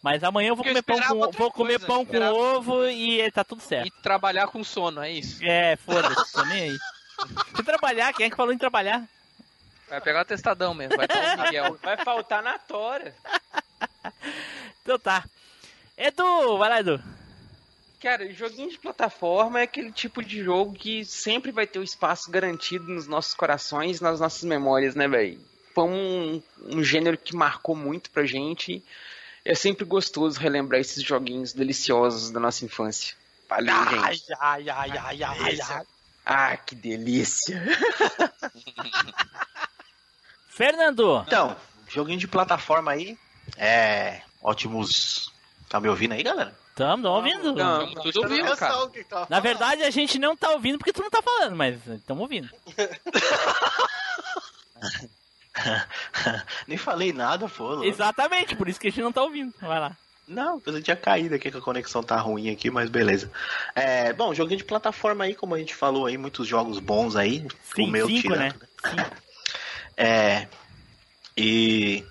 Mas 0.03 0.23
amanhã 0.23 0.49
eu 0.49 0.55
vou 0.55 0.63
Porque 0.63 0.77
eu 0.77 0.83
comer 0.83 1.01
pão 1.07 1.07
com, 1.07 1.31
vou 1.31 1.51
comer 1.51 1.79
coisa, 1.79 1.87
pão 1.87 2.05
com 2.05 2.17
ovo 2.31 2.85
e 2.87 3.31
tá 3.31 3.43
tudo 3.43 3.61
certo. 3.61 3.87
E 3.87 3.91
trabalhar 4.03 4.47
com 4.47 4.63
sono, 4.63 5.01
é 5.01 5.09
isso. 5.11 5.39
É, 5.43 5.75
foda-se, 5.77 6.31
tô 6.33 6.43
nem 6.45 6.63
aí. 6.71 6.77
Se 7.55 7.63
trabalhar, 7.63 8.13
quem 8.13 8.27
é 8.27 8.29
que 8.29 8.35
falou 8.35 8.53
em 8.53 8.57
trabalhar? 8.57 9.03
Vai 9.89 10.01
pegar 10.01 10.21
o 10.21 10.25
testadão 10.25 10.73
mesmo, 10.75 10.95
vai 10.97 11.05
estar 11.05 11.37
o 11.39 11.41
Miguel. 11.43 11.79
Vai 11.81 11.97
faltar 11.97 12.43
na 12.43 12.59
tora. 12.59 13.15
Então 14.81 14.99
tá. 14.99 15.25
Edu, 15.97 16.59
vai 16.59 16.69
lá, 16.69 16.79
Edu. 16.79 17.01
Cara, 17.99 18.31
joguinho 18.31 18.69
de 18.69 18.77
plataforma 18.77 19.59
é 19.59 19.63
aquele 19.63 19.91
tipo 19.91 20.23
de 20.23 20.43
jogo 20.43 20.73
que 20.73 21.03
sempre 21.03 21.51
vai 21.51 21.65
ter 21.65 21.79
o 21.79 21.83
espaço 21.83 22.29
garantido 22.29 22.85
nos 22.85 23.07
nossos 23.07 23.33
corações, 23.33 23.99
nas 23.99 24.19
nossas 24.19 24.43
memórias, 24.43 24.93
né, 24.93 25.07
velho? 25.07 25.39
Foi 25.73 25.85
um, 25.85 26.43
um 26.67 26.83
gênero 26.83 27.17
que 27.17 27.35
marcou 27.35 27.75
muito 27.75 28.11
pra 28.11 28.25
gente. 28.25 28.83
É 29.43 29.55
sempre 29.55 29.85
gostoso 29.85 30.39
relembrar 30.39 30.79
esses 30.79 31.01
joguinhos 31.01 31.51
deliciosos 31.51 32.29
da 32.29 32.39
nossa 32.39 32.63
infância. 32.63 33.15
Valeu, 33.49 33.75
gente. 33.89 34.25
ai, 34.39 34.69
ai, 34.69 34.91
ai, 34.91 35.23
ai, 35.23 35.59
ai. 35.61 35.85
Ah, 36.25 36.57
que 36.57 36.75
delícia. 36.75 37.61
Fernando. 40.47 41.23
Então, 41.27 41.55
joguinho 41.87 42.19
de 42.19 42.27
plataforma 42.27 42.91
aí. 42.91 43.17
É. 43.57 44.21
Ótimos. 44.41 45.31
Tá 45.69 45.79
me 45.79 45.89
ouvindo 45.89 46.13
aí, 46.13 46.23
galera? 46.23 46.55
Tamo, 46.75 47.03
tamo 47.03 47.15
ouvindo? 47.15 47.53
Não. 47.53 47.87
Estamos 47.87 48.13
tudo 48.13 48.23
ouvindo, 48.23 48.57
cara. 48.57 48.89
Tá 49.09 49.27
Na 49.29 49.39
verdade, 49.39 49.83
a 49.83 49.89
gente 49.89 50.19
não 50.19 50.35
tá 50.35 50.51
ouvindo 50.51 50.77
porque 50.77 50.91
tu 50.93 51.01
não 51.01 51.09
tá 51.09 51.21
falando, 51.21 51.55
mas 51.55 51.77
estamos 51.87 52.21
ouvindo. 52.21 52.49
Nem 56.67 56.77
falei 56.77 57.13
nada, 57.13 57.47
pô. 57.47 57.81
Exatamente, 57.83 58.57
por 58.57 58.67
isso 58.67 58.79
que 58.79 58.87
a 58.87 58.89
gente 58.89 59.01
não 59.01 59.11
tá 59.11 59.23
ouvindo. 59.23 59.53
Vai 59.61 59.79
lá. 59.79 59.95
Não, 60.27 60.59
eu 60.65 60.81
tinha 60.81 60.95
caído 60.95 61.35
aqui 61.35 61.51
que 61.51 61.57
a 61.57 61.61
conexão 61.61 62.01
tá 62.01 62.17
ruim 62.17 62.49
aqui, 62.49 62.71
mas 62.71 62.89
beleza. 62.89 63.31
É, 63.75 64.11
bom, 64.11 64.33
joguinho 64.33 64.57
de 64.57 64.63
plataforma 64.63 65.23
aí, 65.23 65.35
como 65.35 65.53
a 65.53 65.59
gente 65.59 65.75
falou 65.75 66.07
aí, 66.07 66.17
muitos 66.17 66.47
jogos 66.47 66.79
bons 66.79 67.15
aí. 67.15 67.45
Sim, 67.75 67.87
o 67.87 67.91
meu 67.91 68.07
cinco, 68.07 68.35
né? 68.35 68.51
tirando. 68.83 69.11
É. 69.95 70.47
E 71.37 72.03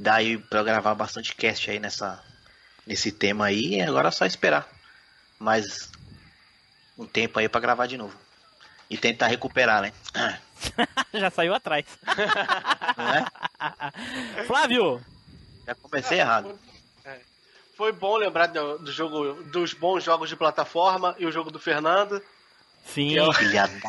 daí 0.00 0.38
pra 0.38 0.60
eu 0.60 0.64
gravar 0.64 0.94
bastante 0.94 1.34
cast 1.34 1.70
aí 1.70 1.78
nessa 1.78 2.24
nesse 2.86 3.12
tema 3.12 3.46
aí, 3.46 3.74
e 3.74 3.82
agora 3.82 4.08
é 4.08 4.10
só 4.10 4.24
esperar 4.24 4.66
mais 5.38 5.92
um 6.98 7.06
tempo 7.06 7.38
aí 7.38 7.48
pra 7.48 7.60
gravar 7.60 7.86
de 7.86 7.98
novo. 7.98 8.18
E 8.88 8.96
tentar 8.96 9.28
recuperar, 9.28 9.82
né? 9.82 9.92
Já 11.14 11.30
saiu 11.30 11.54
atrás. 11.54 11.84
Não 12.96 13.14
é? 13.14 14.44
Flávio. 14.48 15.00
Já 15.66 15.74
comecei 15.74 16.18
errado. 16.18 16.58
foi 17.76 17.92
bom 17.92 18.16
lembrar 18.16 18.46
do, 18.46 18.78
do 18.78 18.90
jogo, 18.90 19.44
dos 19.44 19.74
bons 19.74 20.02
jogos 20.02 20.28
de 20.28 20.34
plataforma 20.34 21.14
e 21.18 21.26
o 21.26 21.30
jogo 21.30 21.50
do 21.50 21.60
Fernando. 21.60 22.20
Sim, 22.84 23.16
é 23.16 23.22
o- 23.22 23.32
Filha 23.32 23.66
da... 23.66 23.88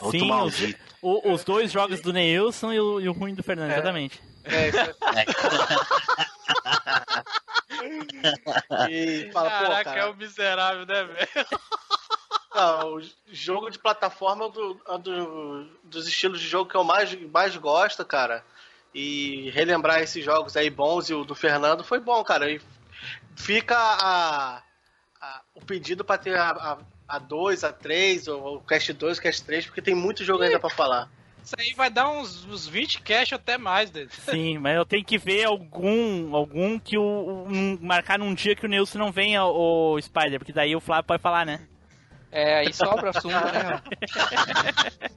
Outro 0.00 0.10
sim 0.10 0.22
os, 0.22 0.28
maldito. 0.28 0.80
o- 1.02 1.32
os 1.32 1.44
dois 1.44 1.70
jogos 1.72 2.00
do 2.00 2.12
Neilson 2.12 2.72
e 2.72 2.80
o, 2.80 3.00
e 3.00 3.08
o 3.08 3.12
ruim 3.12 3.34
do 3.34 3.42
Fernando, 3.42 3.70
É. 3.70 3.74
exatamente. 3.74 4.22
É, 4.44 4.68
isso 4.68 4.78
aí. 4.78 4.94
E 8.90 9.30
fala, 9.32 9.50
pô, 9.50 9.56
Caraca, 9.62 9.84
cara, 9.84 10.00
é 10.00 10.06
o 10.06 10.16
miserável, 10.16 10.86
né, 10.86 11.04
velho? 11.04 11.28
Não, 12.54 12.94
o 12.96 13.02
jogo 13.30 13.70
de 13.70 13.78
plataforma 13.78 14.46
é 14.46 14.50
do, 14.50 14.80
é 14.88 14.98
do- 14.98 15.64
dos 15.84 16.08
estilos 16.08 16.40
de 16.40 16.48
jogo 16.48 16.68
que 16.68 16.76
eu 16.76 16.82
mais, 16.82 17.14
mais 17.30 17.56
gosto, 17.56 18.04
cara. 18.04 18.44
E 18.94 19.50
relembrar 19.50 20.00
esses 20.00 20.24
jogos 20.24 20.56
aí 20.56 20.70
bons 20.70 21.08
e 21.10 21.14
o 21.14 21.24
do 21.24 21.34
Fernando 21.34 21.84
foi 21.84 22.00
bom, 22.00 22.24
cara. 22.24 22.50
E 22.50 22.60
fica 23.36 23.76
a, 23.76 24.62
a- 25.20 25.40
o 25.54 25.60
pedido 25.64 26.04
pra 26.04 26.18
ter 26.18 26.36
a, 26.36 26.50
a, 26.50 26.78
a 27.08 27.18
2, 27.18 27.64
a 27.64 27.72
3, 27.72 28.28
ou 28.28 28.56
o 28.56 28.60
Cast 28.60 28.92
2, 28.92 29.18
o 29.18 29.22
Cast 29.22 29.42
3, 29.44 29.66
porque 29.66 29.80
tem 29.80 29.94
muito 29.94 30.22
jogo 30.24 30.42
ainda 30.42 30.60
pra 30.60 30.68
falar. 30.70 31.08
Isso 31.42 31.54
aí 31.58 31.72
vai 31.72 31.88
dar 31.88 32.10
uns, 32.10 32.44
uns 32.44 32.68
20 32.68 33.00
cash 33.00 33.32
até 33.32 33.56
mais 33.56 33.88
dele. 33.90 34.10
Sim, 34.10 34.58
mas 34.58 34.76
eu 34.76 34.84
tenho 34.84 35.02
que 35.02 35.16
ver 35.16 35.44
algum 35.44 36.36
algum 36.36 36.78
que 36.78 36.98
o 36.98 37.46
um- 37.48 37.78
marcar 37.80 38.18
num 38.18 38.34
dia 38.34 38.54
que 38.54 38.66
o 38.66 38.68
Neilson 38.68 38.98
não 38.98 39.10
venha 39.10 39.42
o 39.46 39.98
Spider, 39.98 40.38
porque 40.38 40.52
daí 40.52 40.76
o 40.76 40.80
Flávio 40.80 41.04
pode 41.04 41.22
falar, 41.22 41.46
né? 41.46 41.60
É, 42.30 42.58
aí 42.58 42.74
sobra 42.74 43.08
assunto, 43.08 43.32
né? 43.32 43.80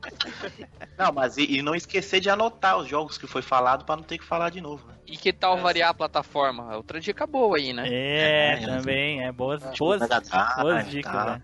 Não, 0.98 1.12
mas 1.12 1.38
e, 1.38 1.58
e 1.58 1.62
não 1.62 1.76
esquecer 1.76 2.20
de 2.20 2.30
anotar 2.30 2.78
os 2.78 2.88
jogos 2.88 3.18
que 3.18 3.28
foi 3.28 3.42
falado 3.42 3.86
pra 3.86 3.96
não 3.96 4.04
ter 4.04 4.18
que 4.18 4.24
falar 4.24 4.50
de 4.50 4.62
novo. 4.62 4.86
Né? 4.88 4.94
E 5.08 5.18
que 5.18 5.34
tal 5.34 5.58
variar 5.58 5.90
a 5.90 5.94
plataforma? 5.94 6.76
Outra 6.76 7.00
dica 7.00 7.26
boa 7.26 7.58
aí, 7.58 7.74
né? 7.74 7.84
É, 7.88 8.60
É, 8.62 8.66
também, 8.66 9.24
é 9.24 9.32
boas, 9.32 9.62
Tipo, 9.72 9.78
boas, 9.80 10.02
boas 10.58 10.90
dicas, 10.90 11.12
tá. 11.12 11.26
né? 11.26 11.42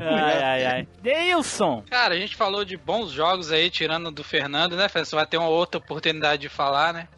Ai, 0.00 0.42
ai, 0.42 0.66
ai. 0.66 0.88
Neilson! 1.02 1.82
Cara, 1.90 2.14
a 2.14 2.18
gente 2.18 2.36
falou 2.36 2.64
de 2.64 2.76
bons 2.76 3.10
jogos 3.10 3.50
aí, 3.52 3.70
tirando 3.70 4.10
do 4.10 4.24
Fernando, 4.24 4.76
né, 4.76 4.88
Fernando? 4.88 5.06
Você 5.08 5.16
vai 5.16 5.26
ter 5.26 5.36
uma 5.38 5.48
outra 5.48 5.78
oportunidade 5.78 6.42
de 6.42 6.48
falar, 6.48 6.92
né? 6.92 7.08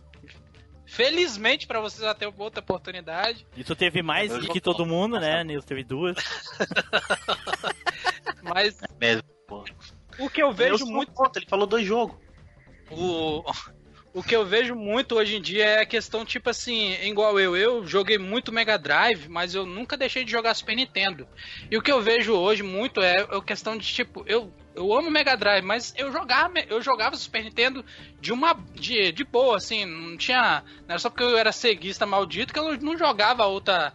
Felizmente 0.87 1.67
pra 1.67 1.81
você 1.81 2.01
vai 2.01 2.15
ter 2.15 2.27
uma 2.27 2.43
outra 2.45 2.61
oportunidade. 2.61 3.47
E 3.57 3.65
tu 3.65 3.75
teve 3.75 4.03
mais 4.03 4.33
do 4.33 4.49
que 4.49 4.61
todo 4.61 4.87
mundo, 4.87 5.19
né? 5.19 5.43
Neilson 5.43 5.67
teve 5.67 5.85
duas. 5.85 6.17
Mas 8.43 8.79
Mesmo, 9.01 9.23
pô. 9.47 9.65
o 10.19 10.31
que 10.31 10.43
eu 10.43 10.53
vejo 10.53 10.79
Deus 10.79 10.91
muito. 10.91 11.13
conta, 11.13 11.39
ele 11.39 11.47
falou 11.49 11.67
dois 11.67 11.85
jogos. 11.85 12.17
O, 12.91 13.43
o 14.17 14.23
que 14.23 14.35
eu 14.35 14.47
vejo 14.47 14.75
muito 14.75 15.15
hoje 15.15 15.37
em 15.37 15.43
dia 15.43 15.67
é 15.67 15.81
a 15.83 15.87
questão, 15.87 16.25
tipo 16.25 16.49
assim, 16.49 16.95
igual 17.03 17.39
eu, 17.39 17.55
eu 17.55 17.87
joguei 17.87 18.17
muito 18.17 18.51
Mega 18.51 18.79
Drive, 18.79 19.29
mas 19.29 19.55
eu 19.55 19.67
nunca 19.67 19.95
deixei 19.95 20.25
de 20.25 20.31
jogar 20.31 20.55
Super 20.55 20.75
Nintendo. 20.75 21.29
E 21.71 21.77
o 21.77 21.83
que 21.83 21.93
eu 21.93 22.01
vejo 22.01 22.33
hoje 22.33 22.63
muito 22.63 23.03
é 23.03 23.27
a 23.31 23.43
questão 23.43 23.77
de, 23.77 23.87
tipo, 23.87 24.25
eu, 24.27 24.51
eu 24.75 24.91
amo 24.95 25.11
Mega 25.11 25.37
Drive, 25.37 25.63
mas 25.63 25.93
eu 25.99 26.11
jogava, 26.11 26.55
eu 26.67 26.81
jogava 26.81 27.15
Super 27.15 27.45
Nintendo 27.45 27.85
de 28.19 28.33
uma. 28.33 28.55
de, 28.75 29.13
de 29.13 29.23
boa, 29.23 29.59
assim, 29.59 29.85
não 29.85 30.17
tinha. 30.17 30.65
Não 30.81 30.95
era 30.95 30.99
só 30.99 31.11
porque 31.11 31.23
eu 31.23 31.37
era 31.37 31.53
ceguista 31.53 32.07
maldito 32.07 32.55
que 32.55 32.59
eu 32.59 32.79
não 32.79 32.97
jogava 32.97 33.45
outra. 33.45 33.93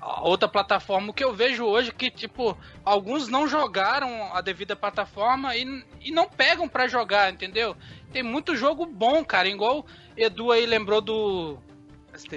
A- 0.00 0.20
Outra 0.22 0.48
plataforma, 0.48 1.10
o 1.10 1.14
que 1.14 1.24
eu 1.24 1.34
vejo 1.34 1.64
hoje 1.64 1.90
é 1.90 1.92
que, 1.92 2.10
tipo, 2.10 2.56
alguns 2.84 3.28
não 3.28 3.46
jogaram 3.48 4.32
a 4.34 4.40
devida 4.40 4.74
plataforma 4.76 5.54
e, 5.56 5.84
e 6.00 6.10
não 6.10 6.28
pegam 6.28 6.68
pra 6.68 6.88
jogar, 6.88 7.32
entendeu? 7.32 7.76
Tem 8.12 8.22
muito 8.22 8.56
jogo 8.56 8.86
bom, 8.86 9.24
cara. 9.24 9.48
Igual 9.48 9.86
Edu 10.16 10.50
aí 10.52 10.66
lembrou 10.66 11.00
do. 11.00 11.58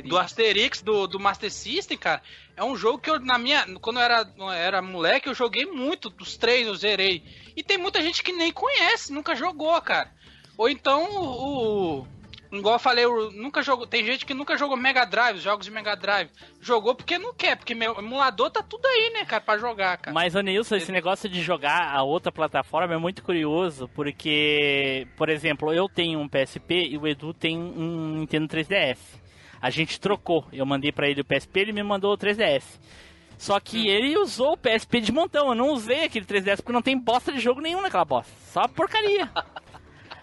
Do 0.09 0.17
Asterix, 0.17 0.81
do, 0.81 1.07
do 1.07 1.19
Master 1.19 1.51
System, 1.51 1.97
cara. 1.97 2.21
É 2.55 2.63
um 2.63 2.75
jogo 2.75 2.99
que 2.99 3.09
eu, 3.09 3.19
na 3.19 3.37
minha. 3.37 3.65
Quando 3.79 3.97
eu 3.97 4.03
era, 4.03 4.31
eu 4.37 4.51
era 4.51 4.81
moleque, 4.81 5.27
eu 5.29 5.33
joguei 5.33 5.65
muito. 5.65 6.09
Dos 6.09 6.37
três 6.37 6.67
eu 6.67 6.75
zerei. 6.75 7.23
E 7.55 7.63
tem 7.63 7.77
muita 7.77 8.01
gente 8.01 8.21
que 8.21 8.31
nem 8.31 8.51
conhece, 8.51 9.11
nunca 9.11 9.35
jogou, 9.35 9.81
cara. 9.81 10.11
Ou 10.57 10.69
então 10.69 11.07
o. 11.15 12.07
Igual 12.51 12.75
eu 12.75 12.79
falei, 12.79 13.05
eu 13.05 13.31
nunca 13.31 13.63
jogou. 13.63 13.87
Tem 13.87 14.03
gente 14.03 14.25
que 14.25 14.33
nunca 14.33 14.57
jogou 14.57 14.75
Mega 14.75 15.05
Drive, 15.05 15.37
os 15.37 15.43
jogos 15.43 15.65
de 15.65 15.71
Mega 15.71 15.95
Drive. 15.95 16.29
Jogou 16.59 16.93
porque 16.93 17.17
não 17.17 17.33
quer, 17.33 17.55
porque 17.55 17.73
meu 17.73 17.97
emulador 17.97 18.51
tá 18.51 18.61
tudo 18.61 18.85
aí, 18.85 19.11
né, 19.13 19.23
cara, 19.23 19.41
pra 19.41 19.57
jogar, 19.57 19.97
cara. 19.97 20.13
Mas, 20.13 20.35
ô 20.35 20.41
Nilson, 20.41 20.75
esse 20.75 20.91
negócio 20.91 21.29
de 21.29 21.41
jogar 21.41 21.95
a 21.95 22.03
outra 22.03 22.31
plataforma 22.31 22.93
é 22.93 22.97
muito 22.97 23.23
curioso, 23.23 23.87
porque, 23.95 25.07
por 25.15 25.29
exemplo, 25.29 25.73
eu 25.73 25.87
tenho 25.87 26.19
um 26.19 26.27
PSP 26.27 26.89
e 26.89 26.97
o 26.97 27.07
Edu 27.07 27.33
tem 27.33 27.57
um 27.57 28.15
Nintendo 28.15 28.47
3DS. 28.47 28.97
A 29.61 29.69
gente 29.69 29.99
trocou. 29.99 30.45
Eu 30.51 30.65
mandei 30.65 30.91
pra 30.91 31.07
ele 31.07 31.21
o 31.21 31.25
PSP, 31.25 31.61
ele 31.61 31.71
me 31.71 31.83
mandou 31.83 32.13
o 32.13 32.17
3DS. 32.17 32.63
Só 33.37 33.59
que 33.59 33.87
ele 33.87 34.17
usou 34.17 34.53
o 34.53 34.57
PSP 34.57 34.99
de 34.99 35.11
montão. 35.11 35.47
Eu 35.49 35.55
não 35.55 35.69
usei 35.69 36.03
aquele 36.03 36.25
3DS 36.25 36.57
porque 36.57 36.71
não 36.71 36.81
tem 36.81 36.97
bosta 36.97 37.31
de 37.31 37.39
jogo 37.39 37.61
nenhum 37.61 37.81
naquela 37.81 38.05
bosta. 38.05 38.31
Só 38.51 38.67
porcaria. 38.67 39.31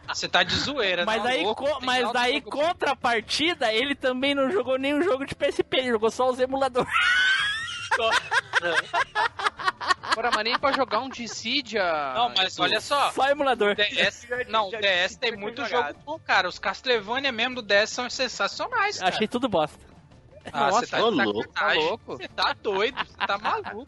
Você 0.08 0.28
tá 0.28 0.42
de 0.42 0.54
zoeira, 0.56 1.04
Mas 1.04 1.22
não, 1.22 1.30
aí, 1.30 1.42
louco, 1.42 1.64
co- 1.64 1.78
mas 1.82 2.12
daí 2.12 2.40
contrapartida, 2.40 3.72
ele 3.72 3.94
também 3.94 4.34
não 4.34 4.50
jogou 4.50 4.78
nenhum 4.78 5.02
jogo 5.02 5.24
de 5.26 5.34
PSP, 5.34 5.76
ele 5.76 5.90
jogou 5.90 6.10
só 6.10 6.30
os 6.30 6.38
emuladores. 6.40 6.90
Agora, 10.10 10.30
mas 10.34 10.44
nem 10.44 10.58
pra 10.58 10.72
jogar 10.72 11.00
um 11.00 11.08
Dissidia. 11.08 11.82
Não, 12.14 12.30
mas 12.36 12.58
olha 12.58 12.80
só. 12.80 13.10
Só 13.12 13.28
emulador. 13.28 13.74
DS, 13.76 14.26
não, 14.48 14.70
já- 14.70 14.80
DS 14.80 15.16
tem 15.16 15.36
muito 15.36 15.64
jogado. 15.64 15.94
jogo 15.94 16.00
bom, 16.04 16.18
cara. 16.18 16.48
Os 16.48 16.58
Castlevania 16.58 17.30
mesmo 17.30 17.56
do 17.56 17.62
DS 17.62 17.90
são 17.90 18.08
sensacionais, 18.10 18.98
cara. 18.98 19.14
Achei 19.14 19.28
tudo 19.28 19.48
bosta. 19.48 19.78
Ah, 20.52 20.70
você 20.70 20.86
tá 20.86 20.96
tá 20.98 21.02
sacanagem. 21.04 21.82
louco? 21.84 22.16
Você 22.16 22.28
tá 22.28 22.54
doido, 22.54 22.96
você 23.06 23.26
tá 23.26 23.38
maluco. 23.38 23.86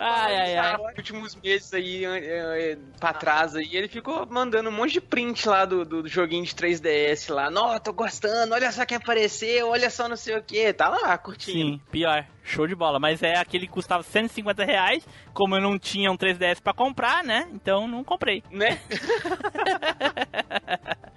Ai, 0.00 0.36
ai, 0.36 0.56
ai. 0.56 0.76
Nos 0.76 0.96
últimos 0.96 1.34
meses 1.36 1.72
aí, 1.72 2.04
é, 2.04 2.72
é, 2.72 2.78
pra 2.98 3.12
trás 3.12 3.54
aí, 3.54 3.76
ele 3.76 3.88
ficou 3.88 4.26
mandando 4.26 4.68
um 4.68 4.72
monte 4.72 4.94
de 4.94 5.00
print 5.00 5.48
lá 5.48 5.64
do, 5.64 5.84
do 5.84 6.08
joguinho 6.08 6.44
de 6.44 6.54
3DS 6.54 7.32
lá. 7.32 7.50
Nó, 7.50 7.78
tô 7.78 7.92
gostando, 7.92 8.54
olha 8.54 8.70
só 8.72 8.84
quem 8.84 8.96
apareceu, 8.96 9.68
olha 9.68 9.90
só 9.90 10.08
não 10.08 10.16
sei 10.16 10.36
o 10.36 10.42
que. 10.42 10.72
Tá 10.72 10.88
lá, 10.88 11.16
curtindo. 11.18 11.58
Sim, 11.58 11.80
pior. 11.90 12.26
Show 12.42 12.66
de 12.66 12.74
bola. 12.74 12.98
Mas 12.98 13.22
é 13.22 13.36
aquele 13.36 13.66
que 13.66 13.72
custava 13.72 14.02
150 14.02 14.64
reais. 14.64 15.06
Como 15.32 15.56
eu 15.56 15.60
não 15.60 15.78
tinha 15.78 16.10
um 16.10 16.16
3DS 16.16 16.60
pra 16.60 16.72
comprar, 16.72 17.24
né? 17.24 17.48
Então 17.52 17.88
não 17.88 18.04
comprei. 18.04 18.42
Né? 18.50 18.78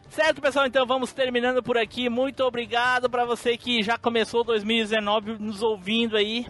Certo, 0.10 0.42
pessoal? 0.42 0.66
Então 0.66 0.88
vamos 0.88 1.14
terminando 1.14 1.62
por 1.62 1.78
aqui. 1.78 2.10
Muito 2.10 2.44
obrigado 2.44 3.10
pra 3.10 3.26
você 3.26 3.56
que 3.56 3.84
já 3.84 3.98
começou 3.98 4.44
2019 4.44 5.38
nos 5.38 5.62
ouvindo 5.62 6.18
aí. 6.18 6.48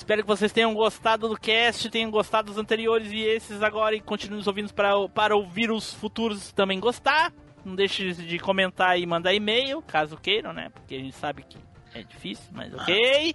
Espero 0.00 0.22
que 0.22 0.28
vocês 0.28 0.50
tenham 0.50 0.72
gostado 0.72 1.28
do 1.28 1.36
cast, 1.38 1.90
tenham 1.90 2.10
gostado 2.10 2.46
dos 2.46 2.56
anteriores 2.56 3.12
e 3.12 3.20
esses 3.20 3.62
agora 3.62 3.94
e 3.94 4.00
continuem 4.00 4.38
nos 4.38 4.46
ouvindo 4.46 4.72
para, 4.72 5.06
para 5.10 5.36
ouvir 5.36 5.70
os 5.70 5.92
futuros 5.92 6.52
também 6.52 6.80
gostar. 6.80 7.30
Não 7.62 7.74
deixe 7.74 8.14
de 8.14 8.38
comentar 8.38 8.98
e 8.98 9.04
mandar 9.06 9.34
e-mail, 9.34 9.82
caso 9.82 10.16
queiram, 10.16 10.54
né? 10.54 10.70
Porque 10.70 10.94
a 10.94 10.98
gente 10.98 11.14
sabe 11.14 11.42
que 11.42 11.58
é 11.92 12.02
difícil, 12.02 12.50
mas 12.50 12.72
ok. 12.72 13.34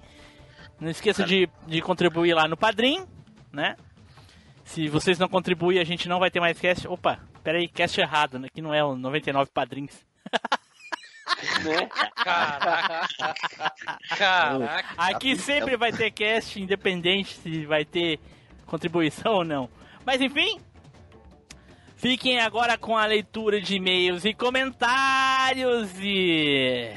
Não 0.80 0.90
esqueça 0.90 1.24
de, 1.24 1.48
de 1.68 1.82
contribuir 1.84 2.34
lá 2.34 2.48
no 2.48 2.58
Padrim, 2.58 3.06
né? 3.54 3.76
Se 4.64 4.90
vocês 4.90 5.20
não 5.20 5.30
contribuírem, 5.30 5.84
a 5.84 5.86
gente 5.86 6.10
não 6.10 6.20
vai 6.20 6.32
ter 6.32 6.40
mais 6.40 6.60
cast. 6.60 6.88
Opa, 6.88 7.20
pera 7.44 7.60
aí, 7.60 7.68
cast 7.68 8.02
errado, 8.02 8.40
né? 8.40 8.48
Que 8.52 8.62
não 8.64 8.74
é 8.74 8.84
o 8.84 8.96
99 8.96 9.52
padrinhos. 9.54 10.04
né? 11.64 11.90
Caraca. 12.16 13.08
Caraca. 14.18 14.94
Aqui 14.98 15.36
sempre 15.36 15.76
vai 15.76 15.92
ter 15.92 16.12
cast, 16.12 16.62
independente 16.62 17.36
se 17.36 17.66
vai 17.66 17.84
ter 17.84 18.20
contribuição 18.66 19.34
ou 19.34 19.44
não. 19.44 19.70
Mas 20.06 20.22
enfim, 20.22 20.60
fiquem 21.96 22.40
agora 22.40 22.78
com 22.78 22.98
a 22.98 23.06
leitura 23.06 23.60
de 23.60 23.76
e-mails 23.76 24.26
e 24.26 24.34
comentários 24.34 25.92
e. 26.00 26.92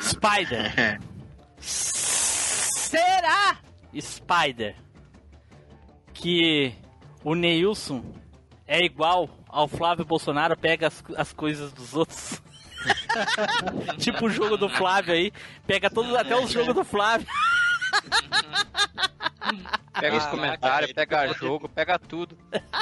Spider. 0.00 1.00
Será, 1.58 3.58
Spider, 3.98 4.74
que 6.12 6.74
o 7.22 7.34
Neilson 7.34 8.04
é 8.66 8.84
igual 8.84 9.28
ao 9.52 9.68
Flávio 9.68 10.04
Bolsonaro, 10.04 10.56
pega 10.56 10.88
as, 10.88 11.04
as 11.16 11.32
coisas 11.32 11.72
dos 11.72 11.94
outros? 11.94 12.42
tipo 13.98 14.26
o 14.26 14.30
jogo 14.30 14.56
do 14.56 14.68
Flávio 14.68 15.14
aí, 15.14 15.32
pega 15.66 15.88
todos, 15.88 16.12
até 16.14 16.34
os 16.34 16.50
jogos 16.50 16.74
do 16.74 16.82
Flávio. 16.82 17.26
Pega 20.00 20.16
os 20.16 20.24
Caraca, 20.24 20.30
comentários, 20.30 20.88
aí 20.88 20.94
pega 20.94 21.32
jogo, 21.34 21.68
pega 21.68 21.98
tudo. 21.98 22.36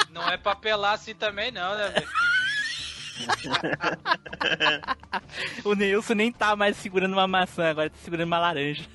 Não 0.09 0.27
é 0.29 0.37
pra 0.37 0.53
apelar 0.53 0.93
assim 0.93 1.13
também, 1.13 1.51
não, 1.51 1.75
né, 1.75 1.89
velho? 1.89 2.07
O 5.63 5.75
Neilson 5.75 6.15
nem 6.15 6.31
tá 6.31 6.55
mais 6.55 6.75
segurando 6.77 7.13
uma 7.13 7.27
maçã, 7.27 7.69
agora 7.69 7.89
tá 7.89 7.97
segurando 8.03 8.27
uma 8.27 8.39
laranja. 8.39 8.83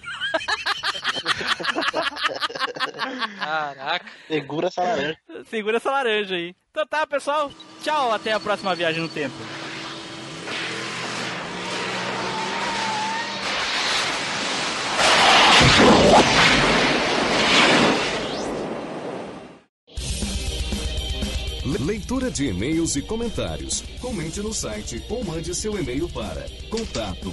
Caraca. 3.39 4.07
Segura 4.29 4.69
essa 4.69 4.83
laranja. 4.83 5.19
Segura 5.49 5.77
essa 5.77 5.91
laranja 5.91 6.35
aí. 6.35 6.55
Então 6.71 6.87
tá, 6.87 7.07
pessoal. 7.07 7.51
Tchau, 7.83 8.13
até 8.13 8.33
a 8.33 8.41
próxima 8.41 8.75
viagem 8.75 9.03
no 9.03 9.09
tempo. 9.09 9.35
Leitura 21.87 22.31
de 22.31 22.47
e-mails 22.47 22.97
e 22.97 23.03
comentários. 23.03 23.83
Comente 24.01 24.41
no 24.41 24.53
site 24.53 25.03
ou 25.09 25.25
mande 25.25 25.55
seu 25.55 25.79
e-mail 25.79 26.09
para 26.09 26.47
contato 26.69 27.33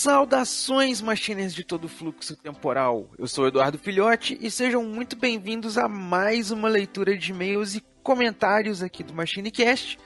Saudações, 0.00 1.02
machines 1.02 1.54
de 1.54 1.62
todo 1.62 1.86
fluxo 1.86 2.34
temporal. 2.34 3.06
Eu 3.18 3.26
sou 3.26 3.46
Eduardo 3.46 3.76
Filhote 3.76 4.38
e 4.40 4.50
sejam 4.50 4.82
muito 4.82 5.14
bem-vindos 5.14 5.76
a 5.76 5.88
mais 5.88 6.50
uma 6.50 6.70
leitura 6.70 7.18
de 7.18 7.32
e-mails 7.32 7.74
e 7.74 7.84
comentários 8.02 8.82
aqui 8.82 9.04
do 9.04 9.12
MachineCast. 9.12 9.98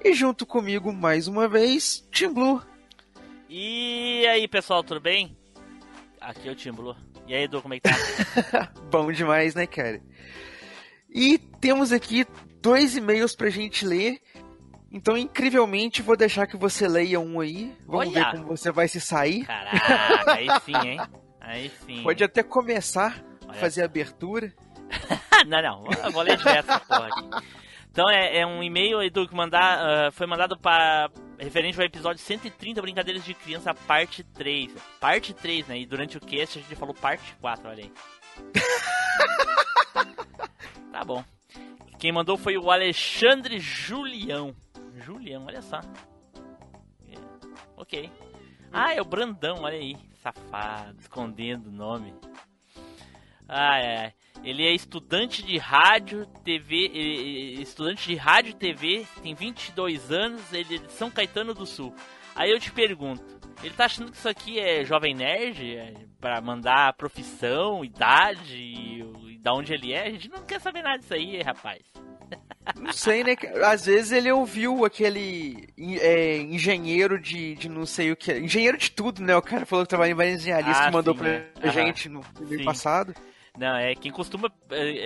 E 0.00 0.14
junto 0.14 0.46
comigo, 0.46 0.92
mais 0.92 1.26
uma 1.26 1.48
vez, 1.48 2.06
Tim 2.12 2.32
Blue. 2.32 2.62
E 3.48 4.24
aí, 4.28 4.46
pessoal, 4.46 4.84
tudo 4.84 5.00
bem? 5.00 5.36
Aqui 6.20 6.48
é 6.48 6.52
o 6.52 6.54
Tim 6.54 6.70
Blue. 6.70 6.94
E 7.26 7.34
aí, 7.34 7.42
Edu, 7.42 7.60
como 7.60 7.74
é 7.74 7.80
que 7.80 7.90
tá? 7.90 8.72
Bom 8.92 9.10
demais, 9.10 9.56
né, 9.56 9.66
cara? 9.66 10.00
E 11.10 11.36
temos 11.36 11.90
aqui 11.90 12.24
dois 12.60 12.96
e-mails 12.96 13.34
pra 13.34 13.50
gente 13.50 13.84
ler. 13.84 14.20
Então, 14.92 15.16
incrivelmente, 15.16 16.02
vou 16.02 16.16
deixar 16.16 16.46
que 16.46 16.56
você 16.56 16.86
leia 16.86 17.18
um 17.18 17.40
aí. 17.40 17.74
Vamos 17.86 18.08
Olha! 18.08 18.12
ver 18.12 18.30
como 18.32 18.56
você 18.56 18.70
vai 18.70 18.86
se 18.86 19.00
sair. 19.00 19.46
Caraca, 19.46 20.34
aí 20.34 20.48
sim, 20.64 20.86
hein? 20.86 21.00
Aí 21.40 21.72
sim. 21.86 22.02
Pode 22.02 22.22
até 22.22 22.42
começar 22.42 23.22
a 23.46 23.48
Olha. 23.48 23.58
fazer 23.58 23.82
a 23.82 23.86
abertura. 23.86 24.52
não, 25.48 25.62
não, 25.62 25.84
eu 26.04 26.12
vou 26.12 26.22
ler 26.22 26.36
direto 26.36 26.70
essa 26.70 26.80
porra 26.80 27.08
aqui. 27.08 27.46
Então 27.90 28.08
é, 28.08 28.38
é 28.38 28.46
um 28.46 28.62
e-mail, 28.62 29.02
Edu, 29.02 29.26
que 29.26 29.34
mandar, 29.34 29.78
ah, 29.78 30.10
foi 30.12 30.26
mandado 30.26 30.58
para 30.58 31.10
referente 31.38 31.78
ao 31.78 31.84
episódio 31.84 32.22
130 32.22 32.80
Brincadeiras 32.80 33.24
de 33.24 33.34
Criança, 33.34 33.74
parte 33.74 34.22
3. 34.22 34.72
Parte 35.00 35.34
3, 35.34 35.66
né? 35.68 35.78
E 35.78 35.86
durante 35.86 36.16
o 36.16 36.20
cast 36.20 36.58
a 36.58 36.62
gente 36.62 36.76
falou 36.76 36.94
parte 36.94 37.34
4, 37.40 37.68
olha 37.68 37.84
aí. 37.84 37.92
tá 40.92 41.04
bom. 41.04 41.24
Quem 41.98 42.12
mandou 42.12 42.36
foi 42.36 42.56
o 42.56 42.70
Alexandre 42.70 43.58
Julião. 43.58 44.54
Julião, 45.00 45.46
olha 45.46 45.62
só. 45.62 45.80
É, 47.08 47.14
Ok. 47.76 48.10
Ah, 48.72 48.94
é 48.94 49.02
o 49.02 49.04
Brandão, 49.04 49.62
olha 49.62 49.76
aí. 49.76 49.96
Safado, 50.22 50.98
escondendo 51.00 51.68
o 51.68 51.72
nome. 51.72 52.14
Ai, 53.48 53.96
ai. 53.96 54.12
Ele 54.42 54.64
é 54.64 54.72
estudante 54.72 55.42
de 55.42 55.58
rádio, 55.58 56.26
TV, 56.42 56.88
estudante 57.60 58.08
de 58.08 58.16
rádio 58.16 58.54
TV, 58.54 59.06
tem 59.22 59.34
22 59.34 60.10
anos, 60.10 60.52
ele 60.52 60.76
é 60.76 60.78
de 60.78 60.92
São 60.92 61.10
Caetano 61.10 61.54
do 61.54 61.66
Sul. 61.66 61.94
Aí 62.34 62.50
eu 62.50 62.58
te 62.58 62.72
pergunto, 62.72 63.22
ele 63.62 63.74
tá 63.74 63.84
achando 63.84 64.10
que 64.10 64.16
isso 64.16 64.28
aqui 64.28 64.58
é 64.58 64.84
Jovem 64.84 65.14
Nerd? 65.14 65.76
É 65.76 65.94
pra 66.18 66.40
mandar 66.40 66.94
profissão, 66.94 67.84
idade 67.84 68.56
e, 68.56 69.00
e 69.34 69.38
da 69.38 69.52
onde 69.52 69.72
ele 69.74 69.92
é? 69.92 70.06
A 70.06 70.10
gente 70.10 70.28
não 70.30 70.44
quer 70.44 70.60
saber 70.60 70.82
nada 70.82 70.98
disso 70.98 71.14
aí, 71.14 71.40
rapaz. 71.42 71.82
Não 72.80 72.92
sei, 72.92 73.24
né? 73.24 73.34
Às 73.64 73.86
vezes 73.86 74.12
ele 74.12 74.30
ouviu 74.30 74.84
aquele 74.84 75.68
é, 76.00 76.36
engenheiro 76.36 77.20
de, 77.20 77.54
de 77.56 77.68
não 77.68 77.84
sei 77.84 78.12
o 78.12 78.16
que. 78.16 78.32
Engenheiro 78.38 78.78
de 78.78 78.90
tudo, 78.90 79.20
né? 79.22 79.36
O 79.36 79.42
cara 79.42 79.66
falou 79.66 79.84
que 79.84 79.88
trabalha 79.90 80.12
em 80.12 80.14
várias 80.14 80.40
engenharias 80.42 80.76
Ah, 80.78 80.86
que 80.86 80.92
mandou 80.92 81.14
sim, 81.14 81.20
pra 81.20 81.28
é. 81.28 81.50
Aham. 81.64 81.72
gente 81.72 82.08
no 82.08 82.22
mês 82.40 82.64
passado. 82.64 83.14
Não, 83.58 83.76
é 83.76 83.94
quem 83.94 84.10
costuma 84.12 84.50
eh, 84.70 84.96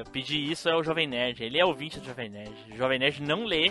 eh, 0.00 0.04
pedir 0.10 0.50
isso 0.50 0.68
é 0.68 0.74
o 0.74 0.82
Jovem 0.82 1.06
Nerd. 1.06 1.42
Ele 1.42 1.58
é 1.58 1.64
ouvinte 1.64 2.00
do 2.00 2.06
Jovem 2.06 2.30
Nerd. 2.30 2.54
O 2.72 2.76
Jovem 2.76 2.98
Nerd 2.98 3.22
não 3.22 3.44
lê 3.44 3.70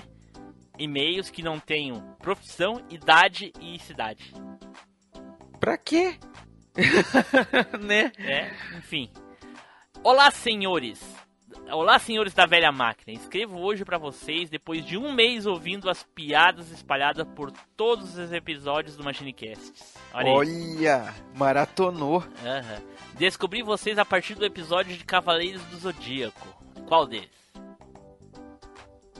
e-mails 0.78 1.30
que 1.30 1.42
não 1.44 1.60
tenham 1.60 2.16
profissão, 2.20 2.82
idade 2.90 3.52
e 3.60 3.78
cidade. 3.80 4.34
Pra 5.60 5.78
quê? 5.78 6.16
né? 7.82 8.12
É, 8.20 8.52
enfim. 8.78 9.10
Olá, 10.04 10.32
senhores. 10.32 11.00
Olá, 11.72 11.98
senhores 12.00 12.34
da 12.34 12.46
velha 12.46 12.70
máquina. 12.70 13.18
Escrevo 13.18 13.60
hoje 13.60 13.86
pra 13.86 13.98
vocês 13.98 14.50
depois 14.50 14.86
de 14.86 14.98
um 14.98 15.14
mês 15.14 15.46
ouvindo 15.46 15.90
as 15.90 16.04
piadas 16.04 16.70
espalhadas 16.70 17.26
por 17.34 17.50
todos 17.78 18.18
os 18.18 18.34
episódios 18.34 18.98
do 18.98 19.04
MachineCast. 19.04 19.72
Olha. 20.14 20.30
Olha, 20.30 21.16
maratonou. 21.34 22.26
Aham. 22.46 22.82
Descobri 23.14 23.64
vocês 23.64 23.98
a 23.98 24.04
partir 24.04 24.36
do 24.36 24.46
episódio 24.46 24.98
de 24.98 25.06
Cavaleiros 25.06 25.64
do 25.66 25.78
Zodíaco. 25.78 26.48
Qual 26.88 27.08
deles? 27.08 27.30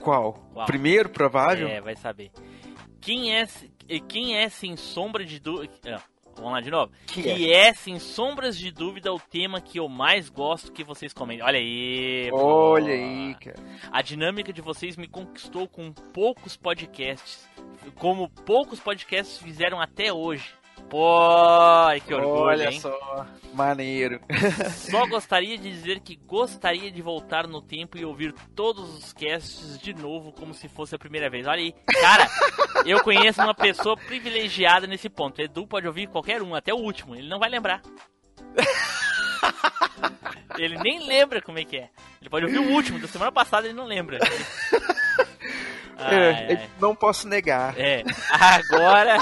Qual? 0.02 0.34
Qual? 0.52 0.66
Primeiro, 0.66 1.08
provável? 1.08 1.68
É, 1.68 1.80
vai 1.80 1.96
saber. 1.96 2.30
Quem 3.00 3.34
é, 3.34 3.46
quem 4.08 4.36
é 4.36 4.50
sem 4.50 4.76
sombra 4.76 5.24
de 5.24 5.40
dúvida. 5.40 6.02
Vamos 6.36 6.52
lá 6.52 6.60
de 6.60 6.70
novo. 6.70 6.92
Que 7.06 7.22
Que 7.22 7.52
é, 7.52 7.72
sem 7.74 7.98
sombras 7.98 8.56
de 8.56 8.70
dúvida, 8.70 9.12
o 9.12 9.20
tema 9.20 9.60
que 9.60 9.78
eu 9.78 9.88
mais 9.88 10.28
gosto 10.28 10.72
que 10.72 10.84
vocês 10.84 11.12
comentem. 11.12 11.44
Olha 11.44 11.58
aí, 11.58 12.28
pô. 12.30 12.36
Olha 12.36 12.92
aí, 12.92 13.34
cara. 13.34 13.56
A 13.90 14.02
dinâmica 14.02 14.52
de 14.52 14.60
vocês 14.60 14.96
me 14.96 15.06
conquistou 15.06 15.68
com 15.68 15.92
poucos 15.92 16.56
podcasts. 16.56 17.48
Como 17.96 18.28
poucos 18.28 18.80
podcasts 18.80 19.38
fizeram 19.38 19.80
até 19.80 20.12
hoje. 20.12 20.52
Pô, 20.88 21.88
que 22.06 22.12
orgulho, 22.12 22.42
Olha 22.42 22.70
hein? 22.70 22.78
só, 22.80 23.26
maneiro. 23.54 24.20
Só 24.90 25.06
gostaria 25.06 25.56
de 25.56 25.70
dizer 25.70 26.00
que 26.00 26.16
gostaria 26.16 26.90
de 26.90 27.00
voltar 27.00 27.46
no 27.46 27.62
tempo 27.62 27.96
e 27.96 28.04
ouvir 28.04 28.34
todos 28.54 28.98
os 28.98 29.12
casts 29.12 29.78
de 29.78 29.94
novo 29.94 30.32
como 30.32 30.52
se 30.52 30.68
fosse 30.68 30.94
a 30.94 30.98
primeira 30.98 31.30
vez. 31.30 31.46
Olha 31.46 31.60
aí, 31.60 31.74
cara, 32.00 32.28
eu 32.84 33.02
conheço 33.02 33.40
uma 33.40 33.54
pessoa 33.54 33.96
privilegiada 33.96 34.86
nesse 34.86 35.08
ponto. 35.08 35.40
Edu 35.40 35.66
pode 35.66 35.86
ouvir 35.86 36.08
qualquer 36.08 36.42
um, 36.42 36.54
até 36.54 36.74
o 36.74 36.78
último, 36.78 37.14
ele 37.14 37.28
não 37.28 37.38
vai 37.38 37.48
lembrar. 37.48 37.80
Ele 40.58 40.76
nem 40.78 41.06
lembra 41.06 41.40
como 41.40 41.58
é 41.58 41.64
que 41.64 41.78
é. 41.78 41.88
Ele 42.20 42.28
pode 42.28 42.44
ouvir 42.44 42.58
o 42.58 42.72
último, 42.72 42.98
da 42.98 43.08
semana 43.08 43.32
passada 43.32 43.66
ele 43.66 43.74
não 43.74 43.86
lembra. 43.86 44.18
Ai, 46.02 46.14
É, 46.14 46.46
ai. 46.50 46.68
Não 46.80 46.94
posso 46.94 47.28
negar. 47.28 47.74
É, 47.78 48.02
agora. 48.30 49.18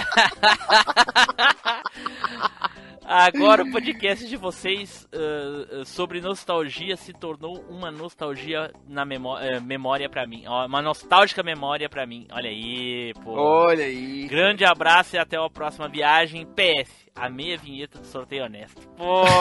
agora 3.05 3.62
o 3.65 3.70
podcast 3.70 4.27
de 4.27 4.36
vocês 4.36 5.09
ah, 5.12 5.85
sobre 5.85 6.20
nostalgia 6.20 6.97
se 6.97 7.12
tornou 7.12 7.65
uma 7.69 7.90
nostalgia 7.90 8.70
na 8.89 9.05
memó 9.05 9.39
eh, 9.39 9.61
memória 9.61 10.09
pra 10.09 10.27
mim. 10.27 10.44
Uma 10.47 10.81
nostálgica 10.82 11.43
memória 11.43 11.89
pra 11.89 12.07
mim. 12.07 12.27
Olha 12.32 12.48
aí, 12.51 13.12
pô. 13.24 13.32
Olha 13.32 13.85
aí. 13.85 14.27
Grande 14.28 14.65
abraço 14.65 15.16
e 15.16 15.19
até 15.19 15.36
a 15.36 15.48
próxima 15.51 15.89
viagem. 15.89 16.47
PS, 16.47 16.90
a 17.15 17.28
meia 17.28 17.57
vinheta 17.59 17.98
do 17.98 18.07
sorteio 18.07 18.44
honesto. 18.44 18.86
Pô! 18.97 19.24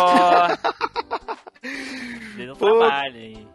Deu 2.36 2.54
um 2.54 2.56
Pô. 2.56 2.84
aí. 2.84 3.46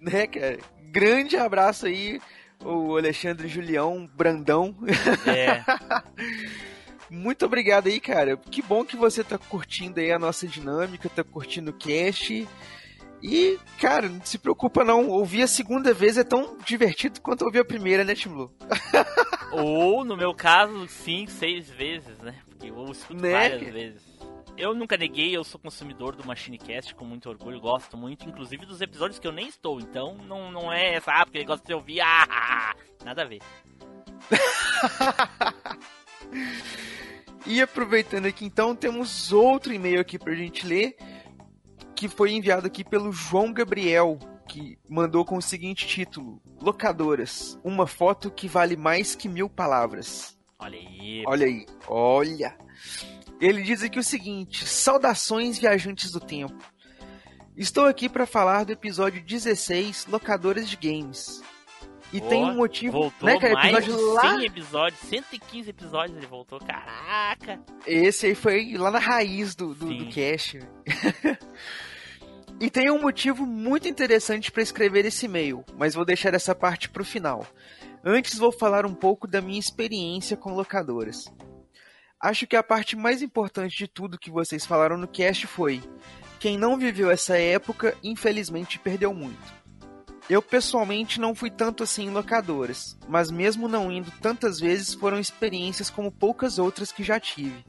Né, 0.00 0.26
cara? 0.26 0.58
Grande 0.90 1.36
abraço 1.36 1.86
aí, 1.86 2.20
o 2.64 2.96
Alexandre 2.96 3.46
Julião 3.48 4.08
Brandão. 4.16 4.74
É. 5.26 5.62
Muito 7.10 7.44
obrigado 7.44 7.86
aí, 7.86 8.00
cara. 8.00 8.36
Que 8.36 8.62
bom 8.62 8.84
que 8.84 8.96
você 8.96 9.22
tá 9.22 9.38
curtindo 9.38 10.00
aí 10.00 10.10
a 10.10 10.18
nossa 10.18 10.46
dinâmica, 10.46 11.08
tá 11.08 11.22
curtindo 11.22 11.70
o 11.70 11.74
cast. 11.74 12.48
E, 13.22 13.58
cara, 13.80 14.08
não 14.08 14.24
se 14.24 14.36
preocupa 14.38 14.84
não. 14.84 15.08
Ouvir 15.08 15.42
a 15.42 15.46
segunda 15.46 15.94
vez 15.94 16.18
é 16.18 16.24
tão 16.24 16.58
divertido 16.64 17.20
quanto 17.20 17.44
ouvir 17.44 17.60
a 17.60 17.64
primeira, 17.64 18.04
né, 18.04 18.14
Tim 18.14 18.30
Blue? 18.30 18.52
Ou, 19.52 20.04
no 20.04 20.16
meu 20.16 20.34
caso, 20.34 20.86
cinco, 20.88 21.30
seis 21.30 21.70
vezes, 21.70 22.18
né? 22.18 22.34
Porque 22.48 22.70
eu 22.70 22.84
escuto 22.90 23.22
Né? 23.22 23.30
várias 23.32 23.72
vezes. 23.72 24.02
Eu 24.56 24.74
nunca 24.74 24.96
neguei, 24.96 25.36
eu 25.36 25.42
sou 25.42 25.58
consumidor 25.58 26.14
do 26.14 26.26
MachineCast 26.26 26.94
com 26.94 27.04
muito 27.04 27.28
orgulho, 27.28 27.60
gosto 27.60 27.96
muito, 27.96 28.28
inclusive 28.28 28.64
dos 28.64 28.80
episódios 28.80 29.18
que 29.18 29.26
eu 29.26 29.32
nem 29.32 29.48
estou, 29.48 29.80
então 29.80 30.14
não, 30.14 30.52
não 30.52 30.72
é 30.72 30.94
essa, 30.94 31.10
ah, 31.12 31.24
porque 31.24 31.38
ele 31.38 31.44
gosta 31.44 31.66
de 31.66 31.74
ouvir, 31.74 32.00
ah, 32.00 32.74
nada 33.04 33.22
a 33.22 33.26
ver. 33.26 33.40
E 37.46 37.60
aproveitando 37.60 38.24
aqui 38.24 38.46
então, 38.46 38.74
temos 38.74 39.30
outro 39.30 39.70
e-mail 39.70 40.00
aqui 40.00 40.18
pra 40.18 40.34
gente 40.34 40.66
ler, 40.66 40.96
que 41.94 42.08
foi 42.08 42.32
enviado 42.32 42.66
aqui 42.66 42.82
pelo 42.82 43.12
João 43.12 43.52
Gabriel, 43.52 44.18
que 44.48 44.78
mandou 44.88 45.26
com 45.26 45.36
o 45.36 45.42
seguinte 45.42 45.86
título: 45.86 46.40
Locadoras, 46.58 47.60
uma 47.62 47.86
foto 47.86 48.30
que 48.30 48.48
vale 48.48 48.76
mais 48.76 49.14
que 49.14 49.28
mil 49.28 49.50
palavras. 49.50 50.38
Olha 50.58 50.78
aí. 50.78 51.22
Olha 51.26 51.46
aí, 51.46 51.66
olha. 51.86 52.56
Ele 53.44 53.60
diz 53.62 53.82
aqui 53.82 53.98
o 53.98 54.02
seguinte: 54.02 54.66
Saudações, 54.66 55.58
viajantes 55.58 56.10
do 56.10 56.18
tempo. 56.18 56.64
Estou 57.54 57.84
aqui 57.84 58.08
para 58.08 58.24
falar 58.24 58.64
do 58.64 58.72
episódio 58.72 59.22
16, 59.22 60.06
Locadoras 60.06 60.66
de 60.66 60.76
Games. 60.76 61.42
E 62.10 62.22
Ó, 62.22 62.28
tem 62.28 62.42
um 62.42 62.54
motivo, 62.54 62.92
Voltou 62.92 63.28
né, 63.28 63.38
cara? 63.38 63.52
mais 63.52 63.84
Episódio 63.84 63.96
de 63.96 64.14
lá. 64.14 64.36
100 64.38 64.44
episódios, 64.46 65.00
115 65.10 65.70
episódios 65.70 66.16
ele 66.16 66.26
voltou. 66.26 66.58
Caraca! 66.58 67.60
Esse 67.86 68.26
aí 68.26 68.34
foi 68.34 68.78
lá 68.78 68.90
na 68.90 68.98
raiz 68.98 69.54
do, 69.54 69.74
do, 69.74 69.88
Sim. 69.88 69.98
do 69.98 70.06
cast. 70.06 70.60
e 72.58 72.70
tem 72.70 72.90
um 72.90 73.02
motivo 73.02 73.44
muito 73.44 73.86
interessante 73.86 74.50
para 74.50 74.62
escrever 74.62 75.04
esse 75.04 75.26
e-mail, 75.26 75.62
mas 75.76 75.94
vou 75.94 76.04
deixar 76.06 76.32
essa 76.32 76.54
parte 76.54 76.88
pro 76.88 77.04
final. 77.04 77.46
Antes 78.02 78.38
vou 78.38 78.50
falar 78.50 78.86
um 78.86 78.94
pouco 78.94 79.26
da 79.26 79.42
minha 79.42 79.60
experiência 79.60 80.34
com 80.34 80.54
locadoras. 80.54 81.26
Acho 82.20 82.46
que 82.46 82.56
a 82.56 82.62
parte 82.62 82.96
mais 82.96 83.22
importante 83.22 83.76
de 83.76 83.88
tudo 83.88 84.18
que 84.18 84.30
vocês 84.30 84.64
falaram 84.64 84.96
no 84.96 85.08
cast 85.08 85.46
foi: 85.46 85.82
quem 86.40 86.58
não 86.58 86.78
viveu 86.78 87.10
essa 87.10 87.38
época, 87.38 87.96
infelizmente 88.02 88.78
perdeu 88.78 89.14
muito. 89.14 89.64
Eu 90.28 90.40
pessoalmente 90.40 91.20
não 91.20 91.34
fui 91.34 91.50
tanto 91.50 91.82
assim 91.82 92.06
em 92.06 92.10
locadoras, 92.10 92.98
mas 93.06 93.30
mesmo 93.30 93.68
não 93.68 93.92
indo 93.92 94.10
tantas 94.22 94.58
vezes 94.58 94.94
foram 94.94 95.20
experiências 95.20 95.90
como 95.90 96.10
poucas 96.10 96.58
outras 96.58 96.90
que 96.90 97.04
já 97.04 97.20
tive. 97.20 97.64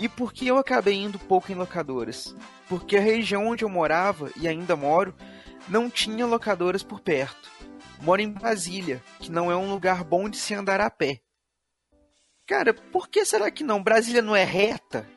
E 0.00 0.08
por 0.08 0.32
que 0.32 0.48
eu 0.48 0.58
acabei 0.58 0.94
indo 0.94 1.18
pouco 1.20 1.52
em 1.52 1.54
locadoras? 1.54 2.34
Porque 2.68 2.96
a 2.96 3.00
região 3.00 3.46
onde 3.46 3.64
eu 3.64 3.68
morava 3.68 4.32
e 4.36 4.48
ainda 4.48 4.74
moro 4.74 5.14
não 5.68 5.88
tinha 5.88 6.26
locadoras 6.26 6.82
por 6.82 6.98
perto. 6.98 7.48
Moro 8.00 8.20
em 8.20 8.28
Brasília, 8.28 9.00
que 9.20 9.30
não 9.30 9.48
é 9.48 9.56
um 9.56 9.70
lugar 9.70 10.02
bom 10.02 10.28
de 10.28 10.36
se 10.36 10.54
andar 10.54 10.80
a 10.80 10.90
pé. 10.90 11.21
Cara, 12.52 12.74
por 12.74 13.08
que 13.08 13.24
será 13.24 13.50
que 13.50 13.64
não? 13.64 13.82
Brasília 13.82 14.20
não 14.20 14.36
é 14.36 14.44
reta? 14.44 15.08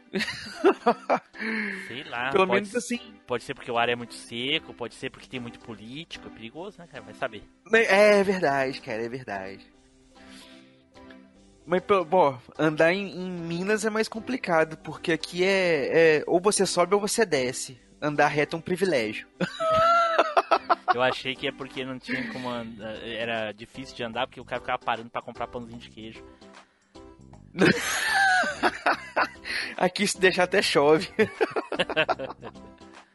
Sei 1.86 2.02
lá. 2.06 2.32
Pelo 2.32 2.48
menos 2.48 2.74
assim. 2.74 2.98
pode 3.28 3.44
ser 3.44 3.54
porque 3.54 3.70
o 3.70 3.78
ar 3.78 3.90
é 3.90 3.96
muito 3.96 4.14
seco, 4.14 4.74
pode 4.74 4.96
ser 4.96 5.10
porque 5.10 5.28
tem 5.28 5.42
muito 5.42 5.60
político. 5.60 6.30
É 6.30 6.32
perigoso, 6.32 6.80
né, 6.80 6.88
cara? 6.90 7.04
Vai 7.04 7.14
saber. 7.14 7.44
É 7.74 8.24
verdade, 8.24 8.80
cara, 8.80 9.04
é 9.04 9.10
verdade. 9.10 9.68
Mas, 11.66 11.84
bom, 12.08 12.40
andar 12.58 12.94
em, 12.94 13.06
em 13.06 13.30
Minas 13.30 13.84
é 13.84 13.90
mais 13.90 14.08
complicado, 14.08 14.78
porque 14.78 15.12
aqui 15.12 15.44
é, 15.44 16.20
é 16.20 16.24
ou 16.28 16.40
você 16.40 16.66
sobe 16.66 16.96
ou 16.96 17.02
você 17.02 17.26
desce. 17.26 17.78
Andar 18.02 18.28
reto 18.28 18.56
é 18.56 18.60
um 18.60 18.62
privilégio. 18.62 19.28
Eu 20.94 21.02
achei 21.02 21.36
que 21.36 21.50
é 21.50 21.52
porque 21.52 21.84
não 21.84 22.00
tinha 22.00 22.32
como 22.32 22.48
andar, 22.48 22.96
era 23.06 23.52
difícil 23.52 23.94
de 23.94 24.04
andar 24.04 24.26
porque 24.26 24.40
o 24.40 24.46
cara 24.46 24.62
ficava 24.62 24.80
parando 24.80 25.10
pra 25.10 25.22
comprar 25.22 25.48
pãozinho 25.48 25.80
de 25.80 25.90
queijo. 25.90 26.24
Aqui 29.78 30.08
se 30.08 30.20
deixar 30.20 30.44
até 30.44 30.62
chove. 30.62 31.10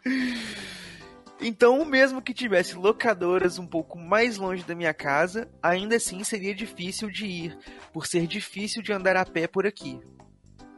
então, 1.40 1.84
mesmo 1.84 2.22
que 2.22 2.34
tivesse 2.34 2.74
locadoras 2.74 3.58
um 3.58 3.66
pouco 3.66 3.98
mais 3.98 4.36
longe 4.36 4.64
da 4.64 4.74
minha 4.74 4.94
casa, 4.94 5.48
ainda 5.62 5.96
assim 5.96 6.24
seria 6.24 6.54
difícil 6.54 7.10
de 7.10 7.26
ir, 7.26 7.58
por 7.92 8.06
ser 8.06 8.26
difícil 8.26 8.82
de 8.82 8.92
andar 8.92 9.16
a 9.16 9.24
pé 9.24 9.46
por 9.46 9.66
aqui. 9.66 10.00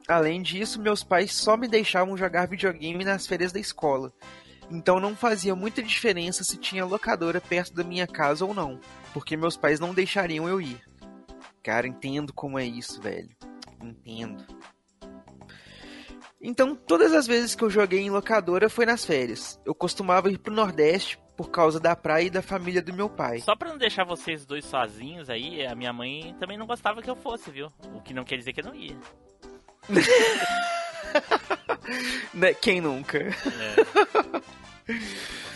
Além 0.09 0.43
disso, 0.43 0.81
meus 0.81 1.03
pais 1.03 1.33
só 1.33 1.57
me 1.57 1.69
deixavam 1.69 2.17
jogar 2.17 2.49
videogame 2.49 3.05
nas 3.05 3.27
férias 3.27 3.53
da 3.53 3.61
escola. 3.61 4.13
Então 4.71 4.99
não 4.99 5.15
fazia 5.15 5.55
muita 5.55 5.83
diferença 5.83 6.43
se 6.43 6.57
tinha 6.57 6.85
locadora 6.85 7.41
perto 7.41 7.75
da 7.75 7.85
minha 7.85 8.07
casa 8.07 8.45
ou 8.45 8.55
não, 8.55 8.81
porque 9.13 9.37
meus 9.37 9.57
pais 9.57 9.79
não 9.79 9.95
deixariam 9.95 10.49
eu 10.49 10.61
ir. 10.61 10.81
Cara, 11.63 11.87
entendo 11.87 12.33
como 12.33 12.59
é 12.59 12.65
isso, 12.65 13.01
velho. 13.01 13.29
Entendo. 13.83 14.45
Então, 16.41 16.75
todas 16.75 17.13
as 17.13 17.27
vezes 17.27 17.55
que 17.55 17.63
eu 17.63 17.71
joguei 17.71 18.01
em 18.01 18.11
locadora 18.11 18.69
foi 18.69 18.85
nas 18.85 19.05
férias. 19.05 19.61
Eu 19.65 19.75
costumava 19.75 20.31
ir 20.31 20.39
pro 20.39 20.53
Nordeste 20.53 21.19
por 21.37 21.51
causa 21.51 21.79
da 21.79 21.95
praia 21.95 22.27
e 22.27 22.31
da 22.31 22.43
família 22.43 22.83
do 22.83 22.93
meu 22.93 23.09
pai. 23.09 23.39
Só 23.39 23.55
pra 23.55 23.69
não 23.69 23.79
deixar 23.79 24.05
vocês 24.05 24.45
dois 24.45 24.65
sozinhos 24.65 25.31
aí, 25.31 25.65
a 25.65 25.75
minha 25.75 25.93
mãe 25.93 26.35
também 26.41 26.59
não 26.59 26.67
gostava 26.67 27.01
que 27.01 27.09
eu 27.09 27.17
fosse, 27.17 27.51
viu? 27.51 27.69
O 27.95 28.01
que 28.01 28.13
não 28.13 28.25
quer 28.25 28.37
dizer 28.37 28.53
que 28.53 28.61
eu 28.61 28.65
não 28.65 28.75
ia. 28.75 28.97
Né? 32.33 32.55
Quem 32.55 32.81
nunca? 32.81 33.19
É. 33.19 33.33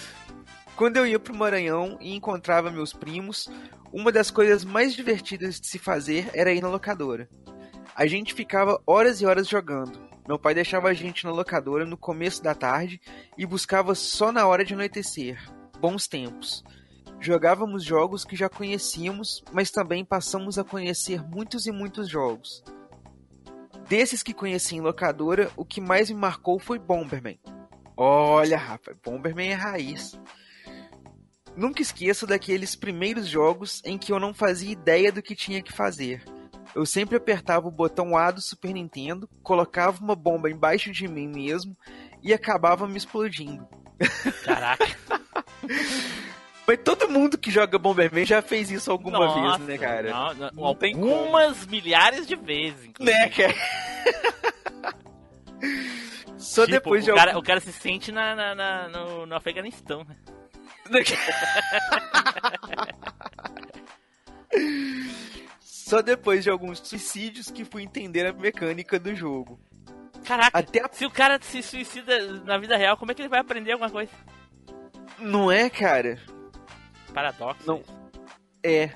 Quando 0.76 0.98
eu 0.98 1.06
ia 1.06 1.18
pro 1.18 1.34
Maranhão 1.34 1.96
e 2.02 2.14
encontrava 2.14 2.70
meus 2.70 2.92
primos, 2.92 3.48
uma 3.90 4.12
das 4.12 4.30
coisas 4.30 4.62
mais 4.62 4.94
divertidas 4.94 5.58
de 5.58 5.66
se 5.66 5.78
fazer 5.78 6.30
era 6.34 6.52
ir 6.52 6.60
na 6.60 6.68
locadora. 6.68 7.30
A 7.94 8.06
gente 8.06 8.34
ficava 8.34 8.78
horas 8.86 9.22
e 9.22 9.26
horas 9.26 9.48
jogando. 9.48 9.98
Meu 10.28 10.38
pai 10.38 10.52
deixava 10.52 10.88
a 10.88 10.92
gente 10.92 11.24
na 11.24 11.30
locadora 11.30 11.86
no 11.86 11.96
começo 11.96 12.42
da 12.42 12.54
tarde 12.54 13.00
e 13.38 13.46
buscava 13.46 13.94
só 13.94 14.30
na 14.30 14.46
hora 14.46 14.66
de 14.66 14.74
anoitecer. 14.74 15.42
Bons 15.80 16.06
tempos. 16.06 16.62
Jogávamos 17.18 17.82
jogos 17.82 18.22
que 18.22 18.36
já 18.36 18.50
conhecíamos, 18.50 19.42
mas 19.52 19.70
também 19.70 20.04
passamos 20.04 20.58
a 20.58 20.64
conhecer 20.64 21.22
muitos 21.26 21.66
e 21.66 21.72
muitos 21.72 22.06
jogos. 22.06 22.62
Desses 23.88 24.22
que 24.22 24.34
conheci 24.34 24.76
em 24.76 24.82
locadora, 24.82 25.50
o 25.56 25.64
que 25.64 25.80
mais 25.80 26.10
me 26.10 26.16
marcou 26.16 26.58
foi 26.58 26.78
Bomberman. 26.78 27.40
Olha, 27.96 28.58
rapaz, 28.58 28.94
Bomberman 29.02 29.52
é 29.52 29.54
raiz. 29.54 30.20
Nunca 31.56 31.80
esqueço 31.80 32.26
daqueles 32.26 32.76
primeiros 32.76 33.26
jogos 33.26 33.80
em 33.84 33.96
que 33.96 34.12
eu 34.12 34.20
não 34.20 34.34
fazia 34.34 34.70
ideia 34.72 35.10
do 35.10 35.22
que 35.22 35.34
tinha 35.34 35.62
que 35.62 35.72
fazer. 35.72 36.22
Eu 36.74 36.84
sempre 36.84 37.16
apertava 37.16 37.66
o 37.66 37.70
botão 37.70 38.16
A 38.16 38.30
do 38.30 38.42
Super 38.42 38.72
Nintendo, 38.74 39.26
colocava 39.42 40.02
uma 40.02 40.14
bomba 40.14 40.50
embaixo 40.50 40.92
de 40.92 41.08
mim 41.08 41.26
mesmo 41.28 41.74
e 42.22 42.34
acabava 42.34 42.86
me 42.86 42.98
explodindo. 42.98 43.66
Caraca. 44.44 44.84
Mas 46.66 46.80
todo 46.84 47.08
mundo 47.08 47.38
que 47.38 47.48
joga 47.50 47.78
Bomberman 47.78 48.26
já 48.26 48.42
fez 48.42 48.70
isso 48.72 48.90
alguma 48.90 49.20
Nossa, 49.20 49.56
vez, 49.58 49.68
né, 49.68 49.78
cara? 49.78 50.10
Não, 50.10 50.34
não, 50.34 50.50
Não 50.52 50.74
como. 50.74 51.14
algumas 51.14 51.64
milhares 51.66 52.26
de 52.26 52.34
vezes, 52.34 52.84
inclusive. 52.86 53.16
Né, 53.18 53.28
cara? 53.30 53.54
Só 56.36 56.62
Tipo, 56.64 56.72
depois 56.72 57.04
de 57.04 57.12
o, 57.12 57.14
cara, 57.14 57.30
algum- 57.30 57.40
o 57.40 57.44
cara 57.44 57.60
se 57.60 57.72
sente 57.72 58.10
na, 58.12 58.34
na- 58.34 58.54
na- 58.54 58.88
no, 58.88 59.26
no 59.26 59.34
Afeganistão, 59.36 60.04
né? 60.04 60.16
Só 65.60 66.02
depois 66.02 66.42
de 66.42 66.50
alguns 66.50 66.78
suicídios 66.80 67.50
que 67.50 67.64
fui 67.64 67.82
entender 67.82 68.26
a 68.26 68.32
mecânica 68.32 68.98
do 68.98 69.14
jogo. 69.14 69.58
Caraca, 70.24 70.58
Até 70.58 70.84
a... 70.84 70.88
se 70.90 71.06
o 71.06 71.10
cara 71.10 71.38
se 71.40 71.62
suicida 71.62 72.18
na 72.44 72.58
vida 72.58 72.76
real, 72.76 72.96
como 72.96 73.12
é 73.12 73.14
que 73.14 73.22
ele 73.22 73.28
vai 73.28 73.38
aprender 73.40 73.72
alguma 73.72 73.90
coisa? 73.90 74.10
Não 75.18 75.50
é, 75.50 75.70
cara? 75.70 76.18
Paradoxo. 77.14 77.66
Não. 77.66 77.82
É. 78.62 78.90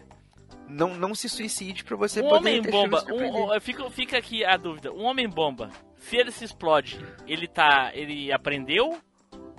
Não, 0.68 0.94
não 0.94 1.14
se 1.14 1.28
suicide 1.28 1.84
pra 1.84 1.96
você 1.96 2.20
Um 2.20 2.28
poder 2.28 2.58
homem 2.60 2.62
bomba, 2.62 3.04
um- 3.12 3.60
fica, 3.60 3.90
fica 3.90 4.18
aqui 4.18 4.44
a 4.44 4.56
dúvida. 4.56 4.92
Um 4.92 5.02
homem 5.04 5.28
bomba, 5.28 5.70
se 5.98 6.16
ele 6.16 6.30
se 6.30 6.44
explode, 6.44 6.98
ele 7.26 7.48
tá. 7.48 7.90
ele 7.94 8.32
aprendeu? 8.32 8.98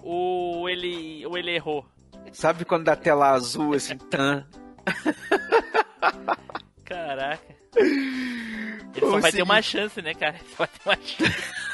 Ou 0.04 0.70
ele. 0.70 1.26
ou 1.26 1.38
ele 1.38 1.52
errou? 1.56 1.86
Sabe 2.32 2.66
quando 2.66 2.86
dá 2.86 2.96
tela 2.96 3.32
azul 3.32 3.74
assim, 3.74 3.98
tan? 3.98 4.46
Caraca. 6.86 7.56
Ele 7.76 9.00
só 9.00 9.20
vai 9.20 9.32
ter 9.32 9.44
uma 9.44 9.62
chance, 9.62 10.02
né, 10.02 10.14
cara? 10.14 10.36
Ele 10.36 10.50
só 10.50 10.58
vai 10.58 10.68
ter 10.68 10.82
uma 10.86 10.96
chance. 11.06 11.72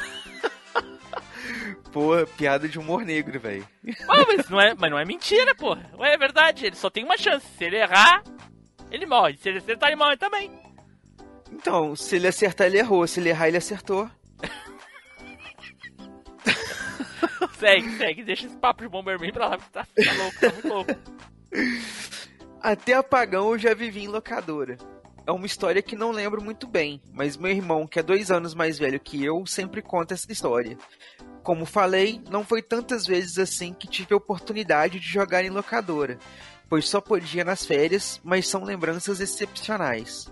Pô, 1.91 2.11
piada 2.37 2.67
de 2.67 2.77
humor 2.77 3.03
negro, 3.03 3.39
velho. 3.39 3.67
Ué, 3.85 4.25
mas, 4.27 4.49
não 4.49 4.59
é, 4.59 4.75
mas 4.75 4.91
não 4.91 4.99
é 4.99 5.05
mentira, 5.05 5.55
porra. 5.55 5.89
Ué, 5.97 6.13
é 6.13 6.17
verdade, 6.17 6.65
ele 6.65 6.75
só 6.75 6.89
tem 6.89 7.03
uma 7.03 7.17
chance. 7.17 7.45
Se 7.57 7.63
ele 7.63 7.77
errar, 7.77 8.21
ele 8.91 9.05
morre. 9.05 9.37
Se 9.37 9.49
ele 9.49 9.59
acertar, 9.59 9.89
ele 9.89 9.95
morre 9.95 10.17
também. 10.17 10.51
Então, 11.51 11.95
se 11.95 12.17
ele 12.17 12.27
acertar, 12.27 12.67
ele 12.67 12.77
errou. 12.77 13.07
Se 13.07 13.19
ele 13.19 13.29
errar, 13.29 13.47
ele 13.47 13.57
acertou. 13.57 14.09
Segue, 17.59 17.97
segue. 17.97 18.23
Deixa 18.23 18.47
esse 18.47 18.57
papo 18.57 18.83
de 18.83 18.89
Bomberman 18.89 19.31
pra 19.31 19.49
lá, 19.49 19.57
tá, 19.57 19.85
tá 19.85 20.13
louco, 20.13 20.39
tá 20.39 20.51
muito 20.51 20.67
louco. 20.67 20.91
Até 22.61 22.93
apagão 22.93 23.51
eu 23.51 23.57
já 23.57 23.73
vivi 23.73 24.03
em 24.03 24.07
locadora. 24.07 24.77
É 25.25 25.31
uma 25.31 25.45
história 25.45 25.81
que 25.81 25.95
não 25.95 26.11
lembro 26.11 26.41
muito 26.41 26.67
bem, 26.67 27.01
mas 27.11 27.35
meu 27.35 27.51
irmão, 27.51 27.85
que 27.85 27.99
é 27.99 28.03
dois 28.03 28.31
anos 28.31 28.53
mais 28.53 28.79
velho 28.79 28.99
que 28.99 29.23
eu, 29.23 29.45
sempre 29.45 29.81
conta 29.81 30.13
essa 30.13 30.31
história. 30.31 30.77
Como 31.43 31.65
falei, 31.65 32.21
não 32.29 32.45
foi 32.45 32.61
tantas 32.61 33.05
vezes 33.05 33.37
assim 33.37 33.73
que 33.73 33.87
tive 33.87 34.13
a 34.13 34.17
oportunidade 34.17 34.99
de 34.99 35.07
jogar 35.07 35.43
em 35.43 35.49
locadora, 35.49 36.17
pois 36.69 36.87
só 36.87 37.01
podia 37.01 37.43
nas 37.43 37.65
férias, 37.65 38.21
mas 38.23 38.47
são 38.47 38.63
lembranças 38.63 39.19
excepcionais. 39.19 40.31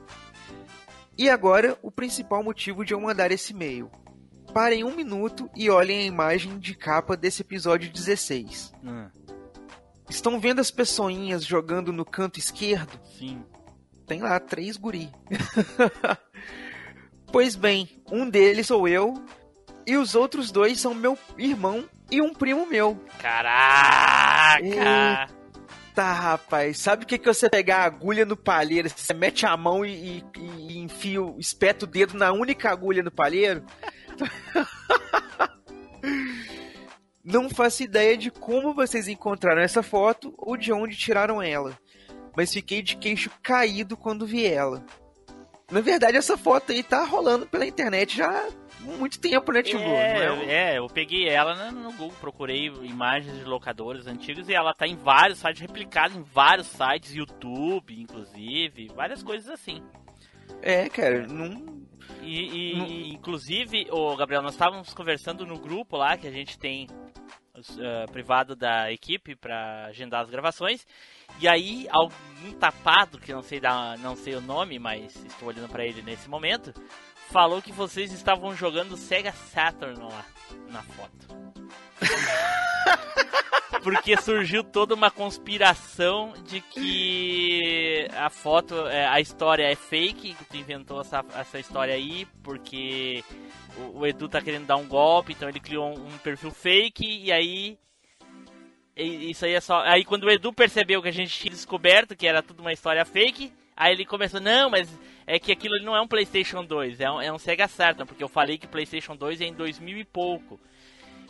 E 1.17 1.29
agora, 1.29 1.77
o 1.81 1.91
principal 1.91 2.43
motivo 2.43 2.83
de 2.83 2.93
eu 2.93 2.99
mandar 2.99 3.31
esse 3.31 3.53
e-mail. 3.53 3.89
Parem 4.55 4.85
um 4.85 4.95
minuto 4.95 5.49
e 5.53 5.69
olhem 5.69 5.99
a 5.99 6.03
imagem 6.05 6.57
de 6.57 6.73
capa 6.75 7.17
desse 7.17 7.41
episódio 7.41 7.91
16. 7.91 8.71
Hum, 8.81 9.09
Estão 10.09 10.39
vendo 10.39 10.61
as 10.61 10.71
pessoinhas 10.71 11.43
jogando 11.43 11.91
no 11.91 12.05
canto 12.05 12.39
esquerdo? 12.39 12.97
sim. 13.19 13.43
Tem 14.07 14.21
lá 14.21 14.39
três 14.39 14.77
guri. 14.77 15.11
pois 17.33 17.57
bem, 17.57 18.01
um 18.09 18.29
deles 18.29 18.67
sou 18.67 18.87
eu 18.87 19.13
e 19.85 19.97
os 19.97 20.15
outros 20.15 20.51
dois 20.51 20.79
são 20.79 20.93
meu 20.93 21.17
irmão 21.37 21.83
e 22.09 22.21
um 22.21 22.33
primo 22.33 22.65
meu. 22.65 22.97
Caraca! 23.19 24.63
Tá, 25.93 26.13
rapaz, 26.13 26.77
sabe 26.77 27.03
o 27.03 27.07
que 27.07 27.17
que 27.17 27.25
você 27.25 27.49
pegar 27.49 27.79
a 27.79 27.85
agulha 27.85 28.25
no 28.25 28.37
palheiro, 28.37 28.89
você 28.89 29.13
mete 29.13 29.45
a 29.45 29.57
mão 29.57 29.85
e, 29.85 30.19
e, 30.19 30.23
e 30.69 30.77
enfia, 30.77 31.21
o- 31.21 31.39
espeta 31.39 31.85
o 31.85 31.87
dedo 31.87 32.15
na 32.15 32.31
única 32.31 32.69
agulha 32.69 33.01
no 33.01 33.11
palheiro? 33.11 33.63
Não 37.23 37.49
faço 37.49 37.81
ideia 37.81 38.15
de 38.15 38.29
como 38.29 38.73
vocês 38.73 39.07
encontraram 39.07 39.61
essa 39.61 39.81
foto 39.81 40.33
ou 40.37 40.55
de 40.55 40.71
onde 40.71 40.95
tiraram 40.95 41.41
ela, 41.41 41.75
mas 42.37 42.53
fiquei 42.53 42.83
de 42.83 42.97
queixo 42.97 43.31
caído 43.41 43.97
quando 43.97 44.27
vi 44.27 44.45
ela. 44.45 44.85
Na 45.71 45.81
verdade, 45.81 46.15
essa 46.15 46.37
foto 46.37 46.71
aí 46.71 46.83
tá 46.83 47.03
rolando 47.03 47.47
pela 47.47 47.65
internet 47.65 48.15
já 48.15 48.29
há 48.29 48.47
muito 48.81 49.19
tempo, 49.19 49.51
né, 49.51 49.63
Timbu? 49.63 49.83
É 49.83 50.19
É, 50.45 50.73
é, 50.73 50.77
eu 50.77 50.85
peguei 50.87 51.27
ela 51.27 51.71
no, 51.71 51.81
no 51.81 51.91
Google, 51.93 52.13
procurei 52.21 52.67
imagens 52.67 53.39
de 53.39 53.43
locadores 53.43 54.05
antigos 54.05 54.47
e 54.47 54.53
ela 54.53 54.75
tá 54.75 54.85
em 54.85 54.95
vários 54.95 55.39
sites, 55.39 55.61
replicada 55.61 56.15
em 56.15 56.21
vários 56.21 56.67
sites, 56.67 57.15
YouTube, 57.15 57.99
inclusive, 57.99 58.91
várias 58.95 59.23
coisas 59.23 59.49
assim. 59.49 59.81
É, 60.61 60.89
cara, 60.89 61.27
não. 61.27 61.84
E, 62.25 62.39
e- 62.39 62.73
e, 62.79 63.13
inclusive, 63.13 63.87
o 63.91 64.15
Gabriel, 64.15 64.41
nós 64.41 64.53
estávamos 64.53 64.93
conversando 64.93 65.45
no 65.45 65.57
grupo 65.59 65.95
lá 65.97 66.17
que 66.17 66.27
a 66.27 66.31
gente 66.31 66.57
tem 66.57 66.87
eh, 67.79 68.05
privado 68.11 68.55
da 68.55 68.91
equipe 68.91 69.35
para 69.35 69.85
agendar 69.85 70.21
as 70.21 70.29
gravações. 70.29 70.85
E 71.39 71.47
aí, 71.47 71.87
algum 71.89 72.51
tapado, 72.59 73.17
que 73.17 73.31
não 73.33 73.41
sei, 73.41 73.59
da, 73.59 73.95
não 73.97 74.15
sei 74.15 74.35
o 74.35 74.41
nome, 74.41 74.77
mas 74.77 75.15
estou 75.25 75.47
olhando 75.47 75.69
para 75.69 75.85
ele 75.85 76.01
nesse 76.01 76.29
momento, 76.29 76.73
falou 77.31 77.61
que 77.61 77.71
vocês 77.71 78.11
estavam 78.11 78.55
jogando 78.55 78.97
Sega 78.97 79.31
Saturn 79.31 79.99
lá 79.99 80.25
na 80.69 80.81
foto. 80.83 81.27
Porque 83.83 84.19
surgiu 84.19 84.63
toda 84.63 84.95
uma 84.95 85.11
conspiração 85.11 86.33
de 86.47 86.59
que 86.59 88.07
a 88.17 88.29
foto, 88.31 88.87
é, 88.87 89.05
a 89.05 89.19
história 89.19 89.63
é 89.63 89.75
fake, 89.75 90.33
que 90.33 90.45
tu 90.45 90.57
inventou 90.57 91.01
essa, 91.01 91.23
essa 91.35 91.59
história 91.59 91.93
aí, 91.93 92.25
porque 92.41 93.23
o, 93.77 93.99
o 93.99 94.07
Edu 94.07 94.27
tá 94.27 94.41
querendo 94.41 94.65
dar 94.65 94.77
um 94.77 94.87
golpe, 94.87 95.33
então 95.33 95.47
ele 95.47 95.59
criou 95.59 95.87
um, 95.95 96.07
um 96.07 96.17
perfil 96.17 96.49
fake, 96.49 97.05
e 97.05 97.31
aí. 97.31 97.77
e- 98.97 99.29
Isso 99.29 99.45
aí 99.45 99.53
é 99.53 99.61
só. 99.61 99.81
Aí 99.81 100.03
quando 100.03 100.23
o 100.23 100.31
Edu 100.31 100.51
percebeu 100.51 100.99
que 101.01 101.09
a 101.09 101.13
gente 101.13 101.37
tinha 101.37 101.51
descoberto 101.51 102.15
que 102.15 102.25
era 102.25 102.41
tudo 102.41 102.61
uma 102.61 102.73
história 102.73 103.05
fake, 103.05 103.53
aí 103.77 103.93
ele 103.93 104.05
começou, 104.05 104.39
não, 104.41 104.67
mas 104.71 104.89
é 105.27 105.39
que 105.39 105.51
aquilo 105.51 105.81
não 105.81 105.95
é 105.95 106.01
um 106.01 106.07
PlayStation 106.07 106.63
2, 106.63 106.99
é 106.99 107.11
um, 107.11 107.21
é 107.21 107.31
um 107.31 107.37
Sega 107.37 107.67
Saturn, 107.67 108.07
porque 108.07 108.23
eu 108.23 108.29
falei 108.29 108.57
que 108.57 108.67
PlayStation 108.67 109.15
2 109.15 109.41
é 109.41 109.45
em 109.45 109.53
2000 109.53 109.97
e 109.97 110.05
pouco. 110.05 110.59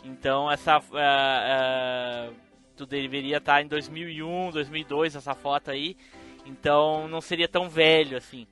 Então 0.04 0.50
essa. 0.50 0.76
ah, 0.76 0.82
ah, 0.92 2.30
tu 2.76 2.84
deveria 2.84 3.38
estar 3.38 3.62
em 3.62 3.66
2001, 3.66 4.50
2002, 4.52 5.16
essa 5.16 5.34
foto 5.34 5.70
aí. 5.70 5.96
Então 6.44 7.08
não 7.08 7.20
seria 7.20 7.48
tão 7.48 7.68
velho 7.68 8.16
assim. 8.16 8.46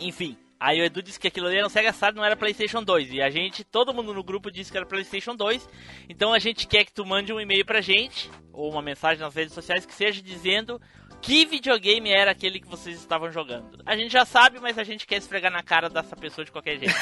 Enfim. 0.00 0.36
Aí 0.58 0.80
o 0.80 0.84
Edu 0.84 1.02
disse 1.02 1.20
que 1.20 1.28
aquilo 1.28 1.48
ali 1.48 1.58
era 1.58 1.66
um 1.66 1.70
Sega 1.70 1.92
Saturn, 1.92 2.16
não 2.16 2.24
era 2.24 2.36
PlayStation 2.36 2.82
2. 2.82 3.12
E 3.12 3.20
a 3.20 3.28
gente, 3.28 3.64
todo 3.64 3.92
mundo 3.92 4.14
no 4.14 4.24
grupo 4.24 4.50
disse 4.50 4.70
que 4.70 4.78
era 4.78 4.86
PlayStation 4.86 5.34
2. 5.34 5.68
Então 6.08 6.32
a 6.32 6.38
gente 6.38 6.66
quer 6.66 6.84
que 6.84 6.92
tu 6.92 7.04
mande 7.04 7.32
um 7.32 7.40
e-mail 7.40 7.66
pra 7.66 7.82
gente, 7.82 8.30
ou 8.52 8.70
uma 8.70 8.80
mensagem 8.80 9.22
nas 9.22 9.34
redes 9.34 9.52
sociais, 9.52 9.84
que 9.84 9.92
seja 9.92 10.22
dizendo 10.22 10.80
que 11.20 11.46
videogame 11.46 12.10
era 12.10 12.30
aquele 12.30 12.60
que 12.60 12.68
vocês 12.68 12.98
estavam 12.98 13.30
jogando. 13.30 13.82
A 13.86 13.96
gente 13.96 14.12
já 14.12 14.24
sabe, 14.24 14.60
mas 14.60 14.78
a 14.78 14.84
gente 14.84 15.06
quer 15.06 15.16
esfregar 15.16 15.50
na 15.50 15.62
cara 15.62 15.88
dessa 15.88 16.14
pessoa 16.14 16.44
de 16.44 16.52
qualquer 16.52 16.78
jeito. 16.78 16.94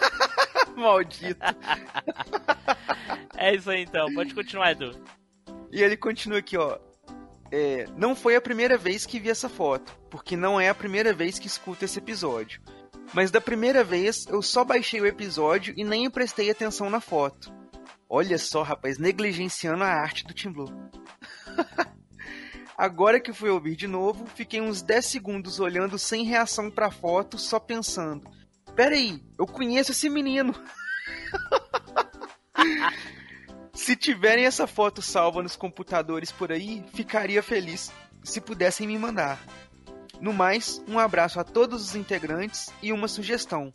Maldito. 0.76 1.40
É 3.36 3.54
isso 3.54 3.70
aí 3.70 3.84
então, 3.84 4.12
pode 4.12 4.34
continuar, 4.34 4.72
Edu. 4.72 5.02
E 5.72 5.82
ele 5.82 5.96
continua 5.96 6.40
aqui, 6.40 6.58
ó. 6.58 6.78
É, 7.50 7.86
não 7.96 8.14
foi 8.14 8.36
a 8.36 8.40
primeira 8.40 8.76
vez 8.76 9.06
que 9.06 9.18
vi 9.18 9.30
essa 9.30 9.48
foto, 9.48 9.98
porque 10.10 10.36
não 10.36 10.60
é 10.60 10.68
a 10.68 10.74
primeira 10.74 11.14
vez 11.14 11.38
que 11.38 11.46
escuto 11.46 11.82
esse 11.82 11.98
episódio. 11.98 12.60
Mas 13.14 13.30
da 13.30 13.40
primeira 13.40 13.82
vez 13.82 14.26
eu 14.26 14.42
só 14.42 14.62
baixei 14.62 15.00
o 15.00 15.06
episódio 15.06 15.72
e 15.74 15.82
nem 15.82 16.10
prestei 16.10 16.50
atenção 16.50 16.90
na 16.90 17.00
foto. 17.00 17.50
Olha 18.08 18.38
só, 18.38 18.62
rapaz, 18.62 18.98
negligenciando 18.98 19.84
a 19.84 19.88
arte 19.88 20.24
do 20.26 20.34
Tim 20.34 20.52
Blue. 20.52 20.68
Agora 22.80 23.20
que 23.20 23.30
fui 23.30 23.50
ouvir 23.50 23.76
de 23.76 23.86
novo, 23.86 24.24
fiquei 24.24 24.58
uns 24.58 24.80
10 24.80 25.04
segundos 25.04 25.60
olhando 25.60 25.98
sem 25.98 26.24
reação 26.24 26.70
pra 26.70 26.90
foto, 26.90 27.36
só 27.36 27.60
pensando: 27.60 28.26
Peraí, 28.74 29.22
eu 29.38 29.46
conheço 29.46 29.92
esse 29.92 30.08
menino. 30.08 30.54
Se 33.74 33.94
tiverem 33.94 34.46
essa 34.46 34.66
foto 34.66 35.02
salva 35.02 35.42
nos 35.42 35.56
computadores 35.56 36.32
por 36.32 36.50
aí, 36.50 36.82
ficaria 36.94 37.42
feliz 37.42 37.92
se 38.24 38.40
pudessem 38.40 38.86
me 38.86 38.96
mandar. 38.96 39.38
No 40.18 40.32
mais, 40.32 40.82
um 40.88 40.98
abraço 40.98 41.38
a 41.38 41.44
todos 41.44 41.84
os 41.84 41.94
integrantes 41.94 42.70
e 42.82 42.94
uma 42.94 43.08
sugestão. 43.08 43.74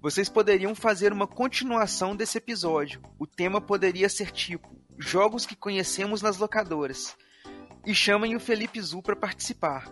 Vocês 0.00 0.28
poderiam 0.28 0.76
fazer 0.76 1.12
uma 1.12 1.26
continuação 1.26 2.14
desse 2.14 2.38
episódio. 2.38 3.02
O 3.18 3.26
tema 3.26 3.60
poderia 3.60 4.08
ser 4.08 4.30
tipo 4.30 4.78
Jogos 4.96 5.44
que 5.44 5.56
conhecemos 5.56 6.22
nas 6.22 6.38
locadoras. 6.38 7.16
E 7.86 7.94
chamem 7.94 8.36
o 8.36 8.40
Felipe 8.40 8.80
Zu 8.80 9.02
para 9.02 9.16
participar. 9.16 9.88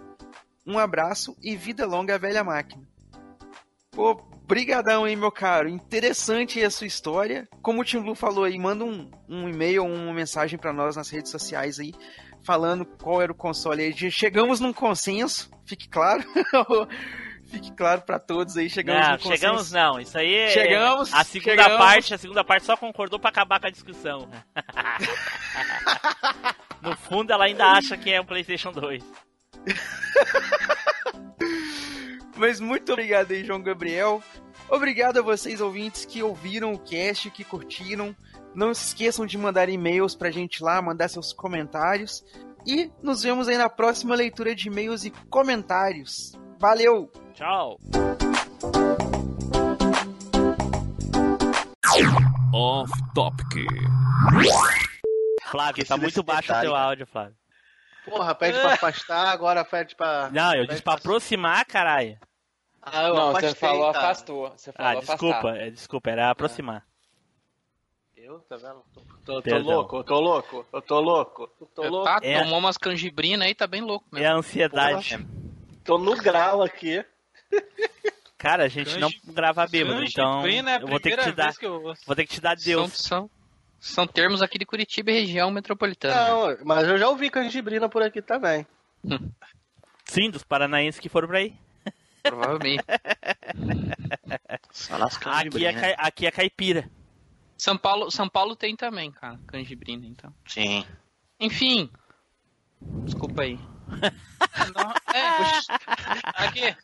Um 0.66 0.78
abraço 0.78 1.36
e 1.42 1.56
vida 1.56 1.86
longa 1.86 2.16
à 2.16 2.18
velha 2.18 2.44
máquina. 2.44 2.82
Pô, 3.92 4.14
brigadão, 4.46 5.08
hein, 5.08 5.16
meu 5.16 5.32
caro. 5.32 5.68
Interessante 5.68 6.62
a 6.62 6.70
sua 6.70 6.86
história. 6.86 7.48
Como 7.62 7.80
o 7.80 7.84
Tim 7.84 8.00
Blue 8.00 8.14
falou 8.14 8.44
aí, 8.44 8.58
manda 8.58 8.84
um, 8.84 9.10
um 9.28 9.48
e-mail 9.48 9.84
ou 9.84 9.90
uma 9.90 10.12
mensagem 10.12 10.58
para 10.58 10.72
nós 10.72 10.96
nas 10.96 11.08
redes 11.08 11.30
sociais 11.30 11.80
aí, 11.80 11.94
falando 12.42 12.84
qual 12.84 13.22
era 13.22 13.32
o 13.32 13.34
console. 13.34 13.82
aí. 13.82 14.10
Chegamos 14.10 14.60
num 14.60 14.72
consenso, 14.72 15.50
fique 15.64 15.88
claro. 15.88 16.22
fique 17.46 17.70
claro 17.72 18.02
para 18.02 18.18
todos 18.18 18.56
aí, 18.56 18.68
chegamos 18.68 19.00
não, 19.02 19.12
num 19.12 19.16
consenso. 19.18 19.36
chegamos 19.36 19.72
não. 19.72 20.00
Isso 20.00 20.18
aí 20.18 20.34
é. 20.34 20.50
Chegamos, 20.50 21.14
A 21.14 21.24
segunda 21.24 21.50
chegamos. 21.52 21.78
parte, 21.78 22.14
a 22.14 22.18
segunda 22.18 22.44
parte 22.44 22.66
só 22.66 22.76
concordou 22.76 23.18
pra 23.18 23.30
acabar 23.30 23.58
com 23.60 23.68
a 23.68 23.70
discussão. 23.70 24.28
no 26.86 26.96
fundo, 26.96 27.32
ela 27.32 27.44
ainda 27.44 27.66
acha 27.66 27.96
que 27.96 28.12
é 28.12 28.20
um 28.20 28.24
PlayStation 28.24 28.70
2. 28.70 29.02
Mas 32.36 32.60
muito 32.60 32.92
obrigado 32.92 33.32
aí, 33.32 33.44
João 33.44 33.60
Gabriel. 33.60 34.22
Obrigado 34.68 35.18
a 35.18 35.22
vocês, 35.22 35.60
ouvintes, 35.60 36.04
que 36.04 36.22
ouviram 36.22 36.72
o 36.72 36.78
cast, 36.78 37.30
que 37.30 37.42
curtiram. 37.42 38.14
Não 38.54 38.72
se 38.72 38.88
esqueçam 38.88 39.26
de 39.26 39.36
mandar 39.36 39.68
e-mails 39.68 40.14
pra 40.14 40.30
gente 40.30 40.62
lá, 40.62 40.80
mandar 40.80 41.08
seus 41.08 41.32
comentários. 41.32 42.24
E 42.66 42.90
nos 43.02 43.22
vemos 43.22 43.48
aí 43.48 43.56
na 43.56 43.68
próxima 43.68 44.14
leitura 44.14 44.54
de 44.54 44.68
e-mails 44.68 45.04
e 45.04 45.10
comentários. 45.28 46.32
Valeu! 46.58 47.10
Tchau. 47.34 47.78
Off 52.52 52.92
Topic. 53.14 53.66
Flávio, 55.50 55.86
tá 55.86 55.96
muito 55.96 56.22
baixo 56.22 56.52
o 56.52 56.60
teu 56.60 56.72
cara. 56.72 56.84
áudio, 56.84 57.06
Flávio. 57.06 57.36
Porra, 58.04 58.34
pede 58.34 58.58
pra 58.60 58.74
afastar, 58.74 59.28
agora 59.28 59.64
pede 59.64 59.94
pra. 59.96 60.30
Não, 60.30 60.52
eu 60.52 60.60
pede 60.60 60.68
disse 60.70 60.82
pra 60.82 60.94
aproximar, 60.94 61.64
caralho. 61.64 62.18
Ah, 62.80 63.02
eu 63.08 63.14
Não, 63.14 63.28
afastei, 63.30 63.50
você 63.50 63.56
falou 63.56 63.92
cara. 63.92 64.04
afastou. 64.06 64.50
Você 64.56 64.72
falou 64.72 64.88
Ah, 64.88 64.92
afastar. 64.92 65.12
desculpa, 65.16 65.48
é, 65.56 65.70
desculpa, 65.70 66.10
era 66.10 66.30
aproximar. 66.30 66.86
Eu, 68.16 68.38
tá 68.40 68.56
vendo? 68.56 68.82
Tô, 68.92 69.00
tô- 69.24 69.42
tô 69.42 69.58
louco, 69.58 69.96
eu 69.98 70.04
tô 70.04 70.20
louco, 70.20 70.66
eu 70.72 70.82
tô 70.82 71.00
louco, 71.00 71.50
eu 71.60 71.66
tô 71.66 71.82
louco. 71.88 72.04
Tá, 72.06 72.18
É. 72.22 72.42
tomou 72.42 72.58
umas 72.58 72.76
canjibrinas 72.76 73.46
aí, 73.46 73.54
tá 73.54 73.66
bem 73.66 73.80
louco 73.82 74.06
É 74.12 74.20
mesmo. 74.20 74.34
a 74.34 74.38
ansiedade. 74.38 75.26
Tô 75.84 75.98
no 75.98 76.16
grau 76.16 76.62
aqui. 76.62 77.04
Cara, 78.38 78.64
a 78.64 78.68
gente 78.68 78.98
não 78.98 79.10
grava 79.24 79.66
bêbado, 79.66 80.04
então 80.04 80.34
Canjibrina 80.42 80.70
é 80.72 80.76
a 80.76 80.80
eu 80.80 80.86
vou 80.88 81.00
ter 81.00 81.16
que 81.16 81.22
te 81.24 81.32
dar, 81.32 81.54
que 81.54 81.66
eu 81.66 81.80
vou 82.06 82.16
ter 82.16 82.26
que 82.26 82.34
te 82.34 82.40
dar 82.40 82.54
Deus. 82.56 82.92
são, 82.92 83.20
são 83.20 83.30
termos 84.06 84.42
aqui 84.42 84.58
de 84.58 84.66
Curitiba 84.66 85.10
e 85.10 85.20
região 85.20 85.50
metropolitana. 85.50 86.14
né? 86.14 86.28
Não, 86.28 86.64
mas 86.64 86.88
eu 86.88 86.98
já 86.98 87.08
ouvi 87.08 87.30
canjibrina 87.30 87.88
por 87.88 88.02
aqui 88.02 88.20
também. 88.20 88.66
Sim, 90.04 90.30
dos 90.30 90.42
paranaenses 90.42 91.00
que 91.00 91.08
foram 91.08 91.28
pra 91.28 91.38
aí. 91.38 91.54
Provavelmente. 92.22 92.84
Aqui 95.24 95.66
é, 95.66 95.94
aqui 95.98 96.26
é 96.26 96.30
caipira. 96.30 96.90
São 97.56 97.76
Paulo, 97.76 98.10
São 98.10 98.28
Paulo 98.28 98.54
tem 98.54 98.76
também, 98.76 99.10
cara, 99.10 99.38
canjibrina, 99.46 100.06
então. 100.06 100.32
Sim. 100.46 100.84
Enfim. 101.40 101.90
Desculpa 102.80 103.42
aí. 103.42 103.58
É, 105.14 105.24
aqui. 106.44 106.76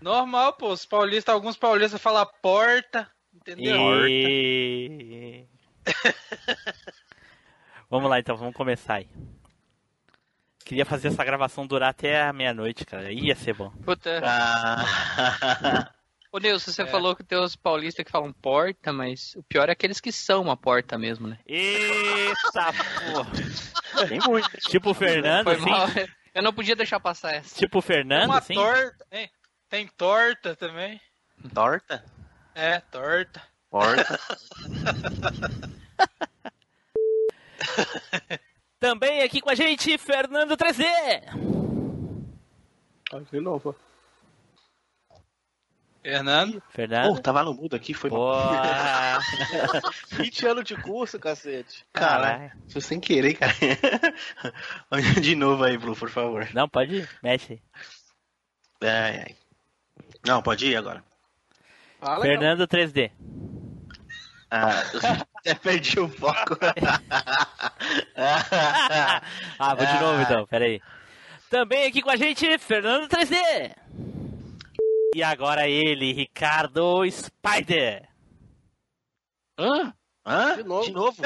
Normal, 0.00 0.54
pô. 0.54 0.72
Os 0.72 0.86
paulistas, 0.86 1.34
alguns 1.34 1.56
paulistas 1.56 2.00
falam 2.00 2.26
porta. 2.42 3.08
Entendeu? 3.34 4.08
E... 4.08 5.46
vamos 7.90 8.08
lá 8.10 8.18
então, 8.18 8.36
vamos 8.36 8.54
começar 8.54 8.94
aí. 8.96 9.08
Queria 10.64 10.86
fazer 10.86 11.08
essa 11.08 11.22
gravação 11.24 11.66
durar 11.66 11.90
até 11.90 12.22
a 12.22 12.32
meia-noite, 12.32 12.86
cara. 12.86 13.12
Ia 13.12 13.36
ser 13.36 13.52
bom. 13.52 13.70
Puta, 13.84 14.20
Ah, 14.24 15.90
Ô, 16.32 16.38
Nilson, 16.38 16.72
você 16.72 16.82
É. 16.82 16.86
falou 16.86 17.14
que 17.14 17.22
tem 17.22 17.38
os 17.38 17.54
paulistas 17.54 18.04
que 18.04 18.10
falam 18.10 18.32
porta, 18.32 18.92
mas 18.92 19.34
o 19.36 19.42
pior 19.44 19.68
é 19.68 19.72
aqueles 19.72 20.00
que 20.00 20.10
são 20.10 20.42
uma 20.42 20.56
porta 20.56 20.98
mesmo, 20.98 21.28
né? 21.28 21.38
Eita 21.46 22.72
porra. 23.12 24.06
Tem 24.08 24.18
muito. 24.26 24.50
Tipo 24.68 24.90
o 24.90 24.94
Fernando, 24.94 25.44
Foi 25.44 25.54
assim. 25.54 25.70
mal. 25.70 25.86
Eu 26.34 26.42
não 26.42 26.52
podia 26.52 26.74
deixar 26.74 26.98
passar 26.98 27.34
essa. 27.34 27.54
Tipo 27.54 27.78
o 27.78 27.82
Fernando, 27.82 28.24
Uma 28.30 28.38
assim. 28.38 28.54
torta. 28.54 29.06
hein? 29.12 29.30
Tem 29.68 29.86
torta 29.86 30.56
também. 30.56 31.00
Torta? 31.54 32.04
É, 32.54 32.80
torta. 32.80 33.40
Porta. 33.74 34.20
Também 38.78 39.22
aqui 39.22 39.40
com 39.40 39.50
a 39.50 39.54
gente, 39.56 39.98
Fernando 39.98 40.56
3D. 40.56 40.84
De 43.32 43.40
novo. 43.40 43.74
Fernando. 46.00 46.62
Fernando. 46.70 47.16
Pô, 47.16 47.20
tava 47.20 47.42
no 47.42 47.52
mudo 47.52 47.74
aqui, 47.74 47.92
foi. 47.92 48.10
Porra. 48.10 49.18
20 50.12 50.46
anos 50.54 50.64
de 50.64 50.80
curso, 50.80 51.18
cacete. 51.18 51.84
Caralho. 51.92 52.52
Foi 52.68 52.80
sem 52.80 53.00
querer, 53.00 53.34
cara. 53.34 53.52
De 55.20 55.34
novo 55.34 55.64
aí, 55.64 55.76
Blue, 55.76 55.96
por 55.96 56.10
favor. 56.10 56.48
Não, 56.54 56.68
pode 56.68 56.98
ir. 56.98 57.08
Mexe 57.20 57.54
aí. 57.54 57.60
Ai, 58.88 59.18
ai. 59.18 59.36
Não, 60.24 60.40
pode 60.40 60.64
ir 60.64 60.76
agora. 60.76 61.02
Fala, 61.98 62.22
Fernando 62.22 62.68
3D. 62.68 63.10
Ah, 64.50 64.82
até 65.36 65.54
perdi 65.54 65.98
o 65.98 66.08
foco. 66.08 66.56
ah, 69.58 69.74
vou 69.74 69.86
de 69.86 70.00
novo 70.00 70.22
então, 70.22 70.46
peraí. 70.46 70.80
Também 71.50 71.86
aqui 71.86 72.02
com 72.02 72.10
a 72.10 72.16
gente, 72.16 72.58
Fernando 72.58 73.08
3D. 73.08 73.36
E 75.14 75.22
agora 75.22 75.68
ele, 75.68 76.12
Ricardo 76.12 77.02
Spider. 77.10 78.08
Hã? 79.58 79.94
Hã? 80.26 80.56
De 80.56 80.64
novo. 80.64 80.84
De 80.86 80.92
novo? 80.92 81.22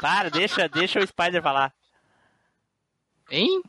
Para, 0.00 0.30
deixa, 0.30 0.68
deixa 0.68 1.00
o 1.00 1.06
Spider 1.06 1.42
falar. 1.42 1.74
Hein? 3.30 3.62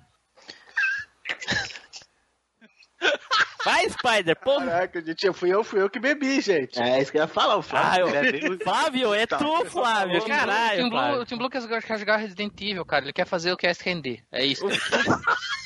Vai, 3.65 3.89
Spider, 3.89 4.35
porra. 4.39 4.65
Caraca, 4.65 5.01
gente, 5.05 5.23
fui 5.33 5.49
eu, 5.53 5.63
fui 5.63 5.81
eu 5.81 5.89
que 5.89 5.99
bebi, 5.99 6.39
gente. 6.39 6.79
É 6.81 7.01
isso 7.01 7.11
que 7.11 7.17
eu 7.17 7.23
ia 7.23 7.27
falar, 7.27 7.55
o 7.57 7.59
Ah, 7.59 7.63
Flávio. 7.63 8.07
eu... 8.07 8.15
é 8.15 8.31
bem- 8.31 8.57
Flávio, 8.59 9.13
é 9.13 9.27
Tá. 9.27 9.37
tu, 9.37 9.65
Flávio. 9.65 10.19
O 10.19 10.25
Caralho, 10.25 10.83
Tim 10.83 10.89
Blue, 10.89 10.99
Flávio. 10.99 11.21
o 11.21 11.25
Tim 11.25 11.37
Blue 11.37 11.49
quer 11.49 11.81
quer 11.81 11.99
jogar 11.99 12.17
Resident 12.17 12.53
Evil, 12.61 12.85
cara. 12.85 13.05
Ele 13.05 13.13
quer 13.13 13.25
fazer 13.25 13.51
o 13.51 13.57
cast 13.57 13.83
render. 13.83 14.23
É 14.31 14.45
isso. 14.45 14.65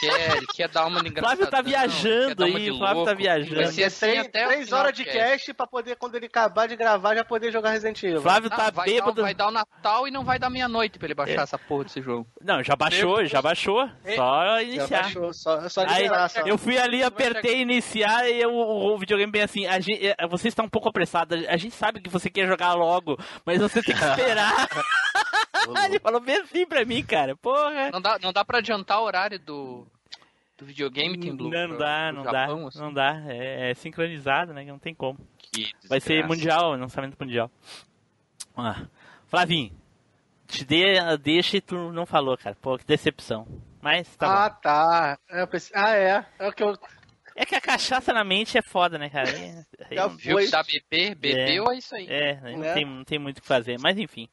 quer. 0.00 0.36
Ele 0.36 0.46
quer 0.46 0.68
dar 0.68 0.86
uma 0.86 1.02
de 1.02 1.10
Flávio 1.12 1.46
tá 1.46 1.62
viajando 1.62 2.44
aí, 2.44 2.70
o 2.70 2.78
Flávio 2.78 3.04
tá 3.04 3.14
viajando. 3.14 3.54
Vai 3.56 3.66
ser 3.66 3.84
assim 3.84 4.06
três 4.06 4.26
até 4.26 4.44
o 4.44 4.48
três 4.48 4.72
horas 4.72 4.92
de 4.92 5.04
cast. 5.04 5.18
cast 5.18 5.54
pra 5.54 5.66
poder, 5.66 5.96
quando 5.96 6.14
ele 6.16 6.26
acabar 6.26 6.66
de 6.68 6.76
gravar, 6.76 7.14
já 7.14 7.24
poder 7.24 7.52
jogar 7.52 7.70
Resident 7.70 8.02
Evil. 8.02 8.22
Flávio 8.22 8.50
Não, 8.50 8.56
tá 8.56 8.70
vai, 8.70 8.86
bêbado. 8.86 9.12
dar, 9.14 9.22
vai 9.22 9.34
dar 9.34 9.48
o 9.48 9.50
Natal 9.50 10.08
e 10.08 10.10
não 10.10 10.24
vai 10.24 10.38
dar 10.38 10.50
meia-noite 10.50 10.98
pra 10.98 11.06
ele 11.06 11.14
baixar 11.14 11.40
É. 11.40 11.42
essa 11.42 11.58
porra 11.58 11.84
desse 11.84 12.00
jogo. 12.02 12.26
Não, 12.42 12.62
já 12.62 12.74
baixou, 12.76 13.24
já 13.24 13.40
baixou. 13.42 13.88
Só 14.14 14.44
Já 14.46 14.62
iniciar. 14.62 15.02
baixou, 15.02 15.32
só, 15.32 15.68
só 15.68 15.84
Aí, 15.86 16.04
liberar, 16.04 16.28
só. 16.28 16.40
eu 16.40 16.58
fui 16.58 16.78
ali, 16.78 17.02
apertei 17.02 17.60
iniciar 17.60 18.28
e 18.28 18.40
eu, 18.40 18.52
o 18.54 18.98
videogame 18.98 19.30
bem 19.30 19.42
assim, 19.42 19.66
a 19.66 19.78
gente, 19.80 20.06
é, 20.18 20.26
você 20.28 20.48
está 20.48 20.62
um 20.62 20.68
pouco 20.68 20.88
apressado, 20.88 21.34
a 21.48 21.56
gente 21.56 21.74
sabe 21.74 22.00
que 22.00 22.10
você 22.10 22.28
quer 22.30 22.46
jogar 22.46 22.74
logo, 22.74 23.18
mas 23.44 23.58
você 23.60 23.82
tem 23.82 23.94
que 23.94 24.02
esperar. 24.04 24.68
Ele 25.84 25.98
falou 25.98 26.20
bem 26.20 26.36
assim 26.36 26.66
pra 26.66 26.84
mim, 26.84 27.04
cara, 27.04 27.36
porra. 27.36 27.90
Não 27.90 28.00
dá, 28.00 28.18
não 28.18 28.32
dá 28.32 28.44
pra 28.44 28.58
adiantar 28.58 29.00
o 29.00 29.04
horário 29.04 29.38
do, 29.38 29.86
do 30.56 30.64
videogame, 30.66 31.18
Tim 31.18 31.34
Blue? 31.34 31.50
Não, 31.50 31.68
não 31.68 31.76
dá, 31.76 32.12
não 32.12 32.22
dá, 32.22 32.44
assim, 32.44 32.78
não 32.78 32.92
dá, 32.92 33.22
é, 33.28 33.70
é 33.70 33.74
sincronizado, 33.74 34.52
né, 34.52 34.64
não 34.64 34.78
tem 34.78 34.94
como. 34.94 35.18
que 35.38 35.70
Vai 35.88 36.00
ser 36.00 36.26
mundial, 36.26 36.72
lançamento 36.72 37.16
mundial. 37.20 37.50
Ah, 38.56 38.86
Flavinho, 39.26 39.72
te 40.46 40.64
dê, 40.64 40.94
deixa 41.18 41.56
e 41.56 41.60
tu 41.60 41.92
não 41.92 42.06
falou, 42.06 42.36
cara, 42.38 42.56
pô, 42.60 42.78
que 42.78 42.86
decepção. 42.86 43.46
Mas 43.82 44.16
tá 44.16 44.46
ah, 44.46 44.48
bom. 44.50 44.56
tá. 44.62 45.18
Eu 45.28 45.46
pensei- 45.46 45.72
ah, 45.76 45.94
é. 45.94 46.26
É 46.38 46.48
o 46.48 46.52
que 46.52 46.62
eu. 46.62 46.76
É 47.36 47.44
que 47.44 47.54
a 47.54 47.60
cachaça 47.60 48.12
na 48.12 48.24
mente 48.24 48.56
é 48.56 48.62
foda, 48.62 48.96
né, 48.98 49.10
cara? 49.10 49.28
Aí- 49.28 49.64
Já 49.94 50.06
Viu 50.08 50.38
que 50.38 50.48
dá 50.48 50.62
BP? 50.62 51.14
Bebeu, 51.14 51.70
é, 51.70 51.76
isso 51.76 51.94
aí. 51.94 52.06
É, 52.08 52.40
não, 52.40 52.58
Né? 52.58 52.74
tem, 52.74 52.84
não 52.84 53.04
tem 53.04 53.18
muito 53.18 53.38
o 53.38 53.42
que 53.42 53.46
fazer, 53.46 53.78
mas 53.78 53.98
enfim, 53.98 54.28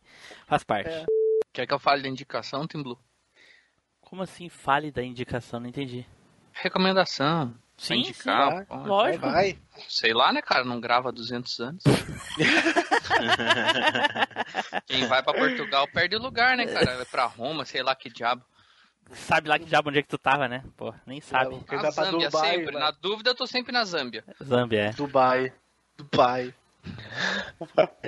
faz 0.48 0.64
parte. 0.64 0.90
É. 0.90 1.06
Quer 1.54 1.68
que 1.68 1.74
eu 1.74 1.80
fale 1.80 2.02
da 2.02 2.10
indicação, 2.10 2.68
Tim 2.68 2.82
Blue? 2.82 2.98
Como 4.02 4.24
assim 4.24 4.50
fale 4.50 4.92
da 4.92 5.04
indicação? 5.04 5.60
Não 5.60 5.70
entendi. 5.70 6.04
Recomendação. 6.52 7.54
Sim, 7.78 8.00
indicar, 8.00 8.60
sim, 8.60 8.66
pô. 8.66 8.76
Lógico. 8.76 9.28
Vai. 9.28 9.60
Sei 9.88 10.14
lá, 10.14 10.34
né, 10.34 10.42
cara? 10.42 10.64
Não 10.64 10.80
grava 10.80 11.10
há 11.10 11.12
200 11.12 11.60
anos. 11.60 11.84
Quem 14.88 15.06
vai 15.08 15.22
pra 15.22 15.34
Portugal 15.34 15.88
perde 15.88 16.16
lugar, 16.18 16.58
né, 16.58 16.66
cara? 16.66 16.98
Vai 16.98 17.06
pra 17.06 17.26
Roma, 17.26 17.66
sei 17.66 17.84
lá 17.84 17.96
que 17.96 18.10
diabo. 18.10 18.44
Sabe 19.12 19.50
lá 19.50 19.60
que 19.60 19.66
diabo 19.66 19.90
onde 19.90 20.00
é 20.00 20.02
que 20.02 20.08
tu 20.08 20.18
tava, 20.18 20.48
né? 20.48 20.64
Pô, 20.76 20.94
nem 21.06 21.22
sabe. 21.22 21.60
Quem 21.68 21.78
A 21.78 21.82
vai 21.82 21.94
pra 21.94 22.06
Zâmbia, 22.06 22.30
Dubai, 22.30 22.50
sempre. 22.50 22.80
Na 22.80 22.92
dúvida, 22.92 23.30
eu 23.32 23.36
tô 23.36 23.46
sempre 23.46 23.72
na 23.72 23.84
Zâmbia. 23.84 24.24
Zambia, 24.42 24.86
é. 24.86 24.90
Dubai. 24.92 25.54
Dubai. 25.98 26.54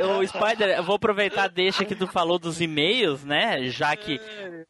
Ô, 0.02 0.26
Spider, 0.28 0.70
eu 0.78 0.84
vou 0.84 0.96
aproveitar 0.96 1.48
deixa 1.48 1.86
que 1.86 1.96
tu 1.96 2.08
falou 2.08 2.38
dos 2.38 2.60
e-mails, 2.60 3.24
né? 3.24 3.64
Já 3.70 3.96
que, 3.96 4.20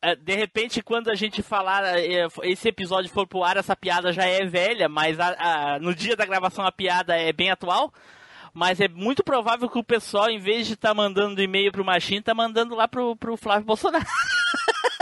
eh, 0.01 0.15
de 0.15 0.35
repente, 0.35 0.81
quando 0.81 1.09
a 1.09 1.15
gente 1.15 1.41
falar, 1.41 1.83
eh, 1.99 2.27
esse 2.43 2.67
episódio 2.69 3.09
for 3.11 3.25
pro 3.27 3.43
ar, 3.43 3.57
essa 3.57 3.75
piada 3.75 4.11
já 4.13 4.25
é 4.25 4.45
velha, 4.45 4.87
mas 4.87 5.19
a- 5.19 5.35
a- 5.75 5.79
no 5.79 5.93
dia 5.95 6.15
da 6.15 6.25
gravação 6.25 6.65
a 6.65 6.71
piada 6.71 7.15
é 7.15 7.33
bem 7.33 7.49
atual. 7.49 7.93
Mas 8.53 8.79
é 8.79 8.87
muito 8.87 9.21
provável 9.21 9.69
que 9.69 9.77
o 9.77 9.83
pessoal, 9.83 10.29
em 10.29 10.39
vez 10.39 10.65
de 10.65 10.75
estar 10.75 10.93
mandando 10.93 11.41
e-mail 11.41 11.73
pro 11.73 11.83
Machine, 11.83 12.21
tá 12.21 12.33
mandando 12.33 12.73
lá 12.73 12.87
pro, 12.87 13.13
pro 13.17 13.35
Flávio 13.35 13.65
Bolsonaro. 13.65 14.05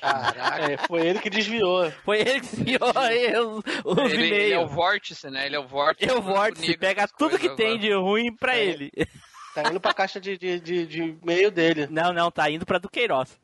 Caraca. 0.00 0.72
É, 0.72 0.76
foi 0.78 1.06
ele 1.06 1.18
que 1.18 1.30
desviou. 1.30 1.90
Foi 2.04 2.20
ele 2.20 2.40
que 2.40 2.60
enviou 2.60 2.92
aí 2.96 3.36
os, 3.38 3.64
os 3.84 4.12
Ele, 4.12 4.26
ele 4.28 4.54
é 4.54 4.58
o 4.58 4.66
vórtice, 4.68 5.28
né? 5.30 5.46
Ele 5.46 5.56
é 5.56 5.60
o 5.60 5.66
vórtice. 5.66 6.08
É 6.10 6.12
o 6.12 6.16
do 6.16 6.22
vórtice, 6.22 6.76
pega 6.76 7.06
tudo 7.08 7.38
que 7.38 7.48
tem 7.56 7.74
agora. 7.74 7.80
de 7.80 7.92
ruim 7.94 8.34
pra 8.34 8.56
É. 8.56 8.64
ele. 8.64 8.90
Tá 9.52 9.68
indo 9.68 9.80
pra 9.80 9.92
caixa 9.92 10.20
de, 10.20 10.38
de, 10.38 10.60
de, 10.60 10.86
de 10.86 11.02
e-mail 11.20 11.50
dele. 11.50 11.88
Não, 11.90 12.12
não, 12.12 12.30
tá 12.30 12.48
indo 12.48 12.64
pra 12.64 12.78
Duqueiroz. 12.78 13.36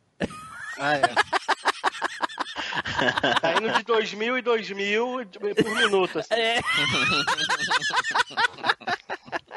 Ah, 0.79 0.95
é. 0.95 1.01
tá 3.41 3.55
indo 3.55 3.73
de 3.73 3.83
2000 3.85 4.39
e 4.39 4.43
2000 4.43 5.07
por 5.63 5.75
minuto, 5.75 6.19
assim. 6.19 6.35
É. 6.35 6.61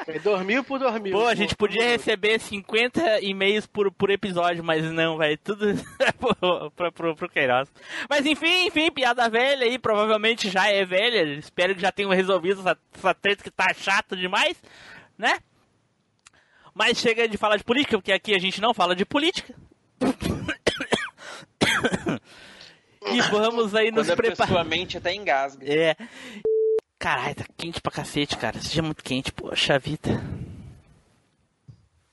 É 0.06 0.18
2000 0.18 0.64
por 0.64 0.78
2000. 0.78 1.12
Pô, 1.12 1.26
a 1.26 1.34
gente 1.34 1.54
por 1.54 1.68
podia 1.68 1.84
receber 1.84 2.40
50 2.40 3.20
e-mails 3.20 3.66
por, 3.66 3.92
por 3.92 4.10
episódio, 4.10 4.64
mas 4.64 4.84
não, 4.90 5.16
vai 5.16 5.36
tudo 5.36 5.66
pro, 6.18 6.70
pro, 6.70 6.92
pro, 6.92 7.16
pro 7.16 7.28
Queiroz. 7.28 7.70
Mas 8.08 8.26
enfim, 8.26 8.66
enfim, 8.66 8.90
piada 8.90 9.28
velha 9.28 9.64
aí, 9.64 9.78
provavelmente 9.78 10.50
já 10.50 10.68
é 10.68 10.84
velha. 10.84 11.34
Espero 11.34 11.74
que 11.74 11.80
já 11.80 11.92
tenham 11.92 12.10
resolvido 12.10 12.60
essa, 12.60 12.76
essa 12.96 13.14
treta 13.14 13.44
que 13.44 13.50
tá 13.50 13.72
chato 13.74 14.16
demais, 14.16 14.60
né? 15.16 15.38
Mas 16.74 16.98
chega 16.98 17.28
de 17.28 17.36
falar 17.36 17.56
de 17.56 17.64
política, 17.64 17.98
porque 17.98 18.12
aqui 18.12 18.34
a 18.34 18.38
gente 18.38 18.60
não 18.60 18.74
fala 18.74 18.96
de 18.96 19.04
política. 19.04 19.54
E 23.06 23.20
vamos 23.22 23.74
aí 23.74 23.90
nos 23.90 24.06
preparar. 24.08 24.36
pessoa 24.48 24.64
mente 24.64 24.98
até 24.98 25.14
engasga. 25.14 25.64
É. 25.66 25.96
Caralho, 26.98 27.34
tá 27.34 27.44
quente 27.56 27.80
pra 27.80 27.90
cacete, 27.90 28.36
cara. 28.36 28.60
Seja 28.60 28.82
muito 28.82 29.02
quente, 29.02 29.32
poxa 29.32 29.78
vida. 29.78 30.10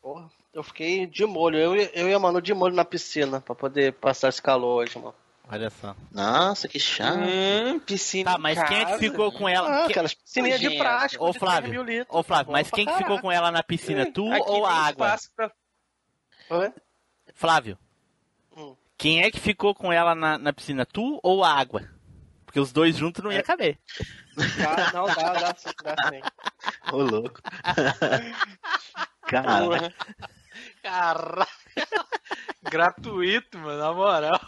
Porra, 0.02 0.30
eu 0.54 0.64
fiquei 0.64 1.06
de 1.06 1.26
molho. 1.26 1.58
Eu, 1.58 1.76
e- 1.76 1.92
eu 1.94 2.08
e 2.08 2.14
a 2.14 2.20
Manu 2.20 2.42
de 2.42 2.54
molho 2.54 2.74
na 2.76 2.86
piscina 2.86 3.42
pra 3.42 3.54
poder 3.54 3.94
passar 3.94 4.30
esse 4.30 4.42
calor 4.42 4.84
hoje, 4.84 4.98
mano. 4.98 5.14
Olha 5.50 5.70
só. 5.70 5.96
Nossa, 6.12 6.68
que 6.68 6.78
chato. 6.80 7.20
Hum, 7.20 7.80
piscina 7.80 8.32
Tá, 8.34 8.38
mas 8.38 8.58
em 8.58 8.66
quem 8.66 8.78
é 8.78 8.80
que 8.80 8.86
casa. 8.92 9.00
ficou 9.00 9.32
com 9.32 9.48
ela? 9.48 9.70
Ah, 9.84 9.86
Que- 9.86 9.94
aquelas 9.94 10.14
piscininhas 10.14 10.60
de 10.60 10.78
plástico. 10.78 11.26
Ô 11.26 11.34
Flávio, 11.34 11.70
3 11.70 11.72
mil 11.74 11.84
litros. 11.84 12.18
Ô 12.18 12.22
Flávio, 12.24 12.52
mas 12.52 12.70
quem 12.70 12.86
que 12.86 12.94
ficou 12.98 13.20
com 13.22 13.32
ela 13.32 13.50
na 13.50 13.64
piscina? 13.64 14.06
Tu 14.12 14.30
Aqui 14.32 14.44
ou 14.50 14.66
a 14.66 14.74
água? 14.74 15.16
pra- 15.36 15.52
Oi? 16.50 16.72
Flávio. 17.34 17.78
Quem 18.98 19.22
é 19.24 19.30
que 19.32 19.40
ficou 19.40 19.76
com 19.76 19.94
ela 19.94 20.16
na, 20.16 20.38
na 20.38 20.52
piscina? 20.52 20.86
Tu 20.86 21.20
ou 21.22 21.44
a 21.44 21.54
água? 21.54 21.84
Porque 22.46 22.60
os 22.60 22.72
dois 22.72 22.96
juntos 22.98 23.24
não 23.24 23.32
ia 23.32 23.44
caber. 23.44 23.78
Dá, 24.36 24.92
não, 24.94 25.06
dá, 25.08 25.34
dá 25.34 25.56
sim, 25.56 25.70
dá 25.84 25.96
sim. 26.10 26.22
Ô, 26.92 26.98
louco. 27.04 27.40
Cara. 29.28 29.94
Caraca. 30.82 31.48
Gratuito, 32.64 33.58
mano, 33.60 33.78
na 33.80 33.94
moral. 33.94 34.40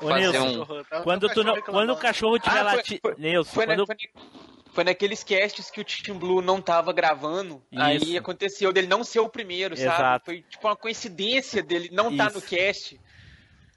Ô, 0.00 0.14
Nilson, 0.16 0.62
um. 0.62 0.84
Tá- 0.84 1.02
Quando, 1.02 1.28
tá 1.28 1.34
tu 1.34 1.44
não, 1.44 1.60
quando 1.62 1.90
o 1.90 1.96
cachorro 1.96 2.38
tiver 2.38 2.58
Ah, 2.60 2.64
foi- 2.70 2.76
latindo... 2.76 3.00
foi- 3.02 3.14
Nilson, 3.18 3.52
Foi, 3.52 3.66
na- 3.66 3.74
quando... 3.76 3.86
foi 3.86 3.96
na- 3.96 4.51
foi 4.72 4.84
naqueles 4.84 5.22
casts 5.22 5.70
que 5.70 5.80
o 5.80 5.84
Team 5.84 6.18
Blue 6.18 6.40
não 6.42 6.60
tava 6.60 6.92
gravando. 6.92 7.62
Isso. 7.70 7.82
Aí 7.82 8.16
aconteceu 8.16 8.72
dele 8.72 8.86
não 8.86 9.04
ser 9.04 9.20
o 9.20 9.28
primeiro, 9.28 9.74
Exato. 9.74 9.96
sabe? 10.00 10.24
Foi 10.24 10.42
tipo 10.42 10.66
uma 10.66 10.76
coincidência 10.76 11.62
dele 11.62 11.88
não 11.92 12.10
estar 12.10 12.30
no 12.32 12.38
Isso. 12.38 12.48
cast. 12.48 13.00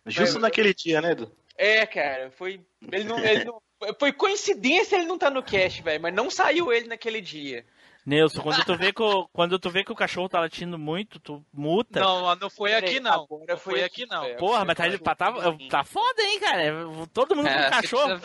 Justo 0.05 0.39
naquele 0.39 0.73
dia, 0.73 1.01
né, 1.01 1.11
Edu? 1.11 1.31
É, 1.57 1.85
cara, 1.85 2.31
foi. 2.31 2.61
Ele 2.91 3.03
não, 3.05 3.19
ele 3.19 3.45
não- 3.45 3.61
foi 3.99 4.11
coincidência 4.13 4.95
ele 4.95 5.05
não 5.05 5.17
tá 5.17 5.29
no 5.29 5.43
cast, 5.43 5.81
velho, 5.81 6.01
mas 6.01 6.13
não 6.13 6.29
saiu 6.29 6.71
ele 6.71 6.87
naquele 6.87 7.21
dia. 7.21 7.65
Nilson, 8.05 8.43
quando 8.43 8.63
tu 8.63 8.77
vê 8.77 8.93
que 8.93 9.01
o, 9.01 9.27
quando 9.29 9.57
tu 9.57 9.67
vê 9.71 9.83
que 9.83 9.91
o 9.91 9.95
cachorro 9.95 10.29
tá 10.29 10.39
latindo 10.39 10.77
muito, 10.77 11.19
tu 11.19 11.43
muta. 11.51 11.99
Não, 11.99 12.35
não 12.35 12.49
foi 12.51 12.75
aqui 12.75 12.99
não. 12.99 13.23
Agora 13.23 13.57
foi 13.57 13.83
aqui 13.83 14.05
não. 14.05 14.35
Porra, 14.35 14.63
mas 14.63 14.77
tá, 14.77 14.85
tá, 14.99 15.15
tá, 15.15 15.33
tá 15.71 15.83
foda, 15.83 16.21
hein, 16.21 16.39
cara? 16.39 16.71
Todo 17.11 17.35
mundo 17.35 17.45
com 17.47 17.51
É, 17.51 17.63
você 17.63 17.69
cachorro. 17.71 18.21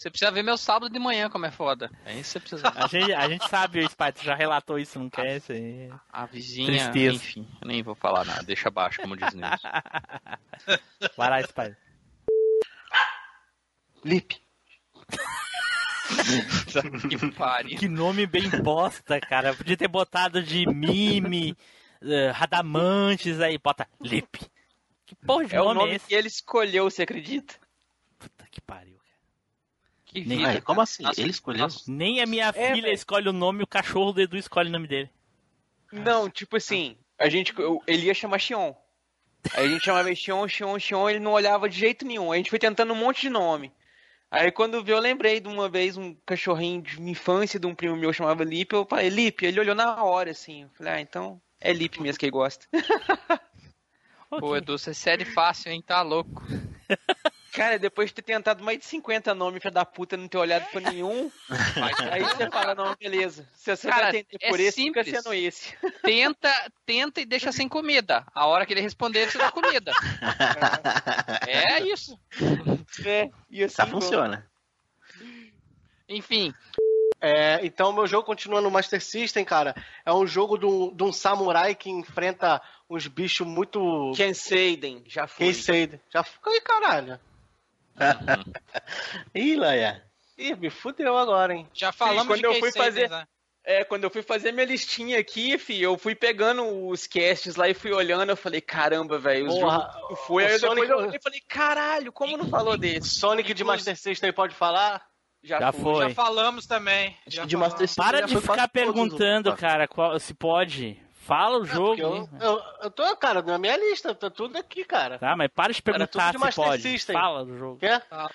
Você 0.00 0.08
precisa 0.08 0.30
ver 0.30 0.42
meu 0.42 0.56
sábado 0.56 0.90
de 0.90 0.98
manhã 0.98 1.28
como 1.28 1.44
é 1.44 1.50
foda. 1.50 1.90
É 2.06 2.18
isso 2.18 2.40
que 2.40 2.48
você 2.48 2.56
precisa 2.56 2.70
ver. 2.70 2.82
A 2.82 2.86
gente, 2.86 3.12
a 3.12 3.28
gente 3.28 3.48
sabe, 3.50 3.86
tu 4.14 4.24
já 4.24 4.34
relatou 4.34 4.78
isso, 4.78 4.98
não 4.98 5.10
quer? 5.10 5.36
Isso 5.36 5.52
aí. 5.52 5.90
A 6.10 6.24
vizinha, 6.24 6.66
Tristeza. 6.68 7.16
enfim, 7.16 7.46
eu 7.60 7.68
nem 7.68 7.82
vou 7.82 7.94
falar 7.94 8.24
nada, 8.24 8.42
deixa 8.42 8.68
abaixo, 8.68 8.98
como 9.02 9.14
diz 9.14 9.34
Nilson. 9.34 9.68
Vai 11.18 11.28
lá, 11.28 11.40
Spy. 11.42 11.76
Lip. 14.02 14.42
que 17.10 17.30
pariu. 17.32 17.78
Que 17.78 17.86
nome 17.86 18.26
bem 18.26 18.48
bosta, 18.62 19.20
cara. 19.20 19.54
Podia 19.54 19.76
ter 19.76 19.88
botado 19.88 20.42
de 20.42 20.64
mime, 20.66 21.54
eh, 22.00 22.30
radamantes 22.30 23.38
aí, 23.38 23.58
bota 23.58 23.86
lip. 24.00 24.50
Que 25.04 25.14
porra 25.14 25.44
de 25.44 25.54
É 25.54 25.60
o 25.60 25.66
nome, 25.66 25.80
é 25.80 25.82
nome 25.82 25.96
esse? 25.96 26.06
que 26.06 26.14
ele 26.14 26.28
escolheu, 26.28 26.84
você 26.90 27.02
acredita? 27.02 27.54
Puta 28.18 28.46
que 28.50 28.62
pariu. 28.62 28.99
Que 30.10 30.24
Nem- 30.24 30.38
vida. 30.38 30.50
Ué, 30.54 30.60
como 30.60 30.80
assim? 30.80 31.02
Nossa, 31.04 31.20
Ele 31.20 31.30
escolheu? 31.30 31.60
nossa. 31.62 31.84
Nem 31.86 32.20
a 32.20 32.26
minha 32.26 32.48
É, 32.48 32.74
filha 32.74 32.92
escolhe 32.92 33.28
o 33.28 33.32
nome, 33.32 33.62
o 33.62 33.66
cachorro 33.66 34.12
do 34.12 34.20
Edu 34.20 34.36
escolhe 34.36 34.68
o 34.68 34.72
nome 34.72 34.88
dele. 34.88 35.08
Não, 35.92 36.28
tipo 36.28 36.56
assim, 36.56 36.96
a 37.18 37.28
gente, 37.28 37.52
eu- 37.58 37.80
ele 37.86 38.06
ia 38.06 38.14
chamar 38.14 38.38
Xion. 38.38 38.74
Aí 39.54 39.66
a 39.66 39.68
gente 39.68 39.84
chamava 39.84 40.12
Xion, 40.14 40.46
Xion, 40.48 40.78
Xion, 40.78 41.08
ele 41.10 41.20
não 41.20 41.32
olhava 41.32 41.68
de 41.68 41.78
jeito 41.78 42.04
nenhum. 42.04 42.32
A 42.32 42.36
gente 42.36 42.50
foi 42.50 42.58
tentando 42.58 42.92
um 42.92 42.96
monte 42.96 43.22
de 43.22 43.30
nome. 43.30 43.72
Aí 44.30 44.50
quando 44.52 44.82
viu, 44.84 44.96
eu 44.96 45.00
lembrei 45.00 45.40
de 45.40 45.48
uma 45.48 45.68
vez 45.68 45.96
um 45.96 46.14
cachorrinho 46.26 46.82
de 46.82 47.00
minha 47.00 47.12
infância 47.12 47.58
de 47.58 47.66
um 47.66 47.74
primo 47.74 47.96
meu 47.96 48.12
chamava 48.12 48.44
Lipe. 48.44 48.74
Eu 48.74 48.84
falei, 48.86 49.08
Lipe, 49.08 49.46
ele 49.46 49.58
olhou 49.60 49.74
na 49.74 50.02
hora 50.04 50.30
assim. 50.32 50.62
Eu 50.64 50.70
falei, 50.76 50.92
ah, 50.92 51.00
então 51.00 51.40
é 51.60 51.72
Lipe 51.72 52.00
mesmo 52.00 52.18
que 52.18 52.26
ele 52.26 52.30
gosta. 52.32 52.66
Pô, 54.38 54.56
Edu, 54.56 54.78
você 54.78 54.94
cede 54.94 55.24
fácil, 55.24 55.72
hein? 55.72 55.82
Tá 55.84 56.02
louco. 56.02 56.42
Cara, 57.52 57.78
depois 57.78 58.10
de 58.10 58.14
ter 58.14 58.22
tentado 58.22 58.62
mais 58.62 58.78
de 58.78 58.84
50 58.84 59.34
nomes, 59.34 59.60
filho 59.60 59.74
da 59.74 59.84
puta, 59.84 60.16
não 60.16 60.28
ter 60.28 60.38
olhado 60.38 60.66
pra 60.70 60.80
nenhum, 60.80 61.30
aí 62.12 62.22
você 62.22 62.48
fala, 62.50 62.74
não, 62.74 62.94
beleza. 62.94 63.48
Se 63.54 63.74
você 63.74 63.88
Cara, 63.88 64.02
vai 64.02 64.10
atender 64.20 64.38
é 64.40 64.48
por 64.50 64.60
esse, 64.60 64.82
fica 64.82 65.02
simples. 65.04 65.22
sendo 65.22 65.34
esse. 65.34 65.76
Tenta, 66.02 66.72
tenta 66.86 67.20
e 67.20 67.24
deixa 67.24 67.50
sem 67.50 67.68
comida. 67.68 68.24
A 68.32 68.46
hora 68.46 68.64
que 68.64 68.72
ele 68.72 68.80
responder, 68.80 69.30
você 69.30 69.38
dá 69.38 69.50
comida. 69.50 69.92
É 71.46 71.80
isso. 71.80 72.18
É, 73.04 73.28
e 73.50 73.64
assim, 73.64 73.76
Tá, 73.76 73.86
funciona. 73.86 74.46
Enfim, 76.08 76.52
É, 77.20 77.60
então, 77.64 77.92
meu 77.92 78.06
jogo 78.06 78.24
continua 78.24 78.60
no 78.60 78.70
Master 78.70 79.00
System, 79.02 79.44
cara. 79.44 79.74
É 80.06 80.12
um 80.12 80.26
jogo 80.26 80.56
de 80.56 80.66
um, 80.66 80.94
de 80.94 81.02
um 81.02 81.12
samurai 81.12 81.74
que 81.74 81.90
enfrenta 81.90 82.60
uns 82.88 83.06
bichos 83.06 83.46
muito. 83.46 84.12
Ken 84.16 84.32
Seiden, 84.32 85.04
já 85.06 85.26
foi. 85.26 85.52
Sei? 85.52 86.00
Já 86.12 86.22
foi, 86.24 86.60
caralho. 86.60 87.20
Ih, 89.34 89.56
Laia. 89.56 90.02
Ih, 90.38 90.54
me 90.56 90.70
fudeu 90.70 91.16
agora, 91.16 91.54
hein? 91.54 91.66
Já 91.74 91.92
falamos 91.92 92.26
quando 92.26 92.40
de 92.40 92.46
eu 92.46 92.54
fui 92.54 92.72
fazer- 92.72 93.10
né? 93.10 93.26
É, 93.62 93.84
quando 93.84 94.04
eu 94.04 94.10
fui 94.10 94.22
fazer 94.22 94.52
minha 94.52 94.64
listinha 94.64 95.18
aqui, 95.18 95.58
fi, 95.58 95.82
eu 95.82 95.98
fui 95.98 96.14
pegando 96.14 96.88
os 96.88 97.06
casts 97.06 97.56
lá 97.56 97.68
e 97.68 97.74
fui 97.74 97.92
olhando, 97.92 98.30
eu 98.30 98.36
falei, 98.36 98.60
caramba, 98.60 99.18
velho, 99.18 99.48
os 99.48 99.54
Porra, 99.54 99.90
jogos 100.00 100.20
foi. 100.26 100.44
Aí 100.46 100.52
depois 100.58 100.72
Sonic- 100.78 100.90
eu 100.90 100.96
olhei 100.98 101.18
e 101.18 101.22
falei, 101.22 101.40
caralho, 101.46 102.10
como 102.10 102.38
não 102.38 102.48
falou 102.48 102.78
desse? 102.78 103.10
Sonic 103.10 103.52
de 103.52 103.62
Master 103.62 103.94
System 103.96 104.32
pode 104.32 104.54
falar? 104.54 105.04
Já 105.42 105.72
foi. 105.72 106.08
Já 106.08 106.14
falamos 106.14 106.66
também. 106.66 107.14
Já 107.26 107.44
de 107.44 107.54
falamos. 107.54 107.72
Master 107.74 107.88
System 107.88 108.04
Para 108.04 108.18
já 108.20 108.26
de 108.26 108.40
ficar 108.40 108.68
perguntando, 108.68 109.54
cara, 109.54 109.86
qual- 109.86 110.18
se 110.18 110.32
pode. 110.32 110.98
Fala 111.30 111.58
o 111.58 111.64
jogo. 111.64 111.86
Porque 111.96 112.02
eu, 112.02 112.28
eu, 112.40 112.62
eu 112.82 112.90
tô, 112.90 113.16
cara, 113.16 113.40
na 113.40 113.56
minha 113.56 113.76
lista, 113.76 114.12
tá 114.12 114.28
tudo 114.28 114.58
aqui, 114.58 114.84
cara. 114.84 115.16
Tá, 115.16 115.36
mas 115.36 115.48
para 115.54 115.72
de 115.72 115.80
perguntar 115.80 116.32
se 116.32 116.54
pode. 116.56 116.82
System. 116.82 117.14
Fala 117.14 117.44
do 117.44 117.56
jogo. 117.56 117.78
Quer? 117.78 118.04
Ah. 118.10 118.28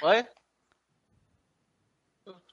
Oi? 0.00 0.26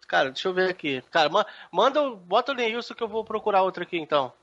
Cara, 0.06 0.31
deixa 0.31 0.49
eu 0.49 0.53
ver 0.53 0.69
aqui. 0.69 1.02
Cara, 1.11 1.30
ma- 1.30 1.45
manda, 1.72 2.02
o- 2.02 2.18
bota 2.18 2.52
o 2.52 2.56
Neilson 2.56 2.94
que 2.94 3.02
eu 3.03 3.07
vou 3.07 3.23
procurar 3.23 3.61
outro 3.61 3.84
aqui, 3.84 3.98
então. 3.98 4.34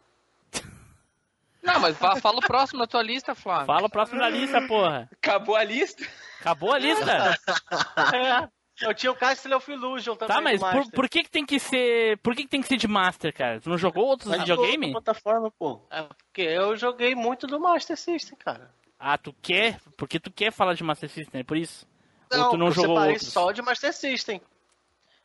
não, 1.63 1.81
mas 1.81 1.99
fa- 1.99 2.17
fala 2.17 2.39
o 2.39 2.47
próximo 2.47 2.79
da 2.81 2.87
tua 2.87 3.03
lista, 3.03 3.35
Flávio. 3.35 3.67
Fala 3.67 3.87
o 3.87 3.91
próximo 3.91 4.21
da 4.21 4.29
lista, 4.31 4.67
porra. 4.67 5.07
Acabou 5.13 5.55
a 5.55 5.65
lista? 5.65 6.03
Acabou 6.41 6.73
a 6.73 6.79
lista? 6.79 7.39
Eu 8.81 8.93
tinha 8.93 9.13
o 9.13 9.15
Castle 9.15 9.55
of 9.57 9.71
Illusion 9.71 10.17
também 10.17 10.35
Tá, 10.35 10.41
mas 10.41 10.61
por, 10.61 10.91
por 10.91 11.09
que, 11.09 11.23
que 11.23 11.31
tem 11.31 11.47
que 11.47 11.59
ser. 11.61 12.19
Por 12.19 12.35
que, 12.35 12.43
que 12.43 12.49
tem 12.49 12.61
que 12.61 12.67
ser 12.67 12.77
de 12.77 12.89
Master, 12.89 13.33
cara? 13.33 13.61
Tu 13.61 13.71
não 13.71 13.79
jogou 13.79 14.05
outros 14.07 14.29
Mas 14.31 14.41
videogame? 14.41 14.89
outra 14.89 15.01
plataforma, 15.01 15.51
pô. 15.53 15.81
É 15.91 16.03
porque 16.03 16.43
eu 16.43 16.77
joguei 16.77 17.15
muito 17.15 17.47
do 17.47 17.61
Master 17.61 17.97
System, 17.97 18.37
cara. 18.37 18.71
Ah, 18.99 19.17
tu 19.17 19.33
quer? 19.41 19.79
Porque 19.97 20.19
tu 20.19 20.31
quer 20.33 20.51
falar 20.53 20.75
de 20.75 20.83
Master 20.83 21.09
System, 21.09 21.41
é 21.41 21.45
por 21.45 21.57
isso? 21.57 21.87
Ou 22.33 22.39
Não, 22.39 22.51
tu 22.51 22.57
não 22.57 22.67
eu 22.67 22.73
jogou 22.73 22.97
separei 22.97 23.13
outros? 23.13 23.33
só 23.33 23.53
de 23.53 23.63
Master 23.63 23.93
System. 23.93 24.41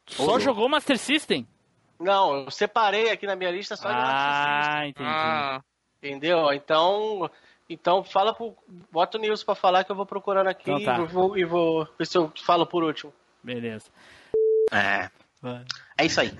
Só 0.05 0.39
jogou 0.39 0.69
Master 0.69 0.97
System? 0.97 1.47
Não, 1.99 2.43
eu 2.43 2.51
separei 2.51 3.09
aqui 3.11 3.25
na 3.27 3.35
minha 3.35 3.51
lista 3.51 3.75
só 3.75 3.89
de 3.89 3.95
Master 3.95 4.33
System. 4.33 4.73
Ah, 4.79 4.87
entendi. 4.87 5.09
Ah, 5.09 5.61
Entendeu? 6.01 6.53
Então, 6.53 7.29
então 7.69 8.03
fala 8.03 8.33
pro. 8.33 8.55
Bota 8.91 9.17
o 9.17 9.21
Nilson 9.21 9.45
pra 9.45 9.55
falar 9.55 9.83
que 9.83 9.91
eu 9.91 9.95
vou 9.95 10.05
procurando 10.05 10.47
aqui 10.47 10.71
Então 10.71 10.83
tá. 10.83 11.01
e, 11.03 11.05
vou, 11.07 11.37
e 11.37 11.43
vou 11.45 11.87
ver 11.97 12.05
se 12.05 12.17
eu 12.17 12.31
falo 12.43 12.65
por 12.65 12.83
último. 12.83 13.13
Beleza. 13.43 13.85
É. 14.71 15.09
É 15.97 16.05
isso 16.05 16.19
aí. 16.21 16.31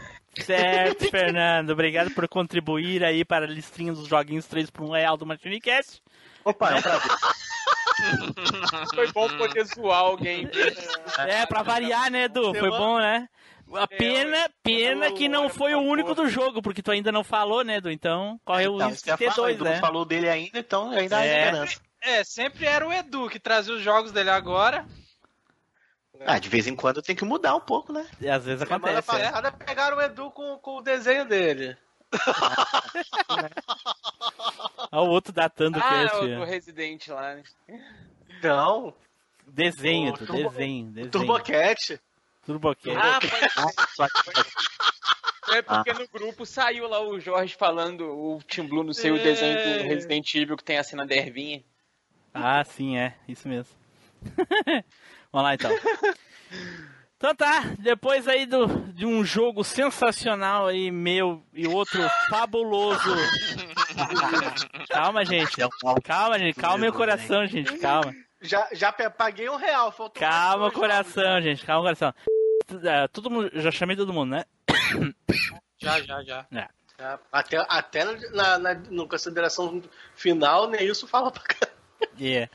Certo, 0.44 1.06
Fernando. 1.10 1.72
Obrigado 1.72 2.12
por 2.12 2.28
contribuir 2.28 3.04
aí 3.04 3.24
para 3.26 3.46
a 3.46 3.50
listinha 3.50 3.94
dos 3.94 4.08
joguinhos 4.08 4.46
3 4.46 4.70
por 4.70 4.84
1 4.86 4.92
real 4.92 5.18
do 5.18 5.26
Machinecast. 5.26 6.02
Opa, 6.44 6.72
é 6.72 6.76
um 6.76 6.82
prazer. 6.82 7.12
Foi 8.96 9.12
bom 9.12 9.28
poder 9.38 9.66
zoar 9.66 10.00
alguém. 10.00 10.50
É, 11.28 11.46
pra 11.46 11.64
variar, 11.64 12.10
né, 12.10 12.24
Edu? 12.26 12.54
Foi 12.54 12.70
bom, 12.70 12.98
né? 12.98 13.28
A 13.76 13.86
pena, 13.86 14.50
pena 14.64 15.12
que 15.12 15.28
não 15.30 15.48
foi 15.48 15.76
o 15.76 15.80
único 15.80 16.16
do 16.16 16.28
jogo, 16.28 16.60
porque 16.60 16.82
tu 16.82 16.90
ainda 16.90 17.12
não 17.12 17.24
falou, 17.24 17.64
né, 17.64 17.76
Edu? 17.78 17.92
Então, 17.92 18.40
correu 18.44 18.74
o 18.74 18.76
Então, 18.78 18.90
risco 18.90 19.12
de 19.12 19.18
ter 19.18 19.34
dois, 19.36 19.56
Edu 19.56 19.64
né? 19.66 19.74
não 19.74 19.80
falou 19.80 20.06
dele 20.06 20.28
ainda, 20.28 20.58
então 20.58 20.90
ainda 20.92 21.18
há 21.18 21.26
É. 21.26 21.46
esperança. 21.46 21.82
É, 22.02 22.24
sempre 22.24 22.66
era 22.66 22.88
o 22.88 22.92
Edu 22.94 23.30
que 23.30 23.40
trazia 23.40 23.74
os 23.76 23.82
jogos 23.82 24.12
dele 24.12 24.30
agora. 24.32 24.86
Ah, 26.26 26.38
de 26.40 26.50
vez 26.50 26.68
em 26.68 26.76
quando 26.76 27.02
tem 27.02 27.16
que 27.16 27.24
mudar 27.26 27.56
um 27.56 27.62
pouco, 27.62 27.94
né? 27.94 28.06
E 28.20 28.30
às 28.30 28.44
vezes 28.46 28.68
Semana 28.68 29.00
acontece. 29.00 29.22
é. 29.22 29.30
passada 29.32 29.52
pegaram 29.52 29.98
o 29.98 30.02
Edu 30.02 30.30
com, 30.32 30.58
com 30.60 30.78
o 30.78 30.82
desenho 30.82 31.26
dele. 31.26 31.78
Olha 34.92 35.02
o 35.08 35.10
outro 35.12 35.32
datando 35.32 35.78
o 35.78 35.82
Ah, 35.82 35.90
cast. 35.90 36.18
o 36.18 36.36
ó. 36.36 36.40
do 36.40 36.44
Resident 36.46 37.08
lá. 37.08 37.36
né? 37.36 37.44
Não, 38.44 38.94
Desenho, 39.48 40.12
o 40.12 40.16
Edu, 40.16 40.26
Turbo- 40.26 40.50
desenho, 40.50 40.88
o 40.88 40.92
desenho. 40.92 41.12
Turbocat. 41.12 42.00
Turbocat. 42.46 42.98
Ah, 42.98 43.20
pode 43.20 43.90
Só- 43.96 44.08
É 45.56 45.62
porque 45.64 45.94
no 45.94 46.08
grupo 46.08 46.46
saiu 46.46 46.88
lá 46.88 47.02
o 47.02 47.20
Jorge 47.20 47.56
falando, 47.56 48.02
o 48.06 48.40
Team 48.44 48.68
Blue, 48.68 48.84
não 48.84 48.94
sei, 48.94 49.10
o 49.12 49.18
desenho 49.22 49.58
do 49.80 49.84
Resident 49.88 50.34
Evil 50.36 50.56
que 50.58 50.64
tem 50.64 50.78
a 50.78 50.84
cena 50.84 51.06
da 51.08 51.16
ervinha. 51.16 51.64
Ah, 52.34 52.64
sim, 52.64 52.98
é. 52.98 53.16
Isso 53.28 53.48
mesmo. 53.48 53.74
Vamos 55.32 55.48
lá, 55.48 55.54
então. 55.54 55.72
Então 57.18 57.36
tá, 57.36 57.64
depois 57.78 58.30
aí 58.30 58.46
do, 58.46 58.66
de 58.94 59.06
um 59.06 59.26
jogo 59.26 59.62
sensacional 59.62 60.68
aí, 60.68 60.90
meu, 60.90 61.44
e 61.54 61.68
outro 61.68 62.02
fabuloso. 62.30 63.10
Calma, 64.90 65.26
gente. 65.26 65.62
É 65.62 65.68
Calma, 66.02 66.40
gente. 66.40 66.56
Calma 66.56 66.78
meu 66.78 66.94
coração, 66.94 67.46
gente. 67.46 67.78
Calma. 67.78 68.16
Já, 68.42 68.70
já 68.72 68.92
paguei 68.92 69.50
um 69.50 69.58
real. 69.58 69.92
Faltou 69.92 70.18
Calma 70.20 70.68
o 70.68 70.72
coração, 70.72 71.42
gente. 71.42 71.66
Calma 71.66 71.82
o 71.82 71.84
coração. 71.84 72.14
É, 72.84 73.08
Todo 73.10 73.30
mundo, 73.30 73.52
já 73.54 73.70
chamei 73.70 73.98
todo 73.98 74.14
mundo, 74.14 74.30
né? 74.30 74.46
Já, 75.78 76.00
já, 76.02 76.24
já. 76.24 76.46
Já, 76.98 77.20
Até, 77.32 77.66
até 77.68 78.06
na, 78.32 78.58
na, 78.58 78.74
no 78.76 79.08
consideração 79.08 79.82
final, 80.16 80.70
nem 80.70 80.86
isso 80.86 81.06
fala 81.08 81.32
pra 81.32 81.44
cá. 81.44 81.68
Yeah. 82.18 82.50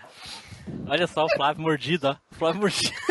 Olha 0.86 1.06
só 1.06 1.24
o 1.24 1.28
Flávio 1.30 1.62
mordido, 1.62 2.08
ó. 2.08 2.16
Flávio 2.36 2.60
mordido. 2.60 2.94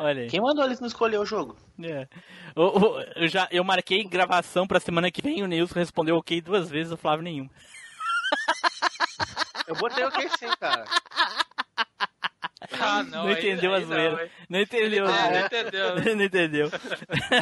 Olha. 0.00 0.26
Quem 0.28 0.40
mandou 0.40 0.64
eles 0.64 0.80
não 0.80 0.86
escolher 0.86 1.18
o 1.18 1.26
jogo? 1.26 1.56
É. 1.82 2.06
O- 2.54 2.78
o- 2.78 3.00
eu, 3.16 3.28
já, 3.28 3.48
eu 3.50 3.64
marquei 3.64 4.04
gravação 4.04 4.66
pra 4.66 4.78
semana 4.80 5.10
que 5.10 5.22
vem, 5.22 5.42
o 5.42 5.46
Nilson 5.46 5.74
respondeu 5.78 6.16
ok 6.16 6.40
duas 6.40 6.70
vezes, 6.70 6.92
o 6.92 6.96
Flávio 6.96 7.24
nenhum. 7.24 7.48
Eu 9.66 9.74
botei 9.76 10.04
o 10.04 10.10
que 10.10 10.28
sim, 10.36 10.46
cara. 10.60 10.84
Ah, 12.78 13.02
não. 13.02 13.24
Não, 13.24 13.30
entendeu 13.32 13.72
aí 13.72 13.82
a 13.82 13.86
zoeira. 13.86 14.10
não? 14.10 14.28
Não 14.50 14.60
entendeu 14.60 15.06
a 15.06 15.10
É, 15.16 15.30
não 15.40 15.46
entendeu. 15.46 15.94
Não 16.16 16.24
entendeu. 16.24 16.70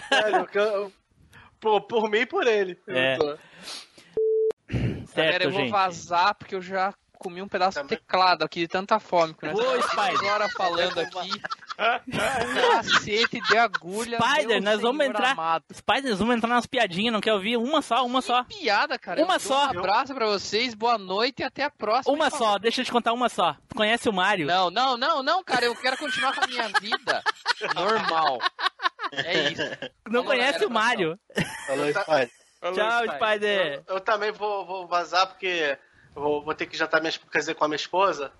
Sério, 0.08 0.48
eu- 0.54 0.92
por, 1.58 1.80
por 1.82 2.08
mim 2.08 2.18
e 2.18 2.26
por 2.26 2.46
ele. 2.46 2.78
Eu 2.86 2.96
É. 2.96 3.16
tô- 3.16 3.24
Galera, 3.26 3.40
eu 4.70 5.06
certo, 5.08 5.50
vou 5.50 5.60
gente? 5.62 5.70
vazar 5.70 6.34
porque 6.36 6.54
eu 6.54 6.62
já 6.62 6.94
comi 7.22 7.40
um 7.42 7.48
pedaço 7.48 7.78
Também. 7.80 7.96
de 7.96 8.02
teclado 8.02 8.42
aqui 8.44 8.60
de 8.60 8.68
tanta 8.68 8.98
fome. 8.98 9.34
Que 9.34 9.46
nós 9.46 9.58
Ô, 9.58 9.82
Spider. 9.82 10.18
agora 10.18 10.48
falando 10.50 10.98
aqui. 11.00 11.40
Cacete 12.12 13.40
de 13.40 13.56
agulha. 13.58 14.18
Spider, 14.20 14.62
nós 14.62 14.80
vamos 14.80 15.06
entrar- 15.06 15.32
amado. 15.32 15.64
Spiders, 15.72 16.18
vamos 16.18 16.36
entrar 16.36 16.48
nas 16.48 16.66
piadinhas, 16.66 17.12
não 17.12 17.20
quer 17.20 17.32
ouvir? 17.32 17.56
Uma 17.56 17.80
só, 17.82 18.04
uma 18.04 18.20
só. 18.20 18.44
Que 18.44 18.58
piada, 18.60 18.98
cara. 18.98 19.22
Uma 19.22 19.34
Eu 19.36 19.40
só. 19.40 19.66
Um 19.66 19.78
abraço 19.78 20.14
pra 20.14 20.26
vocês, 20.26 20.74
boa 20.74 20.98
noite 20.98 21.40
e 21.40 21.44
até 21.44 21.64
a 21.64 21.70
próxima. 21.70 22.14
Uma 22.14 22.30
só, 22.30 22.58
deixa 22.58 22.80
eu 22.80 22.84
te 22.84 22.92
contar 22.92 23.12
uma 23.12 23.28
só. 23.28 23.56
Tu 23.68 23.74
conhece 23.74 24.08
o 24.08 24.12
Mario? 24.12 24.46
Não, 24.46 24.70
não, 24.70 24.96
não, 24.96 25.22
não, 25.22 25.42
cara. 25.44 25.64
Eu 25.64 25.76
quero 25.76 25.96
continuar 25.96 26.34
com 26.34 26.44
a 26.44 26.46
minha 26.46 26.68
vida 26.80 27.22
normal. 27.74 28.38
É 29.12 29.48
isso. 29.50 29.62
Não 30.06 30.22
Falou, 30.22 30.24
conhece 30.24 30.52
galera, 30.52 30.66
o 30.68 30.70
Mario? 30.70 31.18
Falou, 31.66 31.86
Spider. 31.88 32.30
Tchau, 32.74 33.02
Spider. 33.16 33.82
Eu, 33.88 33.94
eu 33.96 34.00
também 34.00 34.30
vou, 34.32 34.64
vou 34.64 34.86
vazar 34.86 35.26
porque 35.26 35.76
vou, 36.14 36.42
vou 36.42 36.54
ter 36.54 36.66
que 36.66 36.76
jantar 36.76 37.00
minha, 37.00 37.12
quer 37.12 37.38
dizer, 37.38 37.54
com 37.54 37.64
a 37.64 37.68
minha 37.68 37.76
esposa. 37.76 38.32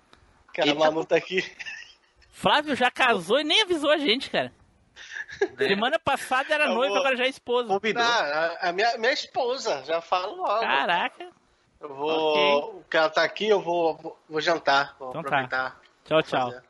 Que 0.53 0.61
a 0.61 0.75
Manu 0.75 1.03
tá 1.05 1.15
aqui. 1.15 1.43
Flávio 2.31 2.75
já 2.75 2.91
casou 2.91 3.39
e 3.39 3.43
nem 3.43 3.61
avisou 3.63 3.89
a 3.89 3.97
gente, 3.97 4.29
cara. 4.29 4.51
Semana 5.57 5.97
passada 5.99 6.53
era 6.53 6.65
Eu 6.65 6.73
noiva, 6.75 6.93
vou- 6.93 6.99
agora 6.99 7.15
já 7.17 7.25
é 7.25 7.29
esposa. 7.29 7.67
Combinou. 7.67 8.03
Ah, 8.03 8.57
a, 8.61 8.69
a 8.69 8.71
minha, 8.73 8.97
minha 8.97 9.11
esposa, 9.13 9.83
já 9.85 9.99
falo 10.01 10.35
logo. 10.35 10.61
Caraca. 10.61 11.27
Eu 11.81 11.89
vou. 11.93 12.83
Que 12.89 12.95
ela 12.97 13.09
tá 13.09 13.23
aqui, 13.23 13.47
eu 13.49 13.59
vou, 13.59 14.17
vou, 14.29 14.39
jantar. 14.41 14.95
Vou 14.99 15.09
Então 15.09 15.21
tá. 15.23 15.27
aproveitar. 15.29 15.81
Tchau, 16.05 16.21
tchau. 16.23 16.47
fazer. 16.51 16.63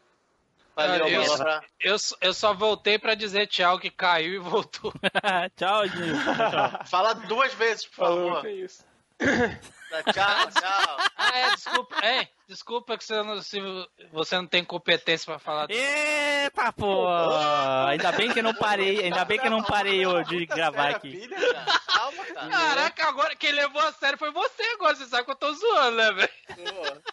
Valeu, 0.75 0.99
Cara, 1.37 1.61
eu- 1.81 1.91
Eu, 1.91 1.95
s- 1.95 2.15
eu 2.21 2.33
só 2.33 2.53
voltei 2.53 2.97
pra 2.97 3.13
dizer 3.13 3.45
tchau 3.47 3.77
que 3.77 3.91
caiu 3.91 4.33
e 4.33 4.39
voltou. 4.39 4.91
tchau. 5.55 5.83
Tchau. 5.89 6.85
Fala 6.85 7.13
duas 7.13 7.53
vezes, 7.53 7.85
por 7.85 7.95
favor. 7.95 8.45
isso. 8.47 8.83
Tchau, 10.01 10.51
tchau. 10.51 10.97
Ah, 11.17 11.37
é, 11.37 11.49
desculpa. 11.51 12.05
É, 12.05 12.27
desculpa 12.47 12.97
que 12.97 13.03
você 13.03 13.21
não, 13.23 13.41
se 13.41 13.59
você 14.11 14.35
não 14.37 14.47
tem 14.47 14.63
competência 14.63 15.25
pra 15.25 15.39
falar. 15.39 15.67
Eita, 15.69 16.73
pô! 16.73 17.07
Ainda 17.87 18.11
bem 18.11 18.31
que 18.31 18.39
eu 18.39 18.43
não 18.43 18.53
parei, 18.53 19.03
ainda 19.03 19.23
bem 19.25 19.39
que 19.39 19.47
eu 19.47 19.51
não 19.51 19.63
parei 19.63 20.03
eu 20.03 20.23
de 20.23 20.45
gravar 20.45 20.89
aqui. 20.89 21.27
cara? 21.27 21.65
Calma, 21.87 22.25
cara. 22.25 22.49
Caraca, 22.49 23.07
agora 23.07 23.35
quem 23.35 23.51
levou 23.51 23.81
a 23.81 23.91
sério 23.93 24.17
foi 24.17 24.31
você 24.31 24.63
agora. 24.73 24.95
Você 24.95 25.05
sabe 25.05 25.25
que 25.25 25.31
eu 25.31 25.35
tô 25.35 25.53
zoando, 25.53 25.97
né, 25.97 26.11
velho? 26.11 27.03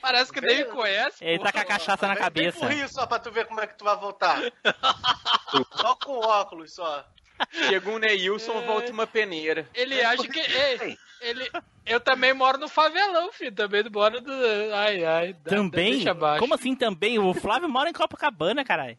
Parece 0.00 0.32
que 0.32 0.40
nem 0.40 0.58
me 0.58 0.64
conhece. 0.66 1.24
Ele 1.24 1.38
tá 1.42 1.50
com 1.52 1.58
a 1.58 1.64
cachaça 1.64 2.06
na 2.06 2.14
Vem 2.14 2.22
cabeça. 2.22 2.58
com 2.58 2.66
Rio 2.66 2.88
só 2.88 3.06
pra 3.06 3.18
tu 3.18 3.30
ver 3.32 3.46
como 3.46 3.60
é 3.60 3.66
que 3.66 3.76
tu 3.76 3.84
vai 3.84 3.96
voltar. 3.96 4.38
só 5.74 5.94
com 5.96 6.18
óculos, 6.18 6.74
só. 6.74 7.04
Chega 7.50 7.90
um 7.90 7.98
Neilson, 7.98 8.60
volta 8.62 8.92
uma 8.92 9.06
peneira. 9.06 9.68
Ele 9.74 10.00
acha 10.02 10.26
que. 10.26 10.38
Ei, 10.40 10.98
ele, 11.20 11.50
eu 11.86 12.00
também 12.00 12.32
moro 12.32 12.58
no 12.58 12.68
favelão, 12.68 13.32
filho. 13.32 13.54
Também 13.54 13.84
moro 13.90 14.20
do. 14.20 14.32
Ai, 14.74 15.04
ai. 15.04 15.34
Também? 15.44 15.92
Deixa 15.92 16.10
abaixo. 16.10 16.40
Como 16.40 16.54
assim 16.54 16.74
também? 16.74 17.18
O 17.18 17.32
Flávio 17.34 17.68
mora 17.68 17.90
em 17.90 17.92
Copacabana, 17.92 18.64
caralho. 18.64 18.98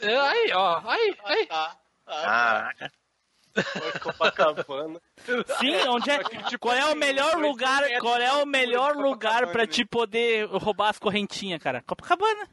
É, 0.00 0.16
Aí, 0.16 0.52
ó. 0.52 0.80
Aí, 0.84 1.16
aí. 1.24 1.46
Tá. 1.46 1.76
Ah, 2.06 2.70
Caraca. 2.78 2.92
foi 3.54 3.92
Copacabana. 4.00 5.00
Sim, 5.58 5.76
onde 5.88 6.10
é? 6.10 6.18
Qual 6.58 6.74
é 6.74 6.86
o 6.86 6.96
melhor 6.96 7.36
lugar? 7.36 7.82
Qual 8.00 8.16
é 8.16 8.32
o 8.32 8.46
melhor 8.46 8.96
lugar 8.96 9.50
pra 9.52 9.66
te 9.66 9.84
poder 9.84 10.46
roubar 10.46 10.90
as 10.90 10.98
correntinhas, 10.98 11.62
cara? 11.62 11.82
Copacabana. 11.86 12.48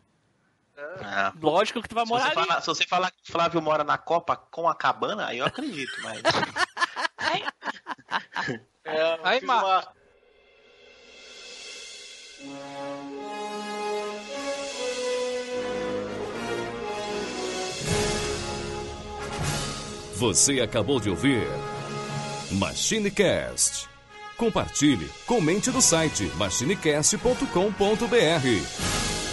Ah. 0.77 1.31
Lógico 1.41 1.81
que 1.81 1.89
tu 1.89 1.95
vai 1.95 2.05
Se 2.05 2.11
morar 2.11 2.25
você, 2.31 2.39
ali. 2.39 2.47
falar, 2.47 2.61
se 2.61 2.67
você 2.67 2.85
falar 2.87 3.11
que 3.11 3.29
o 3.29 3.31
Flávio 3.31 3.61
mora 3.61 3.83
na 3.83 3.97
Copa 3.97 4.35
com 4.35 4.67
a 4.67 4.75
cabana, 4.75 5.27
aí 5.27 5.37
eu 5.39 5.45
acredito, 5.45 5.91
mas. 6.03 6.21
É, 8.87 9.19
Aí, 9.23 9.39
fiz 9.39 9.47
Mar- 9.47 9.63
uma- 9.63 9.83
Você 20.15 20.61
acabou 20.61 20.99
de 20.99 21.09
ouvir 21.09 21.47
MachineCast. 22.51 23.87
Compartilhe, 24.37 25.09
comente 25.25 25.69
no 25.71 25.81
site 25.81 26.23
machinecast.com.br. 26.35 29.24